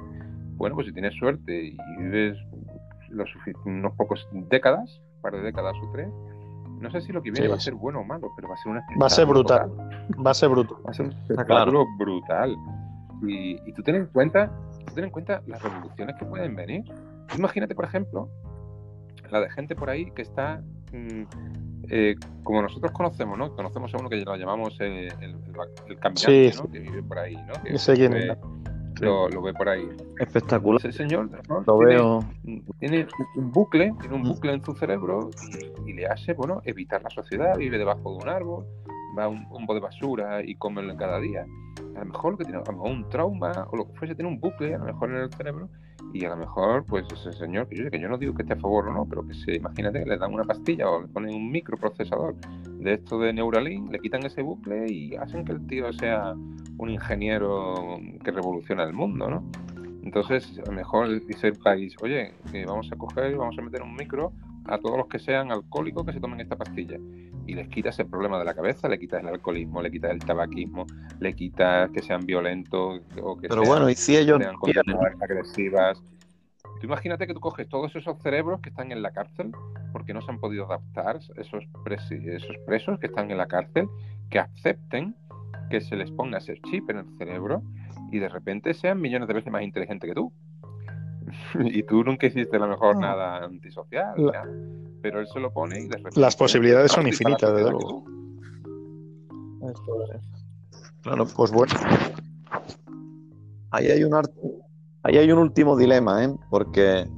Bueno, 0.56 0.74
pues 0.74 0.88
si 0.88 0.92
tienes 0.92 1.14
suerte 1.14 1.64
y 1.64 1.76
vives 1.98 2.36
los 3.10 3.28
unos 3.64 3.92
pocos 3.94 4.28
décadas, 4.32 5.00
un 5.16 5.22
par 5.22 5.32
de 5.34 5.42
décadas 5.42 5.74
o 5.82 5.90
tres, 5.92 6.08
no 6.80 6.90
sé 6.90 7.00
si 7.00 7.12
lo 7.12 7.22
que 7.22 7.30
viene 7.30 7.48
va 7.48 7.56
a 7.56 7.60
ser 7.60 7.74
bueno 7.74 8.00
o 8.00 8.04
malo, 8.04 8.30
pero 8.36 8.48
va 8.48 8.54
a 8.54 8.58
ser 8.58 8.72
un 8.72 8.78
Va 9.00 9.06
a 9.06 9.10
ser 9.10 9.26
brutal. 9.26 9.70
Va 10.24 10.30
a 10.30 10.34
ser 10.34 10.48
brutal. 10.48 10.76
Va 10.86 10.90
a 10.90 10.94
ser 10.94 11.06
un 11.06 11.12
espectáculo 11.12 11.84
brutal. 11.98 12.56
Y, 13.22 13.58
y, 13.68 13.72
tú 13.72 13.82
ten 13.82 13.96
en 13.96 14.06
cuenta, 14.06 14.52
tú 14.86 14.94
ten 14.94 15.04
en 15.04 15.10
cuenta 15.10 15.42
las 15.46 15.60
revoluciones 15.60 16.14
que 16.16 16.24
pueden 16.24 16.54
venir. 16.54 16.84
Imagínate, 17.36 17.74
por 17.74 17.84
ejemplo, 17.84 18.28
la 19.30 19.40
de 19.40 19.50
gente 19.50 19.74
por 19.74 19.90
ahí 19.90 20.10
que 20.12 20.22
está, 20.22 20.62
mm, 20.92 21.22
eh, 21.90 22.16
como 22.42 22.62
nosotros 22.62 22.92
conocemos, 22.92 23.38
¿no? 23.38 23.54
Conocemos 23.54 23.92
a 23.94 23.98
uno 23.98 24.08
que 24.08 24.16
lo 24.16 24.36
llamamos 24.36 24.78
el, 24.80 25.12
el, 25.20 25.98
caminante, 25.98 26.52
¿no? 26.56 26.70
Que 26.70 26.78
vive 26.80 27.02
por 27.02 27.18
ahí, 27.18 27.36
¿no? 27.36 27.52
Que 27.62 27.78
lo, 29.00 29.28
lo, 29.28 29.42
ve 29.42 29.54
por 29.54 29.68
ahí. 29.68 29.88
Espectacular. 30.18 30.80
Ese 30.80 30.92
señor 30.92 31.30
lo 31.48 31.62
tiene, 31.76 31.94
veo. 31.94 32.24
Tiene 32.80 33.06
un 33.36 33.52
bucle, 33.52 33.94
tiene 34.00 34.16
un 34.16 34.24
bucle 34.24 34.52
en 34.52 34.64
su 34.64 34.74
cerebro 34.74 35.30
y, 35.86 35.92
le 35.92 36.06
hace, 36.06 36.32
bueno, 36.32 36.60
evitar 36.64 37.02
la 37.02 37.10
sociedad, 37.10 37.56
vive 37.56 37.78
debajo 37.78 38.10
de 38.12 38.24
un 38.24 38.28
árbol, 38.28 38.66
va 39.16 39.24
a 39.24 39.28
un, 39.28 39.46
un 39.50 39.66
de 39.66 39.80
basura 39.80 40.42
y 40.44 40.56
come 40.56 40.96
cada 40.96 41.20
día. 41.20 41.46
A 41.94 42.00
lo 42.00 42.06
mejor 42.06 42.32
lo 42.32 42.38
que 42.38 42.44
tiene, 42.44 42.58
a 42.58 42.64
lo 42.66 42.72
mejor 42.72 42.90
un 42.90 43.08
trauma 43.08 43.68
o 43.70 43.76
lo 43.76 43.86
que 43.86 43.94
fuese, 43.94 44.14
tiene 44.14 44.30
un 44.30 44.40
bucle 44.40 44.74
a 44.74 44.78
lo 44.78 44.84
mejor 44.86 45.10
en 45.10 45.16
el 45.16 45.32
cerebro 45.32 45.68
y 46.12 46.24
a 46.24 46.30
lo 46.30 46.36
mejor, 46.36 46.84
pues 46.86 47.06
ese 47.12 47.32
señor, 47.32 47.68
que 47.68 47.76
yo, 47.76 47.90
que 47.90 48.00
yo 48.00 48.08
no 48.08 48.18
digo 48.18 48.34
que 48.34 48.42
esté 48.42 48.54
a 48.54 48.60
favor 48.60 48.88
o 48.88 48.92
no, 48.92 49.06
pero 49.06 49.26
que 49.26 49.34
se, 49.34 49.56
imagínate 49.56 50.02
que 50.02 50.08
le 50.08 50.18
dan 50.18 50.32
una 50.32 50.44
pastilla 50.44 50.88
o 50.88 51.02
le 51.02 51.08
ponen 51.08 51.34
un 51.34 51.50
microprocesador 51.50 52.34
de 52.78 52.94
esto 52.94 53.18
de 53.18 53.32
Neuralink, 53.32 53.90
le 53.90 53.98
quitan 53.98 54.24
ese 54.24 54.42
bucle 54.42 54.90
y 54.90 55.14
hacen 55.16 55.44
que 55.44 55.52
el 55.52 55.66
tío 55.66 55.92
sea 55.92 56.34
un 56.78 56.90
ingeniero 56.90 57.98
que 58.24 58.30
revoluciona 58.30 58.84
el 58.84 58.92
mundo, 58.92 59.28
¿no? 59.28 59.44
Entonces, 60.02 60.58
a 60.64 60.70
lo 60.70 60.72
mejor 60.72 61.24
dice 61.26 61.48
el 61.48 61.56
país, 61.56 61.94
oye, 62.00 62.32
que 62.50 62.64
vamos 62.64 62.90
a 62.90 62.96
coger, 62.96 63.36
vamos 63.36 63.58
a 63.58 63.62
meter 63.62 63.82
un 63.82 63.94
micro 63.94 64.32
a 64.64 64.78
todos 64.78 64.96
los 64.96 65.08
que 65.08 65.18
sean 65.18 65.50
alcohólicos 65.50 66.06
que 66.06 66.12
se 66.12 66.20
tomen 66.20 66.40
esta 66.40 66.56
pastilla. 66.56 66.98
Y 67.48 67.54
les 67.54 67.68
quitas 67.68 67.98
el 67.98 68.06
problema 68.06 68.38
de 68.38 68.44
la 68.44 68.54
cabeza, 68.54 68.88
le 68.88 68.98
quitas 68.98 69.22
el 69.22 69.28
alcoholismo, 69.28 69.82
le 69.82 69.90
quitas 69.90 70.10
el 70.10 70.20
tabaquismo, 70.20 70.86
le 71.18 71.34
quitas 71.34 71.90
que 71.90 72.02
sean 72.02 72.26
violentos 72.26 73.00
o 73.20 73.36
que 73.36 73.48
Pero 73.48 73.64
bueno, 73.64 73.88
y 73.88 73.94
si 73.94 74.16
ellos 74.16 74.38
sean 74.38 74.54
agresivas. 75.20 76.00
Tú 76.80 76.86
imagínate 76.86 77.26
que 77.26 77.34
tú 77.34 77.40
coges 77.40 77.68
todos 77.68 77.96
esos 77.96 78.18
cerebros 78.22 78.60
que 78.60 78.68
están 78.68 78.92
en 78.92 79.02
la 79.02 79.10
cárcel 79.10 79.50
porque 79.92 80.14
no 80.14 80.20
se 80.20 80.30
han 80.30 80.38
podido 80.38 80.66
adaptar, 80.66 81.18
esos, 81.36 81.64
esos 81.86 82.56
presos 82.66 83.00
que 83.00 83.06
están 83.06 83.30
en 83.30 83.38
la 83.38 83.48
cárcel, 83.48 83.88
que 84.30 84.38
acepten 84.38 85.16
que 85.70 85.80
se 85.80 85.96
les 85.96 86.10
ponga 86.10 86.38
ese 86.38 86.60
chip 86.70 86.88
en 86.90 86.98
el 86.98 87.18
cerebro 87.18 87.62
y 88.10 88.18
de 88.18 88.28
repente 88.28 88.74
sean 88.74 89.00
millones 89.00 89.28
de 89.28 89.34
veces 89.34 89.52
más 89.52 89.62
inteligentes 89.62 90.08
que 90.08 90.14
tú. 90.14 90.32
y 91.60 91.82
tú 91.82 92.04
nunca 92.04 92.26
hiciste 92.26 92.56
a 92.56 92.60
lo 92.60 92.68
mejor 92.68 92.98
nada 92.98 93.44
antisocial, 93.44 94.14
pero 95.02 95.20
él 95.20 95.26
se 95.32 95.40
lo 95.40 95.52
pone 95.52 95.80
y 95.80 95.88
de 95.88 95.96
repente... 95.96 96.20
Las 96.20 96.36
posibilidades 96.36 96.92
son 96.92 97.06
infinitas, 97.06 97.52
desde 97.54 97.70
luego. 97.70 98.04
Claro, 101.02 101.26
pues 101.34 101.50
bueno. 101.50 101.72
Ahí 103.70 103.86
hay 103.86 104.04
un, 104.04 104.14
ahí 105.02 105.18
hay 105.18 105.30
un 105.30 105.38
último 105.38 105.76
dilema, 105.76 106.24
¿eh? 106.24 106.34
porque 106.50 107.08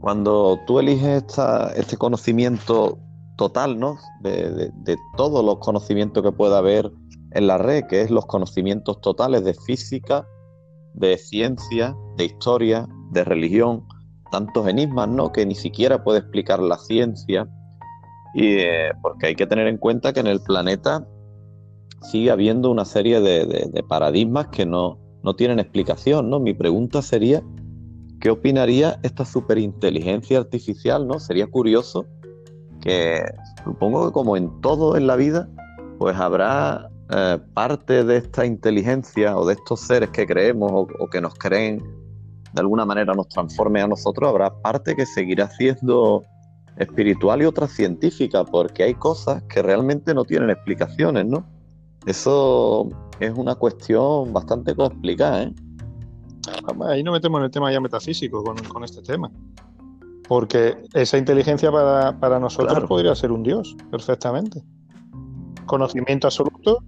cuando 0.00 0.58
tú 0.66 0.80
eliges 0.80 1.24
esta, 1.24 1.72
este 1.74 1.96
conocimiento 1.96 2.98
total, 3.36 3.78
¿no? 3.78 3.96
De, 4.20 4.70
de, 4.72 4.96
todos 5.16 5.44
los 5.44 5.58
conocimientos 5.58 6.22
que 6.22 6.32
pueda 6.32 6.58
haber 6.58 6.90
en 7.32 7.46
la 7.46 7.58
red, 7.58 7.84
que 7.88 8.02
es 8.02 8.10
los 8.10 8.26
conocimientos 8.26 9.00
totales 9.00 9.44
de 9.44 9.54
física, 9.54 10.26
de 10.94 11.18
ciencia, 11.18 11.96
de 12.16 12.26
historia, 12.26 12.86
de 13.10 13.24
religión, 13.24 13.86
tantos 14.30 14.66
enigmas, 14.66 15.08
¿no? 15.08 15.32
Que 15.32 15.46
ni 15.46 15.54
siquiera 15.54 16.02
puede 16.02 16.20
explicar 16.20 16.60
la 16.60 16.78
ciencia. 16.78 17.48
Y 18.34 18.58
eh, 18.58 18.92
porque 19.02 19.26
hay 19.26 19.34
que 19.34 19.46
tener 19.46 19.66
en 19.68 19.78
cuenta 19.78 20.12
que 20.12 20.20
en 20.20 20.26
el 20.26 20.40
planeta 20.40 21.06
sigue 22.02 22.30
habiendo 22.30 22.70
una 22.70 22.84
serie 22.84 23.20
de, 23.20 23.84
paradigmas 23.88 24.48
que 24.48 24.66
no, 24.66 24.98
no, 25.22 25.34
tienen 25.34 25.58
explicación, 25.58 26.30
¿no? 26.30 26.40
Mi 26.40 26.52
pregunta 26.52 27.00
sería, 27.00 27.42
¿qué 28.20 28.30
opinaría 28.30 28.98
esta 29.02 29.24
superinteligencia 29.24 30.38
artificial, 30.38 31.06
¿no? 31.06 31.18
Sería 31.20 31.46
curioso 31.46 32.06
que, 32.80 33.24
supongo 33.64 34.06
que 34.06 34.12
como 34.12 34.36
en 34.36 34.60
todo 34.60 34.96
en 34.96 35.06
la 35.06 35.16
vida, 35.16 35.48
pues 35.98 36.16
habrá 36.16 36.90
eh, 37.10 37.38
parte 37.54 38.04
de 38.04 38.16
esta 38.18 38.44
inteligencia 38.44 39.36
o 39.36 39.46
de 39.46 39.54
estos 39.54 39.80
seres 39.80 40.10
que 40.10 40.26
creemos 40.26 40.88
o 40.98 41.06
que 41.08 41.20
nos 41.20 41.34
creen 41.34 41.82
de 42.54 42.60
alguna 42.60 42.86
manera 42.86 43.14
nos 43.14 43.28
transforme 43.28 43.82
a 43.82 43.88
nosotros, 43.88 44.30
habrá 44.30 44.54
parte 44.62 44.94
que 44.94 45.04
seguirá 45.04 45.50
siendo 45.50 46.22
espiritual 46.76 47.42
y 47.42 47.46
otra 47.46 47.66
científica, 47.66 48.44
porque 48.44 48.84
hay 48.84 48.94
cosas 48.94 49.42
que 49.44 49.60
realmente 49.60 50.14
no 50.14 50.24
tienen 50.24 50.50
explicaciones, 50.50 51.26
¿no? 51.26 51.44
Eso 52.06 52.88
es 53.18 53.32
una 53.36 53.56
cuestión 53.56 54.32
bastante 54.32 54.74
complicada, 54.74 55.44
¿eh? 55.44 55.54
Ahí 56.86 57.02
no 57.02 57.12
metemos 57.12 57.38
en 57.38 57.44
el 57.46 57.50
tema 57.50 57.72
ya 57.72 57.80
metafísico 57.80 58.44
con, 58.44 58.84
este 58.84 59.02
tema. 59.02 59.30
Porque 60.28 60.76
esa 60.92 61.18
inteligencia 61.18 61.72
para, 61.72 62.38
nosotros 62.38 62.84
podría 62.84 63.14
ser 63.14 63.32
un 63.32 63.42
dios, 63.42 63.76
perfectamente. 63.90 64.62
Conocimiento 65.66 66.26
absoluto, 66.28 66.84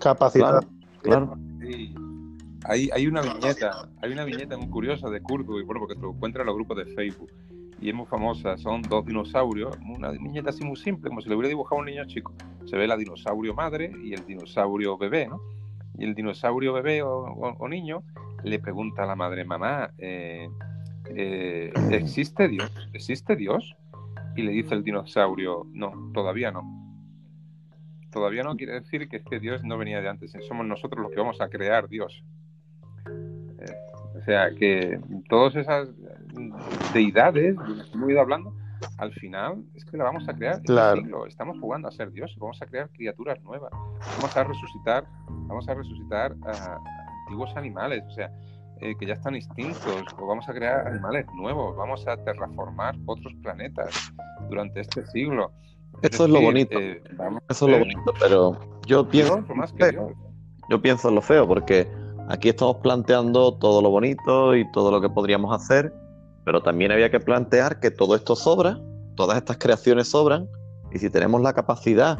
capacidad. 0.00 0.64
Claro. 1.02 1.36
Hay, 2.64 2.88
hay 2.92 3.06
una 3.06 3.20
viñeta, 3.20 3.88
hay 4.02 4.12
una 4.12 4.24
viñeta 4.24 4.56
muy 4.56 4.68
curiosa 4.68 5.10
de 5.10 5.20
Kurdo, 5.20 5.60
y 5.60 5.64
bueno, 5.64 5.80
porque 5.80 5.94
se 5.94 6.00
lo 6.00 6.12
encuentra 6.12 6.42
en 6.42 6.46
los 6.46 6.56
grupos 6.56 6.78
de 6.78 6.86
Facebook, 6.86 7.30
y 7.80 7.90
es 7.90 7.94
muy 7.94 8.06
famosa, 8.06 8.56
son 8.56 8.82
dos 8.82 9.04
dinosaurios, 9.04 9.76
una 9.86 10.10
viñeta 10.10 10.50
así 10.50 10.64
muy 10.64 10.76
simple, 10.76 11.10
como 11.10 11.20
si 11.20 11.28
le 11.28 11.34
hubiera 11.34 11.48
dibujado 11.48 11.76
a 11.76 11.80
un 11.80 11.86
niño 11.86 12.04
chico. 12.06 12.34
Se 12.64 12.76
ve 12.76 12.86
la 12.86 12.96
dinosaurio 12.96 13.54
madre 13.54 13.92
y 14.02 14.14
el 14.14 14.24
dinosaurio 14.24 14.96
bebé, 14.96 15.28
¿no? 15.28 15.40
Y 15.98 16.04
el 16.04 16.14
dinosaurio 16.14 16.72
bebé 16.72 17.02
o, 17.02 17.68
niño 17.68 18.02
le 18.42 18.58
pregunta 18.58 19.04
a 19.04 19.06
la 19.06 19.16
madre, 19.16 19.44
mamá, 19.44 19.90
eh, 19.98 20.48
eh, 21.10 21.72
¿existe 21.90 22.48
Dios? 22.48 22.70
¿Existe 22.92 23.36
Dios? 23.36 23.76
Y 24.36 24.42
le 24.42 24.52
dice 24.52 24.74
el 24.74 24.82
dinosaurio, 24.82 25.66
no, 25.72 26.10
todavía 26.12 26.50
no. 26.50 26.62
Todavía 28.10 28.42
no 28.42 28.56
quiere 28.56 28.74
decir 28.74 29.08
que 29.08 29.16
este 29.16 29.40
Dios 29.40 29.62
no 29.64 29.76
venía 29.76 30.00
de 30.00 30.08
antes, 30.08 30.32
somos 30.48 30.66
nosotros 30.66 31.02
los 31.02 31.10
que 31.12 31.20
vamos 31.20 31.40
a 31.40 31.48
crear 31.48 31.88
Dios. 31.88 32.24
O 34.24 34.26
sea, 34.26 34.50
que 34.54 34.98
todas 35.28 35.54
esas 35.54 35.90
deidades 36.94 37.58
de 37.58 37.76
las 37.76 37.86
que 37.88 37.94
hemos 37.94 38.08
ido 38.08 38.20
hablando 38.22 38.54
al 38.96 39.12
final 39.12 39.62
es 39.74 39.84
que 39.84 39.98
la 39.98 40.04
vamos 40.04 40.26
a 40.26 40.32
crear 40.32 40.62
en 40.66 40.78
el 40.78 40.94
siglo. 40.94 41.26
Estamos 41.26 41.60
jugando 41.60 41.88
a 41.88 41.90
ser 41.90 42.10
Dios, 42.10 42.34
vamos 42.38 42.60
a 42.62 42.66
crear 42.66 42.88
criaturas 42.88 43.38
nuevas, 43.42 43.70
vamos 44.16 44.34
a 44.34 44.44
resucitar, 44.44 45.04
vamos 45.28 45.68
a 45.68 45.74
resucitar 45.74 46.34
a 46.46 46.78
antiguos 47.24 47.54
animales, 47.54 48.02
o 48.06 48.10
sea, 48.12 48.32
eh, 48.80 48.94
que 48.98 49.04
ya 49.04 49.12
están 49.12 49.34
extintos, 49.34 50.06
o 50.18 50.26
vamos 50.26 50.48
a 50.48 50.54
crear 50.54 50.88
animales 50.88 51.26
nuevos, 51.34 51.76
vamos 51.76 52.08
a 52.08 52.16
terraformar 52.16 52.96
otros 53.04 53.34
planetas 53.42 54.10
durante 54.48 54.80
este 54.80 55.04
siglo. 55.08 55.52
Eso 56.00 56.24
es, 56.24 56.30
lo 56.30 56.40
bonito. 56.40 56.80
Eh, 56.80 57.02
Eso 57.50 57.66
es 57.66 57.72
lo 57.72 57.78
bonito, 57.78 58.14
pero 58.18 58.58
yo 58.86 59.06
pienso, 59.06 59.44
yo 60.70 60.80
pienso 60.80 61.10
en 61.10 61.14
lo 61.14 61.20
feo, 61.20 61.46
porque 61.46 61.86
aquí 62.28 62.48
estamos 62.48 62.76
planteando 62.78 63.54
todo 63.54 63.82
lo 63.82 63.90
bonito 63.90 64.54
y 64.54 64.70
todo 64.72 64.90
lo 64.90 65.00
que 65.00 65.08
podríamos 65.08 65.54
hacer, 65.54 65.92
pero 66.44 66.62
también 66.62 66.92
había 66.92 67.10
que 67.10 67.20
plantear 67.20 67.80
que 67.80 67.90
todo 67.90 68.14
esto 68.14 68.36
sobra, 68.36 68.78
todas 69.16 69.36
estas 69.36 69.58
creaciones 69.58 70.08
sobran, 70.08 70.48
y 70.92 70.98
si 70.98 71.10
tenemos 71.10 71.40
la 71.40 71.52
capacidad 71.52 72.18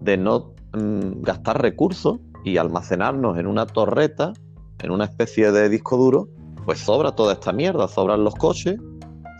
de 0.00 0.16
no 0.16 0.54
mm, 0.72 1.22
gastar 1.22 1.60
recursos 1.60 2.18
y 2.44 2.56
almacenarnos 2.56 3.38
en 3.38 3.46
una 3.46 3.66
torreta, 3.66 4.32
en 4.80 4.90
una 4.90 5.04
especie 5.04 5.52
de 5.52 5.68
disco 5.68 5.96
duro, 5.96 6.28
pues 6.64 6.80
sobra 6.80 7.12
toda 7.12 7.34
esta 7.34 7.52
mierda, 7.52 7.88
sobran 7.88 8.24
los 8.24 8.34
coches, 8.34 8.78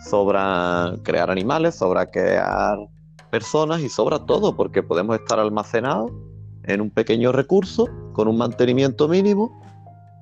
sobra 0.09 0.93
crear 1.03 1.29
animales, 1.29 1.75
sobra 1.75 2.05
crear 2.07 2.77
personas 3.31 3.81
y 3.81 3.89
sobra 3.89 4.19
todo, 4.25 4.55
porque 4.55 4.83
podemos 4.83 5.17
estar 5.17 5.39
almacenados 5.39 6.11
en 6.63 6.81
un 6.81 6.89
pequeño 6.89 7.31
recurso 7.31 7.87
con 8.13 8.27
un 8.27 8.37
mantenimiento 8.37 9.07
mínimo. 9.07 9.61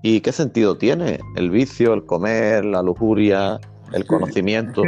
¿Y 0.05 0.19
qué 0.19 0.33
sentido 0.33 0.77
tiene 0.77 1.21
el 1.37 1.49
vicio, 1.49 1.93
el 1.93 2.05
comer, 2.05 2.65
la 2.65 2.83
lujuria, 2.83 3.57
el 3.93 4.05
conocimiento? 4.05 4.83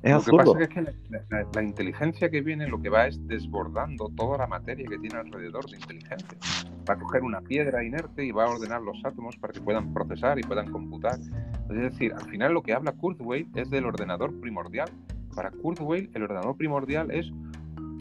Es, 0.00 0.12
absurdo. 0.12 0.54
Lo 0.54 0.60
que 0.60 0.68
pasa 0.68 0.80
es 0.80 1.08
que 1.08 1.54
la, 1.56 1.62
inteligencia 1.62 2.30
que 2.30 2.40
viene 2.40 2.68
lo 2.68 2.80
que 2.80 2.88
va 2.88 3.08
es 3.08 3.18
desbordando 3.26 4.08
toda 4.16 4.38
la 4.38 4.46
materia 4.46 4.86
que 4.88 4.96
tiene 4.98 5.18
alrededor 5.18 5.68
de 5.68 5.78
inteligencia. 5.78 6.38
Va 6.88 6.94
a 6.94 6.98
coger 7.00 7.22
una 7.22 7.40
piedra 7.40 7.82
inerte 7.82 8.24
y 8.24 8.30
va 8.30 8.44
a 8.44 8.50
ordenar 8.50 8.80
los 8.80 8.96
átomos 9.04 9.36
para 9.38 9.52
que 9.52 9.60
puedan 9.60 9.92
procesar 9.92 10.38
y 10.38 10.42
puedan 10.42 10.70
computar. 10.70 11.18
Es 11.68 11.76
decir, 11.76 12.12
al 12.14 12.30
final 12.30 12.54
lo 12.54 12.62
que 12.62 12.72
habla 12.72 12.92
Kurzweil 12.92 13.48
es 13.56 13.68
del 13.70 13.86
ordenador 13.86 14.32
primordial, 14.38 14.88
para 15.34 15.50
Kurzweil 15.50 16.10
el 16.14 16.22
ordenador 16.22 16.56
primordial 16.56 17.10
es, 17.10 17.26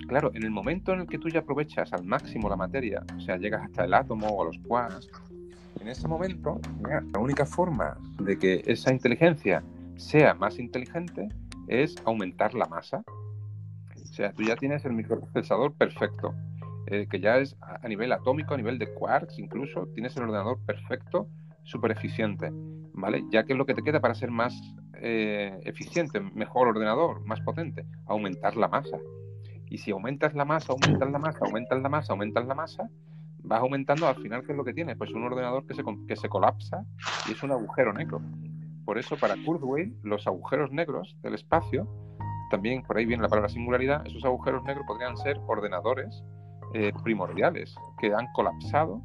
claro, 0.07 0.29
en 0.35 0.43
el 0.43 0.51
momento 0.51 0.93
en 0.93 0.99
el 0.99 1.07
que 1.07 1.17
tú 1.17 1.29
ya 1.29 1.39
aprovechas 1.39 1.91
al 1.93 2.05
máximo 2.05 2.47
la 2.47 2.55
materia, 2.55 3.03
o 3.17 3.21
sea, 3.21 3.37
llegas 3.37 3.63
hasta 3.63 3.85
el 3.85 3.95
átomo 3.95 4.27
o 4.27 4.43
a 4.43 4.45
los 4.45 4.59
quarks, 4.59 5.09
en 5.81 5.87
ese 5.87 6.07
momento 6.07 6.59
la 7.13 7.19
única 7.19 7.45
forma 7.45 7.97
de 8.21 8.37
que 8.37 8.63
esa 8.65 8.91
inteligencia 8.91 9.63
sea 9.95 10.33
más 10.33 10.59
inteligente 10.59 11.27
es 11.67 11.95
aumentar 12.05 12.53
la 12.53 12.65
masa. 12.65 13.03
O 13.95 14.13
sea, 14.13 14.31
tú 14.33 14.43
ya 14.43 14.55
tienes 14.55 14.85
el 14.85 14.93
microprocesador 14.93 15.73
perfecto, 15.73 16.33
eh, 16.87 17.07
que 17.09 17.19
ya 17.19 17.37
es 17.37 17.55
a 17.61 17.87
nivel 17.87 18.11
atómico, 18.11 18.53
a 18.53 18.57
nivel 18.57 18.79
de 18.79 18.91
quarks 18.93 19.37
incluso, 19.37 19.87
tienes 19.93 20.15
el 20.17 20.23
ordenador 20.23 20.59
perfecto, 20.65 21.27
súper 21.63 21.91
eficiente, 21.91 22.49
¿vale? 22.93 23.25
Ya 23.29 23.43
que 23.43 23.53
es 23.53 23.57
lo 23.57 23.65
que 23.65 23.73
te 23.73 23.83
queda 23.83 23.99
para 23.99 24.15
ser 24.15 24.31
más 24.31 24.59
eh, 24.95 25.59
eficiente, 25.63 26.19
mejor 26.19 26.69
ordenador, 26.69 27.23
más 27.25 27.41
potente, 27.41 27.85
aumentar 28.05 28.55
la 28.55 28.67
masa. 28.67 28.97
Y 29.69 29.79
si 29.79 29.91
aumentas 29.91 30.33
la 30.33 30.45
masa, 30.45 30.71
aumentas 30.71 31.11
la 31.11 31.19
masa, 31.19 31.39
aumentas 31.41 31.81
la 31.81 31.89
masa, 31.89 32.13
aumentas 32.13 32.47
la 32.47 32.55
masa, 32.55 32.89
vas 33.47 33.61
aumentando 33.61 34.07
al 34.07 34.15
final, 34.15 34.43
¿qué 34.45 34.51
es 34.51 34.57
lo 34.57 34.63
que 34.63 34.73
tienes? 34.73 34.97
Pues 34.97 35.11
un 35.11 35.23
ordenador 35.23 35.65
que 35.65 35.73
se, 35.73 35.83
que 36.07 36.15
se 36.15 36.29
colapsa 36.29 36.85
y 37.27 37.31
es 37.31 37.43
un 37.43 37.51
agujero 37.51 37.93
negro. 37.93 38.21
Por 38.85 38.97
eso, 38.97 39.17
para 39.17 39.35
Kurzweil, 39.43 39.97
los 40.03 40.25
agujeros 40.27 40.71
negros 40.71 41.15
del 41.21 41.35
espacio, 41.35 41.87
también 42.49 42.83
por 42.83 42.97
ahí 42.97 43.05
viene 43.05 43.23
la 43.23 43.29
palabra 43.29 43.49
singularidad, 43.49 44.05
esos 44.07 44.23
agujeros 44.23 44.63
negros 44.63 44.85
podrían 44.87 45.17
ser 45.17 45.37
ordenadores 45.47 46.23
eh, 46.73 46.91
primordiales 47.03 47.75
que 47.99 48.13
han 48.13 48.27
colapsado 48.33 49.01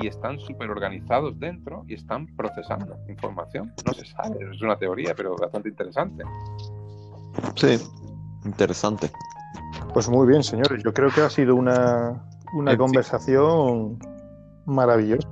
y 0.00 0.06
están 0.06 0.38
súper 0.38 0.70
organizados 0.70 1.38
dentro 1.38 1.84
y 1.86 1.94
están 1.94 2.26
procesando 2.36 2.96
información. 3.08 3.72
No 3.86 3.92
se 3.92 4.06
sabe, 4.06 4.38
es 4.52 4.62
una 4.62 4.76
teoría, 4.76 5.14
pero 5.14 5.36
bastante 5.36 5.68
interesante. 5.68 6.24
Sí, 7.54 7.78
interesante. 8.44 9.10
Pues 9.92 10.08
muy 10.08 10.26
bien, 10.26 10.42
señores. 10.42 10.82
Yo 10.82 10.92
creo 10.92 11.10
que 11.10 11.22
ha 11.22 11.30
sido 11.30 11.54
una, 11.54 12.22
una 12.54 12.76
conversación 12.76 13.98
maravillosa. 14.64 15.28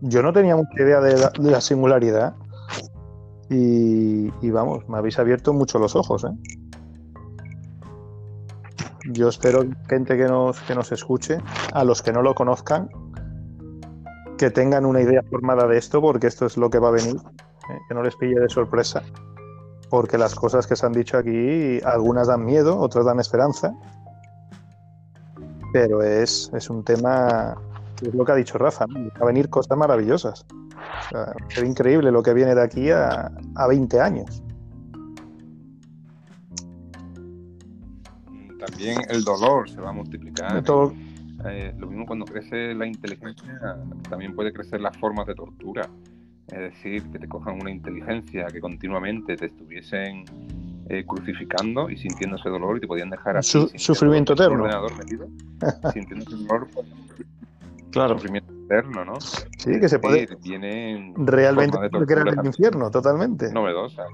Yo 0.00 0.22
no 0.22 0.32
tenía 0.32 0.56
mucha 0.56 0.82
idea 0.82 1.00
de 1.00 1.30
la, 1.38 1.60
singularidad 1.60 2.34
y, 3.50 4.32
y, 4.40 4.50
vamos, 4.50 4.88
me 4.88 4.98
habéis 4.98 5.18
abierto 5.18 5.52
mucho 5.52 5.78
los 5.78 5.96
ojos. 5.96 6.24
¿eh? 6.24 6.58
Yo 9.10 9.28
espero, 9.28 9.64
gente 9.88 10.16
que 10.16 10.24
nos, 10.24 10.60
que 10.60 10.74
nos 10.74 10.92
escuche, 10.92 11.38
a 11.72 11.82
los 11.82 12.02
que 12.02 12.12
no 12.12 12.22
lo 12.22 12.34
conozcan, 12.34 12.88
que 14.36 14.50
tengan 14.50 14.86
una 14.86 15.00
idea 15.00 15.22
formada 15.28 15.66
de 15.66 15.78
esto, 15.78 16.00
porque 16.00 16.28
esto 16.28 16.46
es 16.46 16.56
lo 16.56 16.70
que 16.70 16.78
va 16.78 16.88
a 16.88 16.92
venir, 16.92 17.16
¿eh? 17.16 17.78
que 17.88 17.94
no 17.94 18.02
les 18.02 18.14
pille 18.16 18.38
de 18.38 18.48
sorpresa, 18.48 19.02
porque 19.90 20.18
las 20.18 20.34
cosas 20.34 20.66
que 20.66 20.76
se 20.76 20.86
han 20.86 20.92
dicho 20.92 21.16
aquí, 21.16 21.80
algunas 21.84 22.28
dan 22.28 22.44
miedo, 22.44 22.78
otras 22.78 23.04
dan 23.04 23.18
esperanza, 23.18 23.74
pero 25.72 26.02
es, 26.02 26.50
es 26.54 26.70
un 26.70 26.84
tema, 26.84 27.56
es 28.02 28.14
lo 28.14 28.24
que 28.24 28.32
ha 28.32 28.36
dicho 28.36 28.58
Rafa, 28.58 28.86
va 28.86 29.20
a 29.20 29.24
venir 29.24 29.48
cosas 29.48 29.76
maravillosas. 29.76 30.46
es 31.50 31.62
increíble 31.62 32.10
lo 32.10 32.22
que 32.22 32.34
viene 32.34 32.54
de 32.54 32.62
aquí 32.62 32.90
a, 32.90 33.30
a 33.54 33.66
20 33.66 34.00
años. 34.00 34.42
También 38.58 38.98
el 39.08 39.24
dolor 39.24 39.68
se 39.68 39.80
va 39.80 39.90
a 39.90 39.92
multiplicar. 39.92 40.62
Eh, 41.46 41.72
lo 41.78 41.86
mismo 41.86 42.04
cuando 42.04 42.24
crece 42.24 42.74
la 42.74 42.86
inteligencia, 42.86 43.78
también 44.08 44.34
puede 44.34 44.52
crecer 44.52 44.80
las 44.80 44.96
formas 44.96 45.26
de 45.26 45.34
tortura. 45.34 45.88
Es 46.48 46.58
decir, 46.58 47.02
que 47.10 47.18
te 47.18 47.28
cojan 47.28 47.60
una 47.60 47.70
inteligencia 47.70 48.46
que 48.46 48.60
continuamente 48.60 49.36
te 49.36 49.46
estuviesen 49.46 50.24
eh, 50.88 51.04
crucificando 51.06 51.90
y 51.90 51.96
sintiendo 51.96 52.36
ese 52.36 52.48
dolor 52.48 52.76
y 52.78 52.80
te 52.80 52.86
podían 52.86 53.10
dejar 53.10 53.36
así. 53.36 53.68
sufrimiento 53.76 54.32
eterno. 54.32 54.64
Ordenador 54.64 54.96
metido, 54.96 55.28
sintiendo 55.92 56.24
ese 56.26 56.44
dolor. 56.44 56.68
Claro. 57.90 58.14
Sufrimiento 58.14 58.52
eterno, 58.64 59.04
¿no? 59.04 59.20
Sí, 59.20 59.80
que 59.80 59.88
se 59.88 59.98
puede. 59.98 60.28
Vienen 60.42 61.14
realmente 61.16 61.78
crear 62.06 62.28
el 62.28 62.46
infierno, 62.46 62.90
totalmente. 62.90 63.52
Novedosa. 63.52 64.04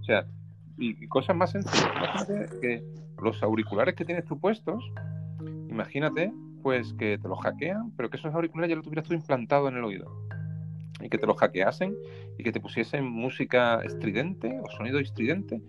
O 0.00 0.04
sea, 0.04 0.24
y, 0.78 1.06
cosas 1.08 1.36
más 1.36 1.50
sencillas. 1.50 1.90
Imagínate 1.96 2.58
que 2.60 2.84
los 3.22 3.42
auriculares 3.42 3.94
que 3.94 4.04
tienes 4.04 4.24
tú 4.24 4.38
puestos 4.38 4.82
Imagínate, 5.70 6.32
pues, 6.62 6.92
que 6.94 7.16
te 7.18 7.28
lo 7.28 7.36
hackean, 7.36 7.92
pero 7.96 8.10
que 8.10 8.16
esos 8.16 8.34
auriculares 8.34 8.70
ya 8.70 8.76
lo 8.76 8.82
tuvieras 8.82 9.06
tú 9.06 9.14
implantado 9.14 9.68
en 9.68 9.76
el 9.76 9.84
oído. 9.84 10.10
Y 11.00 11.08
que 11.08 11.18
te 11.18 11.26
lo 11.26 11.34
hackeasen 11.34 11.94
y 12.38 12.42
que 12.42 12.52
te 12.52 12.60
pusiesen 12.60 13.04
música 13.04 13.80
estridente 13.84 14.60
o 14.62 14.70
sonido 14.70 14.98
estridente 14.98 15.62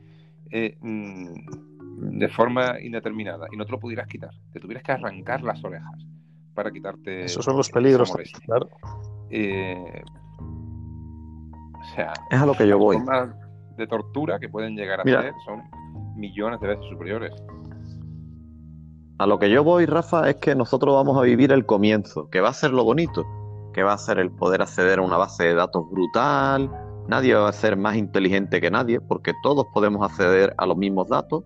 eh, 0.51 0.77
mm, 0.81 2.19
de 2.19 2.27
forma 2.29 2.79
indeterminada 2.81 3.47
y 3.51 3.57
no 3.57 3.65
te 3.65 3.71
lo 3.71 3.79
pudieras 3.79 4.07
quitar. 4.07 4.31
Te 4.51 4.59
tuvieras 4.59 4.83
que 4.83 4.91
arrancar 4.91 5.43
las 5.43 5.63
orejas 5.63 6.05
para 6.53 6.71
quitarte. 6.71 7.25
Esos 7.25 7.45
son 7.45 7.57
los 7.57 7.69
peligros, 7.69 8.11
claro. 8.45 8.69
Eh, 9.29 10.03
o 11.73 11.95
sea, 11.95 12.13
es 12.29 12.39
a 12.39 12.45
lo 12.45 12.53
que 12.53 12.67
yo 12.67 12.77
voy. 12.77 12.97
de 13.77 13.87
tortura 13.87 14.39
que 14.39 14.49
pueden 14.49 14.75
llegar 14.75 15.01
a 15.01 15.03
ser 15.03 15.33
son 15.45 15.61
millones 16.15 16.59
de 16.59 16.67
veces 16.67 16.85
superiores. 16.89 17.31
A 19.17 19.27
lo 19.27 19.37
que 19.37 19.49
yo 19.49 19.63
voy, 19.63 19.85
Rafa, 19.85 20.29
es 20.29 20.37
que 20.37 20.55
nosotros 20.55 20.95
vamos 20.95 21.17
a 21.17 21.21
vivir 21.21 21.51
el 21.51 21.65
comienzo, 21.65 22.29
que 22.29 22.41
va 22.41 22.49
a 22.49 22.53
ser 22.53 22.71
lo 22.71 22.83
bonito, 22.83 23.23
que 23.73 23.83
va 23.83 23.93
a 23.93 23.97
ser 23.97 24.19
el 24.19 24.31
poder 24.31 24.61
acceder 24.61 24.99
a 24.99 25.01
una 25.01 25.17
base 25.17 25.45
de 25.45 25.53
datos 25.53 25.89
brutal, 25.89 26.71
nadie 27.07 27.33
va 27.35 27.49
a 27.49 27.53
ser 27.53 27.77
más 27.77 27.95
inteligente 27.95 28.61
que 28.61 28.71
nadie, 28.71 28.99
porque 28.99 29.33
todos 29.43 29.65
podemos 29.73 30.09
acceder 30.09 30.53
a 30.57 30.65
los 30.65 30.77
mismos 30.77 31.07
datos, 31.09 31.43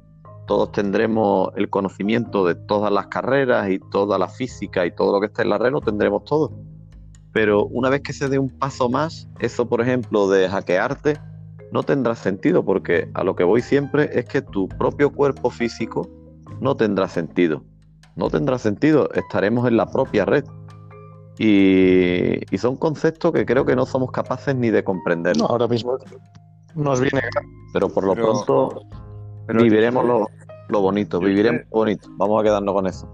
todos 0.47 0.71
tendremos 0.71 1.49
el 1.55 1.69
conocimiento 1.69 2.45
de 2.45 2.55
todas 2.55 2.91
las 2.91 3.07
carreras 3.07 3.69
y 3.69 3.79
toda 3.79 4.19
la 4.19 4.27
física 4.27 4.85
y 4.85 4.93
todo 4.93 5.13
lo 5.13 5.19
que 5.19 5.27
esté 5.27 5.41
en 5.41 5.49
la 5.49 5.57
red, 5.57 5.71
lo 5.71 5.81
tendremos 5.81 6.23
todo. 6.23 6.51
Pero 7.33 7.65
una 7.65 7.89
vez 7.89 8.01
que 8.01 8.13
se 8.13 8.29
dé 8.29 8.39
un 8.39 8.49
paso 8.49 8.89
más, 8.89 9.27
eso, 9.39 9.67
por 9.67 9.81
ejemplo, 9.81 10.29
de 10.29 10.47
hackearte, 10.47 11.19
no 11.71 11.83
tendrá 11.83 12.15
sentido, 12.15 12.63
porque 12.63 13.09
a 13.13 13.23
lo 13.23 13.35
que 13.35 13.43
voy 13.43 13.61
siempre 13.61 14.09
es 14.13 14.25
que 14.25 14.41
tu 14.41 14.69
propio 14.69 15.11
cuerpo 15.11 15.49
físico 15.49 16.07
no 16.61 16.75
tendrá 16.75 17.09
sentido. 17.09 17.63
No 18.15 18.29
tendrá 18.29 18.57
sentido, 18.57 19.09
estaremos 19.13 19.67
en 19.67 19.75
la 19.75 19.87
propia 19.87 20.23
red. 20.23 20.45
Y, 21.37 22.57
son 22.57 22.77
conceptos 22.77 23.33
que 23.33 23.45
creo 23.45 23.65
que 23.65 23.75
no 23.75 23.85
somos 23.85 24.11
capaces 24.11 24.55
ni 24.55 24.69
de 24.69 24.83
comprender. 24.83 25.37
No, 25.37 25.45
ahora 25.45 25.67
mismo 25.67 25.97
nos 26.75 27.01
viene. 27.01 27.21
Pero 27.73 27.89
por 27.89 28.05
lo 28.05 28.13
pronto 28.13 28.81
viviremos 29.47 30.05
lo, 30.05 30.27
lo, 30.69 30.81
bonito, 30.81 31.19
viviremos 31.19 31.61
lo 31.71 31.79
bonito. 31.79 32.09
Vamos 32.17 32.41
a 32.41 32.43
quedarnos 32.43 32.73
con 32.73 32.87
eso. 32.87 33.09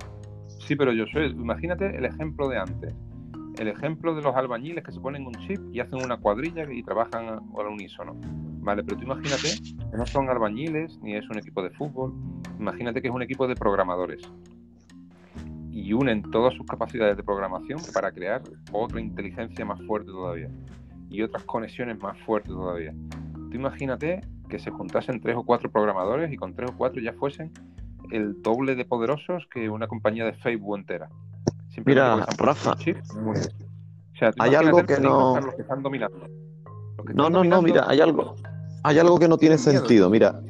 Sí, 0.60 0.76
pero 0.76 0.94
yo 0.94 1.06
soy, 1.12 1.32
imagínate 1.32 1.98
el 1.98 2.06
ejemplo 2.06 2.48
de 2.48 2.60
antes. 2.60 2.94
El 3.58 3.68
ejemplo 3.68 4.16
de 4.16 4.22
los 4.22 4.36
albañiles 4.36 4.84
que 4.84 4.92
se 4.92 5.00
ponen 5.00 5.26
un 5.26 5.34
chip 5.48 5.60
y 5.74 5.80
hacen 5.80 6.04
una 6.04 6.18
cuadrilla 6.18 6.72
y 6.72 6.82
trabajan 6.84 7.28
al 7.28 7.68
unísono 7.68 8.16
Vale, 8.64 8.84
pero 8.84 8.98
tú 8.98 9.04
imagínate 9.04 9.50
que 9.92 9.98
no 9.98 10.06
son 10.06 10.30
albañiles 10.30 11.00
ni 11.02 11.16
es 11.16 11.28
un 11.30 11.40
equipo 11.40 11.64
de 11.64 11.72
fútbol. 11.72 12.14
Imagínate 12.60 13.02
que 13.02 13.08
es 13.08 13.14
un 13.14 13.24
equipo 13.24 13.48
de 13.48 13.56
programadores. 13.56 14.22
Y 15.72 15.94
unen 15.94 16.22
todas 16.32 16.54
sus 16.54 16.66
capacidades 16.66 17.16
de 17.18 17.24
programación 17.24 17.80
para 17.94 18.12
crear 18.12 18.42
otra 18.72 19.00
inteligencia 19.00 19.66
más 19.66 19.82
fuerte 19.88 20.12
todavía. 20.12 20.50
Y 21.10 21.22
otras 21.22 21.44
conexiones 21.44 22.00
más 22.00 22.18
fuertes 22.20 22.52
todavía. 22.52 22.94
Tú 23.34 23.56
imagínate 23.56 24.22
que 24.50 24.60
se 24.60 24.70
juntasen 24.70 25.22
tres 25.22 25.36
o 25.38 25.44
cuatro 25.44 25.72
programadores 25.72 26.32
y 26.32 26.38
con 26.38 26.54
tres 26.54 26.72
o 26.72 26.78
cuatro 26.78 27.02
ya 27.02 27.14
fuesen 27.14 27.52
el 28.12 28.42
doble 28.42 28.76
de 28.76 28.86
poderosos 28.86 29.48
que 29.52 29.70
una 29.70 29.88
compañía 29.88 30.26
de 30.26 30.34
Facebook 30.34 30.78
entera. 30.78 31.10
Mira, 31.86 32.26
Rafa, 32.38 32.76
hay 34.40 34.56
algo 34.56 34.86
que 34.86 35.00
no... 35.00 35.40
no, 37.14 37.30
no, 37.30 37.44
no, 37.44 37.62
mira, 37.62 37.86
hay 37.88 38.02
algo, 38.02 38.36
hay 38.84 39.00
algo 39.00 39.18
que 39.18 39.28
no 39.28 39.38
tiene 39.38 39.58
sentido. 39.58 40.10
Mira, 40.10 40.42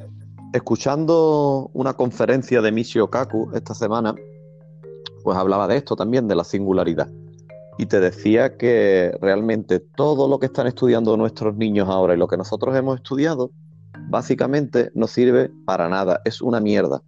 escuchando 0.52 1.70
una 1.72 1.94
conferencia 1.94 2.60
de 2.60 2.72
Michio 2.72 3.08
Kaku 3.08 3.52
esta 3.54 3.74
semana, 3.74 4.14
pues 5.22 5.36
hablaba 5.36 5.68
de 5.68 5.76
esto 5.76 5.96
también, 5.96 6.28
de 6.28 6.34
la 6.34 6.44
singularidad. 6.44 7.08
Y 7.78 7.86
te 7.86 8.00
decía 8.00 8.56
que 8.56 9.16
realmente 9.20 9.80
todo 9.80 10.28
lo 10.28 10.38
que 10.38 10.46
están 10.46 10.66
estudiando 10.66 11.16
nuestros 11.16 11.56
niños 11.56 11.88
ahora 11.88 12.14
y 12.14 12.18
lo 12.18 12.28
que 12.28 12.36
nosotros 12.36 12.76
hemos 12.76 12.96
estudiado, 12.96 13.50
básicamente 14.08 14.90
no 14.94 15.06
sirve 15.06 15.50
para 15.64 15.88
nada, 15.88 16.20
es 16.24 16.42
una 16.42 16.60
mierda. 16.60 17.02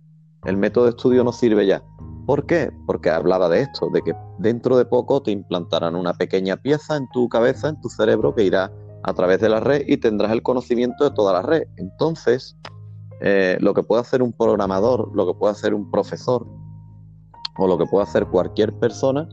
El 0.45 0.57
método 0.57 0.85
de 0.85 0.91
estudio 0.91 1.24
no 1.24 1.32
sirve 1.32 1.66
ya. 1.66 1.82
¿Por 2.27 2.47
qué? 2.47 2.70
Porque 2.86 3.11
hablaba 3.11 3.49
de 3.51 3.61
esto, 3.61 3.91
de 3.93 4.01
que 4.01 4.15
dentro 4.39 4.78
de 4.78 4.86
poco 4.86 5.23
te 5.23 5.31
implantarán 5.31 5.95
una 5.95 6.15
pequeña 6.15 6.57
pieza 6.57 6.97
en 6.97 7.07
tu 7.11 7.28
cabeza, 7.28 7.69
en 7.69 7.81
tu 7.81 7.91
cerebro, 7.91 8.35
que 8.35 8.45
irá 8.45 8.73
a 9.03 9.12
través 9.12 9.41
de 9.41 9.51
la 9.51 9.61
red 9.61 9.82
y 9.86 9.99
tendrás 9.99 10.32
el 10.32 10.43
conocimiento 10.43 11.05
de 11.05 11.11
toda 11.15 11.35
la 11.35 11.43
red. 11.43 11.65
Entonces, 11.77 12.57
eh, 13.20 13.59
lo 13.61 13.74
que 13.74 13.82
puede 13.82 14.01
hacer 14.01 14.23
un 14.23 14.32
programador, 14.32 15.15
lo 15.15 15.27
que 15.27 15.39
puede 15.39 15.53
hacer 15.53 15.74
un 15.74 15.91
profesor 15.91 16.47
o 17.57 17.67
lo 17.67 17.79
que 17.79 17.87
puede 17.87 18.05
hacer 18.05 18.27
cualquier 18.27 18.73
persona, 18.79 19.29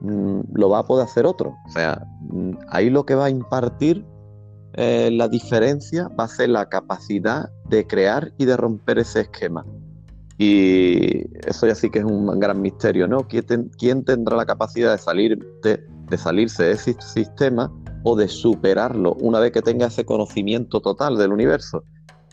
mm, 0.00 0.40
lo 0.54 0.68
va 0.70 0.80
a 0.80 0.84
poder 0.84 1.06
hacer 1.06 1.26
otro. 1.26 1.54
O 1.66 1.70
sea, 1.70 2.06
mm, 2.20 2.52
ahí 2.68 2.90
lo 2.90 3.04
que 3.06 3.14
va 3.14 3.26
a 3.26 3.30
impartir 3.30 4.04
eh, 4.76 5.10
la 5.12 5.28
diferencia 5.28 6.08
va 6.08 6.24
a 6.24 6.28
ser 6.28 6.48
la 6.48 6.68
capacidad 6.68 7.48
de 7.68 7.86
crear 7.86 8.32
y 8.38 8.44
de 8.44 8.56
romper 8.56 8.98
ese 8.98 9.20
esquema. 9.20 9.64
Y 10.36 11.26
eso 11.48 11.68
ya 11.68 11.76
sí 11.76 11.90
que 11.90 12.00
es 12.00 12.04
un 12.04 12.40
gran 12.40 12.60
misterio, 12.60 13.06
¿no? 13.06 13.28
¿Quién, 13.28 14.04
tendrá 14.04 14.36
la 14.36 14.46
capacidad 14.46 14.90
de, 14.90 14.98
salir 14.98 15.38
de, 15.62 16.18
salirse 16.18 16.64
de 16.64 16.72
ese 16.72 16.96
sistema 17.00 17.72
o 18.02 18.16
de 18.16 18.26
superarlo 18.26 19.14
una 19.20 19.38
vez 19.38 19.52
que 19.52 19.62
tenga 19.62 19.86
ese 19.86 20.04
conocimiento 20.04 20.80
total 20.80 21.16
del 21.18 21.32
universo? 21.32 21.84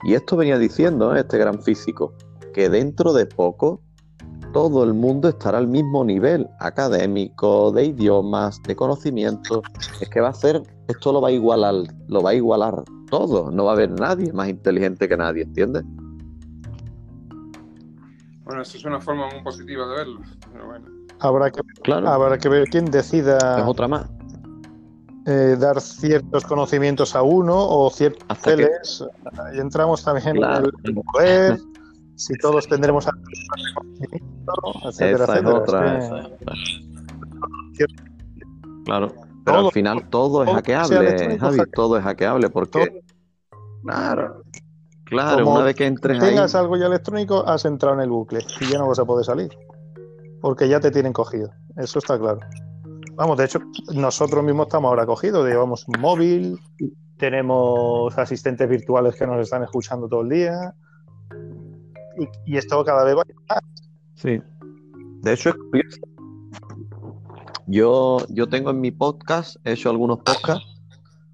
Y 0.03 0.15
esto 0.15 0.35
venía 0.35 0.57
diciendo 0.57 1.15
este 1.15 1.37
gran 1.37 1.61
físico, 1.61 2.15
que 2.55 2.69
dentro 2.69 3.13
de 3.13 3.27
poco 3.27 3.81
todo 4.51 4.83
el 4.83 4.93
mundo 4.93 5.29
estará 5.29 5.57
al 5.57 5.67
mismo 5.67 6.03
nivel 6.03 6.47
académico, 6.59 7.71
de 7.71 7.85
idiomas, 7.85 8.61
de 8.63 8.75
conocimiento. 8.75 9.61
Es 9.99 10.09
que 10.09 10.19
va 10.19 10.29
a 10.29 10.33
ser, 10.33 10.61
esto 10.87 11.13
lo 11.13 11.21
va 11.21 11.29
a 11.29 11.31
igualar, 11.31 11.75
lo 12.07 12.21
va 12.21 12.31
a 12.31 12.33
igualar 12.33 12.83
todo. 13.09 13.51
No 13.51 13.65
va 13.65 13.71
a 13.71 13.73
haber 13.75 13.91
nadie 13.91 14.31
más 14.33 14.49
inteligente 14.49 15.07
que 15.07 15.17
nadie, 15.17 15.43
¿entiendes? 15.43 15.83
Bueno, 18.43 18.61
eso 18.63 18.77
es 18.77 18.85
una 18.85 18.99
forma 18.99 19.29
muy 19.29 19.41
positiva 19.43 19.87
de 19.87 19.95
verlo, 19.95 20.19
pero 20.51 20.65
bueno. 20.65 20.85
Habrá 21.19 21.51
que, 21.51 21.61
habrá 21.93 22.37
que 22.37 22.49
ver 22.49 22.67
quién 22.69 22.85
decida. 22.85 23.37
Es 23.59 23.65
otra 23.65 23.87
más. 23.87 24.09
Eh, 25.27 25.55
dar 25.59 25.79
ciertos 25.79 26.43
conocimientos 26.45 27.15
a 27.15 27.21
uno 27.21 27.55
o 27.55 27.89
ciertos. 27.91 29.07
Y 29.53 29.59
entramos 29.59 30.03
también 30.03 30.37
en 30.37 30.43
el 30.43 30.95
poder, 31.13 31.59
si 32.21 32.37
todos 32.37 32.67
tendremos 32.67 33.07
etcétera, 34.85 35.23
Esa 35.23 35.37
Es 35.37 35.45
otra. 35.45 36.29
Claro, 38.85 39.13
pero 39.45 39.57
al 39.67 39.71
final 39.71 40.09
todo, 40.09 40.43
es 40.43 40.51
hackeable, 40.51 41.37
Javi, 41.39 41.59
todo 41.73 41.97
es 41.97 42.03
hackeable 42.03 42.49
porque... 42.49 43.03
Claro, 43.83 44.43
Claro, 45.11 45.49
una 45.49 45.63
vez 45.63 45.75
que 45.75 45.85
entres 45.85 46.19
tengas 46.19 46.55
algo 46.55 46.77
ya 46.77 46.85
electrónico, 46.85 47.45
has 47.45 47.65
entrado 47.65 47.95
en 47.95 48.01
el 48.01 48.09
bucle 48.09 48.45
y 48.61 48.71
ya 48.71 48.77
no 48.77 48.87
vas 48.87 48.97
a 48.97 49.03
poder 49.03 49.25
salir. 49.25 49.49
Porque 50.39 50.69
ya 50.69 50.79
te 50.79 50.89
tienen 50.89 51.11
cogido. 51.11 51.51
Eso 51.75 51.99
está 51.99 52.17
claro. 52.17 52.39
Vamos, 53.15 53.37
de 53.37 53.43
hecho, 53.43 53.59
nosotros 53.93 54.41
mismos 54.41 54.67
estamos 54.67 54.87
ahora 54.87 55.05
cogidos. 55.05 55.45
Llevamos 55.45 55.85
un 55.89 55.99
móvil, 55.99 56.57
tenemos 57.17 58.17
asistentes 58.17 58.69
virtuales 58.69 59.15
que 59.15 59.27
nos 59.27 59.41
están 59.41 59.63
escuchando 59.63 60.07
todo 60.07 60.21
el 60.21 60.29
día. 60.29 60.73
Y, 62.45 62.57
esto 62.57 62.83
cada 62.83 63.03
vez 63.03 63.15
va 63.15 63.23
más. 63.49 63.59
Sí. 64.15 64.41
De 65.21 65.33
hecho, 65.33 65.49
es 65.49 65.55
curioso. 65.55 65.99
Yo, 67.67 68.25
yo 68.29 68.49
tengo 68.49 68.71
en 68.71 68.81
mi 68.81 68.91
podcast, 68.91 69.55
he 69.63 69.73
hecho 69.73 69.89
algunos 69.89 70.19
podcasts 70.19 70.65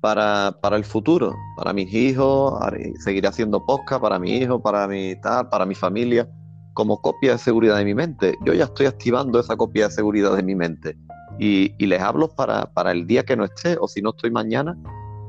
para, 0.02 0.56
para 0.62 0.78
el 0.78 0.84
futuro, 0.84 1.34
para 1.56 1.74
mis 1.74 1.92
hijos, 1.94 2.54
seguiré 3.00 3.28
haciendo 3.28 3.66
podcast 3.66 4.02
para 4.02 4.20
mi 4.20 4.38
hijo, 4.38 4.62
para 4.62 4.88
mi 4.88 5.20
tal, 5.22 5.50
para 5.50 5.66
mi 5.66 5.74
familia, 5.74 6.30
como 6.74 7.02
copia 7.02 7.32
de 7.34 7.38
seguridad 7.40 7.78
de 7.78 7.86
mi 7.86 7.96
mente. 7.96 8.36
Yo 8.46 8.54
ya 8.54 8.66
estoy 8.66 8.86
activando 8.86 9.40
esa 9.40 9.56
copia 9.56 9.88
de 9.88 9.94
seguridad 9.94 10.36
de 10.36 10.44
mi 10.44 10.54
mente 10.54 10.96
y, 11.40 11.74
y 11.80 11.88
les 11.88 12.02
hablo 12.02 12.28
para, 12.28 12.72
para 12.74 12.92
el 12.92 13.08
día 13.08 13.24
que 13.24 13.36
no 13.36 13.46
esté 13.46 13.78
o 13.80 13.88
si 13.88 14.02
no 14.02 14.12
estoy 14.12 14.30
mañana, 14.30 14.78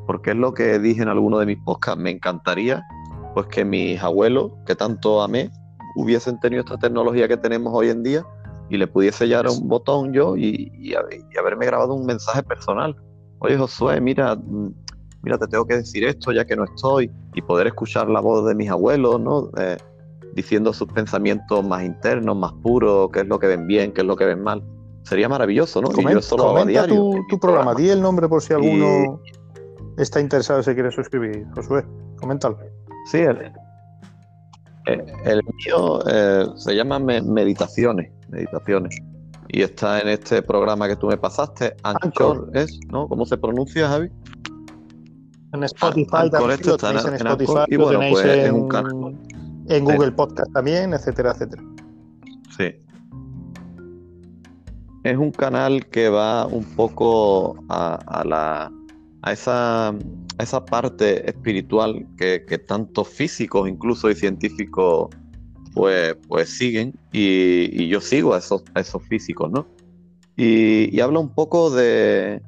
porque 0.07 0.31
es 0.31 0.37
lo 0.37 0.53
que 0.53 0.79
dije 0.79 1.03
en 1.03 1.09
alguno 1.09 1.39
de 1.39 1.47
mis 1.47 1.59
podcasts. 1.65 2.01
Me 2.01 2.11
encantaría 2.11 2.85
pues 3.43 3.55
que 3.55 3.65
mis 3.65 4.03
abuelos, 4.03 4.53
que 4.67 4.75
tanto 4.75 5.23
amé, 5.23 5.51
hubiesen 5.97 6.39
tenido 6.41 6.63
esta 6.63 6.79
tecnología 6.79 7.29
que 7.29 7.37
tenemos 7.37 7.73
hoy 7.75 7.89
en 7.89 8.03
día 8.03 8.25
y 8.71 8.77
le 8.77 8.87
pudiese 8.87 9.27
llegar 9.27 9.49
un 9.49 9.69
botón 9.69 10.13
yo 10.13 10.37
y, 10.37 10.71
y 10.79 10.95
haberme 11.39 11.67
grabado 11.67 11.95
un 11.95 12.07
mensaje 12.07 12.43
personal 12.43 12.97
oye 13.41 13.57
Josué, 13.57 14.01
mira, 14.01 14.35
mm, 14.35 14.75
mira, 15.23 15.39
te 15.39 15.47
tengo 15.47 15.67
que 15.67 15.77
decir 15.77 16.05
esto 16.05 16.33
ya 16.33 16.45
que 16.45 16.57
no 16.57 16.65
estoy, 16.65 17.11
y 17.35 17.43
poder 17.43 17.69
escuchar 17.69 18.09
la 18.09 18.21
voz 18.21 18.47
de 18.47 18.55
mis 18.55 18.71
abuelos, 18.71 19.21
¿no? 19.21 19.51
Eh, 19.59 19.77
diciendo 20.35 20.73
sus 20.73 20.89
pensamientos 20.93 21.67
más 21.67 21.85
internos, 21.85 22.37
más 22.37 22.53
puros, 22.63 23.11
qué 23.13 23.21
es 23.21 23.27
lo 23.27 23.39
que 23.39 23.47
ven 23.47 23.67
bien, 23.67 23.93
qué 23.93 24.03
es 24.03 24.07
lo 24.07 24.17
que 24.17 24.25
ven 24.25 24.43
mal. 24.43 24.63
Sería 25.03 25.29
maravilloso, 25.29 25.81
¿no? 25.81 25.89
Comenta, 25.89 26.87
tu, 26.87 27.39
programa, 27.41 27.75
di 27.75 27.89
el 27.89 28.03
nombre 28.03 28.29
por 28.29 28.43
si 28.43 28.53
alguno 28.53 29.21
está 29.97 30.21
interesado 30.21 30.61
y 30.61 30.65
se 30.65 30.75
quiere 30.75 30.93
suscribir. 30.93 31.47
Josué, 31.55 31.85
coméntalo. 32.21 32.59
Sí, 33.11 33.19
el, 33.19 33.53
el 35.25 35.43
mío 35.43 36.01
eh, 36.09 36.47
se 36.57 36.75
llama 36.75 36.99
Meditaciones. 36.99 38.11
Meditaciones 38.29 39.01
y 39.49 39.63
está 39.63 40.01
en 40.01 40.09
este 40.09 40.43
programa 40.43 40.89
que 40.89 40.97
tú 40.97 41.07
me 41.07 41.17
pasaste. 41.17 41.75
Anchor, 41.83 42.51
es, 42.55 42.79
¿no? 42.89 43.09
¿Cómo 43.09 43.25
se 43.25 43.37
pronuncia, 43.37 43.89
Javi? 43.89 44.11
En 45.55 45.65
Spotify 45.65 46.31
tenéis 46.31 47.05
en, 47.07 47.15
Spotify, 47.15 47.65
y 47.69 47.77
bueno, 47.77 48.01
pues 48.11 48.25
en, 48.27 48.55
un 48.55 48.69
canal. 48.69 49.17
en 49.69 49.85
Google 49.85 50.13
Podcast 50.13 50.53
también, 50.53 50.93
etcétera, 50.93 51.33
etcétera. 51.33 51.63
Sí. 52.57 52.75
Es 55.05 55.17
un 55.17 55.31
canal 55.31 55.87
que 55.87 56.11
va 56.11 56.47
un 56.47 56.65
poco 56.65 57.57
a, 57.71 58.23
la 58.27 58.71
a 59.23 59.33
esa, 59.33 59.95
a 60.39 60.43
esa 60.43 60.65
parte 60.65 61.29
espiritual 61.29 62.07
que, 62.17 62.45
que 62.47 62.59
tantos 62.59 63.09
físicos 63.09 63.69
incluso 63.69 64.11
y 64.11 64.15
científicos 64.15 65.09
pues, 65.79 66.17
pues 66.27 66.51
siguen 66.51 66.95
y, 67.13 67.87
yo 67.89 68.01
sigo 68.01 68.35
a 68.35 68.39
esos, 68.39 68.65
esos 68.75 69.03
físicos, 69.05 69.51
¿no? 69.51 69.69
Y, 70.37 70.99
habla 71.01 71.21
un 71.21 71.29
poco 71.35 71.71
de, 71.71 72.43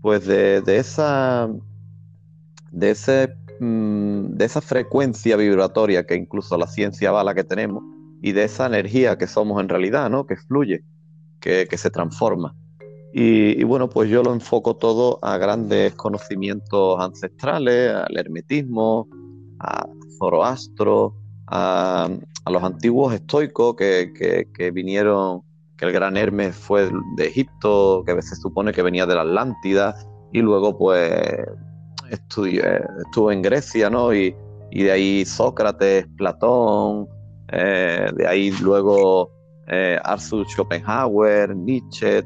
pues 0.00 0.26
de, 0.26 0.62
esa, 0.66 1.48
de, 2.72 2.90
ese, 2.90 3.34
mm, 3.60 4.34
de 4.34 4.44
esa 4.44 4.60
frecuencia 4.60 5.36
vibratoria 5.36 6.04
que 6.04 6.16
incluso 6.16 6.56
la 6.58 6.66
ciencia 6.66 7.12
va 7.12 7.22
la 7.22 7.34
que 7.34 7.44
tenemos 7.44 7.84
y 8.20 8.32
de 8.32 8.44
esa 8.44 8.66
energía 8.66 9.16
que 9.16 9.28
somos 9.28 9.60
en 9.60 9.68
realidad, 9.68 10.10
¿no? 10.10 10.26
Que 10.26 10.36
fluye, 10.36 10.84
que, 11.40 11.68
se 11.76 11.90
transforma. 11.90 12.54
Y, 13.12 13.60
y, 13.60 13.64
bueno, 13.64 13.90
pues 13.90 14.08
yo 14.08 14.22
lo 14.22 14.32
enfoco 14.32 14.76
todo 14.76 15.18
a 15.20 15.36
grandes 15.36 15.94
conocimientos 15.94 16.98
ancestrales, 16.98 17.94
al 17.94 18.16
hermetismo, 18.16 19.06
a 19.60 19.86
Zoroastro, 20.18 21.14
a, 21.48 22.08
los 22.50 22.62
antiguos 22.62 23.14
estoicos 23.14 23.76
que, 23.76 24.70
vinieron, 24.72 25.42
que 25.76 25.84
el 25.84 25.92
gran 25.92 26.16
Hermes 26.16 26.56
fue 26.56 26.90
de 27.16 27.26
Egipto, 27.26 28.02
que 28.04 28.20
se 28.22 28.36
supone 28.36 28.72
que 28.72 28.82
venía 28.82 29.06
de 29.06 29.14
la 29.14 29.22
Atlántida, 29.22 29.94
y 30.32 30.40
luego 30.40 30.76
pues 30.76 31.14
estuvo 32.10 33.30
en 33.30 33.42
Grecia, 33.42 33.90
¿no? 33.90 34.14
Y, 34.14 34.34
de 34.72 34.90
ahí 34.90 35.24
Sócrates, 35.26 36.06
Platón, 36.16 37.06
eh, 37.48 38.10
de 38.16 38.26
ahí 38.26 38.50
luego 38.62 39.30
eh, 39.66 39.98
Arthur 40.02 40.46
Schopenhauer, 40.48 41.54
Nietzsche, 41.54 42.24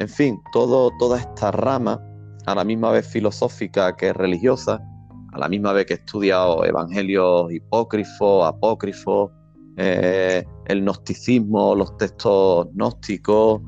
en 0.00 0.08
fin, 0.08 0.42
todo, 0.50 0.90
toda 0.98 1.18
esta 1.18 1.52
rama, 1.52 2.02
a 2.46 2.54
la 2.54 2.64
misma 2.64 2.90
vez 2.90 3.06
filosófica 3.06 3.94
que 3.96 4.14
religiosa, 4.14 4.80
a 5.32 5.38
la 5.38 5.46
misma 5.46 5.74
vez 5.74 5.86
que 5.86 5.92
he 5.92 5.96
estudiado 5.98 6.64
evangelios 6.64 7.52
hipócrifos, 7.52 8.46
apócrifos, 8.46 9.30
eh, 9.76 10.42
el 10.66 10.82
gnosticismo, 10.82 11.74
los 11.74 11.98
textos 11.98 12.68
gnósticos, 12.72 13.60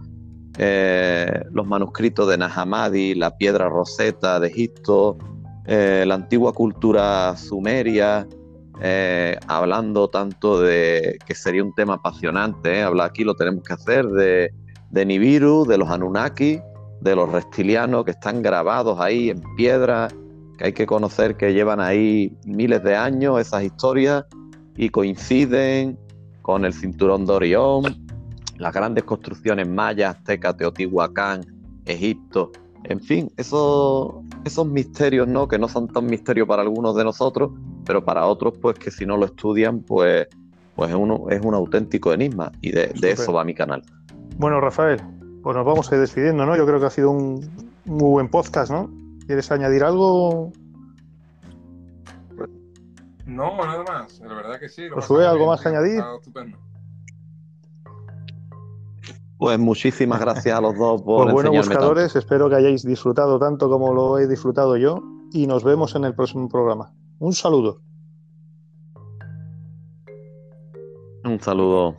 eh, 0.56 1.44
los 1.52 1.66
manuscritos 1.66 2.26
de 2.28 2.38
Nahamadi, 2.38 3.14
la 3.14 3.36
piedra 3.36 3.68
roseta 3.68 4.40
de 4.40 4.48
Egipto, 4.48 5.18
eh, 5.66 6.04
la 6.06 6.14
antigua 6.14 6.54
cultura 6.54 7.36
sumeria, 7.36 8.26
hablando 9.46 10.08
tanto 10.08 10.60
de 10.60 11.18
que 11.24 11.34
sería 11.36 11.62
un 11.62 11.72
tema 11.74 11.94
apasionante, 11.94 12.82
hablar 12.82 13.10
aquí 13.10 13.22
lo 13.22 13.34
tenemos 13.36 13.62
que 13.62 13.74
hacer 13.74 14.06
de, 14.06 14.50
de 14.92 15.04
Nibiru, 15.04 15.64
de 15.64 15.78
los 15.78 15.90
Anunnaki, 15.90 16.60
de 17.00 17.16
los 17.16 17.32
reptilianos 17.32 18.04
que 18.04 18.12
están 18.12 18.42
grabados 18.42 19.00
ahí 19.00 19.30
en 19.30 19.42
piedra, 19.56 20.08
que 20.58 20.66
hay 20.66 20.72
que 20.72 20.86
conocer 20.86 21.36
que 21.36 21.52
llevan 21.52 21.80
ahí 21.80 22.36
miles 22.44 22.82
de 22.84 22.94
años 22.94 23.40
esas 23.40 23.64
historias 23.64 24.24
y 24.76 24.90
coinciden 24.90 25.98
con 26.42 26.64
el 26.64 26.72
cinturón 26.72 27.26
de 27.26 27.32
Orión, 27.32 28.06
las 28.58 28.72
grandes 28.72 29.04
construcciones 29.04 29.68
mayas, 29.68 30.16
azteca, 30.16 30.56
Teotihuacán, 30.56 31.40
Egipto, 31.86 32.52
en 32.84 33.00
fin, 33.00 33.30
esos, 33.36 34.12
esos 34.44 34.66
misterios, 34.66 35.26
¿no? 35.26 35.48
Que 35.48 35.58
no 35.58 35.68
son 35.68 35.88
tan 35.88 36.06
misterios 36.06 36.46
para 36.46 36.62
algunos 36.62 36.96
de 36.96 37.04
nosotros, 37.04 37.52
pero 37.84 38.04
para 38.04 38.26
otros, 38.26 38.54
pues 38.60 38.78
que 38.78 38.90
si 38.90 39.06
no 39.06 39.16
lo 39.16 39.26
estudian, 39.26 39.80
pues, 39.80 40.26
pues 40.74 40.90
es, 40.90 40.96
uno, 40.96 41.26
es 41.30 41.40
un 41.44 41.54
auténtico 41.54 42.12
enigma 42.12 42.52
y 42.60 42.72
de, 42.72 42.92
eso 43.02 43.32
va 43.32 43.44
mi 43.44 43.54
canal. 43.54 43.82
Bueno, 44.36 44.60
Rafael, 44.60 45.00
pues 45.42 45.56
nos 45.56 45.66
vamos 45.66 45.90
a 45.90 45.94
ir 45.94 46.00
despidiendo, 46.00 46.46
¿no? 46.46 46.56
Yo 46.56 46.66
creo 46.66 46.80
que 46.80 46.86
ha 46.86 46.90
sido 46.90 47.10
un 47.10 47.48
muy 47.84 48.10
buen 48.10 48.28
podcast, 48.28 48.70
¿no? 48.70 48.90
¿Quieres 49.26 49.50
añadir 49.52 49.84
algo? 49.84 50.52
No, 53.26 53.56
nada 53.56 53.84
más. 53.84 54.20
La 54.20 54.34
verdad 54.34 54.58
que 54.58 54.68
sí. 54.68 54.88
¿Os 54.94 55.06
fue 55.06 55.26
algo 55.26 55.46
más 55.46 55.60
que 55.60 55.68
añadir? 55.68 56.02
Pues 59.38 59.58
muchísimas 59.58 60.20
gracias 60.20 60.56
a 60.56 60.60
los 60.60 60.76
dos 60.78 61.02
por 61.02 61.24
Pues 61.24 61.34
bueno, 61.34 61.50
buscadores, 61.50 62.14
espero 62.14 62.48
que 62.48 62.54
hayáis 62.54 62.84
disfrutado 62.84 63.40
tanto 63.40 63.68
como 63.68 63.92
lo 63.92 64.18
he 64.18 64.28
disfrutado 64.28 64.76
yo 64.76 65.02
y 65.32 65.48
nos 65.48 65.64
vemos 65.64 65.96
en 65.96 66.04
el 66.04 66.14
próximo 66.14 66.48
programa. 66.48 66.92
Un 67.18 67.32
saludo. 67.32 67.80
Un 71.24 71.40
saludo. 71.40 71.96